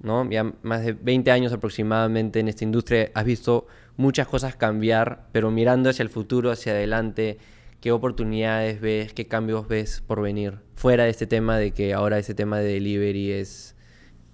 ¿no? 0.00 0.28
Ya 0.30 0.54
más 0.62 0.84
de 0.84 0.94
20 0.94 1.30
años 1.30 1.52
aproximadamente 1.52 2.40
en 2.40 2.48
esta 2.48 2.64
industria, 2.64 3.10
has 3.12 3.26
visto 3.26 3.66
muchas 3.98 4.26
cosas 4.26 4.56
cambiar, 4.56 5.26
pero 5.32 5.50
mirando 5.50 5.90
hacia 5.90 6.02
el 6.02 6.08
futuro, 6.08 6.50
hacia 6.50 6.72
adelante, 6.72 7.36
¿qué 7.82 7.92
oportunidades 7.92 8.80
ves, 8.80 9.12
qué 9.12 9.26
cambios 9.26 9.68
ves 9.68 10.02
por 10.06 10.22
venir? 10.22 10.60
Fuera 10.74 11.04
de 11.04 11.10
este 11.10 11.26
tema 11.26 11.58
de 11.58 11.72
que 11.72 11.92
ahora 11.92 12.18
este 12.18 12.34
tema 12.34 12.58
de 12.60 12.72
delivery 12.72 13.32
es... 13.32 13.74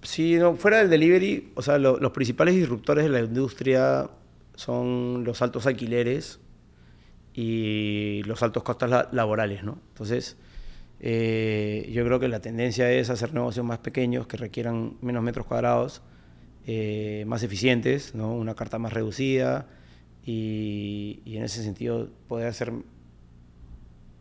Sí, 0.03 0.37
no, 0.37 0.55
fuera 0.55 0.79
del 0.79 0.91
delivery, 0.91 1.53
o 1.57 1.63
sea, 1.63 1.79
los 1.79 2.13
principales 2.13 2.55
disruptores 2.55 3.05
de 3.05 3.11
la 3.11 3.21
industria 3.21 4.11
son 4.55 5.25
los 5.25 5.43
altos 5.43 5.67
alquileres 5.67 6.39
y 7.35 8.23
los 8.25 8.43
altos 8.43 8.63
costos 8.63 8.91
laborales, 9.13 9.65
¿no? 9.65 9.79
Entonces, 9.89 10.37
eh, 11.01 11.91
yo 11.93 12.05
creo 12.05 12.21
que 12.21 12.29
la 12.29 12.41
tendencia 12.41 12.91
es 12.93 13.11
hacer 13.11 13.35
negocios 13.35 13.67
más 13.67 13.79
pequeños 13.79 14.27
que 14.27 14.37
requieran 14.37 14.99
menos 15.01 15.23
metros 15.23 15.47
cuadrados, 15.47 16.03
eh, 16.67 17.25
más 17.27 17.43
eficientes, 17.43 18.15
¿no? 18.15 18.35
Una 18.35 18.55
carta 18.55 18.79
más 18.79 18.93
reducida 18.93 19.67
y, 20.25 21.23
en 21.27 21.43
ese 21.43 21.63
sentido 21.65 22.09
poder 22.29 22.49
hacer 22.49 22.73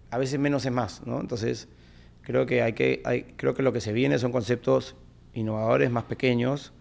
a 0.09 0.17
veces 0.17 0.39
menos 0.39 0.65
es 0.65 0.71
más, 0.71 1.05
¿no? 1.05 1.19
Entonces, 1.21 1.69
creo 2.21 2.45
que 2.45 2.63
hay 2.63 2.73
que 2.73 3.01
creo 3.37 3.53
que 3.53 3.63
lo 3.63 3.73
que 3.73 3.81
se 3.81 3.93
viene 3.93 4.17
son 4.17 4.31
conceptos 4.31 4.95
innovadores 5.33 5.91
más 5.91 6.05
pequeños, 6.05 6.73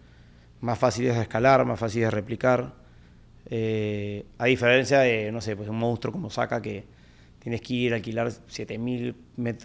más 0.61 0.79
fáciles 0.79 1.15
de 1.15 1.21
escalar, 1.21 1.65
más 1.65 1.79
fáciles 1.79 2.07
de 2.07 2.11
replicar 2.11 2.80
eh, 3.53 4.25
a 4.37 4.45
diferencia 4.45 4.99
de, 5.01 5.29
no 5.29 5.41
sé, 5.41 5.57
pues 5.57 5.67
un 5.67 5.75
monstruo 5.77 6.13
como 6.13 6.29
Saca 6.29 6.61
que 6.61 6.85
tienes 7.37 7.59
que 7.59 7.73
ir 7.73 7.91
a 7.91 7.97
alquilar 7.97 8.31
7000 8.31 9.13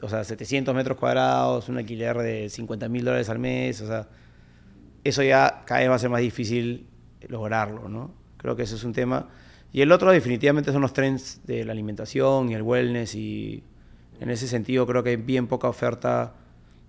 o 0.02 0.08
sea, 0.08 0.24
700 0.24 0.74
metros 0.74 0.98
cuadrados, 0.98 1.68
un 1.68 1.78
alquiler 1.78 2.18
de 2.18 2.48
50 2.48 2.88
mil 2.88 3.04
dólares 3.04 3.28
al 3.28 3.38
mes, 3.38 3.80
o 3.82 3.86
sea, 3.86 4.08
eso 5.04 5.22
ya 5.22 5.62
cada 5.66 5.82
vez 5.82 5.90
va 5.90 5.94
a 5.94 5.98
ser 6.00 6.10
más 6.10 6.20
difícil 6.20 6.88
lograrlo, 7.28 7.88
¿no? 7.88 8.12
Creo 8.38 8.56
que 8.56 8.64
ese 8.64 8.74
es 8.74 8.82
un 8.82 8.92
tema. 8.92 9.28
Y 9.72 9.82
el 9.82 9.92
otro 9.92 10.10
definitivamente 10.10 10.72
son 10.72 10.82
los 10.82 10.92
trends 10.92 11.42
de 11.46 11.64
la 11.64 11.70
alimentación 11.70 12.50
y 12.50 12.54
el 12.54 12.62
wellness 12.62 13.14
y 13.14 13.62
en 14.20 14.30
ese 14.30 14.48
sentido 14.48 14.84
creo 14.84 15.04
que 15.04 15.10
hay 15.10 15.16
bien 15.16 15.46
poca 15.46 15.68
oferta 15.68 16.34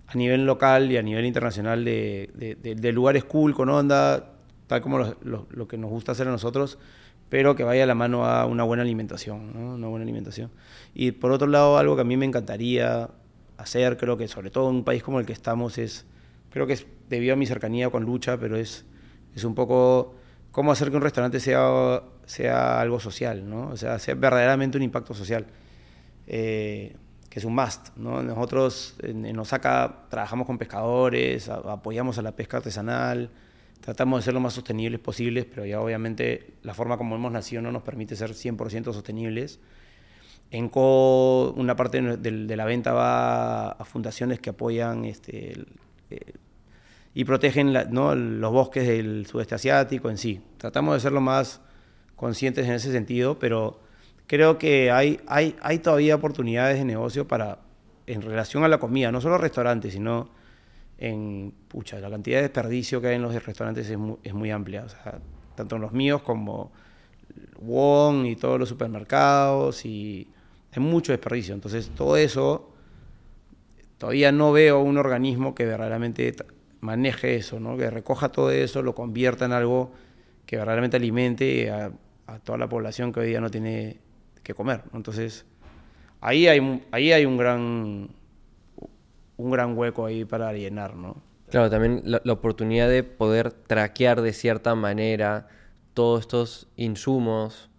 a 0.08 0.14
nivel 0.16 0.46
local 0.46 0.90
y 0.90 0.96
a 0.96 1.02
nivel 1.02 1.26
internacional 1.26 1.84
de, 1.84 2.56
de, 2.60 2.74
de 2.74 2.92
lugares 2.92 3.22
cool, 3.22 3.54
con 3.54 3.68
onda, 3.68 4.37
tal 4.68 4.82
como 4.82 4.98
lo, 4.98 5.68
que 5.68 5.76
nos 5.76 5.90
gusta 5.90 6.12
hacer 6.12 6.28
a 6.28 6.30
nosotros, 6.30 6.78
pero 7.28 7.56
que 7.56 7.64
vaya 7.64 7.82
a 7.82 7.86
la 7.86 7.94
mano 7.94 8.24
a 8.24 8.46
una 8.46 8.62
buena 8.62 8.82
alimentación, 8.82 9.52
¿no? 9.52 9.74
una 9.74 9.88
buena 9.88 10.04
alimentación. 10.04 10.50
Y 10.94 11.12
por 11.12 11.32
otro 11.32 11.48
lado, 11.48 11.78
algo 11.78 11.96
que 11.96 12.02
a 12.02 12.04
mí 12.04 12.16
me 12.16 12.26
encantaría 12.26 13.10
hacer, 13.56 13.96
creo 13.96 14.16
que 14.16 14.28
sobre 14.28 14.50
todo 14.50 14.70
en 14.70 14.76
un 14.76 14.84
país 14.84 15.02
como 15.02 15.18
el 15.18 15.26
que 15.26 15.32
estamos, 15.32 15.78
es, 15.78 16.06
creo 16.50 16.66
que 16.66 16.74
es 16.74 16.86
debido 17.08 17.32
a 17.32 17.36
mi 17.36 17.46
cercanía 17.46 17.90
con 17.90 18.04
Lucha, 18.04 18.38
pero 18.38 18.56
es, 18.56 18.84
es 19.34 19.42
un 19.44 19.54
poco 19.54 20.14
cómo 20.52 20.70
hacer 20.70 20.90
que 20.90 20.96
un 20.96 21.02
restaurante 21.02 21.40
sea, 21.40 22.02
sea 22.26 22.80
algo 22.80 23.00
social, 23.00 23.48
¿no? 23.48 23.70
o 23.70 23.76
sea, 23.76 23.98
sea 23.98 24.14
verdaderamente 24.14 24.76
un 24.76 24.84
impacto 24.84 25.14
social. 25.14 25.46
Eh, 26.26 26.94
que 27.30 27.38
es 27.40 27.44
un 27.44 27.54
must. 27.54 27.94
¿no? 27.96 28.22
Nosotros 28.22 28.96
en 29.02 29.38
Osaka 29.38 30.06
trabajamos 30.08 30.46
con 30.46 30.56
pescadores, 30.56 31.48
apoyamos 31.48 32.16
a 32.18 32.22
la 32.22 32.32
pesca 32.32 32.58
artesanal, 32.58 33.30
tratamos 33.80 34.20
de 34.20 34.24
ser 34.24 34.34
lo 34.34 34.40
más 34.40 34.54
sostenibles 34.54 35.00
posibles, 35.00 35.44
pero 35.44 35.64
ya 35.66 35.80
obviamente 35.80 36.54
la 36.62 36.74
forma 36.74 36.96
como 36.96 37.16
hemos 37.16 37.32
nacido 37.32 37.62
no 37.62 37.72
nos 37.72 37.82
permite 37.82 38.16
ser 38.16 38.30
100% 38.30 38.92
sostenibles. 38.92 39.60
En 40.50 40.68
Co, 40.68 41.52
una 41.56 41.76
parte 41.76 42.00
de, 42.00 42.56
la 42.56 42.64
venta 42.64 42.92
va 42.92 43.70
a 43.70 43.84
fundaciones 43.84 44.40
que 44.40 44.50
apoyan 44.50 45.04
este, 45.04 45.66
eh, 46.10 46.32
y 47.14 47.24
protegen 47.24 47.72
los 47.72 48.52
bosques 48.52 48.86
del 48.86 49.26
sudeste 49.26 49.54
asiático 49.54 50.08
en 50.08 50.18
sí. 50.18 50.40
Tratamos 50.56 50.94
de 50.94 51.00
ser 51.00 51.12
lo 51.12 51.20
más 51.20 51.60
conscientes 52.16 52.66
en 52.66 52.74
ese 52.74 52.92
sentido, 52.92 53.38
pero 53.38 53.80
creo 54.26 54.58
que 54.58 54.90
hay, 54.90 55.20
hay, 55.26 55.78
todavía 55.78 56.14
oportunidades 56.14 56.78
de 56.78 56.84
negocio 56.84 57.26
para, 57.26 57.58
en 58.06 58.22
relación 58.22 58.64
a 58.64 58.68
la 58.68 58.78
comida, 58.78 59.10
no 59.10 59.20
solo 59.20 59.38
restaurantes, 59.38 59.94
sino 59.94 60.30
en, 60.98 61.54
pucha, 61.68 62.00
la 62.00 62.10
cantidad 62.10 62.38
de 62.38 62.42
desperdicio 62.42 63.00
que 63.00 63.08
hay 63.08 63.16
en 63.16 63.22
los 63.22 63.44
restaurantes 63.44 63.88
es 63.88 63.96
muy, 63.96 64.16
es 64.22 64.34
muy 64.34 64.50
amplia, 64.50 64.84
o 64.84 64.88
sea, 64.88 65.20
tanto 65.54 65.76
en 65.76 65.82
los 65.82 65.92
míos 65.92 66.22
como 66.22 66.72
Wong 67.60 68.26
y 68.26 68.36
todos 68.36 68.58
los 68.58 68.68
supermercados 68.68 69.84
y 69.84 70.28
hay 70.72 70.82
mucho 70.82 71.12
desperdicio. 71.12 71.54
Entonces, 71.54 71.90
todo 71.94 72.16
eso, 72.16 72.70
todavía 73.98 74.32
no 74.32 74.52
veo 74.52 74.80
un 74.80 74.98
organismo 74.98 75.54
que 75.54 75.64
verdaderamente 75.64 76.34
maneje 76.80 77.36
eso, 77.36 77.60
¿no? 77.60 77.76
que 77.76 77.90
recoja 77.90 78.30
todo 78.30 78.50
eso, 78.50 78.82
lo 78.82 78.94
convierta 78.94 79.44
en 79.44 79.52
algo 79.52 79.92
que 80.46 80.56
verdaderamente 80.56 80.96
alimente 80.96 81.70
a, 81.70 81.92
toda 82.44 82.58
la 82.58 82.68
población 82.68 83.12
que 83.12 83.20
hoy 83.20 83.28
día 83.28 83.40
no 83.40 83.50
tiene 83.50 83.98
que 84.42 84.54
comer. 84.54 84.82
Entonces, 84.92 85.46
ahí 86.20 86.46
hay, 86.46 86.84
ahí 86.90 87.12
hay 87.12 87.24
un 87.24 87.38
gran 87.38 88.10
un 89.38 89.50
gran 89.50 89.78
hueco 89.78 90.04
ahí 90.04 90.24
para 90.24 90.52
llenar, 90.52 90.94
¿no? 90.94 91.16
Claro, 91.48 91.70
también 91.70 92.02
la, 92.04 92.20
oportunidad 92.30 92.90
de 92.90 93.02
poder 93.02 93.52
traquear 93.52 94.20
de 94.20 94.34
cierta 94.34 94.74
manera 94.74 95.48
todos 95.94 96.20
estos 96.20 96.68
insumos, 96.76 97.70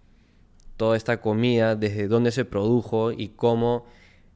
toda 0.75 0.97
esta 0.97 1.21
comida, 1.21 1.75
desde 1.75 2.07
dónde 2.07 2.31
se 2.31 2.45
produjo 2.45 3.11
y 3.11 3.29
cómo 3.29 3.85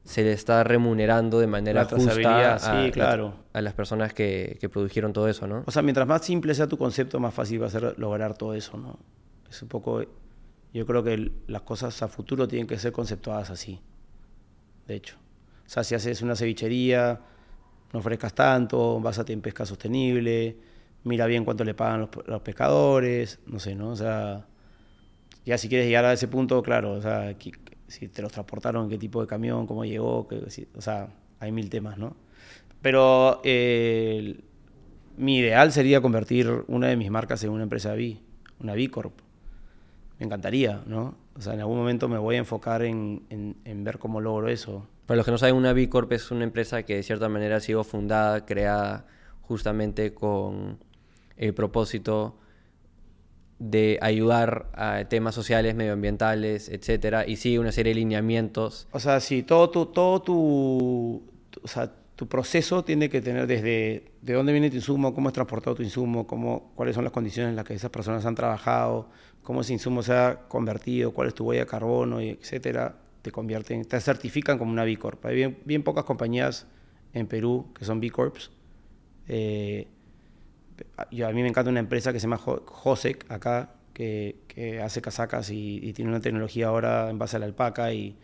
se 0.04 0.22
le 0.22 0.32
está 0.32 0.62
remunerando 0.62 1.40
de 1.40 1.46
manera 1.46 1.86
justa 1.86 2.54
a, 2.54 2.90
claro. 2.92 3.34
a, 3.52 3.60
las 3.62 3.72
personas 3.72 4.12
que, 4.12 4.58
que, 4.60 4.68
produjeron 4.68 5.12
todo 5.12 5.28
eso, 5.28 5.46
¿no? 5.46 5.64
O 5.66 5.70
sea, 5.70 5.82
mientras 5.82 6.06
más 6.06 6.22
simple 6.22 6.54
sea 6.54 6.68
tu 6.68 6.76
concepto, 6.76 7.18
más 7.18 7.34
fácil 7.34 7.62
va 7.62 7.66
a 7.66 7.70
ser 7.70 7.98
lograr 7.98 8.36
todo 8.36 8.54
eso, 8.54 8.76
¿no? 8.76 8.98
Es 9.50 9.62
un 9.62 9.68
poco... 9.68 10.04
Yo 10.74 10.86
creo 10.86 11.02
que 11.02 11.32
las 11.46 11.62
cosas 11.62 12.02
a 12.02 12.08
futuro 12.08 12.46
tienen 12.46 12.66
que 12.66 12.78
ser 12.78 12.92
conceptuadas 12.92 13.50
así, 13.50 13.80
de 14.86 14.96
hecho. 14.96 15.16
O 15.66 15.68
sea, 15.68 15.84
si 15.84 15.94
haces 15.94 16.22
una 16.22 16.36
cevichería, 16.36 17.20
no 17.92 18.00
ofrezcas 18.00 18.34
tanto, 18.34 19.00
básate 19.00 19.32
en 19.32 19.40
pesca 19.40 19.64
sostenible, 19.64 20.56
mira 21.04 21.26
bien 21.26 21.44
cuánto 21.44 21.64
le 21.64 21.74
pagan 21.74 22.08
los, 22.26 22.42
pescadores, 22.42 23.38
no 23.46 23.58
sé, 23.58 23.74
¿no? 23.74 23.90
O 23.90 23.96
sea, 23.96 24.46
ya 25.46 25.58
si 25.58 25.68
quieres 25.68 25.86
llegar 25.86 26.04
a 26.04 26.12
ese 26.12 26.28
punto, 26.28 26.62
claro, 26.62 26.92
o 26.92 27.02
sea, 27.02 27.36
si 27.86 28.08
te 28.08 28.22
los 28.22 28.32
transportaron, 28.32 28.88
qué 28.88 28.98
tipo 28.98 29.20
de 29.20 29.26
camión, 29.26 29.66
cómo 29.66 29.84
llegó, 29.84 30.26
o 30.76 30.80
sea, 30.80 31.08
hay 31.40 31.52
mil 31.52 31.70
temas, 31.70 31.98
¿no? 31.98 32.16
Pero 32.82 33.40
mi 35.16 35.38
ideal 35.38 35.72
sería 35.72 36.00
convertir 36.00 36.64
una 36.66 36.88
de 36.88 36.96
mis 36.96 37.10
marcas 37.10 37.44
en 37.44 37.50
una 37.50 37.62
empresa 37.62 37.94
B, 37.94 38.18
una 38.60 38.74
B 38.74 38.90
Corp. 38.90 39.14
Me 40.18 40.26
encantaría, 40.26 40.82
¿no? 40.86 41.16
O 41.36 41.40
sea, 41.40 41.54
en 41.54 41.60
algún 41.60 41.78
momento 41.78 42.08
me 42.08 42.18
voy 42.18 42.36
a 42.36 42.38
enfocar 42.38 42.82
en, 42.82 43.22
en 43.30 43.84
ver 43.84 43.98
cómo 43.98 44.20
logro 44.20 44.48
eso. 44.48 44.88
Para 45.06 45.16
los 45.16 45.26
que 45.26 45.32
no 45.32 45.38
saben, 45.38 45.54
una 45.54 45.72
B 45.72 45.88
Corp 45.88 46.10
es 46.12 46.30
una 46.30 46.44
empresa 46.44 46.82
que 46.82 46.96
de 46.96 47.02
cierta 47.02 47.28
manera 47.28 47.56
ha 47.56 47.60
sido 47.60 47.84
fundada, 47.84 48.46
creada 48.46 49.06
justamente 49.42 50.14
con 50.14 50.78
el 51.36 51.52
propósito 51.52 52.38
de 53.58 53.98
ayudar 54.00 54.70
a 54.74 55.04
temas 55.08 55.34
sociales, 55.34 55.74
medioambientales, 55.74 56.70
etcétera, 56.70 57.26
y 57.26 57.36
sigue 57.36 57.58
una 57.58 57.72
serie 57.72 57.92
de 57.92 58.00
lineamientos. 58.00 58.88
O 58.92 59.00
sea, 59.00 59.20
sí, 59.20 59.42
todo 59.42 59.70
tu, 59.70 59.86
todo 59.86 60.22
tu, 60.22 61.22
o 61.62 61.68
sea, 61.68 61.92
tu 62.16 62.26
proceso 62.26 62.82
tiene 62.82 63.10
que 63.10 63.20
tener 63.20 63.46
desde 63.46 64.12
de 64.22 64.32
dónde 64.32 64.52
viene 64.52 64.70
tu 64.70 64.76
insumo, 64.76 65.14
cómo 65.14 65.28
es 65.28 65.34
transportado 65.34 65.76
tu 65.76 65.82
insumo, 65.82 66.26
cómo, 66.26 66.72
cuáles 66.74 66.94
son 66.94 67.04
las 67.04 67.12
condiciones 67.12 67.50
en 67.50 67.56
las 67.56 67.66
que 67.66 67.74
esas 67.74 67.90
personas 67.90 68.24
han 68.24 68.34
trabajado, 68.34 69.10
cómo 69.42 69.60
ese 69.60 69.74
insumo 69.74 70.02
se 70.02 70.14
ha 70.14 70.40
convertido, 70.48 71.12
cuál 71.12 71.28
es 71.28 71.34
tu 71.34 71.44
huella 71.44 71.62
de 71.62 71.66
carbono, 71.66 72.20
etcétera 72.20 73.03
te 73.24 73.32
convierten, 73.32 73.86
te 73.86 73.98
certifican 74.00 74.58
como 74.58 74.70
una 74.70 74.84
B 74.84 74.98
Corp. 74.98 75.24
Hay 75.24 75.34
bien, 75.34 75.58
bien 75.64 75.82
pocas 75.82 76.04
compañías 76.04 76.66
en 77.14 77.26
Perú 77.26 77.72
que 77.76 77.86
son 77.86 77.98
B 77.98 78.10
Corps. 78.10 78.50
Eh, 79.28 79.88
yo, 81.10 81.26
a 81.26 81.32
mí 81.32 81.40
me 81.40 81.48
encanta 81.48 81.70
una 81.70 81.80
empresa 81.80 82.12
que 82.12 82.20
se 82.20 82.26
llama 82.26 82.36
Josec 82.36 83.24
acá, 83.32 83.76
que, 83.94 84.40
que 84.46 84.82
hace 84.82 85.00
casacas 85.00 85.48
y, 85.50 85.94
tiene 85.94 86.10
una 86.10 86.20
tecnología 86.20 86.66
ahora 86.66 87.08
en 87.08 87.18
base 87.18 87.36
a 87.36 87.38
la 87.38 87.46
alpaca 87.46 87.94
y, 87.94 88.14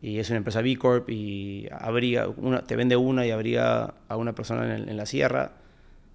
y 0.00 0.20
es 0.20 0.30
una 0.30 0.36
empresa 0.36 0.62
B 0.62 0.76
Corp 0.76 1.10
y 1.10 1.66
abriga, 1.72 2.28
una, 2.28 2.62
te 2.62 2.76
vende 2.76 2.96
una 2.96 3.26
y 3.26 3.32
abriga 3.32 3.94
a 4.06 4.16
una 4.16 4.36
persona 4.36 4.76
en, 4.76 4.96
la 4.96 5.06
sierra. 5.06 5.54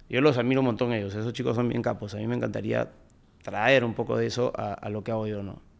Yo 0.08 0.22
los 0.22 0.38
admiro 0.38 0.62
un 0.62 0.66
montón 0.66 0.94
ellos, 0.94 1.14
esos 1.14 1.34
chicos 1.34 1.56
son 1.56 1.68
bien 1.68 1.82
capos. 1.82 2.14
A 2.14 2.16
mí 2.16 2.26
me 2.26 2.36
encantaría 2.36 2.90
traer 3.42 3.84
un 3.84 3.92
poco 3.92 4.16
de 4.16 4.26
eso 4.26 4.50
a, 4.56 4.72
a 4.72 4.88
lo 4.88 5.04
que 5.04 5.10
hago 5.10 5.26
yo, 5.26 5.42
¿no? 5.42 5.73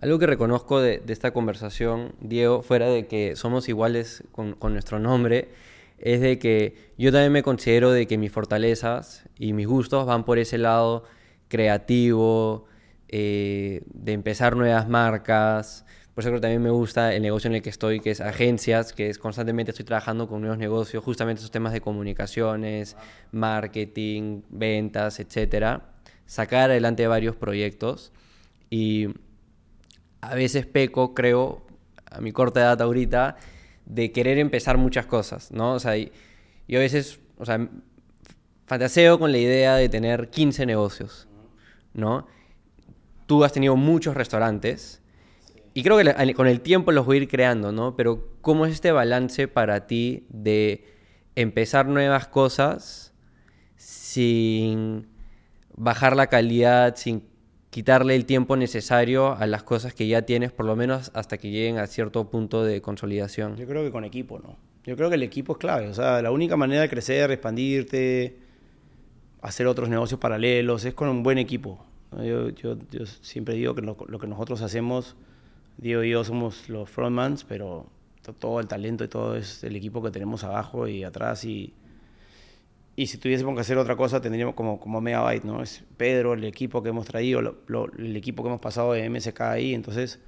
Algo 0.00 0.20
que 0.20 0.26
reconozco 0.26 0.80
de, 0.80 1.02
esta 1.08 1.32
conversación, 1.32 2.14
Diego, 2.20 2.62
fuera 2.62 2.86
de 2.86 3.08
que 3.08 3.34
somos 3.34 3.68
iguales 3.68 4.22
con, 4.30 4.56
nuestro 4.60 5.00
nombre, 5.00 5.48
es 5.98 6.20
de 6.20 6.38
que 6.38 6.92
yo 6.96 7.10
también 7.10 7.32
me 7.32 7.42
considero 7.42 7.90
de 7.90 8.06
que 8.06 8.16
mis 8.16 8.30
fortalezas 8.30 9.24
y 9.36 9.52
mis 9.52 9.66
gustos 9.66 10.06
van 10.06 10.24
por 10.24 10.38
ese 10.38 10.56
lado 10.56 11.02
creativo, 11.48 12.66
eh, 13.08 13.82
de 13.92 14.12
empezar 14.12 14.54
nuevas 14.54 14.88
marcas. 14.88 15.84
Por 16.14 16.22
eso 16.22 16.30
creo 16.30 16.38
que 16.38 16.42
también 16.42 16.62
me 16.62 16.70
gusta 16.70 17.12
el 17.12 17.22
negocio 17.22 17.48
en 17.48 17.56
el 17.56 17.62
que 17.62 17.70
estoy, 17.70 17.98
que 17.98 18.12
es 18.12 18.20
agencias, 18.20 18.92
que 18.92 19.10
es 19.10 19.18
constantemente 19.18 19.72
estoy 19.72 19.84
trabajando 19.84 20.28
con 20.28 20.40
nuevos 20.42 20.58
negocios, 20.58 21.02
justamente 21.02 21.40
esos 21.40 21.50
temas 21.50 21.72
de 21.72 21.80
comunicaciones, 21.80 22.96
marketing, 23.32 24.42
ventas, 24.48 25.18
etcétera. 25.18 25.90
Sacar 26.26 26.70
adelante 26.70 27.04
varios 27.08 27.34
proyectos 27.34 28.12
y 28.70 29.08
a 30.20 30.34
veces 30.34 30.66
peco, 30.66 31.14
creo, 31.14 31.62
a 32.10 32.20
mi 32.20 32.32
corta 32.32 32.60
edad 32.60 32.80
ahorita, 32.82 33.36
de 33.86 34.12
querer 34.12 34.38
empezar 34.38 34.76
muchas 34.76 35.06
cosas, 35.06 35.50
¿no? 35.52 35.74
O 35.74 35.80
sea, 35.80 35.96
y, 35.96 36.12
a 36.74 36.78
veces, 36.78 37.20
o 37.38 37.44
sea, 37.44 37.68
fantaseo 38.66 39.18
con 39.18 39.32
la 39.32 39.38
idea 39.38 39.76
de 39.76 39.88
tener 39.88 40.28
15 40.28 40.66
negocios, 40.66 41.28
¿no? 41.94 42.26
Tú 43.26 43.44
has 43.44 43.52
tenido 43.52 43.76
muchos 43.76 44.14
restaurantes 44.14 45.02
y 45.74 45.82
creo 45.82 45.96
que 45.98 46.34
con 46.34 46.46
el 46.46 46.60
tiempo 46.60 46.92
los 46.92 47.06
voy 47.06 47.18
a 47.18 47.20
ir 47.22 47.28
creando, 47.28 47.72
¿no? 47.72 47.94
Pero 47.94 48.32
¿cómo 48.40 48.66
es 48.66 48.72
este 48.72 48.90
balance 48.90 49.48
para 49.48 49.86
ti 49.86 50.26
de 50.28 50.84
empezar 51.34 51.86
nuevas 51.86 52.26
cosas 52.26 53.12
sin 53.76 55.06
bajar 55.76 56.16
la 56.16 56.26
calidad, 56.26 56.96
sin 56.96 57.22
quitarle 57.78 58.16
el 58.16 58.24
tiempo 58.24 58.56
necesario 58.56 59.36
a 59.36 59.46
las 59.46 59.62
cosas 59.62 59.94
que 59.94 60.08
ya 60.08 60.22
tienes, 60.22 60.50
por 60.50 60.66
lo 60.66 60.74
menos 60.74 61.12
hasta 61.14 61.38
que 61.38 61.48
lleguen 61.48 61.78
a 61.78 61.86
cierto 61.86 62.28
punto 62.28 62.64
de 62.64 62.82
consolidación? 62.82 63.56
Yo 63.56 63.68
creo 63.68 63.84
que 63.84 63.92
con 63.92 64.04
equipo, 64.04 64.40
¿no? 64.40 64.56
Yo 64.82 64.96
creo 64.96 65.08
que 65.08 65.14
el 65.14 65.22
equipo 65.22 65.52
es 65.52 65.58
clave. 65.58 65.86
O 65.86 65.94
sea, 65.94 66.20
la 66.20 66.32
única 66.32 66.56
manera 66.56 66.82
de 66.82 66.88
crecer, 66.88 67.30
expandirte, 67.30 68.36
hacer 69.42 69.68
otros 69.68 69.88
negocios 69.88 70.18
paralelos, 70.18 70.84
es 70.84 70.94
con 70.94 71.08
un 71.08 71.22
buen 71.22 71.38
equipo. 71.38 71.78
Yo, 72.16 72.48
yo, 72.48 72.76
yo 72.90 73.06
siempre 73.06 73.54
digo 73.54 73.76
que 73.76 73.82
lo, 73.82 73.96
que 73.96 74.26
nosotros 74.26 74.60
hacemos, 74.62 75.14
Diego 75.76 76.02
y 76.02 76.10
yo 76.10 76.24
somos 76.24 76.68
los 76.68 76.90
frontmans, 76.90 77.44
pero 77.44 77.86
todo 78.40 78.58
el 78.58 78.66
talento 78.66 79.04
y 79.04 79.08
todo 79.08 79.36
es 79.36 79.62
el 79.62 79.76
equipo 79.76 80.02
que 80.02 80.10
tenemos 80.10 80.42
abajo 80.42 80.88
y 80.88 81.04
atrás 81.04 81.44
y 81.44 81.74
y 82.98 83.06
si 83.06 83.16
tuviésemos 83.16 83.54
que 83.54 83.60
hacer 83.60 83.78
otra 83.78 83.94
cosa, 83.94 84.20
tendríamos 84.20 84.56
como, 84.56 84.80
como 84.80 85.00
Megabyte, 85.00 85.44
¿no? 85.44 85.62
Es 85.62 85.84
Pedro, 85.96 86.34
el 86.34 86.42
equipo 86.42 86.82
que 86.82 86.88
hemos 86.88 87.06
traído, 87.06 87.38
el 87.96 88.16
equipo 88.16 88.42
que 88.42 88.48
hemos 88.48 88.60
pasado 88.60 88.92
de 88.92 89.08
MSK 89.08 89.40
ahí. 89.42 89.72
Entonces, 89.72 90.18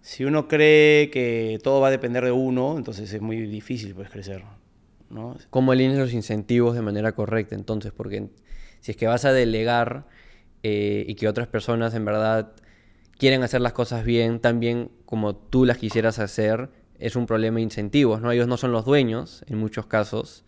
si 0.00 0.24
uno 0.24 0.48
cree 0.48 1.10
que 1.10 1.58
todo 1.62 1.82
va 1.82 1.88
a 1.88 1.90
depender 1.90 2.24
de 2.24 2.32
uno, 2.32 2.78
entonces 2.78 3.12
es 3.12 3.20
muy 3.20 3.42
difícil 3.42 3.94
pues, 3.94 4.08
crecer, 4.08 4.44
¿no? 5.10 5.36
¿Cómo 5.50 5.72
alineas 5.72 5.98
los 5.98 6.14
incentivos 6.14 6.74
de 6.74 6.80
manera 6.80 7.12
correcta 7.12 7.54
entonces? 7.54 7.92
Porque 7.94 8.30
si 8.80 8.92
es 8.92 8.96
que 8.96 9.06
vas 9.06 9.26
a 9.26 9.34
delegar 9.34 10.06
eh, 10.62 11.04
y 11.06 11.16
que 11.16 11.28
otras 11.28 11.48
personas 11.48 11.92
en 11.92 12.06
verdad 12.06 12.52
quieren 13.18 13.42
hacer 13.42 13.60
las 13.60 13.74
cosas 13.74 14.06
bien, 14.06 14.40
también 14.40 14.90
como 15.04 15.36
tú 15.36 15.66
las 15.66 15.76
quisieras 15.76 16.18
hacer, 16.18 16.70
es 16.98 17.14
un 17.14 17.26
problema 17.26 17.56
de 17.56 17.64
incentivos, 17.64 18.22
¿no? 18.22 18.32
Ellos 18.32 18.48
no 18.48 18.56
son 18.56 18.72
los 18.72 18.86
dueños 18.86 19.44
en 19.48 19.58
muchos 19.58 19.84
casos 19.84 20.46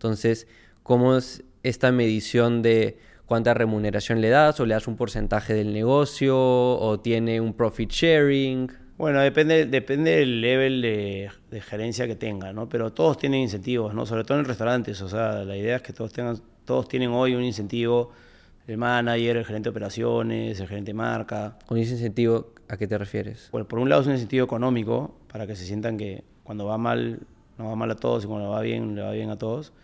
entonces, 0.00 0.46
¿cómo 0.82 1.14
es 1.14 1.44
esta 1.62 1.92
medición 1.92 2.62
de 2.62 2.96
cuánta 3.26 3.52
remuneración 3.52 4.22
le 4.22 4.30
das 4.30 4.58
o 4.58 4.64
le 4.64 4.72
das 4.72 4.88
un 4.88 4.96
porcentaje 4.96 5.52
del 5.52 5.74
negocio 5.74 6.38
o 6.38 7.00
tiene 7.00 7.38
un 7.38 7.52
profit 7.52 7.90
sharing? 7.90 8.72
Bueno, 8.96 9.20
depende, 9.20 9.66
depende 9.66 10.16
del 10.16 10.40
level 10.40 10.80
de, 10.80 11.30
gerencia 11.60 12.06
que 12.06 12.16
tenga, 12.16 12.54
¿no? 12.54 12.66
Pero 12.66 12.94
todos 12.94 13.18
tienen 13.18 13.40
incentivos, 13.42 13.92
¿no? 13.92 14.06
Sobre 14.06 14.24
todo 14.24 14.38
en 14.38 14.46
restaurantes. 14.46 15.02
O 15.02 15.08
sea, 15.10 15.44
la 15.44 15.54
idea 15.54 15.76
es 15.76 15.82
que 15.82 15.92
todos 15.92 16.14
tengan, 16.14 16.38
todos 16.64 16.88
tienen 16.88 17.10
hoy 17.10 17.34
un 17.34 17.44
incentivo. 17.44 18.12
El 18.66 18.78
manager, 18.78 19.36
el 19.36 19.44
gerente 19.44 19.66
de 19.66 19.70
operaciones, 19.72 20.58
el 20.60 20.66
gerente 20.66 20.92
de 20.92 20.94
marca. 20.94 21.58
¿Con 21.66 21.76
ese 21.76 21.92
incentivo 21.92 22.54
a 22.68 22.78
qué 22.78 22.86
te 22.86 22.96
refieres? 22.96 23.50
Bueno, 23.52 23.68
por 23.68 23.80
un 23.80 23.90
lado 23.90 24.00
es 24.00 24.06
un 24.06 24.14
incentivo 24.14 24.46
económico, 24.46 25.14
para 25.30 25.46
que 25.46 25.56
se 25.56 25.66
sientan 25.66 25.98
que 25.98 26.24
cuando 26.42 26.64
va 26.64 26.78
mal, 26.78 27.20
no 27.58 27.68
va 27.68 27.76
mal 27.76 27.90
a 27.90 27.96
todos 27.96 28.24
y 28.24 28.26
cuando 28.26 28.48
va 28.48 28.62
bien, 28.62 28.94
le 28.94 29.02
va 29.02 29.12
bien 29.12 29.28
a 29.28 29.36
todos. 29.36 29.74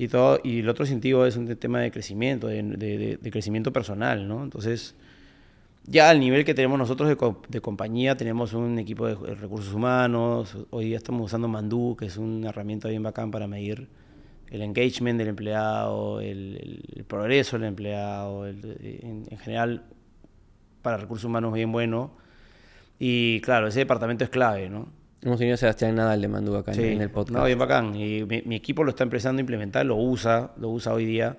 Y, 0.00 0.06
todo, 0.06 0.38
y 0.44 0.60
el 0.60 0.68
otro 0.68 0.86
sentido 0.86 1.26
es 1.26 1.36
un 1.36 1.48
tema 1.56 1.80
de 1.80 1.90
crecimiento, 1.90 2.46
de, 2.46 3.18
crecimiento 3.32 3.72
personal, 3.72 4.28
¿no? 4.28 4.44
Entonces, 4.44 4.94
ya 5.84 6.08
al 6.08 6.20
nivel 6.20 6.44
que 6.44 6.54
tenemos 6.54 6.78
nosotros 6.78 7.08
de, 7.48 7.60
compañía, 7.60 8.16
tenemos 8.16 8.52
un 8.52 8.78
equipo 8.78 9.08
de 9.08 9.34
recursos 9.34 9.74
humanos, 9.74 10.56
hoy 10.70 10.84
día 10.84 10.98
estamos 10.98 11.26
usando 11.26 11.48
Mandú, 11.48 11.96
que 11.98 12.06
es 12.06 12.16
una 12.16 12.50
herramienta 12.50 12.88
bien 12.88 13.02
bacán 13.02 13.32
para 13.32 13.48
medir 13.48 13.88
el 14.50 14.62
engagement 14.62 15.18
del 15.18 15.28
empleado, 15.28 16.20
el, 16.20 17.04
progreso 17.08 17.58
del 17.58 17.66
empleado, 17.66 18.46
en, 18.46 19.26
en, 19.28 19.38
general 19.38 19.82
para 20.80 20.96
recursos 20.98 21.24
humanos 21.24 21.52
bien 21.52 21.72
bueno. 21.72 22.12
Y 23.00 23.40
claro, 23.40 23.66
ese 23.66 23.80
departamento 23.80 24.22
es 24.22 24.30
clave, 24.30 24.70
¿no? 24.70 24.97
Hemos 25.20 25.38
tenido 25.38 25.54
a 25.54 25.56
Sebastián 25.56 25.96
Nadal 25.96 26.20
de 26.20 26.28
Mandú 26.28 26.54
acá 26.54 26.72
en 26.72 27.00
el 27.00 27.10
podcast. 27.10 27.36
No, 27.36 27.44
bien 27.44 27.58
bacán. 27.58 27.96
Y 27.96 28.24
mi, 28.24 28.54
equipo 28.54 28.84
lo 28.84 28.90
está 28.90 29.02
empezando 29.02 29.40
a 29.40 29.42
implementar, 29.42 29.84
lo 29.84 29.96
usa, 29.96 30.52
lo 30.58 30.70
usa 30.70 30.94
hoy 30.94 31.06
día. 31.06 31.38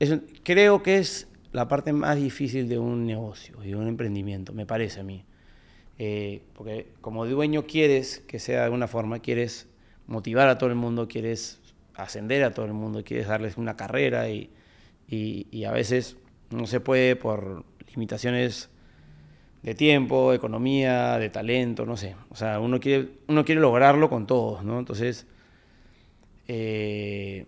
Es, 0.00 0.18
creo 0.42 0.82
que 0.82 0.98
es 0.98 1.28
la 1.52 1.68
parte 1.68 1.92
más 1.92 2.16
difícil 2.16 2.68
de 2.68 2.78
un 2.78 3.06
negocio 3.06 3.62
y 3.62 3.68
de 3.68 3.76
un 3.76 3.86
emprendimiento, 3.86 4.52
me 4.52 4.66
parece 4.66 5.00
a 5.00 5.04
mí. 5.04 5.24
Eh, 6.00 6.42
porque 6.54 6.88
como 7.00 7.24
dueño 7.24 7.66
quieres 7.66 8.18
que 8.26 8.40
sea 8.40 8.58
de 8.58 8.64
alguna 8.64 8.88
forma, 8.88 9.20
quieres 9.20 9.68
motivar 10.08 10.48
a 10.48 10.58
todo 10.58 10.70
el 10.70 10.76
mundo, 10.76 11.06
quieres 11.06 11.60
ascender 11.94 12.42
a 12.42 12.52
todo 12.52 12.66
el 12.66 12.72
mundo, 12.72 13.04
quieres 13.04 13.28
darles 13.28 13.56
una 13.56 13.76
carrera 13.76 14.28
y, 14.28 14.50
y 15.08 15.64
a 15.64 15.70
veces 15.70 16.16
no 16.50 16.66
se 16.66 16.80
puede 16.80 17.14
por 17.14 17.64
limitaciones 17.94 18.70
de 19.64 19.74
tiempo, 19.74 20.34
economía, 20.34 21.18
de 21.18 21.30
talento, 21.30 21.86
no 21.86 21.96
sé. 21.96 22.14
O 22.28 22.36
sea, 22.36 22.60
uno 22.60 22.78
quiere, 22.78 23.08
uno 23.28 23.46
quiere 23.46 23.62
lograrlo 23.62 24.10
con 24.10 24.26
todos, 24.26 24.62
¿no? 24.62 24.78
Entonces, 24.78 25.26
eh, 26.46 27.46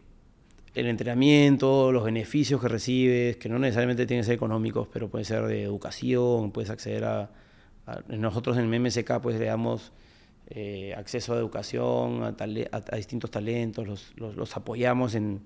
el 0.74 0.86
entrenamiento, 0.86 1.92
los 1.92 2.04
beneficios 2.04 2.58
que 2.58 2.68
recibes, 2.68 3.36
que 3.36 3.50
no 3.50 3.58
necesariamente 3.58 4.06
tienen 4.06 4.22
que 4.22 4.26
ser 4.26 4.34
económicos, 4.34 4.88
pero 4.90 5.10
pueden 5.10 5.26
ser 5.26 5.42
de 5.44 5.62
educación, 5.62 6.52
puedes 6.52 6.70
acceder 6.70 7.04
a... 7.04 7.30
nosotros 8.08 8.56
en 8.56 8.72
el 8.72 8.80
MSK 8.80 9.20
pues 9.20 9.38
le 9.38 9.44
damos 9.44 9.92
eh, 10.48 10.94
acceso 10.96 11.34
a 11.34 11.36
educación, 11.36 12.22
a, 12.22 12.96
distintos 12.96 13.30
talentos, 13.30 13.86
los, 13.86 14.14
los, 14.16 14.56
apoyamos 14.56 15.14
en, 15.14 15.42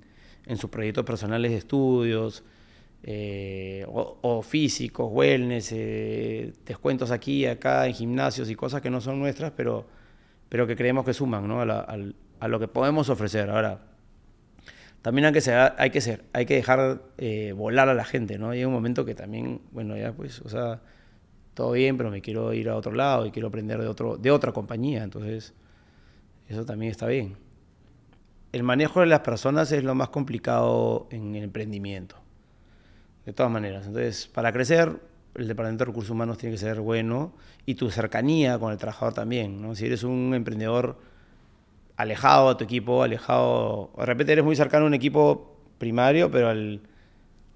en 0.46 0.56
sus 0.56 0.70
proyectos 0.70 1.04
personales 1.04 1.50
de 1.50 1.58
estudios, 1.58 2.44
eh, 3.02 3.86
o, 3.88 4.42
físicos, 4.42 5.08
wellness, 5.10 5.72
eh, 5.72 6.52
descuentos 6.66 7.10
aquí 7.10 7.44
y 7.44 7.46
acá 7.46 7.86
en 7.86 7.94
gimnasios 7.94 8.50
y 8.50 8.54
cosas 8.54 8.82
que 8.82 8.90
no 8.90 9.00
son 9.00 9.18
nuestras, 9.18 9.52
pero, 9.52 9.86
pero 10.48 10.66
que 10.66 10.76
creemos 10.76 11.04
que 11.04 11.14
suman 11.14 11.48
¿no? 11.48 11.60
a, 11.62 12.48
lo 12.48 12.60
que 12.60 12.68
podemos 12.68 13.08
ofrecer. 13.08 13.48
Ahora, 13.48 13.80
también 15.00 15.26
hay 15.26 15.32
que, 15.32 15.40
ser, 15.40 15.72
hay 15.78 15.90
que, 15.90 16.00
ser, 16.02 16.24
hay 16.34 16.44
que 16.44 16.54
dejar 16.56 17.02
eh, 17.16 17.54
volar 17.56 17.88
a 17.88 17.94
la 17.94 18.04
gente, 18.04 18.38
¿no? 18.38 18.50
Hay 18.50 18.64
un 18.66 18.72
momento 18.72 19.06
que 19.06 19.14
también, 19.14 19.62
bueno, 19.72 19.96
ya 19.96 20.12
pues, 20.12 20.40
o 20.42 20.50
sea, 20.50 20.82
todo 21.54 21.72
bien, 21.72 21.96
pero 21.96 22.10
me 22.10 22.20
quiero 22.20 22.52
ir 22.52 22.68
a 22.68 22.76
otro 22.76 22.92
lado 22.92 23.24
y 23.24 23.30
quiero 23.30 23.48
aprender 23.48 23.80
de, 23.80 23.86
otro, 23.86 24.18
de 24.18 24.30
otra 24.30 24.52
compañía, 24.52 25.02
entonces 25.02 25.54
eso 26.48 26.66
también 26.66 26.90
está 26.90 27.06
bien. 27.06 27.36
El 28.52 28.62
manejo 28.62 29.00
de 29.00 29.06
las 29.06 29.20
personas 29.20 29.72
es 29.72 29.84
lo 29.84 29.94
más 29.94 30.10
complicado 30.10 31.08
en 31.10 31.34
el 31.34 31.44
emprendimiento 31.44 32.19
de 33.26 33.32
todas 33.32 33.50
maneras. 33.52 33.86
Entonces, 33.86 34.26
para 34.26 34.52
crecer, 34.52 34.98
el 35.34 35.48
Departamento 35.48 35.84
de 35.84 35.88
Recursos 35.90 36.10
Humanos 36.10 36.38
tiene 36.38 36.54
que 36.54 36.58
ser 36.58 36.80
bueno 36.80 37.32
y 37.66 37.74
tu 37.74 37.90
cercanía 37.90 38.58
con 38.58 38.72
el 38.72 38.78
trabajador 38.78 39.14
también. 39.14 39.60
¿no? 39.60 39.74
Si 39.74 39.86
eres 39.86 40.02
un 40.02 40.32
emprendedor 40.34 40.98
alejado 41.96 42.48
a 42.48 42.56
tu 42.56 42.64
equipo, 42.64 43.02
alejado, 43.02 43.90
de 43.96 44.06
repente 44.06 44.32
eres 44.32 44.44
muy 44.44 44.56
cercano 44.56 44.84
a 44.84 44.88
un 44.88 44.94
equipo 44.94 45.56
primario, 45.78 46.30
pero 46.30 46.48
al, 46.48 46.80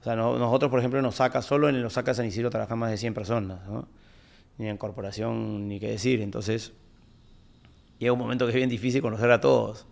o 0.00 0.04
sea, 0.04 0.16
nosotros, 0.16 0.70
por 0.70 0.80
ejemplo, 0.80 1.00
nos 1.00 1.16
saca, 1.16 1.40
solo 1.42 1.68
en 1.68 1.82
los 1.82 1.94
saca 1.94 2.14
San 2.14 2.26
Isidro 2.26 2.50
trabajan 2.50 2.78
más 2.78 2.90
de 2.90 2.98
100 2.98 3.14
personas, 3.14 3.66
¿no? 3.66 3.88
ni 4.58 4.68
en 4.68 4.76
corporación, 4.76 5.66
ni 5.66 5.80
qué 5.80 5.88
decir. 5.88 6.20
Entonces, 6.20 6.72
llega 7.98 8.12
un 8.12 8.18
momento 8.18 8.44
que 8.44 8.50
es 8.50 8.56
bien 8.56 8.68
difícil 8.68 9.02
conocer 9.02 9.30
a 9.30 9.40
todos, 9.40 9.86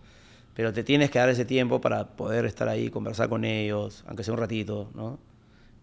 pero 0.53 0.71
te 0.71 0.83
tienes 0.83 1.09
que 1.09 1.19
dar 1.19 1.29
ese 1.29 1.45
tiempo 1.45 1.81
para 1.81 2.15
poder 2.15 2.45
estar 2.45 2.69
ahí, 2.69 2.89
conversar 2.89 3.27
con 3.27 3.43
ellos, 3.43 4.03
aunque 4.07 4.23
sea 4.23 4.33
un 4.33 4.39
ratito, 4.39 4.91
¿no? 4.93 5.19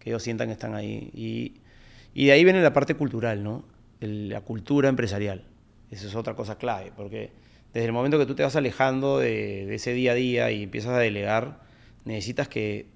Que 0.01 0.09
ellos 0.09 0.21
sientan 0.21 0.47
que 0.47 0.53
están 0.53 0.75
ahí. 0.75 1.09
Y, 1.13 1.61
y 2.13 2.25
de 2.25 2.33
ahí 2.33 2.43
viene 2.43 2.61
la 2.61 2.73
parte 2.73 2.95
cultural, 2.95 3.43
¿no? 3.43 3.63
la 4.01 4.41
cultura 4.41 4.89
empresarial. 4.89 5.45
Esa 5.89 6.07
es 6.07 6.15
otra 6.15 6.35
cosa 6.35 6.57
clave, 6.57 6.91
porque 6.95 7.31
desde 7.73 7.85
el 7.85 7.93
momento 7.93 8.17
que 8.17 8.25
tú 8.25 8.35
te 8.35 8.43
vas 8.43 8.55
alejando 8.55 9.19
de, 9.19 9.73
ese 9.73 9.93
día 9.93 10.13
a 10.13 10.15
día 10.15 10.51
y 10.51 10.63
empiezas 10.63 10.93
a 10.93 10.99
delegar, 10.99 11.61
necesitas 12.05 12.47
que 12.47 12.87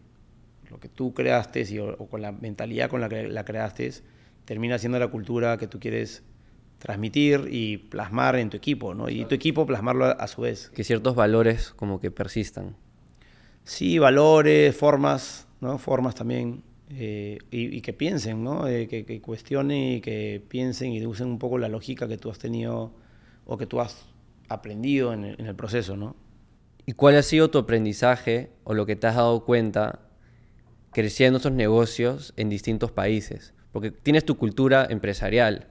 lo 0.70 0.80
que 0.80 0.90
tú 0.90 1.14
creaste 1.14 1.66
y, 1.70 1.80
o, 1.80 1.96
con 2.10 2.22
la 2.22 2.32
mentalidad 2.32 2.90
con 2.90 3.02
la 3.02 3.10
que 3.10 3.28
la 3.28 3.46
creaste 3.46 3.92
termina 4.46 4.80
siendo 4.80 4.98
la 4.98 5.08
cultura 5.08 5.58
que 5.58 5.68
tú 5.68 5.80
quieres 5.80 6.24
transmitir 6.80 7.48
y 7.52 7.78
plasmar 7.78 8.36
en 8.36 8.50
tu 8.50 8.58
equipo, 8.58 8.94
¿no? 8.94 9.10
Y 9.10 9.26
tu 9.26 9.36
equipo 9.36 9.66
plasmarlo 9.66 10.06
a 10.06 10.28
su 10.28 10.42
vez. 10.42 10.70
Que 10.70 10.84
ciertos 10.84 11.16
valores 11.16 11.72
como 11.72 12.00
que 12.00 12.12
persistan. 12.12 12.76
Sí, 13.64 13.98
valores, 13.98 14.76
formas, 14.76 15.48
¿no? 15.62 15.78
Formas 15.78 16.16
también 16.16 16.64
eh, 16.90 17.40
y, 17.50 17.82
que 17.82 17.94
piensen, 17.94 18.44
¿no? 18.44 18.68
Eh, 18.68 18.88
que, 18.88 19.06
que, 19.06 19.22
cuestionen 19.22 19.94
y 19.94 20.02
que 20.02 20.42
piensen 20.48 20.92
y 20.92 21.06
usen 21.06 21.28
un 21.28 21.40
poco 21.40 21.58
la 21.58 21.68
lógica 21.68 22.08
que 22.08 22.18
tú 22.18 22.30
has 22.30 22.38
tenido 22.38 22.94
o 23.46 23.58
que 23.58 23.66
tú 23.66 23.80
has 23.80 24.06
aprendido 24.50 25.12
en 25.14 25.26
el, 25.26 25.36
en 25.40 25.48
el 25.48 25.56
proceso, 25.56 25.98
¿no? 25.98 26.16
¿Y 26.86 26.94
cuál 26.94 27.16
ha 27.16 27.24
sido 27.24 27.50
tu 27.50 27.58
aprendizaje 27.58 28.52
o 28.64 28.76
lo 28.76 28.86
que 28.86 28.96
te 28.96 29.08
has 29.08 29.16
dado 29.16 29.44
cuenta 29.46 30.02
creciendo 30.92 31.38
estos 31.38 31.52
negocios 31.52 32.34
en 32.38 32.50
distintos 32.50 32.92
países? 32.92 33.56
Porque 33.72 33.90
tienes 33.90 34.24
tu 34.24 34.38
cultura 34.38 34.86
empresarial, 34.88 35.68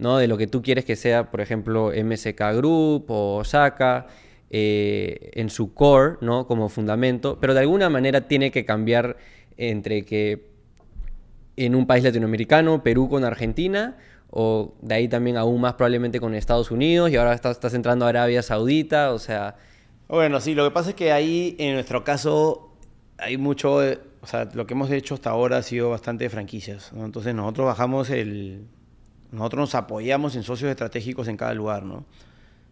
¿no? 0.00 0.18
De 0.18 0.26
lo 0.26 0.36
que 0.36 0.48
tú 0.48 0.62
quieres 0.62 0.84
que 0.84 0.96
sea, 0.96 1.30
por 1.30 1.40
ejemplo, 1.40 1.92
MSK 1.94 2.40
Group 2.56 3.04
o 3.08 3.36
Osaka, 3.36 4.08
eh, 4.52 5.30
en 5.34 5.48
su 5.48 5.74
core, 5.74 6.16
¿no? 6.20 6.48
Como 6.48 6.68
fundamento, 6.68 7.38
pero 7.40 7.54
de 7.54 7.60
alguna 7.60 7.88
manera 7.88 8.26
tiene 8.26 8.50
que 8.50 8.64
cambiar 8.64 9.16
entre 9.60 10.04
que 10.04 10.50
en 11.56 11.74
un 11.74 11.86
país 11.86 12.02
latinoamericano, 12.02 12.82
Perú 12.82 13.08
con 13.08 13.24
Argentina, 13.24 13.98
o 14.30 14.74
de 14.80 14.94
ahí 14.94 15.08
también 15.08 15.36
aún 15.36 15.60
más 15.60 15.74
probablemente 15.74 16.18
con 16.18 16.34
Estados 16.34 16.70
Unidos, 16.70 17.10
y 17.10 17.16
ahora 17.16 17.34
estás, 17.34 17.74
entrando 17.74 18.06
a 18.06 18.08
Arabia 18.08 18.42
Saudita, 18.42 19.12
o 19.12 19.18
sea... 19.18 19.56
Bueno, 20.08 20.40
sí, 20.40 20.54
lo 20.54 20.64
que 20.64 20.70
pasa 20.72 20.90
es 20.90 20.96
que 20.96 21.12
ahí, 21.12 21.54
en 21.58 21.74
nuestro 21.74 22.02
caso, 22.02 22.74
hay 23.18 23.36
mucho, 23.36 23.74
o 23.74 24.26
sea, 24.26 24.48
lo 24.54 24.66
que 24.66 24.74
hemos 24.74 24.90
hecho 24.90 25.14
hasta 25.14 25.30
ahora 25.30 25.58
ha 25.58 25.62
sido 25.62 25.90
bastante 25.90 26.28
franquicias, 26.30 26.92
¿no? 26.92 27.04
Entonces 27.04 27.34
nosotros 27.34 27.66
bajamos 27.66 28.10
el, 28.10 28.66
nosotros 29.30 29.60
nos 29.60 29.74
apoyamos 29.74 30.34
en 30.34 30.42
socios 30.42 30.70
estratégicos 30.70 31.28
en 31.28 31.36
cada 31.36 31.54
lugar, 31.54 31.84
¿no? 31.84 32.06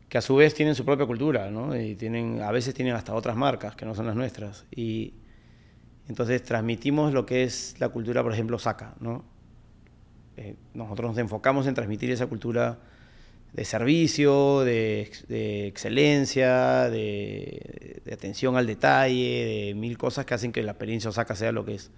Que 0.08 0.18
a 0.18 0.22
su 0.22 0.36
vez 0.36 0.54
tienen 0.54 0.74
su 0.74 0.84
propia 0.84 1.06
cultura, 1.06 1.50
¿no? 1.50 1.78
Y 1.78 1.94
tienen, 1.94 2.40
a 2.40 2.50
veces 2.50 2.74
tienen 2.74 2.94
hasta 2.94 3.14
otras 3.14 3.36
marcas 3.36 3.76
que 3.76 3.84
no 3.84 3.94
son 3.94 4.06
las 4.06 4.16
nuestras. 4.16 4.64
Y 4.74 5.12
entonces 6.08 6.42
transmitimos 6.42 7.12
lo 7.12 7.26
que 7.26 7.42
es 7.42 7.76
la 7.78 7.90
cultura, 7.90 8.22
por 8.22 8.32
ejemplo, 8.32 8.58
Saca, 8.58 8.94
¿no? 9.00 9.24
Eh, 10.36 10.54
nosotros 10.72 11.10
nos 11.10 11.18
enfocamos 11.18 11.66
en 11.66 11.74
transmitir 11.74 12.10
esa 12.10 12.26
cultura 12.26 12.78
de 13.52 13.64
servicio, 13.64 14.60
de, 14.60 15.10
excelencia, 15.66 16.88
de, 16.90 18.02
atención 18.12 18.56
al 18.56 18.66
detalle, 18.66 19.66
de 19.66 19.74
mil 19.74 19.98
cosas 19.98 20.24
que 20.26 20.34
hacen 20.34 20.52
que 20.52 20.62
la 20.62 20.72
experiencia 20.72 21.10
Osaka 21.10 21.34
sea 21.34 21.52
lo 21.52 21.64
que 21.64 21.74
es. 21.74 21.90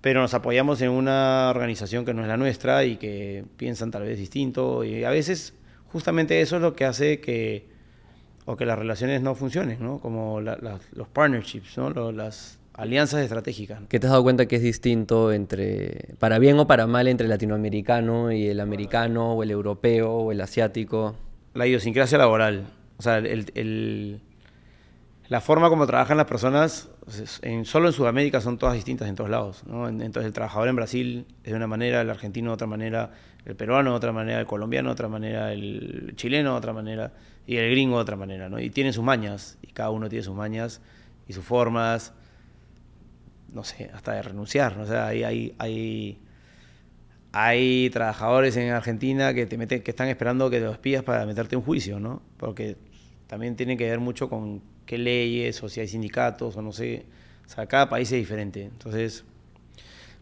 Pero 0.00 0.22
nos 0.22 0.32
apoyamos 0.34 0.80
en 0.80 0.90
una 0.90 1.50
organización 1.50 2.04
que 2.04 2.14
no 2.14 2.22
es 2.22 2.28
la 2.28 2.36
nuestra 2.36 2.84
y 2.84 2.96
que 2.96 3.44
piensan 3.56 3.90
tal 3.90 4.02
vez 4.02 4.18
distinto 4.18 4.82
y 4.82 5.04
a 5.04 5.10
veces 5.10 5.54
justamente 5.92 6.40
eso 6.40 6.56
es 6.56 6.62
lo 6.62 6.74
que 6.74 6.86
hace 6.86 7.20
que 7.20 7.68
o 8.46 8.56
que 8.56 8.64
las 8.64 8.78
relaciones 8.78 9.20
no 9.20 9.34
funcionen, 9.34 9.82
¿no? 9.82 10.00
Como 10.00 10.40
los 10.40 11.08
partnerships, 11.12 11.76
¿no? 11.76 12.12
las 12.12 12.59
alianzas 12.80 13.20
estratégicas. 13.20 13.80
¿Qué 13.88 14.00
te 14.00 14.06
has 14.06 14.12
dado 14.12 14.22
cuenta 14.22 14.46
que 14.46 14.56
es 14.56 14.62
distinto 14.62 15.32
entre, 15.32 16.14
para 16.18 16.38
bien 16.38 16.58
o 16.58 16.66
para 16.66 16.86
mal, 16.86 17.08
entre 17.08 17.26
el 17.26 17.30
latinoamericano 17.30 18.32
y 18.32 18.46
el 18.46 18.58
americano, 18.58 19.34
o 19.34 19.42
el 19.42 19.50
europeo, 19.50 20.10
o 20.10 20.32
el 20.32 20.40
asiático? 20.40 21.14
La 21.52 21.66
idiosincrasia 21.66 22.16
laboral. 22.16 22.68
O 22.96 23.02
sea, 23.02 23.18
el, 23.18 24.20
la 25.28 25.40
forma 25.42 25.68
como 25.68 25.86
trabajan 25.86 26.16
las 26.16 26.26
personas, 26.26 26.88
en, 27.42 27.66
solo 27.66 27.88
en 27.88 27.92
Sudamérica 27.92 28.40
son 28.40 28.56
todas 28.56 28.74
distintas 28.74 29.08
en 29.08 29.14
todos 29.14 29.28
lados. 29.28 29.62
¿no? 29.66 29.86
Entonces, 29.86 30.24
el 30.24 30.32
trabajador 30.32 30.68
en 30.68 30.76
Brasil 30.76 31.26
es 31.44 31.50
de 31.50 31.56
una 31.56 31.66
manera, 31.66 32.00
el 32.00 32.08
argentino 32.08 32.50
de 32.50 32.54
otra 32.54 32.66
manera, 32.66 33.10
el 33.44 33.56
peruano 33.56 33.90
de 33.90 33.96
otra 33.96 34.12
manera, 34.12 34.40
el 34.40 34.46
colombiano 34.46 34.88
de 34.88 34.92
otra 34.94 35.08
manera, 35.08 35.52
el 35.52 36.14
chileno 36.16 36.52
de 36.52 36.56
otra 36.56 36.72
manera 36.72 37.12
y 37.46 37.56
el 37.56 37.70
gringo 37.70 37.96
de 37.96 38.02
otra 38.02 38.16
manera. 38.16 38.48
¿no? 38.48 38.58
Y 38.58 38.70
tienen 38.70 38.94
sus 38.94 39.04
mañas, 39.04 39.58
y 39.60 39.66
cada 39.66 39.90
uno 39.90 40.08
tiene 40.08 40.24
sus 40.24 40.34
mañas 40.34 40.80
y 41.28 41.34
sus 41.34 41.44
formas 41.44 42.14
no 43.54 43.64
sé, 43.64 43.90
hasta 43.94 44.12
de 44.12 44.22
renunciar. 44.22 44.78
O 44.78 44.86
sea, 44.86 45.08
hay, 45.08 45.22
hay, 45.24 45.54
hay, 45.58 46.18
hay 47.32 47.90
trabajadores 47.90 48.56
en 48.56 48.70
Argentina 48.70 49.34
que, 49.34 49.46
te 49.46 49.56
meten, 49.58 49.82
que 49.82 49.90
están 49.90 50.08
esperando 50.08 50.50
que 50.50 50.58
te 50.58 50.64
los 50.64 50.78
pidas 50.78 51.02
para 51.02 51.26
meterte 51.26 51.56
en 51.56 51.62
juicio, 51.62 52.00
¿no? 52.00 52.22
Porque 52.36 52.76
también 53.26 53.56
tiene 53.56 53.76
que 53.76 53.88
ver 53.88 54.00
mucho 54.00 54.28
con 54.28 54.62
qué 54.86 54.98
leyes 54.98 55.62
o 55.62 55.68
si 55.68 55.80
hay 55.80 55.88
sindicatos 55.88 56.56
o 56.56 56.62
no 56.62 56.72
sé. 56.72 57.06
O 57.46 57.48
sea, 57.48 57.66
cada 57.66 57.88
país 57.88 58.10
es 58.12 58.18
diferente. 58.18 58.64
Entonces, 58.64 59.24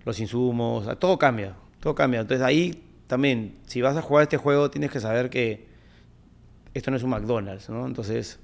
los 0.04 0.18
insumos, 0.20 0.98
todo 0.98 1.18
cambia, 1.18 1.54
todo 1.80 1.94
cambia. 1.94 2.20
Entonces 2.20 2.44
ahí 2.44 2.84
también, 3.06 3.56
si 3.66 3.80
vas 3.80 3.96
a 3.96 4.02
jugar 4.02 4.24
este 4.24 4.36
juego, 4.36 4.70
tienes 4.70 4.90
que 4.90 5.00
saber 5.00 5.30
que 5.30 5.66
esto 6.74 6.90
no 6.90 6.96
es 6.96 7.02
un 7.02 7.10
McDonald's, 7.10 7.68
¿no? 7.70 7.86
Entonces, 7.86 8.38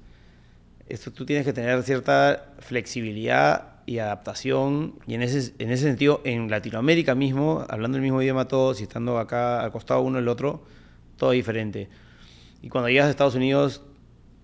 esto 0.87 1.11
tú 1.11 1.25
tienes 1.25 1.45
que 1.45 1.53
tener 1.53 1.81
cierta 1.83 2.53
flexibilidad 2.59 3.74
y 3.85 3.99
adaptación. 3.99 4.95
Y 5.07 5.13
en 5.13 5.21
ese, 5.21 5.53
en 5.59 5.71
ese 5.71 5.83
sentido, 5.83 6.21
en 6.23 6.49
Latinoamérica 6.49 7.15
mismo, 7.15 7.65
hablando 7.69 7.97
el 7.97 8.03
mismo 8.03 8.21
idioma 8.21 8.47
todos 8.47 8.79
y 8.79 8.83
estando 8.83 9.17
acá 9.17 9.61
al 9.61 9.71
costado 9.71 10.01
uno 10.01 10.17
del 10.17 10.27
otro, 10.27 10.63
todo 11.17 11.31
diferente. 11.31 11.89
Y 12.61 12.69
cuando 12.69 12.89
llegas 12.89 13.07
a 13.07 13.09
Estados 13.11 13.35
Unidos, 13.35 13.83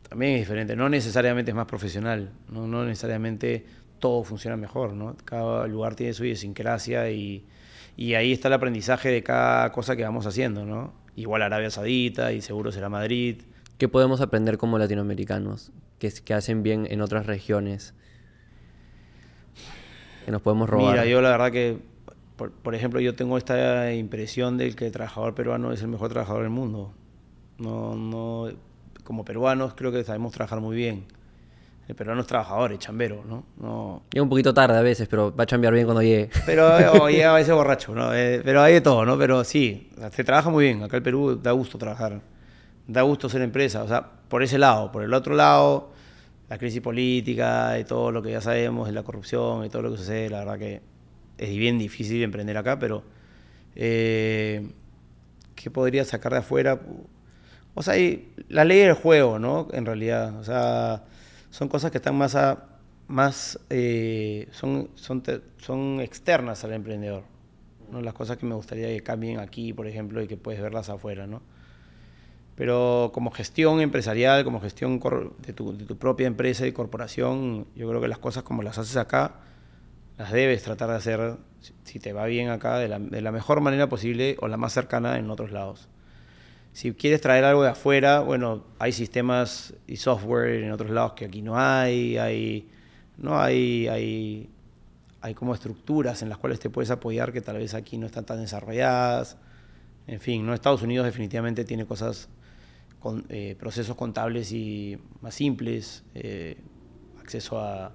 también 0.08 0.34
es 0.34 0.42
diferente. 0.42 0.76
No 0.76 0.90
necesariamente 0.90 1.52
es 1.52 1.56
más 1.56 1.68
profesional, 1.68 2.32
no, 2.50 2.68
no 2.68 2.86
necesariamente 2.86 3.66
todo 4.00 4.24
funciona 4.24 4.58
mejor. 4.58 4.94
¿no? 4.94 5.16
Cada 5.26 5.68
lugar 5.68 5.96
tiene 5.96 6.14
su 6.14 6.26
idiosincrasia 6.26 7.10
y, 7.10 7.46
y 7.98 8.14
ahí 8.14 8.32
está 8.32 8.48
el 8.48 8.56
aprendizaje 8.56 9.10
de 9.10 9.24
cada 9.24 9.72
cosa 9.72 9.96
que 9.96 10.04
vamos 10.04 10.26
haciendo. 10.26 10.66
¿no? 10.66 10.94
Igual 11.16 11.42
Arabia 11.42 11.70
Saudita 11.70 12.32
y 12.34 12.42
seguro 12.42 12.72
será 12.72 12.90
Madrid. 12.90 13.42
¿Qué 13.78 13.88
podemos 13.88 14.22
aprender 14.22 14.58
como 14.58 14.78
latinoamericanos 14.78 15.72
que, 15.98 16.12
que 16.12 16.34
hacen 16.34 16.62
bien 16.62 16.88
en 16.90 17.02
otras 17.02 17.26
regiones? 17.26 17.96
Que 20.26 20.32
nos 20.32 20.42
podemos 20.42 20.70
robar. 20.70 20.94
Mira, 20.94 21.06
yo 21.06 21.22
la 21.22 21.30
verdad 21.32 21.52
que, 21.52 21.80
por, 22.36 22.76
ejemplo, 22.76 23.00
yo 23.00 23.16
tengo 23.16 23.38
esta 23.38 23.94
impresión 23.94 24.58
de 24.58 24.74
que 24.74 24.88
el 24.88 24.92
trabajador 24.92 25.36
peruano 25.36 25.72
es 25.72 25.82
el 25.82 25.88
mejor 25.88 26.10
trabajador 26.10 26.44
del 26.44 26.52
mundo. 26.52 26.94
No, 27.58 27.96
no, 27.96 28.50
como 29.04 29.26
peruanos 29.26 29.74
creo 29.76 29.92
que 29.92 30.04
sabemos 30.04 30.32
trabajar 30.32 30.60
muy 30.60 30.76
bien. 30.76 31.06
El 31.88 31.96
peruano 31.96 32.22
es 32.22 32.28
trabajador, 32.28 32.72
es 32.72 32.80
chambero, 32.80 33.24
¿no? 33.28 33.44
no... 33.58 34.04
Llega 34.14 34.24
un 34.24 34.30
poquito 34.30 34.54
tarde 34.54 34.78
a 34.78 34.82
veces, 34.82 35.10
pero 35.10 35.36
va 35.36 35.44
a 35.44 35.46
chambear 35.46 35.74
bien 35.74 35.86
cuando 35.86 36.02
llegue. 36.02 36.30
Pero 36.46 36.70
llega 37.10 37.32
a 37.32 37.36
veces 37.36 37.54
borracho, 37.54 37.94
¿no? 37.94 38.14
Eh, 38.14 38.42
pero 38.46 38.62
hay 38.62 38.76
de 38.76 38.82
todo, 38.82 39.06
¿no? 39.06 39.18
Pero 39.18 39.44
sí, 39.44 39.90
se 40.12 40.24
trabaja 40.24 40.50
muy 40.50 40.66
bien. 40.66 40.84
Acá 40.84 40.98
el 40.98 41.04
Perú 41.04 41.38
da 41.42 41.52
gusto 41.52 41.78
trabajar. 41.78 42.22
Da 42.88 43.02
gusto 43.02 43.28
ser 43.28 43.42
empresa. 43.42 43.84
O 43.84 43.88
sea, 43.90 44.10
por 44.30 44.42
ese 44.42 44.58
lado. 44.58 44.92
Por 44.92 45.04
el 45.04 45.14
otro 45.14 45.36
lado, 45.36 45.92
la 46.52 46.58
crisis 46.58 46.82
política 46.82 47.80
y 47.80 47.86
todo 47.86 48.12
lo 48.12 48.22
que 48.22 48.32
ya 48.32 48.42
sabemos 48.42 48.86
de 48.86 48.92
la 48.92 49.04
corrupción 49.04 49.64
y 49.64 49.70
todo 49.70 49.84
lo 49.84 49.92
que 49.92 49.98
sucede, 49.98 50.30
la 50.30 50.40
verdad 50.40 50.60
que 50.60 50.82
es 51.38 51.56
bien 51.56 51.80
difícil 51.80 52.22
emprender 52.24 52.58
acá, 52.58 52.78
pero 52.78 53.04
eh, 53.74 54.70
¿qué 55.56 55.72
podría 55.72 56.04
sacar 56.04 56.34
de 56.34 56.40
afuera? 56.40 56.82
O 57.74 57.82
sea, 57.82 57.94
la 58.50 58.66
ley 58.66 58.80
del 58.80 58.96
juego, 58.96 59.40
¿no? 59.40 59.70
En 59.72 59.86
realidad, 59.86 60.38
o 60.40 60.44
sea, 60.44 61.06
son 61.52 61.70
cosas 61.70 61.90
que 61.90 62.00
están 62.00 62.18
más 62.18 62.36
más 63.08 63.58
eh, 63.70 64.50
son, 64.52 64.90
son, 64.96 65.24
son 65.58 66.02
externas 66.02 66.66
al 66.66 66.74
emprendedor, 66.74 67.24
¿no? 67.94 68.02
Las 68.02 68.14
cosas 68.14 68.36
que 68.36 68.46
me 68.46 68.56
gustaría 68.56 68.88
que 68.88 69.00
cambien 69.00 69.40
aquí, 69.40 69.72
por 69.72 69.88
ejemplo, 69.88 70.22
y 70.22 70.28
que 70.28 70.36
puedes 70.36 70.62
verlas 70.62 70.90
afuera, 70.90 71.28
¿no? 71.28 71.42
Pero 72.62 73.10
como 73.12 73.32
gestión 73.32 73.82
empresarial, 73.82 74.44
como 74.44 74.62
gestión 74.62 75.02
de 75.40 75.52
tu, 75.52 75.98
propia 75.98 76.28
empresa 76.28 76.68
y 76.68 76.72
corporación, 76.72 77.66
yo 77.76 77.90
creo 77.90 78.00
que 78.00 78.08
las 78.08 78.20
cosas 78.20 78.44
como 78.44 78.62
las 78.62 78.78
haces 78.78 78.98
acá, 78.98 79.38
las 80.20 80.32
debes 80.32 80.62
tratar 80.62 80.92
de 80.92 80.96
hacer, 80.96 81.38
si 81.86 81.98
te 81.98 82.14
va 82.14 82.28
bien 82.28 82.50
acá, 82.50 82.78
de 82.78 82.88
la, 82.88 83.32
mejor 83.32 83.62
manera 83.62 83.90
posible 83.90 84.38
o 84.42 84.48
la 84.48 84.58
más 84.58 84.74
cercana 84.74 85.18
en 85.18 85.32
otros 85.32 85.52
lados. 85.52 85.90
Si 86.72 86.94
quieres 86.94 87.20
traer 87.20 87.46
algo 87.46 87.64
de 87.64 87.70
afuera, 87.70 88.20
bueno, 88.20 88.64
hay 88.78 88.92
sistemas 88.92 89.74
y 89.88 89.96
software 89.96 90.64
en 90.64 90.72
otros 90.72 90.92
lados 90.92 91.14
que 91.14 91.26
aquí 91.26 91.42
no 91.42 91.58
hay, 91.58 92.20
hay, 92.20 92.70
no 93.18 93.40
hay, 93.40 93.88
hay, 93.88 94.52
hay 95.20 95.34
como 95.34 95.56
estructuras 95.56 96.22
en 96.22 96.30
las 96.30 96.38
cuales 96.38 96.60
te 96.60 96.70
puedes 96.70 96.92
apoyar 96.92 97.34
que 97.34 97.42
tal 97.42 97.58
vez 97.58 97.74
aquí 97.74 97.98
no 97.98 98.06
están 98.06 98.26
tan 98.26 98.40
desarrolladas. 98.40 99.38
En 100.06 100.20
fin, 100.20 100.46
¿no? 100.46 100.54
Estados 100.54 100.84
Unidos 100.84 101.08
definitivamente 101.08 101.66
tiene 101.66 101.88
cosas 101.88 102.30
eh, 103.30 103.56
procesos 103.60 103.96
contables 103.96 104.52
y 104.52 104.98
más 105.22 105.36
simples, 105.36 106.04
eh, 106.14 106.58
acceso 107.20 107.60
a, 107.60 107.94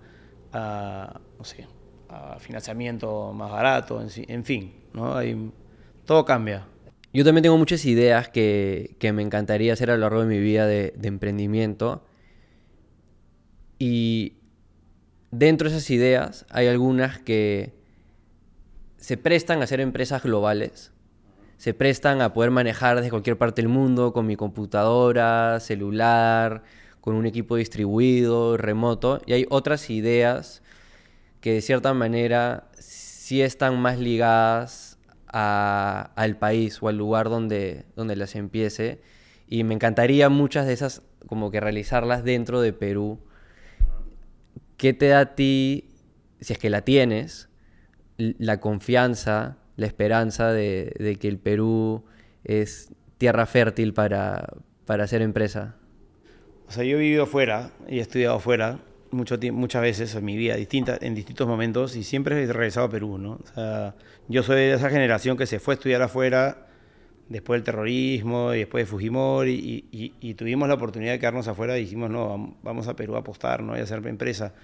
no 1.38 1.44
sé, 1.44 1.66
a 2.08 2.38
financiamiento 2.38 3.32
más 3.32 3.50
barato, 3.50 4.00
en, 4.00 4.44
fin, 4.44 4.72
¿no? 4.92 5.16
Todo 6.04 6.24
cambia. 6.24 6.66
Yo 7.12 7.24
también 7.24 7.42
tengo 7.42 7.58
muchas 7.58 7.84
ideas 7.84 8.28
que, 8.28 8.96
que, 8.98 9.12
me 9.12 9.22
encantaría 9.22 9.72
hacer 9.72 9.90
a 9.90 9.94
lo 9.94 10.00
largo 10.00 10.20
de 10.22 10.26
mi 10.26 10.38
vida 10.38 10.66
de 10.66 10.92
emprendimiento. 11.02 12.04
Y 13.78 14.34
dentro 15.30 15.68
de 15.68 15.76
esas 15.76 15.90
ideas 15.90 16.46
hay 16.50 16.66
algunas 16.66 17.18
que 17.18 17.74
se 18.96 19.16
prestan 19.16 19.62
a 19.62 19.66
ser 19.66 19.80
empresas 19.80 20.22
globales 20.22 20.92
se 21.56 21.74
prestan 21.74 22.20
a 22.20 22.32
poder 22.32 22.50
manejar 22.50 22.96
desde 22.96 23.10
cualquier 23.10 23.38
parte 23.38 23.62
del 23.62 23.68
mundo 23.68 24.12
con 24.12 24.26
mi 24.26 24.36
computadora, 24.36 25.58
celular, 25.60 26.62
con 27.00 27.14
un 27.14 27.26
equipo 27.26 27.56
distribuido, 27.56 28.56
remoto. 28.56 29.20
Y 29.26 29.32
hay 29.32 29.46
otras 29.48 29.90
ideas 29.90 30.62
que 31.40 31.54
de 31.54 31.60
cierta 31.62 31.94
manera 31.94 32.68
sí 32.78 33.42
están 33.42 33.80
más 33.80 33.98
ligadas 33.98 34.98
al 35.28 36.36
país 36.38 36.82
o 36.82 36.88
al 36.88 36.96
lugar 36.96 37.28
donde, 37.28 37.86
donde 37.94 38.16
las 38.16 38.34
empiece. 38.34 39.00
Y 39.48 39.64
me 39.64 39.74
encantaría 39.74 40.28
muchas 40.28 40.66
de 40.66 40.72
esas 40.72 41.02
como 41.26 41.50
que 41.50 41.60
realizarlas 41.60 42.24
dentro 42.24 42.60
de 42.60 42.72
Perú. 42.72 43.18
¿Qué 44.76 44.92
te 44.92 45.08
da 45.08 45.20
a 45.20 45.34
ti, 45.34 45.94
si 46.40 46.52
es 46.52 46.58
que 46.58 46.70
la 46.70 46.82
tienes, 46.82 47.48
la 48.16 48.60
confianza, 48.60 49.56
la 49.76 49.86
esperanza 49.86 50.52
de, 50.52 51.16
que 51.20 51.28
el 51.28 51.38
Perú 51.38 52.04
es 52.44 52.90
tierra 53.18 53.46
fértil 53.46 53.94
para, 53.94 54.48
para 54.84 55.04
hacer 55.04 55.22
empresa? 55.22 55.76
O 56.68 56.72
sea, 56.72 56.84
yo 56.84 56.96
he 56.96 57.00
vivido 57.00 57.24
afuera 57.24 57.70
y 57.88 57.98
he 57.98 58.00
estudiado 58.00 58.36
afuera 58.36 58.78
mucho 59.10 59.38
muchas 59.52 59.82
veces 59.82 60.14
en 60.14 60.24
mi 60.24 60.36
vida, 60.36 60.56
distinta, 60.56 60.98
en 61.00 61.14
distintos 61.14 61.46
momentos, 61.46 61.96
y 61.96 62.04
siempre 62.04 62.42
he 62.42 62.46
regresado 62.46 62.86
a 62.86 62.90
Perú, 62.90 63.18
¿no? 63.18 63.32
O 63.32 63.46
sea, 63.54 63.94
yo 64.28 64.42
soy 64.42 64.56
de 64.56 64.74
esa 64.74 64.90
generación 64.90 65.36
que 65.36 65.46
se 65.46 65.58
fue 65.58 65.74
a 65.74 65.76
estudiar 65.76 66.02
afuera 66.02 66.66
después 67.28 67.58
del 67.58 67.64
terrorismo 67.64 68.54
y 68.54 68.58
después 68.58 68.82
de 68.82 68.86
Fujimori, 68.86 69.86
y, 69.90 70.34
tuvimos 70.34 70.68
la 70.68 70.74
oportunidad 70.74 71.12
de 71.12 71.18
quedarnos 71.18 71.48
afuera 71.48 71.76
y 71.78 71.82
dijimos, 71.82 72.10
no, 72.10 72.56
vamos 72.62 72.88
a 72.88 72.94
Perú 72.94 73.16
a 73.16 73.20
apostar, 73.20 73.62
¿no? 73.62 73.76
Y 73.76 73.80
a 73.80 73.82
hacer 73.82 74.06
empresa. 74.06 74.54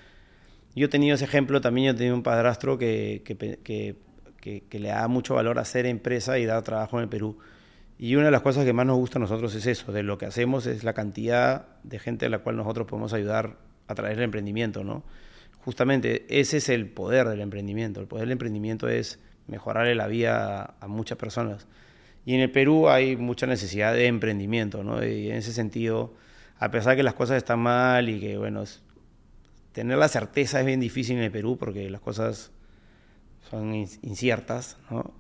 Yo 0.75 0.87
he 0.87 0.89
tenido 0.89 1.15
ese 1.15 1.25
ejemplo, 1.25 1.61
también 1.61 1.87
yo 1.87 1.93
he 1.93 1.97
tenido 1.97 2.15
un 2.15 2.23
padrastro 2.23 2.79
que, 2.79 3.23
que, 3.25 3.37
que, 3.37 3.97
le 4.45 4.89
da 4.89 5.09
mucho 5.09 5.35
valor 5.35 5.59
a 5.59 5.63
hacer 5.63 5.87
empresa 5.87 6.39
y 6.39 6.47
dar 6.47 6.63
trabajo 6.63 6.99
en 6.99 7.05
el 7.05 7.09
Perú. 7.09 7.39
Y 7.99 8.17
una 8.17 8.27
de 8.27 8.31
las 8.33 8.43
cosas 8.43 8.65
que 8.65 8.73
más 8.73 8.87
nos 8.87 8.97
gusta 8.97 9.19
a 9.19 9.21
nosotros 9.21 9.55
es 9.55 9.67
eso, 9.67 9.93
de 9.93 10.03
lo 10.03 10.19
que 10.19 10.27
hacemos 10.27 10.67
es 10.67 10.83
la 10.83 10.93
cantidad 10.93 11.67
de 11.85 11.99
gente 11.99 12.27
a 12.27 12.29
la 12.29 12.41
cual 12.41 12.57
nosotros 12.57 12.87
podemos 12.87 13.13
ayudar 13.13 13.57
a 13.87 13.95
través 13.95 14.17
del 14.17 14.25
emprendimiento, 14.25 14.83
¿no? 14.83 15.05
Justamente 15.65 16.27
ese 16.29 16.57
es 16.57 16.69
el 16.69 16.89
poder 16.89 17.29
del 17.29 17.41
emprendimiento. 17.41 18.01
El 18.01 18.09
poder 18.09 18.25
del 18.25 18.33
emprendimiento 18.33 18.89
es 18.89 19.21
mejorarle 19.47 19.95
la 19.95 20.09
vida 20.09 20.75
a, 20.81 20.89
muchas 20.89 21.19
personas. 21.19 21.69
Y 22.25 22.35
en 22.35 22.41
el 22.41 22.51
Perú 22.51 22.89
hay 22.89 23.17
mucha 23.17 23.47
necesidad 23.47 23.93
de 23.93 24.07
emprendimiento, 24.07 24.83
¿no? 24.83 25.05
Y 25.05 25.31
en 25.31 25.37
ese 25.37 25.53
sentido, 25.53 26.15
a 26.59 26.71
pesar 26.71 26.97
que 26.97 27.03
las 27.03 27.15
cosas 27.15 27.37
están 27.37 27.61
mal 27.61 28.09
y 28.09 28.19
que, 28.19 28.37
bueno, 28.37 28.65
tener 29.73 29.99
la 29.99 30.09
certeza 30.09 30.59
es 30.59 30.67
bien 30.67 30.81
difícil 30.81 31.17
en 31.17 31.23
el 31.25 31.31
Perú 31.31 31.57
porque 31.57 31.89
las 31.91 32.01
cosas 32.01 32.51
son 33.51 33.75
inciertas, 33.75 34.79
¿no? 34.91 35.13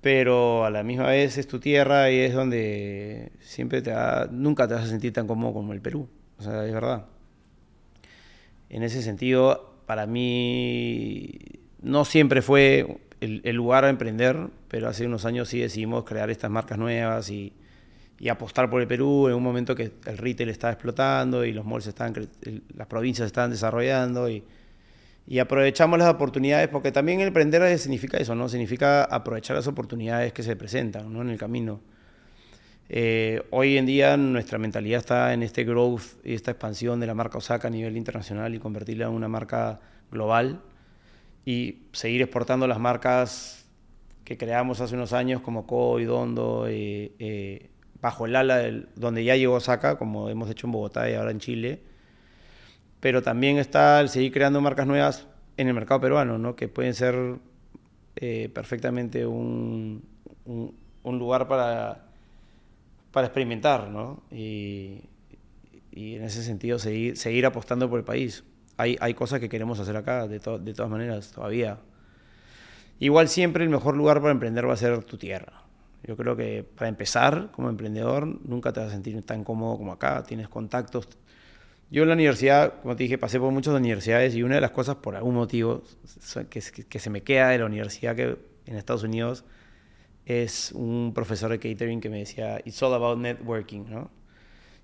Pero 0.00 0.64
a 0.64 0.70
la 0.70 0.82
misma 0.82 1.06
vez 1.06 1.38
es 1.38 1.46
tu 1.46 1.60
tierra 1.60 2.10
y 2.10 2.18
es 2.18 2.34
donde 2.34 3.32
siempre 3.40 3.82
te 3.82 3.92
nunca 4.30 4.66
te 4.66 4.74
vas 4.74 4.84
a 4.84 4.88
sentir 4.88 5.12
tan 5.12 5.26
cómodo 5.26 5.52
como 5.54 5.72
el 5.72 5.80
Perú. 5.80 6.08
O 6.38 6.42
sea, 6.42 6.66
es 6.66 6.72
verdad 6.72 7.06
en 8.72 8.82
ese 8.82 9.02
sentido, 9.02 9.74
para 9.84 10.06
mí 10.06 11.38
no 11.82 12.06
siempre 12.06 12.40
fue 12.40 13.00
el, 13.20 13.54
lugar 13.54 13.84
a 13.84 13.90
emprender, 13.90 14.48
pero 14.68 14.88
hace 14.88 15.06
unos 15.06 15.26
años 15.26 15.50
sí 15.50 15.60
decidimos 15.60 16.04
crear 16.04 16.30
estas 16.30 16.50
marcas 16.50 16.78
nuevas 16.78 17.30
y, 17.30 17.52
apostar 18.30 18.70
por 18.70 18.80
el 18.80 18.86
Perú 18.86 19.26
en 19.26 19.34
un 19.34 19.42
momento 19.42 19.74
que 19.74 19.90
el 20.06 20.16
retail 20.16 20.48
estaba 20.48 20.72
explotando 20.72 21.44
y 21.44 21.52
los 21.52 21.66
malls 21.66 21.88
estaban, 21.88 22.14
las 22.74 22.86
provincias 22.86 23.26
estaban 23.26 23.50
desarrollando 23.50 24.30
y, 24.30 24.42
aprovechamos 25.38 25.98
las 25.98 26.08
oportunidades, 26.08 26.68
porque 26.68 26.92
también 26.92 27.20
el 27.20 27.28
emprender 27.28 27.78
significa 27.78 28.18
eso, 28.18 28.34
¿no? 28.34 28.48
Significa 28.48 29.04
aprovechar 29.04 29.56
las 29.56 29.66
oportunidades 29.66 30.32
que 30.32 30.42
se 30.42 30.56
presentan 30.56 31.12
¿no? 31.12 31.22
en 31.22 31.30
el 31.30 31.38
camino. 31.38 31.80
Eh, 32.88 33.42
hoy 33.50 33.78
en 33.78 33.86
día 33.86 34.16
nuestra 34.16 34.58
mentalidad 34.58 34.98
está 34.98 35.32
en 35.32 35.42
este 35.42 35.64
growth 35.64 36.02
y 36.24 36.34
esta 36.34 36.50
expansión 36.50 37.00
de 37.00 37.06
la 37.06 37.14
marca 37.14 37.38
Osaka 37.38 37.68
a 37.68 37.70
nivel 37.70 37.96
internacional 37.96 38.54
y 38.54 38.58
convertirla 38.58 39.06
en 39.06 39.12
una 39.12 39.28
marca 39.28 39.80
global 40.10 40.60
y 41.46 41.84
seguir 41.92 42.20
exportando 42.20 42.66
las 42.66 42.78
marcas 42.78 43.66
que 44.24 44.36
creamos 44.36 44.80
hace 44.80 44.94
unos 44.94 45.12
años 45.12 45.40
como 45.40 45.66
Co 45.66 46.00
y 46.00 46.04
Dondo 46.04 46.66
eh, 46.68 47.12
eh, 47.18 47.70
bajo 48.00 48.26
el 48.26 48.36
ala 48.36 48.62
donde 48.94 49.24
ya 49.24 49.36
llegó 49.36 49.54
Osaka, 49.54 49.96
como 49.96 50.28
hemos 50.28 50.50
hecho 50.50 50.66
en 50.66 50.72
Bogotá 50.72 51.08
y 51.08 51.14
ahora 51.14 51.30
en 51.30 51.38
Chile. 51.38 51.91
Pero 53.02 53.20
también 53.20 53.58
está 53.58 54.00
el 54.00 54.08
seguir 54.08 54.32
creando 54.32 54.62
marcas 54.62 54.86
nuevas 54.86 55.26
en 55.58 55.68
el 55.68 55.74
mercado 55.74 56.00
peruano, 56.00 56.38
¿no? 56.38 56.56
que 56.56 56.68
pueden 56.68 56.94
ser 56.94 57.36
perfectamente 58.54 59.26
un, 59.26 60.02
un 60.46 61.18
lugar 61.18 61.48
para 61.48 62.12
para 63.12 63.26
experimentar, 63.26 63.88
¿no? 63.88 64.22
Y, 64.30 65.04
en 65.94 66.24
ese 66.24 66.42
sentido 66.42 66.78
seguir, 66.78 67.18
seguir 67.18 67.44
apostando 67.44 67.88
por 67.88 67.98
el 67.98 68.04
país. 68.04 68.44
Hay, 68.78 68.96
hay 69.00 69.12
cosas 69.12 69.40
que 69.40 69.50
queremos 69.50 69.78
hacer 69.78 69.94
acá, 69.94 70.26
de, 70.26 70.38
de 70.38 70.74
todas 70.74 70.90
maneras, 70.90 71.30
todavía. 71.32 71.78
Igual 72.98 73.28
siempre 73.28 73.62
el 73.62 73.68
mejor 73.68 73.94
lugar 73.94 74.20
para 74.22 74.32
emprender 74.32 74.66
va 74.66 74.72
a 74.72 74.78
ser 74.78 75.04
tu 75.04 75.18
tierra. 75.18 75.64
Yo 76.02 76.16
creo 76.16 76.34
que 76.34 76.64
para 76.64 76.88
empezar 76.88 77.50
como 77.52 77.68
emprendedor 77.68 78.26
nunca 78.26 78.72
te 78.72 78.80
vas 78.80 78.88
a 78.88 78.92
sentir 78.92 79.22
tan 79.22 79.44
cómodo 79.44 79.76
como 79.76 79.92
acá, 79.92 80.22
tienes 80.22 80.48
contactos. 80.48 81.08
Yo 81.92 82.04
en 82.04 82.08
la 82.08 82.14
universidad, 82.14 82.80
como 82.80 82.96
te 82.96 83.02
dije, 83.02 83.18
pasé 83.18 83.38
por 83.38 83.52
muchas 83.52 83.74
universidades 83.74 84.34
y 84.34 84.42
una 84.42 84.54
de 84.54 84.62
las 84.62 84.70
cosas 84.70 84.96
por 84.96 85.14
algún 85.14 85.34
motivo 85.34 85.82
que, 86.48 86.62
que 86.88 86.98
se 86.98 87.10
me 87.10 87.20
queda 87.20 87.50
de 87.50 87.58
la 87.58 87.66
universidad 87.66 88.16
que 88.16 88.38
en 88.64 88.76
Estados 88.78 89.02
Unidos 89.02 89.44
es 90.24 90.72
un 90.72 91.12
profesor 91.14 91.50
de 91.50 91.58
catering 91.58 92.00
que 92.00 92.08
me 92.08 92.20
decía, 92.20 92.62
it's 92.64 92.82
all 92.82 92.94
about 92.94 93.18
networking, 93.18 93.90
¿no? 93.90 94.10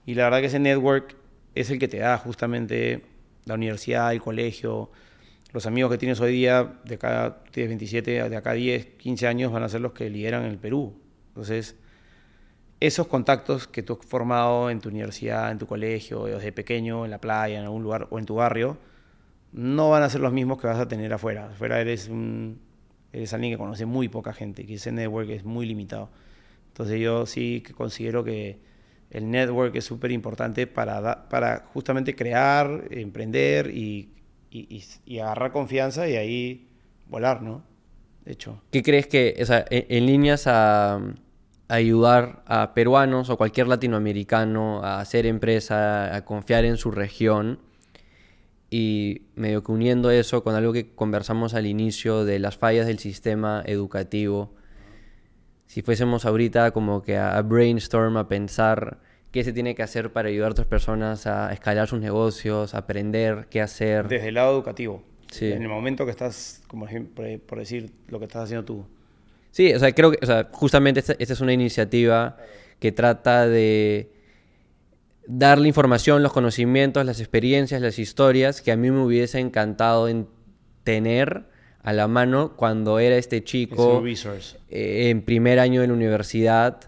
Y 0.05 0.17
la 0.17 0.25
verdad 0.25 0.41
que 0.41 0.49
ese 0.49 0.59
network 0.59 1.17
es 1.55 1.71
el 1.71 1.79
que 1.79 1.89
te 1.89 1.97
da 1.97 2.19
justamente 2.19 3.03
la 3.47 3.55
universidad, 3.55 4.13
el 4.13 4.21
colegio, 4.21 4.91
los 5.55 5.65
amigos 5.65 5.91
que 5.91 5.97
tienes 5.97 6.21
hoy 6.21 6.33
día, 6.33 6.79
de 6.85 6.97
acá 6.97 7.43
tienes 7.51 7.71
27, 7.71 8.29
de 8.29 8.37
acá 8.37 8.53
10, 8.53 8.85
15 8.99 9.27
años 9.27 9.51
van 9.51 9.63
a 9.63 9.71
ser 9.71 9.81
los 9.81 9.93
que 9.93 10.11
lideran 10.11 10.45
el 10.45 10.59
Perú. 10.59 11.01
Entonces, 11.29 11.75
esos 12.81 13.07
contactos 13.07 13.67
que 13.67 13.83
tú 13.83 13.99
has 14.01 14.07
formado 14.07 14.71
en 14.71 14.81
tu 14.81 14.89
universidad, 14.89 15.51
en 15.51 15.59
tu 15.59 15.67
colegio, 15.67 16.25
desde 16.25 16.53
pequeño, 16.53 17.05
en 17.05 17.11
la 17.11 17.21
playa, 17.21 17.59
en 17.59 17.65
algún 17.65 17.83
lugar 17.83 18.07
o 18.11 18.19
en 18.19 18.27
tu 18.27 18.37
barrio, 18.37 18.79
no 19.53 19.91
van 19.91 20.03
a 20.03 20.11
ser 20.11 20.21
los 20.21 20.33
mismos 20.33 20.61
que 20.61 20.67
vas 20.67 20.79
a 20.79 20.89
tener 20.89 21.13
afuera. 21.13 21.47
Afuera 21.47 21.81
eres 21.81 22.09
un 22.09 22.61
eres 23.13 23.33
alguien 23.33 23.53
que 23.53 23.59
conoce 23.59 23.87
muy 23.87 24.09
poca 24.09 24.33
gente, 24.33 24.67
que 24.67 24.75
ese 24.75 24.93
network 24.93 25.31
es 25.31 25.45
muy 25.45 25.67
limitado. 25.67 26.11
Entonces 26.69 27.01
yo 27.01 27.27
sí 27.27 27.63
que 27.67 27.73
considero 27.73 28.23
que 28.25 28.59
el 29.11 29.31
network 29.31 29.75
es 29.77 29.85
súper 29.85 30.13
importante 30.13 30.67
para, 30.67 31.29
para 31.29 31.65
justamente 31.73 32.15
crear, 32.15 32.85
emprender 32.91 33.71
y, 33.75 34.11
y, 34.51 35.19
agarrar 35.19 35.53
confianza 35.53 36.09
y 36.09 36.17
ahí 36.17 36.69
volar, 37.09 37.43
¿no? 37.43 37.65
De 38.25 38.33
hecho. 38.33 38.63
¿Qué 38.71 38.83
crees 38.83 39.07
que, 39.07 39.37
o 39.41 39.47
sea, 39.47 39.65
en, 39.71 40.07
líneas 40.07 40.47
a, 40.47 41.01
ayudar 41.69 42.43
a 42.47 42.75
peruanos 42.75 43.31
o 43.31 43.37
cualquier 43.37 43.69
latinoamericano 43.69 44.83
a 44.83 45.01
hacer 45.01 45.27
empresa, 45.27 46.15
a 46.15 46.25
confiar 46.25 46.65
en 46.65 46.77
su 46.77 46.91
región, 46.91 47.61
y 48.71 49.23
medio 49.35 49.63
que 49.63 49.73
uniendo 49.73 50.11
eso 50.11 50.43
con 50.45 50.55
algo 50.55 50.73
que 50.73 50.95
conversamos 50.95 51.55
al 51.55 51.67
inicio 51.67 52.25
de 52.25 52.39
las 52.39 52.57
fallas 52.57 52.87
del 52.87 52.99
sistema 52.99 53.63
educativo, 53.65 54.55
si 55.67 55.83
fuésemos 55.83 56.25
ahorita 56.25 56.71
como 56.71 57.03
que 57.03 57.17
a, 57.17 57.41
brainstorm, 57.43 58.17
a 58.17 58.29
pensar 58.29 58.99
qué 59.31 59.45
se 59.45 59.53
tiene 59.53 59.75
que 59.75 59.83
hacer 59.83 60.13
para 60.13 60.29
ayudar 60.29 60.49
a 60.49 60.53
otras 60.53 60.67
personas 60.67 61.27
a 61.27 61.53
escalar 61.53 61.89
sus 61.89 62.01
negocios, 62.01 62.75
a 62.75 62.79
aprender 62.79 63.49
qué 63.51 63.61
hacer. 63.61 64.09
Desde 64.09 64.29
el 64.29 64.35
lado 64.35 64.53
educativo. 64.53 65.03
Sí. 65.31 65.53
En 65.53 65.63
el 65.63 65.69
momento 65.69 66.07
que 66.07 66.11
estás, 66.11 66.63
como 66.69 66.87
por 67.47 67.59
decir, 67.59 67.93
lo 68.09 68.19
que 68.19 68.25
estás 68.25 68.45
haciendo 68.45 68.65
tú. 68.65 68.87
Sí, 69.51 69.73
o 69.73 69.79
sea, 69.79 69.93
creo 69.93 70.13
que, 70.13 70.19
o 70.23 70.27
sea, 70.27 70.49
justamente 70.53 71.01
esta 71.01 71.15
es 71.19 71.41
una 71.41 71.53
iniciativa 71.53 72.37
que 72.79 72.93
trata 72.93 73.47
de 73.47 74.13
darle 75.27 75.69
información, 75.69 76.23
los 76.23 76.33
conocimientos, 76.33 77.05
las 77.05 77.21
experiencias, 77.21 77.83
las 77.83 77.99
historias 77.99 78.63
que 78.63 78.73
a 78.73 78.77
mí 78.77 78.91
me 78.91 79.03
hubiese 79.03 79.39
encantado 79.39 80.09
en 80.09 80.29
tener 80.85 81.47
a 81.83 81.93
la 81.93 82.09
mano 82.09 82.57
cuando 82.57 82.99
era 82.99 83.17
este 83.17 83.45
chico 83.45 84.03
eh, 84.07 85.11
en 85.11 85.23
primer 85.23 85.59
año 85.59 85.81
de 85.81 85.87
la 85.87 85.93
universidad 85.93 86.81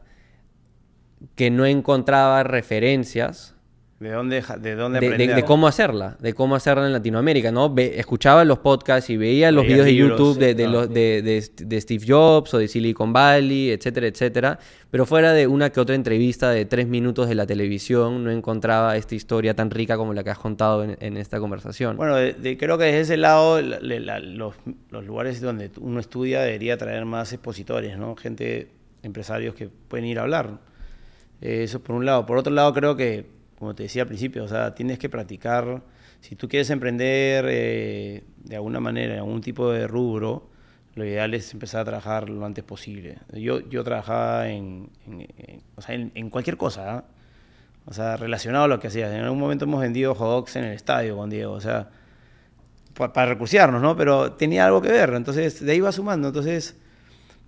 que 1.34 1.50
no 1.50 1.66
encontraba 1.66 2.42
referencias 2.42 3.54
¿De 4.01 4.12
dónde, 4.12 4.43
de, 4.60 4.77
dónde 4.77 4.98
de, 4.98 5.44
cómo 5.44 5.68
hacerla, 5.68 6.16
de 6.20 6.32
cómo 6.32 6.55
hacerla 6.55 6.86
en 6.86 6.93
Latinoamérica, 6.94 7.52
¿no? 7.52 7.74
escuchaba 7.77 8.47
los 8.47 8.60
podcasts 8.60 9.10
y 9.10 9.18
veía 9.18 9.52
los 9.52 9.66
videos 9.66 9.85
de 9.85 9.94
YouTube 9.94 10.39
de, 10.39 10.55
de, 10.55 11.81
Steve 11.82 12.06
Jobs 12.09 12.55
o 12.55 12.59
de 12.59 12.66
Silicon 12.66 13.12
Valley, 13.12 13.72
etcétera, 13.72 14.06
etcétera. 14.06 14.59
Pero 14.90 15.05
fuera 15.05 15.35
de 15.35 15.47
una 15.47 15.68
que 15.68 15.81
otra 15.81 15.94
entrevista 15.94 16.51
de 16.51 16.64
tres 16.64 16.89
minutos 16.89 17.28
de 17.28 17.35
la 17.35 17.44
televisión, 17.44 18.24
no 18.24 18.31
encontraba 18.31 18.97
esta 18.97 19.14
historia 19.14 19.52
tan 19.55 19.70
rica 19.70 19.98
como 19.98 20.14
la 20.14 20.24
que 20.24 20.31
has 20.31 20.39
contado 20.39 20.82
en, 20.82 21.16
esta 21.18 21.39
conversación. 21.39 21.98
Bueno, 21.98 22.14
creo 22.59 22.78
que 22.78 22.85
desde 22.85 23.01
ese 23.01 23.16
lado, 23.18 23.60
los, 23.60 24.55
los 24.90 25.05
lugares 25.05 25.43
donde 25.43 25.70
uno 25.78 26.01
estudia 26.01 26.40
debería 26.40 26.78
traer 26.78 27.05
más 27.05 27.35
expositores, 27.35 27.98
¿no? 27.98 28.16
Gente, 28.16 28.70
empresarios 29.02 29.55
que 29.55 29.68
pueden 29.68 30.06
ir 30.06 30.20
a 30.20 30.22
hablar. 30.22 30.59
Eso 31.43 31.81
por 31.81 31.97
un 31.97 32.06
lado. 32.06 32.24
Por 32.24 32.39
otro 32.39 32.55
lado, 32.55 32.72
creo 32.72 32.97
que 32.97 33.39
como 33.60 33.74
te 33.74 33.82
decía 33.82 34.02
al 34.02 34.08
principio, 34.08 34.42
o 34.42 34.48
sea, 34.48 34.74
tienes 34.74 34.98
que 34.98 35.10
practicar. 35.10 35.82
Si 36.22 36.34
tú 36.34 36.48
quieres 36.48 36.70
emprender 36.70 37.44
eh, 37.46 38.24
de 38.38 38.56
alguna 38.56 38.80
manera, 38.80 39.12
en 39.12 39.18
algún 39.18 39.42
tipo 39.42 39.70
de 39.70 39.86
rubro, 39.86 40.48
lo 40.94 41.04
ideal 41.04 41.34
es 41.34 41.52
empezar 41.52 41.82
a 41.82 41.84
trabajar 41.84 42.30
lo 42.30 42.44
antes 42.46 42.64
posible. 42.64 43.18
Yo, 43.34 43.60
yo 43.68 43.84
trabajaba 43.84 44.48
en, 44.48 44.88
o 45.76 45.82
sea, 45.82 45.94
en, 45.94 46.30
cualquier 46.30 46.56
cosa, 46.56 46.94
¿ah? 46.96 47.04
o 47.84 47.92
sea, 47.92 48.16
relacionado 48.16 48.64
a 48.64 48.68
lo 48.68 48.80
que 48.80 48.86
hacías. 48.86 49.12
En 49.12 49.20
algún 49.24 49.38
momento 49.38 49.66
hemos 49.66 49.82
vendido 49.82 50.14
hot 50.14 50.28
dogs 50.28 50.56
en 50.56 50.64
el 50.64 50.72
estadio 50.72 51.18
con 51.18 51.28
Diego, 51.28 51.52
o 51.52 51.60
sea, 51.60 51.90
para 52.94 53.26
recursearnos, 53.26 53.82
¿no? 53.82 53.94
Pero 53.94 54.32
tenía 54.32 54.64
algo 54.64 54.80
que 54.80 54.88
ver, 54.88 55.12
entonces 55.12 55.62
de 55.62 55.70
ahí 55.70 55.80
va 55.80 55.92
sumando. 55.92 56.28
Entonces, 56.28 56.80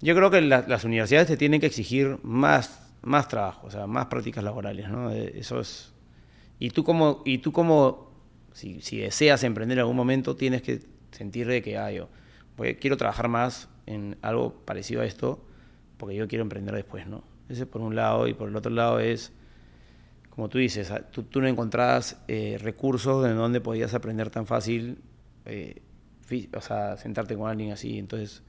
yo 0.02 0.14
creo 0.14 0.30
que 0.30 0.43
las 0.43 0.84
universidades 0.84 1.28
te 1.28 1.39
tienen 1.39 1.59
que 1.59 1.66
exigir 1.68 2.18
más, 2.22 2.86
más 3.01 3.28
trabajo, 3.28 3.66
o 3.66 3.70
sea, 3.70 3.86
más 3.86 4.06
prácticas 4.09 4.44
laborales, 4.44 4.90
¿no? 4.90 5.10
Eh, 5.10 5.32
eso 5.36 5.59
es... 5.59 5.91
Y 6.62 6.70
tú 6.70 6.84
como, 6.84 7.22
y 7.24 7.39
tú 7.39 7.51
como 7.51 8.12
si, 8.52 8.80
si 8.82 8.98
deseas 8.98 9.43
emprender 9.43 9.78
en 9.78 9.80
algún 9.80 9.97
momento, 9.97 10.36
tienes 10.36 10.62
que 10.62 10.78
sentir 11.10 11.48
de 11.48 11.60
que, 11.60 11.76
ah, 11.76 11.90
yo 11.90 12.09
quiero 12.78 12.97
trabajar 12.97 13.26
más 13.26 13.68
en 13.86 14.16
algo 14.22 14.55
parecido 14.64 15.01
a 15.01 15.05
esto, 15.05 15.44
porque 15.97 16.14
yo 16.14 16.28
quiero 16.28 16.43
emprender 16.43 16.72
después, 16.72 17.05
¿no? 17.09 17.24
Ese 17.48 17.66
por 17.66 17.80
un 17.80 17.97
lado, 17.97 18.28
y 18.28 18.34
por 18.34 18.48
el 18.48 18.55
otro 18.55 18.70
lado 18.70 19.01
es, 19.01 19.32
como 20.30 20.48
tú 20.48 20.59
dices, 20.59 20.93
tú, 21.10 21.40
no 21.40 21.48
encontrabas 21.48 22.22
eh, 22.28 22.59
recursos 22.62 23.24
de 23.24 23.34
donde 23.34 23.60
podías 23.60 23.93
aprender 23.94 24.30
tan 24.30 24.47
fácil, 24.47 24.98
eh, 25.47 25.82
o 26.56 26.60
sea, 26.60 26.97
sentarte 26.97 27.36
con 27.36 27.51
alguien 27.51 27.72
así, 27.72 27.98
entonces... 27.98 28.44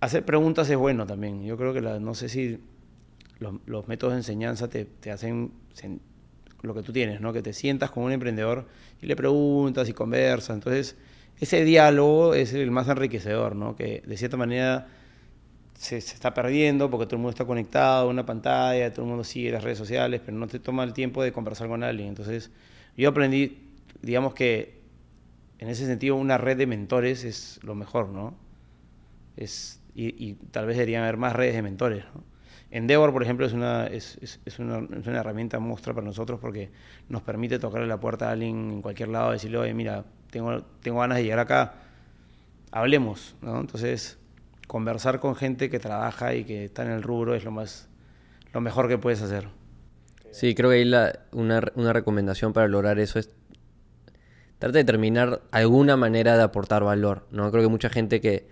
Hacer 0.00 0.24
preguntas 0.24 0.68
es 0.70 0.78
bueno 0.78 1.06
también. 1.06 1.44
Yo 1.44 1.58
creo 1.58 1.74
que 1.74 1.82
la, 1.82 2.00
no 2.00 2.14
sé 2.14 2.30
si 2.30 2.58
los, 3.38 3.86
métodos 3.86 4.14
de 4.14 4.20
enseñanza 4.20 4.68
te, 4.68 4.88
hacen 5.12 5.52
lo 6.62 6.74
que 6.74 6.82
tú 6.82 6.92
tienes, 6.92 7.20
¿no? 7.20 7.32
Que 7.32 7.42
te 7.42 7.52
sientas 7.52 7.90
con 7.90 8.04
un 8.04 8.12
emprendedor 8.12 8.66
y 9.00 9.06
le 9.06 9.16
preguntas 9.16 9.88
y 9.88 9.92
conversas. 9.92 10.54
Entonces, 10.54 10.96
ese 11.40 11.64
diálogo 11.64 12.34
es 12.34 12.54
el 12.54 12.70
más 12.70 12.88
enriquecedor, 12.88 13.56
¿no? 13.56 13.76
Que 13.76 14.02
de 14.06 14.16
cierta 14.16 14.36
manera 14.36 14.86
se, 15.74 15.96
está 15.98 16.34
perdiendo 16.34 16.90
porque 16.90 17.06
todo 17.06 17.16
el 17.16 17.22
mundo 17.22 17.30
está 17.30 17.44
conectado 17.44 18.06
a 18.06 18.10
una 18.10 18.24
pantalla, 18.24 18.92
todo 18.92 19.04
el 19.04 19.08
mundo 19.08 19.24
sigue 19.24 19.50
las 19.50 19.64
redes 19.64 19.78
sociales, 19.78 20.20
pero 20.24 20.36
no 20.36 20.46
te 20.46 20.60
toma 20.60 20.84
el 20.84 20.92
tiempo 20.92 21.22
de 21.22 21.32
conversar 21.32 21.68
con 21.68 21.82
alguien. 21.82 22.08
Entonces, 22.08 22.50
yo 22.96 23.08
aprendí, 23.08 23.58
digamos 24.02 24.34
que 24.34 24.82
en 25.62 25.68
ese 25.68 25.86
sentido, 25.86 26.16
una 26.16 26.38
red 26.38 26.56
de 26.56 26.66
mentores 26.66 27.22
es 27.22 27.60
lo 27.62 27.76
mejor, 27.76 28.08
¿no? 28.08 28.34
Es, 29.36 29.80
y, 29.94 30.34
tal 30.50 30.66
vez 30.66 30.76
deberían 30.76 31.04
haber 31.04 31.18
más 31.18 31.36
redes 31.36 31.54
de 31.54 31.62
mentores, 31.62 32.04
¿no? 32.12 32.24
Endeavor, 32.72 33.12
por 33.12 33.22
ejemplo, 33.22 33.44
es 33.44 33.52
una, 33.52 33.86
es, 33.86 34.18
es, 34.22 34.58
una, 34.58 34.78
es 34.98 35.06
una 35.06 35.20
herramienta 35.20 35.58
muestra 35.58 35.92
para 35.92 36.06
nosotros 36.06 36.40
porque 36.40 36.70
nos 37.10 37.20
permite 37.20 37.58
tocarle 37.58 37.86
la 37.86 38.00
puerta 38.00 38.30
a 38.30 38.32
alguien 38.32 38.70
en 38.70 38.82
cualquier 38.82 39.10
lado 39.10 39.28
y 39.28 39.32
decirle, 39.34 39.58
oye, 39.58 39.74
mira, 39.74 40.06
tengo, 40.30 40.62
tengo 40.80 41.00
ganas 41.00 41.18
de 41.18 41.24
llegar 41.24 41.40
acá, 41.40 41.74
hablemos, 42.70 43.36
¿no? 43.42 43.60
Entonces, 43.60 44.18
conversar 44.66 45.20
con 45.20 45.36
gente 45.36 45.68
que 45.68 45.78
trabaja 45.78 46.34
y 46.34 46.44
que 46.44 46.64
está 46.64 46.82
en 46.82 46.92
el 46.92 47.02
rubro 47.02 47.34
es 47.34 47.44
lo, 47.44 47.50
más, 47.50 47.90
lo 48.54 48.62
mejor 48.62 48.88
que 48.88 48.96
puedes 48.96 49.20
hacer. 49.20 49.48
Sí, 50.30 50.54
creo 50.54 50.70
que 50.70 50.76
ahí 50.76 50.86
la, 50.86 51.18
una, 51.30 51.60
una 51.74 51.92
recomendación 51.92 52.54
para 52.54 52.68
lograr 52.68 52.98
eso 52.98 53.18
es 53.18 53.28
tratar 54.58 54.72
de 54.72 54.78
determinar 54.78 55.42
alguna 55.50 55.98
manera 55.98 56.38
de 56.38 56.42
aportar 56.42 56.84
valor, 56.84 57.26
¿no? 57.32 57.50
Creo 57.50 57.62
que 57.62 57.68
mucha 57.68 57.90
gente 57.90 58.22
que... 58.22 58.48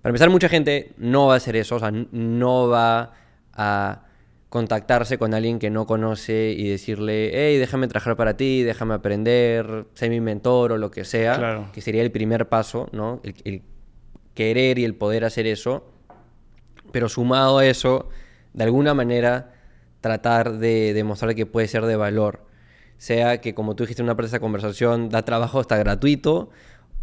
Para 0.00 0.10
empezar, 0.10 0.30
mucha 0.30 0.48
gente 0.48 0.94
no 0.96 1.28
va 1.28 1.34
a 1.34 1.36
hacer 1.36 1.54
eso, 1.54 1.76
o 1.76 1.78
sea, 1.78 1.92
no 1.92 2.66
va 2.66 3.21
a 3.52 4.04
contactarse 4.52 5.16
con 5.16 5.32
alguien 5.32 5.58
que 5.58 5.70
no 5.70 5.86
conoce 5.86 6.54
y 6.54 6.68
decirle, 6.68 7.30
hey, 7.32 7.56
déjame 7.56 7.88
trabajar 7.88 8.16
para 8.16 8.36
ti, 8.36 8.62
déjame 8.62 8.92
aprender, 8.92 9.86
sé 9.94 10.10
mi 10.10 10.20
mentor 10.20 10.72
o 10.72 10.76
lo 10.76 10.90
que 10.90 11.04
sea, 11.04 11.70
que 11.72 11.80
sería 11.80 12.02
el 12.02 12.10
primer 12.10 12.50
paso, 12.50 12.86
¿no? 12.92 13.22
El, 13.22 13.62
querer 14.34 14.78
y 14.78 14.84
el 14.84 14.94
poder 14.94 15.24
hacer 15.24 15.46
eso, 15.46 15.90
pero 16.90 17.08
sumado 17.08 17.58
a 17.58 17.66
eso, 17.66 18.10
de 18.52 18.64
alguna 18.64 18.92
manera, 18.92 19.54
tratar 20.02 20.58
de 20.58 20.92
demostrar 20.92 21.34
que 21.34 21.46
puede 21.46 21.66
ser 21.66 21.86
de 21.86 21.96
valor. 21.96 22.44
Sea 22.98 23.40
que, 23.40 23.54
como 23.54 23.74
tú 23.74 23.84
dijiste 23.84 24.02
en 24.02 24.04
una 24.04 24.16
parte 24.16 24.30
de 24.30 24.36
esa 24.36 24.40
conversación, 24.40 25.08
da 25.08 25.22
trabajo 25.22 25.60
hasta 25.60 25.78
gratuito, 25.78 26.50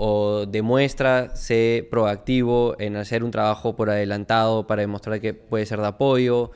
o 0.02 0.46
demuestra, 0.46 1.36
sé 1.36 1.86
proactivo 1.92 2.74
en 2.80 2.96
hacer 2.96 3.22
un 3.22 3.32
trabajo 3.32 3.76
por 3.76 3.90
adelantado 3.90 4.66
para 4.66 4.82
demostrar 4.82 5.20
que 5.20 5.34
puede 5.34 5.66
ser 5.66 5.82
de 5.82 5.88
apoyo. 5.88 6.52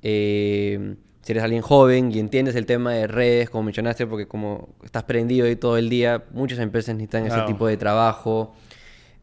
Eh, 0.00 0.94
si 1.22 1.32
eres 1.32 1.42
alguien 1.42 1.60
joven 1.60 2.12
y 2.12 2.20
entiendes 2.20 2.54
el 2.54 2.66
tema 2.66 2.92
de 2.92 3.08
redes, 3.08 3.50
como 3.50 3.64
mencionaste, 3.64 4.06
porque 4.06 4.28
como 4.28 4.76
estás 4.84 5.02
prendido 5.02 5.44
ahí 5.44 5.56
todo 5.56 5.76
el 5.76 5.88
día, 5.88 6.22
muchas 6.30 6.60
empresas 6.60 6.94
necesitan 6.94 7.26
ese 7.26 7.40
tipo 7.48 7.66
de 7.66 7.76
trabajo. 7.76 8.54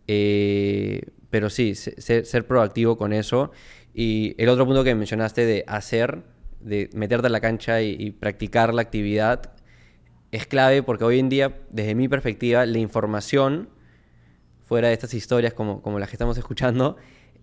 Eh, 0.06 1.04
pero 1.30 1.50
sí, 1.50 1.74
ser, 1.74 2.46
proactivo 2.46 2.98
con 2.98 3.14
eso. 3.14 3.52
Y 3.94 4.36
el 4.38 4.50
otro 4.50 4.66
punto 4.66 4.84
que 4.84 4.94
mencionaste 4.96 5.46
de 5.46 5.64
hacer, 5.66 6.24
de 6.60 6.90
meterte 6.92 7.28
a 7.28 7.30
la 7.30 7.40
cancha 7.40 7.82
y 7.82 8.12
practicar 8.12 8.74
la 8.74 8.82
actividad, 8.82 9.54
es 10.32 10.48
clave 10.48 10.84
porque 10.84 11.04
hoy 11.04 11.20
en 11.20 11.30
día, 11.30 11.60
desde 11.70 11.96
mi 11.96 12.08
perspectiva, 12.08 12.66
la 12.66 12.78
información, 12.78 13.70
fuera 14.66 14.88
de 14.88 14.94
estas 14.94 15.14
historias 15.14 15.54
como, 15.54 15.82
como 15.82 16.00
las 16.00 16.10
que 16.10 16.16
estamos 16.16 16.38
escuchando, 16.38 16.98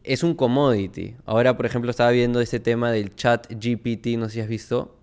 es 0.05 0.23
un 0.23 0.35
commodity. 0.35 1.17
Ahora, 1.27 1.57
por 1.57 1.67
ejemplo, 1.67 1.91
estaba 1.91 2.11
viendo 2.11 2.41
este 2.41 2.61
tema 2.61 2.91
del 2.91 3.15
chat 3.15 3.47
GPT, 3.53 4.19
no 4.19 4.27
sé 4.27 4.35
si 4.35 4.41
has 4.41 4.49
visto. 4.49 4.97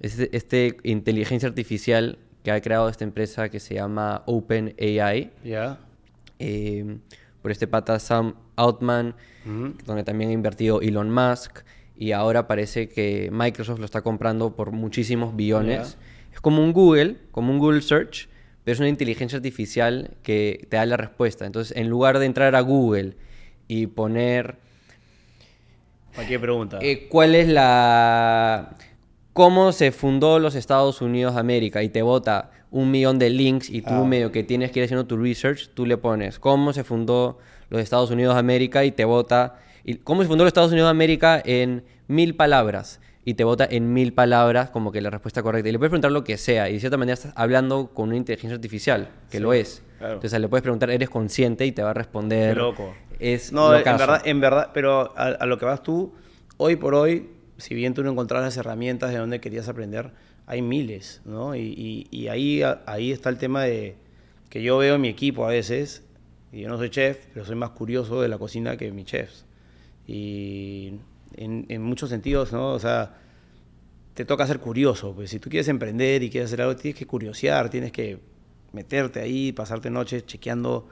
Este, 0.00 0.34
este, 0.36 0.76
inteligencia 0.82 1.48
artificial 1.48 2.18
que 2.42 2.50
ha 2.50 2.60
creado 2.60 2.88
esta 2.88 3.04
empresa 3.04 3.48
que 3.50 3.60
se 3.60 3.74
llama 3.74 4.22
OpenAI. 4.26 5.32
Ya. 5.44 5.80
Eh, 6.38 6.98
por 7.42 7.50
este 7.50 7.66
pata 7.66 7.98
Sam 7.98 8.34
Altman, 8.56 9.14
donde 9.84 10.02
también 10.02 10.30
ha 10.30 10.32
invertido 10.32 10.80
Elon 10.80 11.10
Musk. 11.10 11.60
Y 11.96 12.12
ahora 12.12 12.46
parece 12.46 12.88
que 12.88 13.30
Microsoft 13.32 13.78
lo 13.78 13.84
está 13.84 14.02
comprando 14.02 14.56
por 14.56 14.72
muchísimos 14.72 15.36
billones. 15.36 15.80
Es 15.80 15.98
como 16.46 16.62
un 16.62 16.72
Google, 16.72 17.16
como 17.32 17.50
un 17.50 17.58
Google 17.58 17.82
Search, 17.82 18.28
pero 18.62 18.74
es 18.74 18.78
una 18.78 18.88
inteligencia 18.88 19.34
artificial 19.34 20.12
que 20.22 20.64
te 20.70 20.76
da 20.76 20.86
la 20.86 20.96
respuesta. 20.96 21.44
Entonces, 21.44 21.76
en 21.76 21.88
lugar 21.88 22.20
de 22.20 22.26
entrar 22.26 22.54
a 22.54 22.60
Google 22.60 23.16
y 23.66 23.88
poner... 23.88 24.54
Cualquier 26.14 26.40
pregunta. 26.40 26.78
Eh, 26.82 27.08
¿Cuál 27.08 27.34
es 27.34 27.48
la... 27.48 28.76
¿Cómo 29.32 29.72
se 29.72 29.90
fundó 29.90 30.38
los 30.38 30.54
Estados 30.54 31.02
Unidos 31.02 31.34
de 31.34 31.40
América? 31.40 31.82
Y 31.82 31.88
te 31.88 32.02
bota 32.02 32.52
un 32.70 32.92
millón 32.92 33.18
de 33.18 33.28
links 33.28 33.68
y 33.68 33.82
tú 33.82 33.94
ah. 33.94 34.04
medio 34.04 34.30
que 34.30 34.44
tienes 34.44 34.70
que 34.70 34.78
ir 34.78 34.84
haciendo 34.84 35.04
tu 35.04 35.16
research, 35.16 35.70
tú 35.74 35.84
le 35.84 35.96
pones 35.96 36.38
cómo 36.38 36.72
se 36.72 36.84
fundó 36.84 37.38
los 37.70 37.80
Estados 37.80 38.12
Unidos 38.12 38.34
de 38.34 38.38
América 38.38 38.84
y 38.84 38.92
te 38.92 39.04
bota... 39.04 39.58
¿Cómo 40.04 40.22
se 40.22 40.28
fundó 40.28 40.44
los 40.44 40.50
Estados 40.50 40.70
Unidos 40.70 40.86
de 40.86 40.92
América 40.92 41.42
en 41.44 41.82
mil 42.06 42.36
palabras? 42.36 43.00
Y 43.28 43.34
te 43.34 43.42
vota 43.42 43.66
en 43.68 43.92
mil 43.92 44.12
palabras 44.12 44.70
como 44.70 44.92
que 44.92 45.00
la 45.00 45.10
respuesta 45.10 45.42
correcta. 45.42 45.68
Y 45.68 45.72
le 45.72 45.78
puedes 45.78 45.90
preguntar 45.90 46.12
lo 46.12 46.22
que 46.22 46.38
sea, 46.38 46.70
y 46.70 46.74
de 46.74 46.80
cierta 46.80 46.96
manera 46.96 47.14
estás 47.14 47.32
hablando 47.34 47.88
con 47.92 48.10
una 48.10 48.16
inteligencia 48.16 48.54
artificial, 48.54 49.10
que 49.28 49.40
lo 49.40 49.52
es. 49.52 49.82
Entonces 50.00 50.40
le 50.40 50.46
puedes 50.48 50.62
preguntar, 50.62 50.90
¿eres 50.90 51.10
consciente? 51.10 51.66
Y 51.66 51.72
te 51.72 51.82
va 51.82 51.90
a 51.90 51.94
responder. 51.94 52.54
Qué 52.54 52.60
loco. 52.60 52.94
Es 53.18 53.52
no, 53.52 53.74
en 53.74 53.82
verdad, 53.82 54.22
en 54.24 54.40
verdad, 54.40 54.70
pero 54.72 55.12
a, 55.16 55.44
lo 55.44 55.58
que 55.58 55.64
vas 55.64 55.82
tú, 55.82 56.14
hoy 56.56 56.76
por 56.76 56.94
hoy, 56.94 57.28
si 57.56 57.74
bien 57.74 57.94
tú 57.94 58.04
no 58.04 58.12
encontrás 58.12 58.44
las 58.44 58.56
herramientas 58.58 59.10
de 59.10 59.18
donde 59.18 59.40
querías 59.40 59.68
aprender, 59.68 60.12
hay 60.46 60.62
miles, 60.62 61.20
¿no? 61.24 61.56
Y, 61.56 62.06
y, 62.08 62.28
ahí, 62.28 62.62
ahí 62.86 63.10
está 63.10 63.28
el 63.28 63.38
tema 63.38 63.64
de 63.64 63.96
que 64.50 64.62
yo 64.62 64.78
veo 64.78 64.94
en 64.94 65.00
mi 65.00 65.08
equipo 65.08 65.44
a 65.44 65.48
veces, 65.48 66.04
y 66.52 66.60
yo 66.60 66.68
no 66.68 66.78
soy 66.78 66.90
chef, 66.90 67.26
pero 67.34 67.44
soy 67.44 67.56
más 67.56 67.70
curioso 67.70 68.22
de 68.22 68.28
la 68.28 68.38
cocina 68.38 68.76
que 68.76 68.92
mi 68.92 69.02
chefs. 69.02 69.46
Y 70.06 71.00
en, 71.34 71.82
muchos 71.82 72.10
sentidos, 72.10 72.52
¿no? 72.52 72.72
O 72.72 72.78
sea, 72.78 73.14
te 74.14 74.24
toca 74.24 74.46
ser 74.46 74.60
curioso, 74.60 75.14
pues 75.14 75.30
si 75.30 75.38
tú 75.38 75.50
quieres 75.50 75.68
emprender 75.68 76.22
y 76.22 76.30
quieres 76.30 76.48
hacer 76.50 76.62
algo, 76.62 76.76
tienes 76.76 76.98
que 76.98 77.06
curiosear, 77.06 77.68
tienes 77.68 77.92
que 77.92 78.18
meterte 78.72 79.20
ahí, 79.20 79.52
pasarte 79.52 79.90
noches 79.90 80.26
chequeando, 80.26 80.88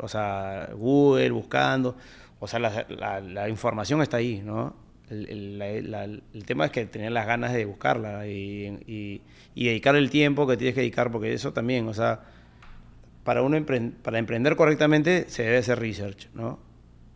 o 0.00 0.08
sea, 0.08 0.70
Google, 0.74 1.30
buscando, 1.30 1.96
o 2.40 2.46
sea, 2.46 2.58
la, 2.58 3.48
información 3.48 4.02
está 4.02 4.18
ahí, 4.18 4.42
¿no? 4.44 4.74
El, 5.08 6.22
tema 6.46 6.66
es 6.66 6.70
que 6.70 6.86
tener 6.86 7.12
las 7.12 7.26
ganas 7.26 7.52
de 7.52 7.64
buscarla 7.64 8.26
y, 8.26 9.22
dedicar 9.54 9.96
el 9.96 10.10
tiempo 10.10 10.46
que 10.46 10.56
tienes 10.56 10.74
que 10.74 10.80
dedicar, 10.80 11.10
porque 11.10 11.32
eso 11.32 11.52
también, 11.52 11.88
o 11.88 11.94
sea, 11.94 12.22
para, 13.24 13.42
uno 13.42 13.64
para 14.02 14.18
emprender 14.18 14.56
correctamente 14.56 15.28
se 15.28 15.42
debe 15.44 15.58
hacer 15.58 15.78
research, 15.78 16.28
¿no? 16.34 16.67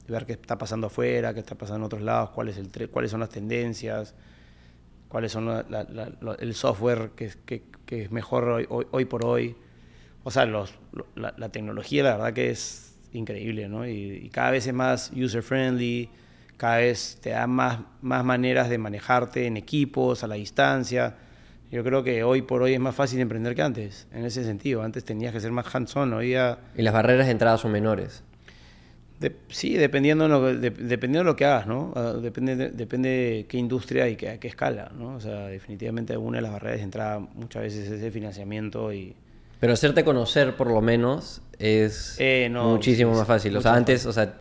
Ver 0.08 0.26
qué 0.26 0.32
está 0.32 0.58
pasando 0.58 0.88
afuera, 0.88 1.32
qué 1.34 1.40
está 1.40 1.54
pasando 1.54 1.78
en 1.78 1.84
otros 1.84 2.02
lados, 2.02 2.30
cuál 2.30 2.48
el 2.48 2.90
cuáles 2.90 3.10
son 3.10 3.20
las 3.20 3.30
tendencias, 3.30 4.14
cuáles 5.08 5.32
son 5.32 5.64
el 6.38 6.54
software 6.54 7.10
que, 7.16 7.30
que, 7.46 7.62
es 8.02 8.10
mejor 8.10 8.44
hoy, 8.44 8.66
hoy, 8.68 9.04
por 9.04 9.26
hoy. 9.26 9.54
O 10.24 10.30
sea, 10.30 10.46
los, 10.46 10.72
la, 11.14 11.48
tecnología 11.50 12.02
la 12.04 12.16
verdad 12.16 12.32
que 12.32 12.50
es 12.50 12.96
increíble, 13.12 13.68
¿no? 13.68 13.86
Y, 13.86 14.30
cada 14.32 14.50
vez 14.50 14.66
es 14.66 14.72
más 14.72 15.12
user-friendly, 15.14 16.08
cada 16.56 16.76
vez 16.76 17.18
te 17.20 17.30
da 17.30 17.46
más, 17.46 17.80
más 18.00 18.24
maneras 18.24 18.70
de 18.70 18.78
manejarte 18.78 19.46
en 19.46 19.58
equipos, 19.58 20.24
a 20.24 20.26
la 20.26 20.36
distancia. 20.36 21.16
Yo 21.70 21.84
creo 21.84 22.02
que 22.02 22.24
hoy 22.24 22.42
por 22.42 22.62
hoy 22.62 22.74
es 22.74 22.80
más 22.80 22.94
fácil 22.94 23.20
emprender 23.20 23.54
que 23.54 23.62
antes, 23.62 24.06
en 24.12 24.24
ese 24.24 24.44
sentido. 24.44 24.82
Antes 24.82 25.04
tenías 25.04 25.34
que 25.34 25.40
ser 25.40 25.52
más 25.52 25.74
hands-on, 25.74 26.12
hoy 26.14 26.34
Y 26.34 26.82
las 26.82 26.94
barreras 26.94 27.26
de 27.26 27.32
entrada 27.32 27.58
son 27.58 27.72
menores 27.72 28.22
sí, 29.48 29.74
dependiendo 29.74 30.24
de, 30.24 30.30
lo, 30.30 30.40
de- 30.54 30.70
dependiendo 30.70 31.18
de 31.20 31.24
lo 31.24 31.36
que 31.36 31.44
hagas, 31.44 31.66
¿no? 31.66 31.92
Ah, 31.94 32.14
depende, 32.20 32.56
de, 32.56 32.70
depende 32.70 33.46
qué 33.48 33.58
industria 33.58 34.08
y 34.08 34.16
qué, 34.16 34.30
a 34.30 34.38
qué 34.40 34.48
escala, 34.48 34.90
¿no? 34.98 35.14
O 35.16 35.20
sea, 35.20 35.46
definitivamente 35.48 36.16
una 36.16 36.38
de 36.38 36.42
las 36.42 36.52
barreras 36.52 36.78
de 36.78 36.84
entrada 36.84 37.18
muchas 37.18 37.62
veces 37.62 37.90
es 37.90 38.02
el 38.02 38.10
financiamiento 38.12 38.92
y... 38.92 39.14
Pero 39.60 39.74
hacerte 39.74 40.02
conocer, 40.04 40.56
por 40.56 40.68
lo 40.68 40.80
menos, 40.80 41.40
es 41.58 42.16
Eh, 42.18 42.48
no, 42.50 42.70
muchísimo 42.70 43.14
más 43.14 43.26
fácil. 43.26 43.56
O 43.56 43.60
sea, 43.60 43.74
antes, 43.74 44.06
o 44.06 44.12
sea, 44.12 44.40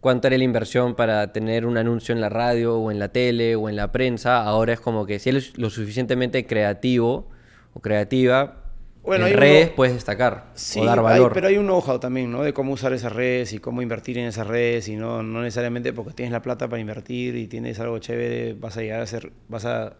¿cuánto 0.00 0.26
era 0.28 0.36
la 0.36 0.44
inversión 0.44 0.94
para 0.94 1.32
tener 1.32 1.64
un 1.64 1.78
anuncio 1.78 2.14
en 2.14 2.20
la 2.20 2.28
radio 2.28 2.76
o 2.78 2.90
en 2.90 2.98
la 2.98 3.08
tele 3.08 3.56
o 3.56 3.70
en 3.70 3.76
la 3.76 3.90
prensa? 3.92 4.42
Ahora 4.42 4.74
es 4.74 4.80
como 4.80 5.06
que 5.06 5.18
si 5.18 5.30
eres 5.30 5.56
lo 5.56 5.70
suficientemente 5.70 6.44
creativo 6.46 7.30
o 7.72 7.80
creativa, 7.80 8.64
Bueno, 9.08 9.26
uno- 9.26 9.36
redes 9.36 9.70
puedes 9.70 9.94
destacar 9.94 10.46
Sí, 10.54 10.80
o 10.80 10.84
dar 10.84 10.98
hay- 10.98 11.04
valor. 11.04 11.32
pero 11.32 11.48
hay 11.48 11.56
un 11.58 11.64
know-how 11.66 11.98
también, 11.98 12.30
¿no? 12.30 12.42
De 12.42 12.52
cómo 12.52 12.72
usar 12.72 12.92
esas 12.92 13.12
redes 13.12 13.52
y 13.52 13.58
cómo 13.58 13.82
invertir 13.82 14.18
en 14.18 14.26
esas 14.26 14.46
redes 14.46 14.88
y 14.88 14.96
no, 14.96 15.22
no 15.22 15.42
necesariamente 15.42 15.92
porque 15.92 16.12
tienes 16.12 16.32
la 16.32 16.42
plata 16.42 16.68
para 16.68 16.80
invertir 16.80 17.34
y 17.36 17.46
tienes 17.46 17.80
algo 17.80 17.98
chévere 17.98 18.54
vas 18.54 18.76
a 18.76 18.82
llegar 18.82 19.00
a 19.00 19.06
ser, 19.06 19.32
vas 19.48 19.64
a, 19.64 19.96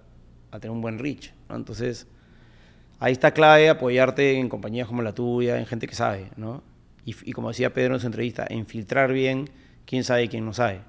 a 0.51 0.60
tener 0.60 0.70
un 0.70 0.80
buen 0.82 0.98
reach, 0.98 1.32
¿no? 1.48 1.56
Entonces, 1.56 2.06
ahí 3.01 3.12
está 3.12 3.32
clave 3.32 3.68
apoyarte 3.68 4.39
en 4.39 4.48
compañías 4.48 4.86
como 4.89 5.02
la 5.02 5.12
tuya, 5.14 5.59
en 5.59 5.66
gente 5.66 5.86
que 5.86 5.94
sabe, 5.94 6.26
¿no? 6.36 6.62
Y, 7.05 7.14
y 7.24 7.32
como 7.32 7.48
decía 7.48 7.72
Pedro 7.72 7.94
en 7.94 8.01
su 8.01 8.06
entrevista, 8.06 8.47
en 8.51 8.66
filtrar 8.66 9.12
bien 9.12 9.48
quién 9.86 10.05
sabe 10.05 10.24
y 10.24 10.28
quién 10.28 10.44
no 10.44 10.52
sabe, 10.52 10.80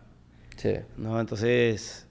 Sí. 0.57 0.73
¿no? 0.97 1.19
Entonces, 1.21 2.05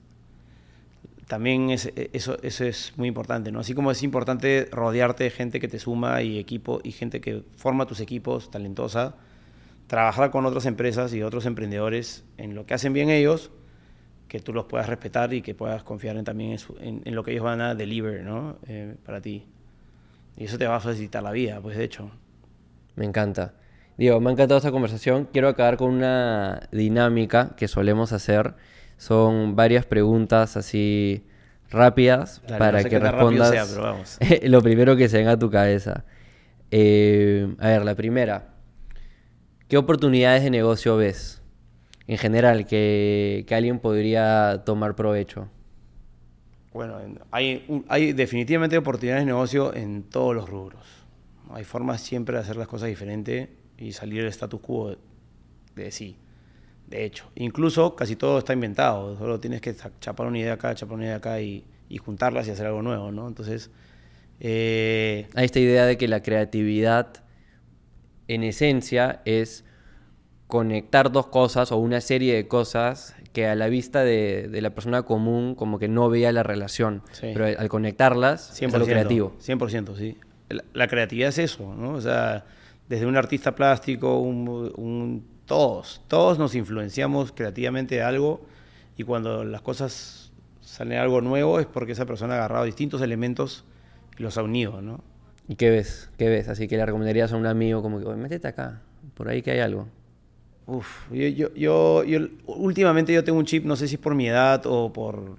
también 1.29 1.71
es, 1.71 1.93
eso, 2.13 2.37
eso 2.43 2.65
es 2.65 2.93
muy 2.97 3.07
importante, 3.07 3.53
¿no? 3.53 3.61
Así 3.61 3.75
como 3.75 3.91
es 3.91 4.03
importante 4.03 4.67
rodearte 4.71 5.25
de 5.25 5.31
gente 5.31 5.61
que 5.61 5.69
te 5.69 5.79
suma 5.79 6.23
y 6.23 6.39
equipo 6.39 6.81
y 6.83 6.91
gente 6.93 7.21
que 7.21 7.43
forma 7.57 7.87
tus 7.87 8.01
equipos 8.01 8.51
talentosa, 8.51 9.15
trabajar 9.87 10.31
con 10.31 10.45
otras 10.45 10.65
empresas 10.67 11.13
y 11.13 11.23
otros 11.23 11.45
emprendedores 11.47 12.25
en 12.37 12.55
lo 12.55 12.65
que 12.65 12.75
hacen 12.75 12.93
bien 12.93 13.09
ellos, 13.11 13.51
que 14.27 14.39
tú 14.39 14.53
los 14.53 14.65
puedas 14.65 14.87
respetar 14.89 15.33
y 15.33 15.41
que 15.41 15.55
puedas 15.55 15.83
confiar 15.83 16.17
en, 16.17 16.25
también 16.25 16.53
en, 16.53 16.59
su- 16.59 16.77
en- 16.79 17.01
en 17.05 17.15
lo 17.15 17.23
que 17.23 17.31
ellos 17.31 17.45
van 17.45 17.61
a 17.61 17.75
deliver, 17.75 18.23
¿no? 18.23 18.57
Eh, 18.67 18.95
para 19.05 19.21
ti. 19.21 19.45
Y 20.37 20.45
eso 20.45 20.57
te 20.57 20.67
va 20.67 20.77
a 20.77 20.81
facilitar 20.81 21.23
la 21.23 21.31
vida, 21.31 21.61
pues 21.61 21.77
de 21.77 21.83
hecho. 21.85 22.11
Me 22.95 23.05
encanta. 23.05 23.53
Diego, 23.97 24.19
me 24.19 24.29
ha 24.29 24.33
encantado 24.33 24.57
esta 24.57 24.71
conversación. 24.71 25.27
Quiero 25.31 25.47
acabar 25.49 25.77
con 25.77 25.91
una 25.93 26.69
dinámica 26.71 27.55
que 27.55 27.67
solemos 27.67 28.11
hacer. 28.13 28.55
Son 28.99 29.55
varias 29.55 29.85
preguntas 29.85 30.57
así 30.57 31.23
rápidas 31.71 32.41
Dale, 32.43 32.57
para 32.59 32.77
no 32.79 32.83
sé 32.83 32.89
que 32.89 32.99
respondas 32.99 33.49
sea, 33.49 33.65
pero 33.65 33.81
vamos. 33.81 34.17
lo 34.43 34.61
primero 34.61 34.95
que 34.97 35.07
se 35.09 35.17
venga 35.17 35.31
a 35.31 35.39
tu 35.39 35.49
cabeza. 35.49 36.03
Eh, 36.69 37.55
a 37.59 37.69
ver, 37.69 37.85
la 37.85 37.95
primera. 37.95 38.53
¿Qué 39.69 39.77
oportunidades 39.77 40.43
de 40.43 40.49
negocio 40.49 40.97
ves? 40.97 41.41
En 42.07 42.17
general, 42.17 42.65
que, 42.65 43.45
que 43.47 43.55
alguien 43.55 43.79
podría 43.79 44.63
tomar 44.65 44.95
provecho. 44.95 45.47
Bueno, 46.73 46.99
en- 46.99 47.19
hay, 47.31 47.83
hay 47.87 48.13
definitivamente 48.13 48.77
oportunidades 48.77 49.21
de 49.23 49.27
negocio 49.27 49.73
en 49.73 50.03
todos 50.03 50.35
los 50.35 50.49
rubros. 50.49 50.85
Hay 51.51 51.63
formas 51.63 52.01
siempre 52.01 52.35
de 52.35 52.41
hacer 52.41 52.57
las 52.57 52.67
cosas 52.67 52.89
diferentes 52.89 53.49
y 53.77 53.93
salir 53.93 54.21
del 54.23 54.29
status 54.29 54.59
quo 54.59 54.89
de, 54.89 54.97
de 55.75 55.91
sí. 55.91 56.17
De 56.89 57.05
hecho, 57.05 57.25
incluso 57.35 57.95
casi 57.95 58.15
todo 58.15 58.39
está 58.39 58.53
inventado. 58.53 59.17
Solo 59.17 59.39
tienes 59.39 59.61
que 59.61 59.75
chapar 59.99 60.25
una 60.27 60.39
idea 60.39 60.53
acá, 60.53 60.73
chapar 60.73 60.95
una 60.95 61.05
idea 61.05 61.15
acá 61.17 61.39
y, 61.39 61.63
y 61.87 61.97
juntarlas 61.97 62.47
y 62.47 62.51
hacer 62.51 62.65
algo 62.65 62.81
nuevo, 62.81 63.11
¿no? 63.11 63.27
Entonces, 63.27 63.69
eh, 64.39 65.27
Hay 65.35 65.45
esta 65.45 65.59
idea 65.59 65.85
de 65.85 65.97
que 65.97 66.07
la 66.07 66.23
creatividad, 66.23 67.23
en 68.27 68.43
esencia, 68.43 69.21
es 69.25 69.65
conectar 70.47 71.11
dos 71.11 71.27
cosas 71.27 71.71
o 71.71 71.77
una 71.77 72.01
serie 72.01 72.33
de 72.35 72.47
cosas 72.47 73.15
que 73.33 73.45
a 73.45 73.53
la 73.55 73.67
vista 73.67 74.03
de, 74.03 74.47
de 74.47 74.61
la 74.61 74.71
persona 74.71 75.03
común 75.03 75.53
como 75.53 75.77
que 75.77 75.87
no 75.87 76.09
veía 76.09 76.31
la 76.31 76.41
relación. 76.41 77.03
Sí. 77.11 77.29
Pero 77.33 77.45
al 77.45 77.69
conectarlas 77.69 78.49
es 78.51 78.61
100%, 78.69 78.73
algo 78.75 78.87
creativo. 78.87 79.35
100%, 79.39 79.95
sí. 79.95 80.17
La, 80.49 80.63
la 80.73 80.87
creatividad 80.87 81.29
es 81.29 81.37
eso, 81.37 81.75
¿no? 81.75 81.91
O 81.93 82.01
sea, 82.01 82.45
desde 82.87 83.05
un 83.05 83.15
artista 83.15 83.53
plástico, 83.53 84.19
un, 84.19 84.47
un- 84.75 85.38
todos, 85.49 86.01
todos 86.07 86.37
nos 86.37 86.53
influenciamos 86.53 87.31
creativamente 87.33 87.95
de 87.95 88.03
algo 88.03 88.39
y 88.95 89.03
cuando 89.03 89.43
las 89.43 89.61
cosas 89.63 90.31
salen 90.61 90.99
algo 90.99 91.21
nuevo 91.21 91.59
es 91.59 91.65
porque 91.65 91.93
esa 91.93 92.05
persona 92.05 92.35
ha 92.35 92.37
agarrado 92.37 92.65
distintos 92.65 93.01
elementos 93.01 93.65
y 94.17 94.21
los 94.21 94.37
ha 94.37 94.43
unido, 94.43 94.81
¿no? 94.81 95.01
¿Y 95.47 95.55
qué 95.55 95.71
ves? 95.71 96.11
¿Qué 96.19 96.29
ves? 96.29 96.47
Así 96.49 96.67
que 96.67 96.77
le 96.77 96.85
recomendarías 96.85 97.33
a 97.33 97.35
un 97.37 97.47
amigo 97.47 97.81
como 97.81 97.99
que, 97.99 98.05
"Oye, 98.05 98.17
métete 98.21 98.47
acá, 98.47 98.81
por 99.15 99.27
ahí 99.27 99.41
que 99.41 99.49
hay 99.49 99.59
algo. 99.59 99.87
Uf, 100.67 101.11
yo, 101.11 101.27
yo, 101.27 101.51
yo, 101.55 102.03
yo- 102.03 102.27
últimamente 102.45 103.11
yo 103.11 103.23
tengo 103.23 103.39
un 103.39 103.45
chip, 103.45 103.65
no 103.65 103.75
sé 103.75 103.87
si 103.87 103.95
es 103.95 104.01
por 104.01 104.13
mi 104.13 104.27
edad 104.27 104.61
o 104.67 104.93
por 104.93 105.37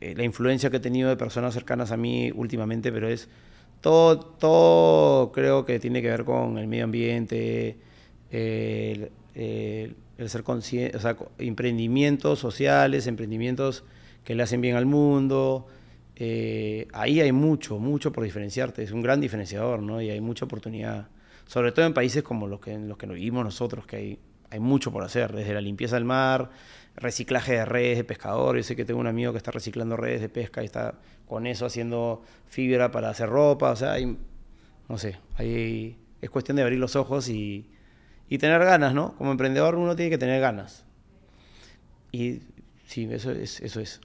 eh, 0.00 0.14
la 0.16 0.22
influencia 0.22 0.70
que 0.70 0.76
he 0.76 0.80
tenido 0.80 1.08
de 1.08 1.16
personas 1.16 1.52
cercanas 1.52 1.90
a 1.90 1.96
mí 1.96 2.30
últimamente, 2.34 2.92
pero 2.92 3.08
es 3.08 3.28
todo, 3.80 4.20
todo 4.20 5.32
creo 5.32 5.64
que 5.64 5.80
tiene 5.80 6.00
que 6.00 6.08
ver 6.08 6.24
con 6.24 6.56
el 6.58 6.68
medio 6.68 6.84
ambiente, 6.84 7.76
el- 9.34 9.96
el 10.18 10.28
ser 10.30 10.42
consciente, 10.42 10.96
o 10.96 11.00
sea, 11.00 11.16
emprendimientos 11.38 12.38
sociales, 12.38 13.06
emprendimientos 13.06 13.84
que 14.24 14.34
le 14.34 14.42
hacen 14.42 14.60
bien 14.60 14.76
al 14.76 14.86
mundo. 14.86 15.66
eh, 16.16 16.86
ahí 16.92 17.20
hay 17.20 17.32
mucho, 17.32 17.78
mucho 17.78 18.12
por 18.12 18.22
diferenciarte, 18.22 18.82
es 18.82 18.92
un 18.92 19.02
gran 19.02 19.20
diferenciador, 19.20 19.80
¿no? 19.82 20.00
Y 20.02 20.10
hay 20.10 20.20
mucha 20.20 20.44
oportunidad, 20.44 21.08
sobre 21.46 21.72
todo 21.72 21.86
en 21.86 21.94
países 21.94 22.22
como 22.22 22.46
los 22.46 22.60
que, 22.60 22.72
en 22.74 22.86
los 22.88 22.98
que 22.98 23.06
vivimos 23.06 23.44
nosotros, 23.44 23.86
que 23.86 23.96
hay, 23.96 24.18
hay 24.50 24.60
mucho 24.60 24.92
por 24.92 25.02
hacer, 25.04 25.32
desde 25.32 25.54
la 25.54 25.60
limpieza 25.62 25.96
del 25.96 26.04
mar, 26.04 26.50
reciclaje 26.96 27.52
de 27.54 27.64
redes 27.64 27.96
de 27.96 28.04
pescadores. 28.04 28.66
Yo 28.66 28.68
sé 28.68 28.76
que 28.76 28.84
tengo 28.84 29.00
un 29.00 29.06
amigo 29.06 29.32
que 29.32 29.38
está 29.38 29.50
reciclando 29.50 29.96
redes 29.96 30.20
de 30.20 30.28
pesca 30.28 30.62
y 30.62 30.66
está 30.66 31.00
con 31.26 31.46
eso 31.46 31.64
haciendo 31.66 32.22
fibra 32.46 32.90
para 32.90 33.08
hacer 33.08 33.28
ropa. 33.30 33.70
O 33.70 33.76
sea, 33.76 33.92
hay, 33.92 34.16
no 34.88 34.98
sé, 34.98 35.16
hay, 35.36 35.96
es 36.20 36.30
cuestión 36.30 36.56
de 36.56 36.62
abrir 36.62 36.78
los 36.78 36.94
ojos 36.94 37.28
y, 37.30 37.70
y 38.32 38.38
tener 38.38 38.64
ganas, 38.64 38.94
¿no? 38.94 39.14
Como 39.18 39.30
emprendedor 39.30 39.74
uno 39.74 39.94
tiene 39.94 40.08
que 40.10 40.16
tener 40.16 40.40
ganas. 40.40 40.84
Y 42.12 42.40
sí, 42.86 43.06
eso 43.10 43.30
es. 43.30 43.60
Eso 43.60 43.80
es. 43.80 44.00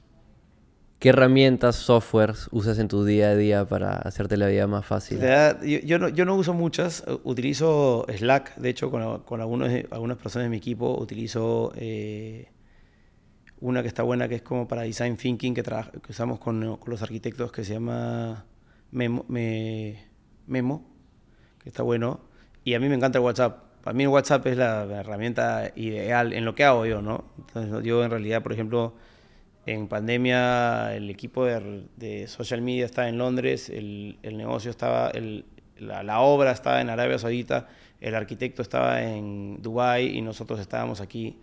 ¿Qué 1.00 1.10
herramientas, 1.10 1.76
softwares 1.76 2.50
usas 2.52 2.78
en 2.80 2.88
tu 2.90 3.06
día 3.06 3.30
a 3.30 3.36
día 3.36 3.64
para 3.66 3.94
hacerte 3.94 4.36
la 4.36 4.48
vida 4.48 4.68
más 4.68 4.86
fácil? 4.86 5.20
Yo, 5.20 5.80
yo 5.80 6.00
no, 6.00 6.10
yo 6.10 6.26
no 6.26 6.36
uso 6.36 6.54
muchas, 6.54 7.06
utilizo 7.24 8.06
Slack, 8.10 8.56
de 8.58 8.70
hecho 8.70 8.92
con, 8.92 9.20
con 9.22 9.40
algunos, 9.40 9.72
algunas 9.92 10.18
personas 10.18 10.48
de 10.48 10.50
mi 10.50 10.58
equipo 10.58 11.00
utilizo 11.00 11.72
eh, 11.76 12.50
una 13.62 13.82
que 13.82 13.88
está 13.88 14.04
buena 14.04 14.28
que 14.28 14.36
es 14.36 14.42
como 14.42 14.68
para 14.68 14.82
design 14.82 15.16
thinking 15.18 15.54
que, 15.54 15.64
que 15.64 16.12
usamos 16.12 16.40
con, 16.40 16.78
con 16.78 16.90
los 16.90 17.02
arquitectos 17.04 17.52
que 17.52 17.64
se 17.64 17.74
llama 17.76 18.46
Memo, 18.92 19.24
Me- 19.30 20.04
Memo, 20.48 20.84
que 21.62 21.70
está 21.70 21.84
bueno. 21.84 22.22
Y 22.64 22.74
a 22.74 22.80
mí 22.80 22.90
me 22.90 22.96
encanta 22.96 23.20
el 23.20 23.24
WhatsApp. 23.24 23.67
Para 23.88 23.96
mí 23.96 24.06
WhatsApp 24.06 24.46
es 24.48 24.58
la, 24.58 24.84
herramienta 24.84 25.72
ideal 25.78 26.34
en 26.34 26.44
lo 26.44 26.56
que 26.56 26.66
hago 26.66 26.86
yo, 26.86 27.02
¿no? 27.02 27.24
Entonces 27.38 27.86
yo 27.86 28.04
en 28.04 28.12
realidad, 28.12 28.44
por 28.44 28.52
ejemplo, 28.52 28.94
en 29.66 29.88
pandemia 29.88 30.94
el 30.94 31.10
equipo 31.10 31.46
de, 31.46 32.28
social 32.28 32.62
media 32.62 32.84
estaba 32.84 33.08
en 33.08 33.18
Londres, 33.18 33.70
el, 33.70 34.18
negocio 34.24 34.72
estaba, 34.72 35.14
la, 35.80 36.20
obra 36.20 36.52
estaba 36.52 36.82
en 36.82 36.90
Arabia 36.90 37.18
Saudita, 37.18 37.70
el 38.02 38.14
arquitecto 38.14 38.62
estaba 38.62 39.02
en 39.02 39.62
Dubai 39.62 40.18
y 40.18 40.22
nosotros 40.22 40.60
estábamos 40.60 41.00
aquí 41.00 41.38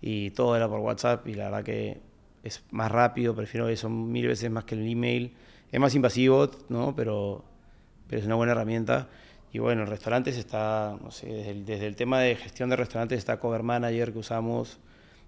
y 0.00 0.30
todo 0.30 0.56
era 0.56 0.68
por 0.68 0.80
WhatsApp 0.80 1.24
y 1.28 1.34
la 1.34 1.44
verdad 1.44 1.62
que 1.62 2.00
es 2.42 2.64
más 2.72 2.90
rápido, 2.90 3.32
prefiero 3.36 3.68
eso 3.68 3.88
mil 3.88 4.26
veces 4.26 4.50
más 4.50 4.64
que 4.64 4.74
el 4.74 4.90
email. 4.90 5.34
Es 5.70 5.78
más 5.78 5.94
invasivo, 5.94 6.50
¿no? 6.68 6.96
Pero 6.96 7.44
es 8.10 8.26
una 8.26 8.34
buena 8.34 8.54
herramienta. 8.54 9.08
Y 9.52 9.58
bueno, 9.58 9.82
en 9.82 9.88
restaurantes 9.88 10.36
está, 10.36 10.96
no 11.02 11.10
sé, 11.10 11.26
desde 11.26 11.50
el, 11.50 11.70
el 11.70 11.96
tema 11.96 12.20
de 12.20 12.36
gestión 12.36 12.68
de 12.70 12.76
restaurantes 12.76 13.18
está 13.18 13.38
Cover 13.38 13.62
Manager 13.62 14.12
que 14.12 14.18
usamos, 14.18 14.80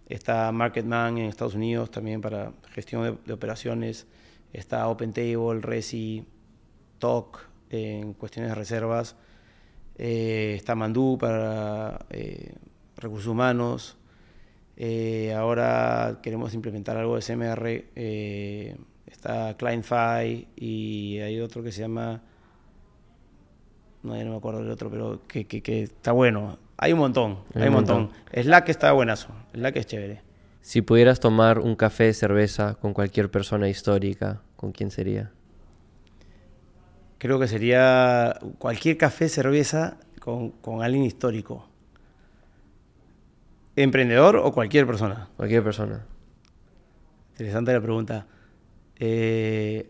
está 0.08 0.50
Marketman 0.52 1.18
en 1.18 1.26
Estados 1.26 1.54
Unidos 1.54 1.90
también 1.90 2.20
para 2.20 2.52
gestión 2.72 3.20
de, 3.24 3.32
operaciones, 3.32 4.06
está 4.52 4.88
OpenTable, 4.88 5.60
Resi, 5.60 6.26
Talk 6.98 7.46
en 7.70 8.14
cuestiones 8.14 8.50
de 8.50 8.54
reservas, 8.54 9.16
eh, 9.96 10.54
está 10.56 10.74
Mandú 10.74 11.18
para 11.18 12.06
eh, 12.10 12.54
recursos 12.96 13.28
humanos, 13.28 13.96
eh, 14.76 15.34
ahora 15.34 16.20
queremos 16.22 16.54
implementar 16.54 16.96
algo 16.96 17.16
de 17.16 17.22
CMR, 17.22 17.84
está 19.06 19.56
ClientFi 19.56 20.48
y 20.56 21.18
hay 21.18 21.40
otro 21.40 21.62
que 21.62 21.72
se 21.72 21.80
llama, 21.80 22.22
no, 24.02 24.14
no 24.14 24.30
me 24.30 24.36
acuerdo 24.36 24.60
del 24.60 24.70
otro, 24.70 24.90
pero 24.90 25.20
que, 25.26 25.46
que, 25.46 25.62
que 25.62 25.82
está 25.82 26.12
bueno. 26.12 26.58
Hay 26.76 26.92
un 26.92 27.00
montón, 27.00 27.38
hay, 27.54 27.68
un 27.68 27.74
montón. 27.74 28.10
Slack 28.32 28.68
está 28.68 28.92
buenazo, 28.92 29.28
Slack 29.52 29.76
es 29.76 29.86
chévere. 29.86 30.22
Si 30.60 30.82
pudieras 30.82 31.18
tomar 31.18 31.58
un 31.58 31.74
café, 31.76 32.12
cerveza 32.12 32.74
con 32.74 32.92
cualquier 32.92 33.30
persona 33.30 33.68
histórica, 33.68 34.42
¿con 34.56 34.72
quién 34.72 34.90
sería? 34.90 35.32
Creo 37.18 37.40
que 37.40 37.48
sería 37.48 38.38
cualquier 38.58 38.96
café, 38.96 39.28
cerveza 39.28 39.96
con, 40.20 40.50
con 40.50 40.82
alguien 40.82 41.04
histórico. 41.04 41.68
¿Emprendedor 43.74 44.36
o 44.36 44.52
cualquier 44.52 44.86
persona? 44.86 45.28
Cualquier 45.36 45.64
persona. 45.64 46.04
Interesante 47.32 47.72
la 47.72 47.80
pregunta. 47.80 48.26
Eh, 48.96 49.88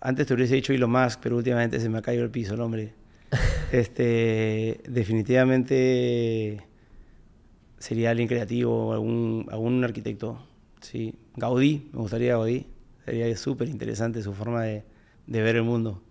antes 0.00 0.26
te 0.26 0.34
hubiese 0.34 0.54
dicho 0.54 0.72
Elon 0.72 0.90
Musk, 0.90 1.20
pero 1.22 1.36
últimamente 1.36 1.80
se 1.80 1.88
me 1.88 1.98
ha 1.98 2.02
caído 2.02 2.24
el 2.24 2.30
piso 2.30 2.54
el 2.54 2.60
hombre. 2.60 2.94
este, 3.72 4.80
definitivamente 4.88 6.64
sería 7.78 8.10
alguien 8.10 8.28
creativo, 8.28 8.92
algún, 8.92 9.46
algún 9.50 9.84
arquitecto. 9.84 10.44
Sí. 10.80 11.14
Gaudí, 11.36 11.90
me 11.92 12.00
gustaría 12.00 12.32
Gaudí. 12.32 12.66
Sería 13.04 13.34
súper 13.36 13.68
interesante 13.68 14.22
su 14.22 14.32
forma 14.34 14.62
de, 14.62 14.84
de 15.26 15.42
ver 15.42 15.56
el 15.56 15.62
mundo. 15.62 16.02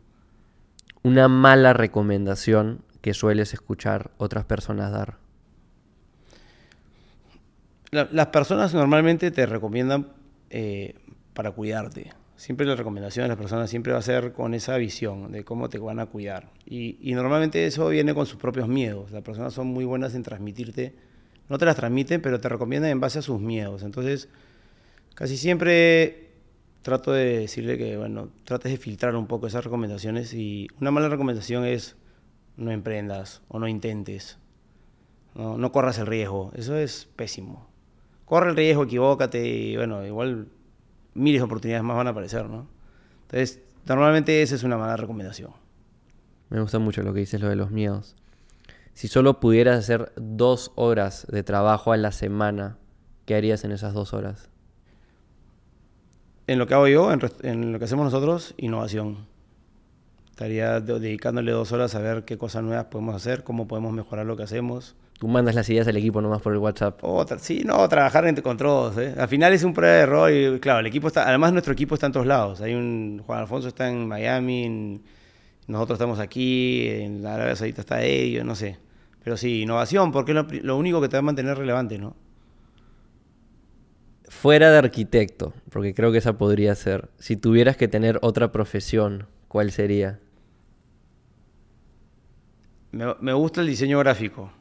Una 1.03 1.27
mala 1.27 1.73
recomendación 1.73 2.81
que 3.01 3.13
sueles 3.13 3.53
escuchar 3.53 4.11
otras 4.17 4.45
personas 4.45 4.91
dar. 4.91 5.17
La- 7.91 8.09
las 8.11 8.27
personas 8.27 8.73
normalmente 8.73 9.31
te 9.31 9.45
recomiendan 9.45 10.07
eh, 10.49 10.95
para 11.33 11.51
cuidarte. 11.51 12.11
Siempre 12.37 12.67
la 12.67 12.75
recomendación 12.75 13.23
de 13.23 13.29
las 13.29 13.37
personas 13.37 13.67
siempre 13.67 13.93
va 13.93 13.99
a 13.99 14.03
ser 14.03 14.31
con 14.31 14.53
esa 14.53 14.77
visión 14.77 15.31
de 15.31 15.43
cómo 15.43 15.69
te 15.69 15.79
van 15.79 15.99
a 15.99 16.05
cuidar. 16.05 16.51
Y, 16.67 16.95
normalmente 17.15 17.65
eso 17.65 17.89
viene 17.89 18.13
con 18.13 18.27
sus 18.27 18.37
propios 18.37 18.67
miedos. 18.67 19.11
Las 19.11 19.23
personas 19.23 19.53
son 19.53 19.65
muy 19.67 19.85
buenas 19.85 20.13
en 20.13 20.21
transmitirte, 20.21 20.93
no 21.49 21.57
te 21.57 21.65
las 21.65 21.75
transmiten, 21.75 22.21
pero 22.21 22.39
te 22.39 22.47
recomiendan 22.47 22.91
en 22.91 22.99
base 22.99 23.17
a 23.17 23.21
sus 23.23 23.41
miedos. 23.41 23.81
Entonces, 23.81 24.29
casi 25.15 25.35
siempre 25.35 26.29
trato 26.83 27.11
de 27.11 27.39
decirle 27.39 27.75
que, 27.75 27.97
bueno, 27.97 28.29
trates 28.43 28.71
de 28.71 28.77
filtrar 28.77 29.15
un 29.15 29.25
poco 29.25 29.47
esas 29.47 29.63
recomendaciones 29.63 30.31
y 30.35 30.67
una 30.79 30.91
mala 30.91 31.09
recomendación 31.09 31.65
es 31.65 31.95
no 32.55 32.69
emprendas 32.69 33.41
o 33.47 33.57
no 33.57 33.67
intentes. 33.67 34.37
No, 35.33 35.57
no 35.57 35.71
corras 35.71 35.97
el 35.97 36.05
riesgo. 36.05 36.51
Eso 36.55 36.77
es 36.77 37.09
pésimo. 37.15 37.67
Corre 38.25 38.51
el 38.51 38.55
riesgo, 38.55 38.83
equivócate 38.83 39.47
y 39.47 39.75
bueno, 39.75 40.05
igual 40.05 40.49
miles 41.17 41.41
de 41.41 41.45
oportunidades 41.45 41.83
más 41.83 41.97
van 41.97 42.07
a 42.07 42.11
aparecer, 42.11 42.45
¿no? 42.47 42.67
Entonces, 43.23 43.61
normalmente 43.85 44.41
esa 44.41 44.55
es 44.55 44.63
una 44.63 44.77
mala 44.77 44.95
recomendación. 44.95 45.51
Me 46.49 46.61
gusta 46.61 46.79
mucho 46.79 47.03
lo 47.03 47.13
que 47.13 47.19
dices, 47.19 47.41
lo 47.41 47.49
de 47.49 47.55
los 47.57 47.71
miedos. 47.71 48.15
Si 48.93 49.07
solo 49.07 49.39
pudieras 49.39 49.77
hacer 49.77 50.13
dos 50.15 50.71
horas 50.75 51.27
de 51.29 51.43
trabajo 51.43 51.91
a 51.91 51.97
la 51.97 52.11
semana, 52.11 52.77
¿qué 53.25 53.35
harías 53.35 53.63
en 53.63 53.71
esas 53.71 53.93
dos 53.93 54.13
horas? 54.13 54.49
En 56.47 56.57
lo 56.59 56.67
que 56.67 56.73
hago 56.73 56.87
yo, 56.87 57.11
en, 57.11 57.19
en 57.43 57.73
lo 57.73 57.79
que 57.79 57.85
hacemos 57.85 58.05
nosotros, 58.05 58.53
innovación. 58.57 59.27
Estaría 60.29 60.79
de- 60.79 60.99
dedicándole 60.99 61.51
dos 61.51 61.71
horas 61.73 61.93
a 61.95 61.99
ver 61.99 62.23
qué 62.23 62.37
cosas 62.37 62.63
nuevas 62.63 62.85
podemos 62.85 63.15
hacer, 63.15 63.43
cómo 63.43 63.67
podemos 63.67 63.91
mejorar 63.93 64.25
lo 64.25 64.37
que 64.37 64.43
hacemos. 64.43 64.95
Tú 65.19 65.27
mandas 65.27 65.55
las 65.55 65.67
ideas 65.69 65.87
al 65.87 65.97
equipo 65.97 66.21
nomás 66.21 66.41
por 66.43 66.53
el 66.53 66.59
WhatsApp. 66.59 67.01
Sí, 67.39 67.63
no, 67.65 67.87
trabajar 67.89 68.27
entre, 68.27 68.43
con 68.43 68.55
todos. 68.55 68.97
¿eh? 68.99 69.15
Al 69.17 69.27
final 69.27 69.51
es 69.51 69.63
un 69.63 69.73
prueba 69.73 69.95
de 69.95 70.01
error 70.01 70.31
y 70.31 70.59
claro, 70.59 70.79
el 70.79 70.85
equipo 70.85 71.07
está, 71.07 71.27
además 71.27 71.53
nuestro 71.53 71.73
equipo 71.73 71.95
está 71.95 72.05
en 72.05 72.11
todos 72.11 72.27
lados. 72.27 72.61
Hay 72.61 72.75
un, 72.75 73.23
Juan 73.25 73.39
Alfonso 73.39 73.67
está 73.67 73.89
en 73.89 74.07
Miami, 74.07 74.63
en- 74.65 75.01
nosotros 75.67 75.97
estamos 75.97 76.19
aquí, 76.19 76.87
en 76.87 77.23
la 77.23 77.33
Arabia 77.35 77.55
Saudita 77.55 77.81
está 77.81 78.01
ellos, 78.03 78.45
no 78.45 78.55
sé. 78.55 78.77
Pero 79.23 79.35
sí, 79.37 79.63
innovación, 79.63 80.11
porque 80.11 80.31
es 80.31 80.63
lo, 80.63 80.77
único 80.77 81.01
que 81.01 81.09
te 81.09 81.17
va 81.17 81.19
a 81.19 81.23
mantener 81.23 81.57
relevante, 81.57 81.97
¿no? 81.97 82.15
Fuera 84.29 84.69
de 84.71 84.77
arquitecto, 84.77 85.53
porque 85.71 85.93
creo 85.93 86.11
que 86.11 86.19
esa 86.19 86.37
podría 86.37 86.75
ser. 86.75 87.09
Si 87.17 87.35
tuvieras 87.37 87.75
que 87.75 87.87
tener 87.87 88.19
otra 88.21 88.51
profesión, 88.51 89.25
¿cuál 89.47 89.71
sería? 89.71 90.19
Me, 92.91 93.15
me 93.19 93.33
gusta 93.33 93.61
el 93.61 93.67
diseño 93.67 93.99
gráfico. 93.99 94.51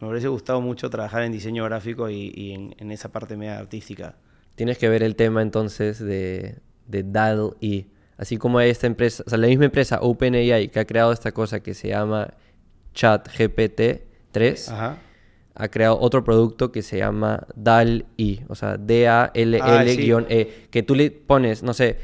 Me 0.00 0.08
hubiese 0.08 0.28
gustado 0.28 0.60
mucho 0.60 0.88
trabajar 0.88 1.22
en 1.22 1.32
diseño 1.32 1.64
gráfico 1.64 2.08
y, 2.08 2.32
y 2.34 2.52
en, 2.52 2.74
en 2.78 2.90
esa 2.90 3.10
parte 3.10 3.36
media 3.36 3.58
artística. 3.58 4.14
Tienes 4.54 4.78
que 4.78 4.88
ver 4.88 5.02
el 5.02 5.14
tema 5.16 5.42
entonces 5.42 5.98
de, 5.98 6.56
de 6.86 7.02
DAL-E. 7.02 7.86
Así 8.16 8.36
como 8.36 8.58
hay 8.58 8.70
esta 8.70 8.86
empresa, 8.86 9.22
o 9.26 9.30
sea, 9.30 9.38
la 9.38 9.46
misma 9.46 9.66
empresa 9.66 10.00
OpenAI 10.00 10.68
que 10.68 10.80
ha 10.80 10.84
creado 10.84 11.12
esta 11.12 11.32
cosa 11.32 11.60
que 11.60 11.74
se 11.74 11.88
llama 11.88 12.28
ChatGPT 12.94 13.80
3, 14.32 14.68
Ajá. 14.68 14.98
ha 15.54 15.68
creado 15.68 15.98
otro 15.98 16.22
producto 16.24 16.70
que 16.70 16.82
se 16.82 16.98
llama 16.98 17.46
DAL-E, 17.54 18.44
o 18.48 18.54
sea, 18.54 18.72
Ah, 18.72 18.76
D-A-L-L-E, 18.78 20.66
que 20.70 20.82
tú 20.82 20.94
le 20.94 21.10
pones, 21.10 21.62
no 21.62 21.72
sé, 21.72 21.98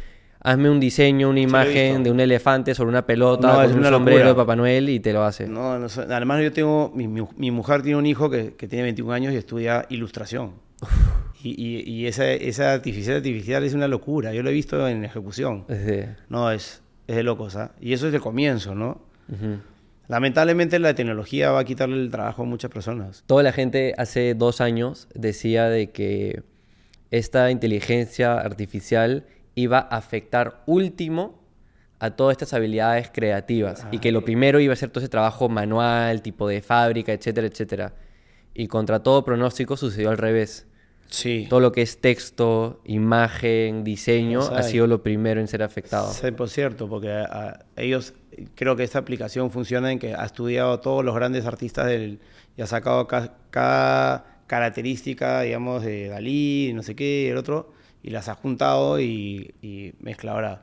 hazme 0.47 0.71
un 0.71 0.79
diseño, 0.81 1.29
una 1.29 1.41
imagen 1.41 2.03
de 2.05 2.11
un 2.11 2.21
elefante 2.21 2.75
sobre 2.75 2.91
una 2.91 3.05
pelota 3.05 3.49
No, 3.49 3.55
con 3.69 3.79
un 3.79 3.85
sombrero 3.85 4.19
locura. 4.21 4.29
de 4.29 4.35
Papá 4.35 4.57
Noel 4.57 4.89
y 4.89 5.01
te 5.01 5.13
lo 5.13 5.25
hace. 5.25 5.47
No, 5.49 5.79
no. 5.79 5.87
Además, 6.11 6.43
yo 6.43 6.53
tengo. 6.53 6.93
Mi, 6.95 7.09
mi- 7.09 7.27
mi 7.37 7.51
mujer 7.51 7.83
tiene 7.83 7.99
un 7.99 8.07
hijo 8.07 8.31
que, 8.31 8.55
que 8.55 8.69
tiene 8.69 8.85
21 8.85 9.13
años 9.13 9.33
y 9.35 9.37
estudia 9.37 9.85
ilustración. 9.89 10.53
Y, 11.43 11.51
y- 11.51 11.83
y 11.91 12.07
esa, 12.07 12.31
esa 12.31 12.73
artificial 12.73 13.17
artificial 13.17 13.65
es 13.65 13.75
una 13.75 13.89
locura. 13.89 14.33
Yo 14.33 14.43
lo 14.43 14.51
he 14.51 14.53
visto 14.53 14.87
en 14.89 15.05
ejecución. 15.05 15.65
No, 16.29 16.51
es, 16.51 16.81
es 17.07 17.17
de 17.17 17.23
locos, 17.23 17.57
¿ah? 17.57 17.73
Y 17.81 17.93
eso 17.93 18.09
es 18.09 18.15
el 18.15 18.21
comienzo, 18.21 18.75
¿no? 18.75 19.01
Lamentablemente, 20.09 20.79
la 20.79 20.95
tecnología 20.95 21.51
va 21.51 21.61
a 21.61 21.65
quitarle 21.65 21.97
el 22.01 22.11
trabajo 22.11 22.43
a 22.43 22.47
muchas 22.47 22.71
personas. 22.71 23.25
Toda 23.27 23.43
la 23.43 23.53
gente 23.53 23.95
hace 23.99 24.35
dos 24.35 24.61
años 24.61 25.09
decía 25.15 25.69
de 25.69 25.91
que 25.91 26.43
esta 27.11 27.51
inteligencia 27.51 28.35
artificial 28.39 29.25
iba 29.57 29.79
a 29.79 29.97
afectar 29.97 30.63
último 30.67 31.43
a 31.99 32.11
todas 32.11 32.33
estas 32.35 32.53
habilidades 32.53 33.11
creativas 33.13 33.87
y 33.91 33.99
que 34.01 34.13
lo 34.13 34.23
primero 34.23 34.61
iba 34.61 34.75
a 34.75 34.77
ser 34.77 34.91
todo 34.91 35.01
ese 35.03 35.09
trabajo 35.09 35.49
manual, 35.49 36.21
tipo 36.23 36.47
de 36.47 36.61
fábrica, 36.61 37.13
etcétera, 37.13 37.47
etcétera. 37.49 37.95
Y 38.55 38.69
contra 38.69 39.03
todo 39.03 39.25
pronóstico 39.25 39.77
sucedió 39.79 40.11
al 40.11 40.19
revés. 40.19 40.67
Sí. 41.09 41.47
Todo 41.49 41.61
lo 41.61 41.73
que 41.73 41.81
es 41.83 42.01
texto, 42.01 42.81
imagen, 42.85 43.83
diseño 43.85 44.41
ha 44.41 44.63
sido 44.65 44.87
lo 44.87 45.03
primero 45.03 45.41
en 45.41 45.49
ser 45.49 45.63
afectado. 45.63 46.13
Sí, 46.13 46.31
por 46.33 46.51
cierto, 46.51 46.89
porque 46.89 47.11
a- 47.13 47.25
a 47.77 47.81
ellos, 47.81 48.13
creo 48.57 48.77
que 48.77 48.83
esta 48.83 48.99
aplicación 48.99 49.51
funciona 49.51 49.91
en 49.91 49.99
que 49.99 50.15
ha 50.15 50.25
estudiado 50.25 50.73
a 50.73 50.81
todos 50.83 51.03
los 51.05 51.15
grandes 51.15 51.47
artistas 51.47 51.87
del, 51.87 52.19
y 52.57 52.63
ha 52.63 52.67
sacado 52.67 53.07
ca- 53.07 53.35
cada 53.51 54.41
característica, 54.49 55.41
digamos, 55.43 55.83
de 55.83 56.09
Dalí, 56.09 56.73
no 56.75 56.83
sé 56.83 56.95
qué, 56.95 57.31
el 57.31 57.37
otro, 57.37 57.73
y 58.07 58.11
las 58.11 58.29
ha 58.31 58.35
juntado 58.35 58.99
y, 59.01 59.55
y 59.61 59.93
mezcla 60.01 60.33
ahora. 60.33 60.63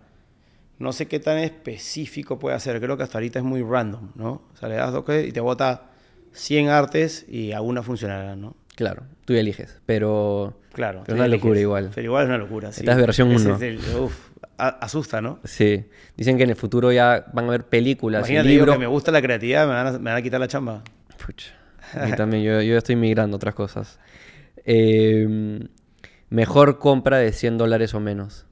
No 0.80 0.92
sé 0.92 1.08
qué 1.08 1.20
tan 1.20 1.38
específico 1.38 2.40
puede 2.40 2.56
hacer, 2.56 2.80
creo 2.82 2.98
que 2.98 3.04
hasta 3.04 3.18
ahorita 3.20 3.38
es 3.40 3.46
muy 3.46 3.62
random, 3.62 4.12
¿no? 4.16 4.42
O 4.54 4.58
sea, 4.60 4.68
le 4.70 4.76
das 4.76 4.92
dos 4.92 5.06
y 5.26 5.32
te 5.32 5.40
bota 5.40 5.92
100 6.32 6.70
artes 6.70 7.26
y 7.30 7.52
alguna 7.52 7.84
funcionará, 7.84 8.36
¿no? 8.36 8.56
Claro, 8.76 9.04
tú 9.26 9.34
eliges, 9.34 9.80
pero... 9.86 10.60
Claro. 10.74 11.04
Pero 11.06 11.16
una 11.18 11.26
eliges. 11.26 11.44
locura 11.44 11.60
igual. 11.60 11.92
Pero 11.94 12.06
igual 12.06 12.24
es 12.24 12.30
una 12.30 12.38
locura, 12.40 12.72
sí. 12.72 12.80
Esta 12.82 12.94
es 12.94 12.98
versión 12.98 13.32
Ese 13.32 13.46
uno. 13.46 13.56
es 13.58 13.62
el- 13.62 13.96
uf, 13.98 14.30
a- 14.58 14.70
asusta, 14.70 15.22
¿no? 15.22 15.40
Sí, 15.44 15.86
dicen 16.18 16.38
que 16.38 16.44
en 16.44 16.50
el 16.50 16.56
futuro 16.56 16.92
ya 16.92 17.26
van 17.34 17.46
a 17.46 17.48
haber 17.50 17.66
películas 17.68 18.22
y 18.22 18.32
Imagínate, 18.32 18.50
digo 18.50 18.62
libros 18.62 18.76
que 18.76 18.80
me 18.80 18.88
gusta 18.88 19.12
la 19.12 19.22
creatividad, 19.22 19.68
me 19.68 19.74
van 19.74 19.88
a, 19.88 19.92
me 19.92 20.10
van 20.10 20.18
a 20.18 20.22
quitar 20.24 20.40
la 20.40 20.48
chamba. 20.48 20.84
Pucha, 21.24 21.54
a 21.94 22.06
mí 22.08 22.14
también, 22.16 22.42
yo, 22.44 22.62
yo 22.62 22.78
estoy 22.78 22.96
migrando 22.96 23.36
a 23.36 23.38
otras 23.38 23.54
cosas. 23.54 24.00
Eh, 24.66 25.60
mejor 26.34 26.80
compra 26.80 27.20
de 27.20 27.32
100 27.32 27.60
dólares 27.60 27.94
o 27.94 28.00
menos. 28.00 28.48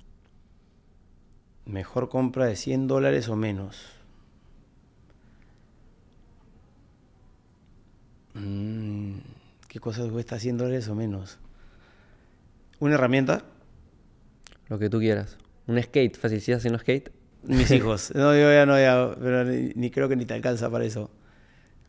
Mejor 1.66 2.10
compra 2.10 2.46
de 2.46 2.56
100 2.56 2.88
dólares 2.88 3.28
o 3.28 3.36
menos. 3.36 3.88
Mm, 8.36 9.18
¿Qué 9.68 9.80
cosas 9.80 10.12
cuesta 10.12 10.38
100 10.38 10.58
dólares 10.58 10.88
o 10.90 10.96
menos? 10.96 11.40
¿Una 12.80 12.96
herramienta? 12.96 13.46
Lo 14.68 14.78
que 14.78 14.88
tú 14.92 15.00
quieras. 15.00 15.40
Un 15.66 15.82
skate, 15.82 16.40
¿sí 16.40 16.52
haciendo 16.52 16.78
skate? 16.78 17.12
Mis 17.42 17.72
hijos. 17.72 18.14
No, 18.14 18.36
yo 18.36 18.54
ya 18.54 18.68
no, 18.68 18.78
ya, 18.80 19.16
pero 19.20 19.44
ni, 19.44 19.72
ni 19.74 19.90
creo 19.90 20.08
que 20.08 20.16
ni 20.16 20.26
te 20.26 20.36
alcanza 20.36 20.70
para 20.70 20.86
eso. 20.86 21.10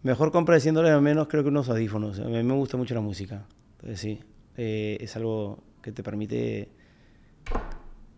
Mejor 0.02 0.32
compra 0.32 0.54
de 0.54 0.62
100 0.62 0.74
dólares 0.74 0.96
o 0.96 1.02
menos, 1.02 1.28
creo 1.28 1.42
que 1.42 1.50
unos 1.50 1.68
audífonos. 1.68 2.18
A 2.18 2.24
mí 2.24 2.42
me 2.42 2.54
gusta 2.54 2.78
mucho 2.78 2.94
la 2.94 3.02
música. 3.02 3.44
Entonces 3.72 4.00
sí, 4.00 4.20
eh, 4.56 4.96
es 4.98 5.16
algo 5.16 5.62
que 5.82 5.92
te 5.92 6.02
permite 6.02 6.68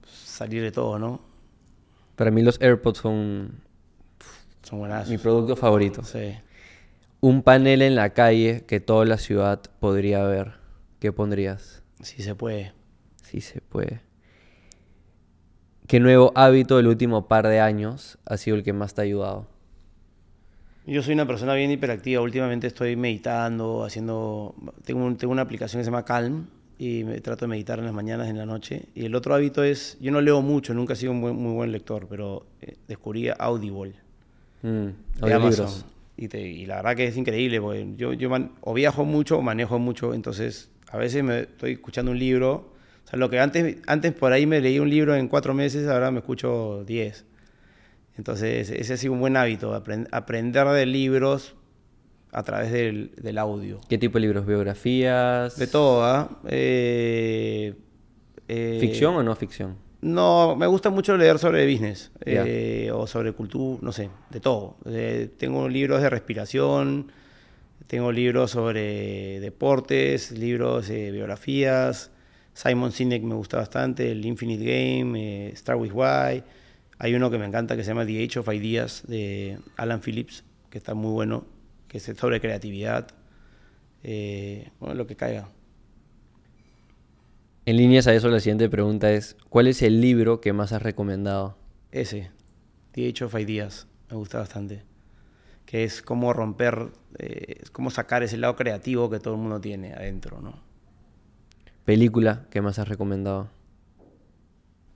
salir 0.06 0.62
de 0.62 0.72
todo, 0.72 0.98
¿no? 0.98 1.20
Para 2.16 2.30
mí 2.30 2.42
los 2.42 2.60
AirPods 2.60 2.98
son 2.98 3.60
Son 4.62 4.78
buenas. 4.80 5.08
mi 5.08 5.18
producto 5.18 5.56
favorito. 5.56 6.02
Sí. 6.04 6.34
Un 7.20 7.42
panel 7.42 7.82
en 7.82 7.94
la 7.94 8.10
calle 8.10 8.64
que 8.66 8.80
toda 8.80 9.04
la 9.04 9.18
ciudad 9.18 9.60
podría 9.80 10.22
ver. 10.24 10.54
¿Qué 11.00 11.12
pondrías? 11.12 11.82
Sí 12.02 12.22
se 12.22 12.34
puede. 12.34 12.72
Sí 13.22 13.40
se 13.40 13.60
puede. 13.60 14.00
¿Qué 15.86 16.00
nuevo 16.00 16.32
hábito 16.34 16.76
del 16.78 16.86
último 16.86 17.28
par 17.28 17.46
de 17.46 17.60
años 17.60 18.18
ha 18.24 18.36
sido 18.36 18.56
el 18.56 18.62
que 18.62 18.72
más 18.72 18.94
te 18.94 19.02
ha 19.02 19.04
ayudado? 19.04 19.46
Yo 20.86 21.02
soy 21.02 21.14
una 21.14 21.26
persona 21.26 21.54
bien 21.54 21.70
hiperactiva. 21.70 22.20
Últimamente 22.22 22.66
estoy 22.66 22.94
meditando, 22.96 23.84
haciendo... 23.84 24.54
Tengo, 24.84 25.04
un- 25.04 25.16
tengo 25.16 25.32
una 25.32 25.42
aplicación 25.42 25.80
que 25.80 25.84
se 25.84 25.90
llama 25.90 26.04
Calm 26.04 26.46
y 26.78 27.04
me 27.04 27.20
trato 27.20 27.44
de 27.44 27.48
meditar 27.50 27.78
en 27.78 27.84
las 27.84 27.94
mañanas 27.94 28.26
y 28.26 28.30
en 28.30 28.38
la 28.38 28.46
noche. 28.46 28.86
Y 28.94 29.04
el 29.04 29.14
otro 29.14 29.34
hábito 29.34 29.62
es... 29.62 29.96
Yo 30.00 30.10
no 30.10 30.20
leo 30.20 30.42
mucho, 30.42 30.74
nunca 30.74 30.94
he 30.94 30.96
sido 30.96 31.12
un 31.12 31.20
buen- 31.20 31.36
muy 31.36 31.52
buen 31.52 31.70
lector, 31.72 32.06
pero 32.08 32.46
eh, 32.60 32.76
descubrí 32.88 33.28
Audible 33.38 33.94
Mm, 34.62 34.88
de. 35.26 35.32
Amazon. 35.34 35.68
y, 36.16 36.64
la 36.66 36.76
verdad 36.76 36.96
que 36.96 37.06
es 37.06 37.16
increíble, 37.16 37.60
porque 37.60 37.86
yo, 37.96 38.12
yo 38.14 38.30
o 38.62 38.72
viajo 38.74 39.04
mucho 39.04 39.38
o 39.38 39.42
manejo 39.42 39.78
mucho, 39.78 40.14
entonces 40.14 40.70
a 40.90 40.96
veces 40.96 41.22
me 41.22 41.40
estoy 41.40 41.72
escuchando 41.72 42.10
un 42.12 42.18
libro, 42.18 42.72
o 43.04 43.08
sea, 43.08 43.18
lo 43.18 43.28
que 43.28 43.40
antes, 43.40 43.76
antes 43.86 44.12
por 44.14 44.32
ahí 44.32 44.46
me 44.46 44.60
leí 44.60 44.78
un 44.78 44.88
libro 44.88 45.14
en 45.16 45.28
cuatro 45.28 45.52
meses, 45.54 45.86
ahora 45.88 46.10
me 46.10 46.20
escucho 46.20 46.82
diez. 46.86 47.24
Entonces 48.16 48.70
ese 48.70 48.94
ha 48.94 48.96
sido 48.96 49.12
un 49.12 49.20
buen 49.20 49.36
hábito, 49.36 49.74
aprender 49.74 50.66
de 50.68 50.86
libros 50.86 51.54
a 52.34 52.42
través 52.42 52.72
del, 52.72 53.12
del, 53.16 53.38
audio. 53.38 53.80
¿Qué 53.88 53.96
tipo 53.96 54.18
de 54.18 54.22
libros? 54.26 54.44
¿Biografías? 54.46 55.56
De 55.56 55.66
todo, 55.66 56.04
¿ah? 56.04 56.40
eh, 56.48 57.74
eh, 58.48 58.78
¿Ficción 58.80 59.14
o 59.14 59.22
no 59.22 59.34
ficción? 59.36 59.76
No, 60.04 60.54
me 60.54 60.66
gusta 60.66 60.90
mucho 60.90 61.16
leer 61.16 61.38
sobre 61.38 61.64
business 61.64 62.12
eh, 62.26 62.90
o 62.92 63.06
sobre 63.06 63.32
cultura, 63.32 63.78
no 63.80 63.90
sé, 63.90 64.10
de 64.28 64.38
todo. 64.38 64.76
Eh, 64.84 65.30
tengo 65.38 65.66
libros 65.66 66.02
de 66.02 66.10
respiración, 66.10 67.10
tengo 67.86 68.12
libros 68.12 68.50
sobre 68.50 69.40
deportes, 69.40 70.30
libros 70.32 70.88
de 70.88 71.10
biografías. 71.10 72.10
Simon 72.52 72.92
Sinek 72.92 73.22
me 73.22 73.34
gusta 73.34 73.56
bastante, 73.56 74.12
el 74.12 74.26
Infinite 74.26 74.62
Game, 74.62 75.18
eh, 75.18 75.52
Star 75.54 75.76
With 75.76 75.92
Why. 75.94 76.42
Hay 76.98 77.14
uno 77.14 77.30
que 77.30 77.38
me 77.38 77.46
encanta 77.46 77.74
que 77.74 77.82
se 77.82 77.88
llama 77.88 78.04
The 78.04 78.24
Age 78.24 78.40
of 78.40 78.48
Ideas 78.52 79.04
de 79.08 79.58
Alan 79.78 80.02
Phillips, 80.02 80.44
que 80.68 80.76
está 80.76 80.92
muy 80.92 81.12
bueno, 81.12 81.46
que 81.94 81.98
es 81.98 82.18
sobre 82.18 82.40
creatividad. 82.40 83.06
bueno, 84.80 84.96
lo 84.96 85.06
que 85.06 85.14
caiga. 85.14 85.48
En 87.66 87.76
líneas 87.76 88.08
a 88.08 88.14
eso, 88.14 88.28
la 88.30 88.40
siguiente 88.40 88.68
pregunta 88.68 89.12
es, 89.12 89.36
¿cuál 89.48 89.68
es 89.68 89.80
el 89.80 90.00
libro 90.00 90.40
que 90.40 90.52
más 90.52 90.72
has 90.72 90.82
recomendado? 90.82 91.56
Ese, 91.92 92.32
The 92.90 93.08
Age 93.08 93.24
of 93.26 93.34
Ideas, 93.36 93.86
me 94.10 94.16
gusta 94.16 94.40
bastante. 94.40 94.82
Que 95.66 95.84
es 95.84 96.02
cómo 96.02 96.32
romper, 96.32 96.88
eh, 97.20 97.62
cómo 97.70 97.90
sacar 97.90 98.24
ese 98.24 98.38
lado 98.38 98.56
creativo 98.56 99.08
que 99.08 99.20
todo 99.20 99.34
el 99.34 99.40
mundo 99.40 99.60
tiene 99.60 99.92
adentro, 99.92 100.40
¿no? 100.40 100.58
¿Película 101.84 102.48
que 102.50 102.60
más 102.60 102.80
has 102.80 102.88
recomendado? 102.88 103.50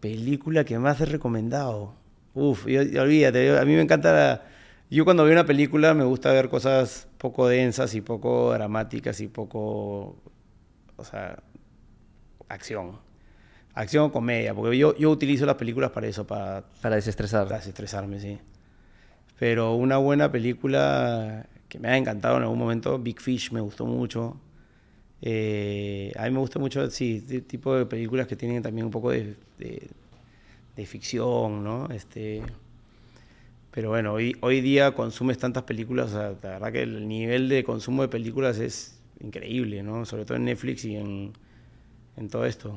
Película 0.00 0.64
que 0.64 0.80
más 0.80 1.00
he 1.00 1.04
recomendado. 1.04 1.94
Uf, 2.34 2.66
olvídate, 2.66 3.56
a 3.56 3.64
mí 3.64 3.74
me 3.74 3.82
encanta... 3.82 4.42
yo 4.90 5.04
cuando 5.04 5.24
veo 5.24 5.32
una 5.32 5.46
película 5.46 5.94
me 5.94 6.04
gusta 6.04 6.32
ver 6.32 6.48
cosas 6.48 7.08
poco 7.18 7.48
densas 7.48 7.94
y 7.94 8.00
poco 8.00 8.52
dramáticas 8.52 9.20
y 9.20 9.28
poco... 9.28 10.16
O 10.96 11.04
sea, 11.04 11.42
acción. 12.48 12.98
Acción 13.74 14.04
o 14.04 14.12
comedia, 14.12 14.54
porque 14.54 14.76
yo, 14.76 14.96
yo 14.96 15.10
utilizo 15.10 15.46
las 15.46 15.56
películas 15.56 15.90
para 15.90 16.06
eso, 16.06 16.26
para... 16.26 16.64
Para 16.80 16.96
desestresar. 16.96 17.44
Para 17.44 17.58
desestresarme, 17.58 18.18
sí. 18.20 18.38
Pero 19.38 19.74
una 19.74 19.98
buena 19.98 20.32
película 20.32 21.46
que 21.68 21.78
me 21.78 21.88
ha 21.88 21.96
encantado 21.96 22.38
en 22.38 22.42
algún 22.42 22.58
momento, 22.58 22.98
Big 22.98 23.20
Fish 23.20 23.52
me 23.52 23.60
gustó 23.60 23.86
mucho. 23.86 24.40
Eh, 25.20 26.12
a 26.16 26.24
mí 26.24 26.30
me 26.30 26.38
gusta 26.38 26.58
mucho, 26.58 26.90
sí, 26.90 27.16
este 27.16 27.40
tipo 27.42 27.74
de 27.74 27.86
películas 27.86 28.26
que 28.26 28.36
tienen 28.36 28.62
también 28.62 28.86
un 28.86 28.90
poco 28.90 29.10
de, 29.10 29.36
de, 29.58 30.86
ficción, 30.86 31.64
¿no? 31.64 31.88
Este, 31.90 32.40
pero 33.78 33.90
bueno, 33.90 34.12
hoy, 34.12 34.36
hoy 34.40 34.60
día 34.60 34.90
consumes 34.90 35.38
tantas 35.38 35.62
películas, 35.62 36.12
la 36.12 36.32
verdad 36.32 36.72
que 36.72 36.82
el 36.82 37.06
nivel 37.06 37.48
de 37.48 37.62
consumo 37.62 38.02
de 38.02 38.08
películas 38.08 38.58
es 38.58 39.00
increíble, 39.20 39.84
¿no? 39.84 40.04
Sobre 40.04 40.24
todo 40.24 40.36
en 40.36 40.46
Netflix 40.46 40.84
y 40.84 40.96
en, 40.96 41.32
en 42.16 42.28
todo 42.28 42.44
esto. 42.44 42.76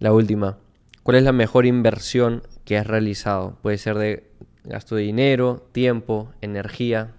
La 0.00 0.12
última. 0.12 0.58
¿Cuál 1.04 1.18
es 1.18 1.22
la 1.22 1.30
mejor 1.30 1.66
inversión 1.66 2.42
que 2.64 2.76
has 2.76 2.84
realizado? 2.84 3.58
Puede 3.62 3.78
ser 3.78 3.96
de 3.96 4.24
gasto 4.64 4.96
de 4.96 5.02
dinero, 5.02 5.64
tiempo, 5.70 6.32
energía. 6.40 7.12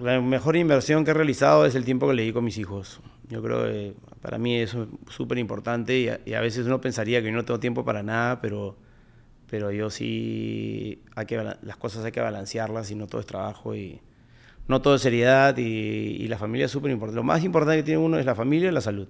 La 0.00 0.22
mejor 0.22 0.56
inversión 0.56 1.04
que 1.04 1.10
he 1.10 1.14
realizado 1.14 1.66
es 1.66 1.74
el 1.74 1.84
tiempo 1.84 2.08
que 2.08 2.14
le 2.14 2.22
di 2.22 2.32
con 2.32 2.44
mis 2.44 2.56
hijos. 2.56 3.02
Yo 3.28 3.42
creo 3.42 3.64
que 3.64 3.92
para 4.22 4.38
mí 4.38 4.56
es 4.56 4.74
súper 5.10 5.36
importante 5.36 5.98
y, 6.24 6.32
a, 6.32 6.40
veces 6.40 6.64
uno 6.64 6.80
pensaría 6.80 7.22
que 7.22 7.30
no 7.30 7.44
tengo 7.44 7.60
tiempo 7.60 7.84
para 7.84 8.02
nada, 8.02 8.40
pero, 8.40 8.78
pero 9.50 9.70
yo 9.70 9.90
sí, 9.90 11.02
hay 11.14 11.26
que, 11.26 11.36
las 11.62 11.76
cosas 11.76 12.04
hay 12.04 12.12
que 12.12 12.20
balancearlas 12.20 12.90
y 12.90 12.94
no 12.94 13.06
todo 13.06 13.20
es 13.20 13.26
trabajo 13.26 13.74
y 13.74 14.00
no 14.66 14.80
todo 14.80 14.94
es 14.94 15.02
seriedad 15.02 15.56
y, 15.56 15.62
y 15.62 16.28
la 16.28 16.38
familia 16.38 16.66
es 16.66 16.72
súper 16.72 16.90
importante. 16.90 17.16
Lo 17.16 17.24
más 17.24 17.44
importante 17.44 17.76
que 17.78 17.82
tiene 17.82 17.98
uno 17.98 18.18
es 18.18 18.26
la 18.26 18.34
familia 18.34 18.68
y 18.68 18.72
la 18.72 18.80
salud. 18.80 19.08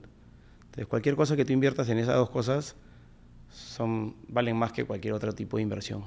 Entonces, 0.65 0.87
cualquier 0.87 1.15
cosa 1.15 1.37
que 1.37 1.45
tú 1.45 1.53
inviertas 1.53 1.89
en 1.89 1.99
esas 1.99 2.17
dos 2.17 2.31
cosas 2.31 2.75
son, 3.49 4.17
valen 4.27 4.57
más 4.57 4.73
que 4.73 4.85
cualquier 4.85 5.15
otro 5.15 5.33
tipo 5.33 5.57
de 5.57 5.63
inversión. 5.63 6.05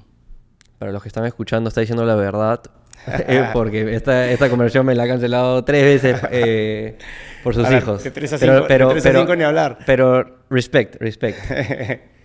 Para 0.78 0.92
los 0.92 1.02
que 1.02 1.08
están 1.08 1.26
escuchando, 1.26 1.70
está 1.70 1.82
diciendo 1.82 2.06
la 2.06 2.16
verdad, 2.16 2.62
eh, 3.08 3.50
porque 3.54 3.96
esta, 3.96 4.30
esta 4.30 4.50
conversión 4.50 4.86
me 4.86 4.94
la 4.94 5.04
ha 5.04 5.08
cancelado 5.08 5.64
tres 5.64 5.84
veces 5.84 6.22
eh, 6.32 6.98
por 7.44 7.56
sus 7.56 7.72
hijos. 7.72 8.04
De 8.04 8.12
tres 8.12 8.34
a 8.34 8.38
cinco, 8.38 8.66
pero, 8.68 8.94
pero, 9.02 9.36
ni 9.36 9.44
hablar. 9.44 9.80
Pero 9.86 10.44
respect, 10.50 10.96
respect. 10.96 11.40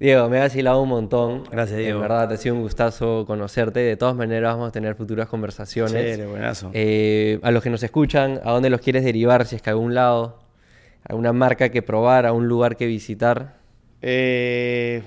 Diego, 0.00 0.28
me 0.28 0.38
ha 0.38 0.42
vacilado 0.42 0.80
un 0.80 0.88
montón. 0.88 1.42
Gracias, 1.50 1.78
Diego. 1.78 1.96
En 1.96 2.02
verdad, 2.02 2.28
te 2.28 2.34
ha 2.34 2.36
sido 2.36 2.54
un 2.54 2.62
gustazo 2.62 3.24
conocerte. 3.26 3.80
De 3.80 3.96
todas 3.96 4.14
maneras, 4.14 4.54
vamos 4.54 4.68
a 4.68 4.72
tener 4.72 4.94
futuras 4.94 5.28
conversaciones. 5.28 6.16
Sí, 6.16 6.22
buenazo. 6.22 6.70
Eh, 6.72 7.40
a 7.42 7.50
los 7.50 7.62
que 7.62 7.70
nos 7.70 7.82
escuchan, 7.82 8.40
¿a 8.44 8.52
dónde 8.52 8.70
los 8.70 8.80
quieres 8.80 9.02
derivar? 9.02 9.44
Si 9.46 9.56
es 9.56 9.62
que 9.62 9.70
a 9.70 9.72
algún 9.72 9.94
lado 9.94 10.38
alguna 11.04 11.32
marca 11.32 11.70
que 11.70 11.82
probar, 11.82 12.26
a 12.26 12.32
un 12.32 12.46
lugar 12.46 12.76
que 12.76 12.86
visitar? 12.86 13.56
Eh, 14.02 15.02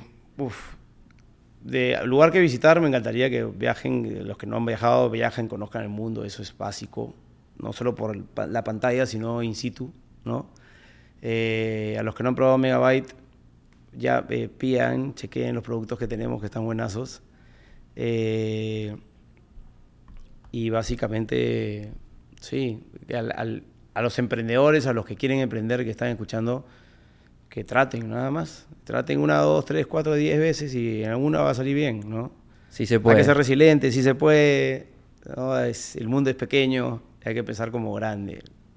de 1.61 1.97
lugar 2.05 2.31
que 2.31 2.39
visitar 2.39 2.81
me 2.81 2.88
encantaría 2.88 3.30
que 3.30 3.43
viajen, 3.45 4.27
los 4.27 4.38
que 4.38 4.47
no 4.47 4.57
han 4.57 4.65
viajado, 4.65 5.09
viajen, 5.09 5.47
conozcan 5.47 5.84
el 5.84 5.89
mundo, 5.89 6.26
eso 6.26 6.41
es 6.41 6.57
básico, 6.57 7.13
no 7.57 7.72
solo 7.72 7.95
por 7.95 8.18
la 8.49 8.63
pantalla, 8.63 9.05
sino 9.05 9.43
in 9.43 9.55
situ, 9.55 9.93
¿no? 10.26 10.47
Eh, 11.22 11.95
a 11.99 12.03
los 12.03 12.15
que 12.15 12.23
no 12.23 12.30
han 12.30 12.35
probado 12.35 12.57
Megabyte, 12.57 13.13
ya 13.93 14.26
eh, 14.30 14.49
pidan, 14.49 15.13
chequeen 15.15 15.55
los 15.55 15.63
productos 15.63 15.99
que 15.99 16.07
tenemos 16.07 16.39
que 16.39 16.45
están 16.45 16.65
buenazos. 16.65 17.22
Eh, 17.95 18.95
y 20.51 20.69
básicamente, 20.69 21.91
sí, 22.39 22.84
al, 23.13 23.63
a 23.93 24.01
los 24.01 24.19
emprendedores, 24.19 24.88
a 24.88 24.93
los 24.93 25.05
que 25.05 25.15
quieren 25.15 25.39
emprender, 25.39 25.84
que 25.84 25.91
están 25.91 26.09
escuchando, 26.09 26.65
que 27.49 27.63
traten 27.63 28.09
nada 28.09 28.31
más. 28.31 28.68
Traten 28.84 29.19
una, 29.19 29.38
dos, 29.39 29.65
tres, 29.65 29.88
cuatro, 29.88 30.15
diez 30.15 30.39
veces 30.39 30.73
y 30.73 31.03
en 31.03 31.09
alguna 31.09 31.41
va 31.41 31.51
a 31.51 31.53
salir 31.53 31.76
bien, 31.76 32.09
¿no? 32.09 32.31
Sí 32.69 32.85
se 32.85 32.99
puede. 32.99 33.18
Hay 33.18 33.22
que 33.22 33.26
ser 33.26 33.38
resiliente, 33.38 33.91
sí 33.91 34.01
se 34.01 34.15
puede. 34.15 34.88
el 35.95 36.07
mundo 36.07 36.30
es 36.30 36.35
pequeño, 36.35 37.01
hay 37.23 37.34
que 37.34 37.39
empezar 37.39 37.72
como 37.72 37.93
grande. 37.93 38.41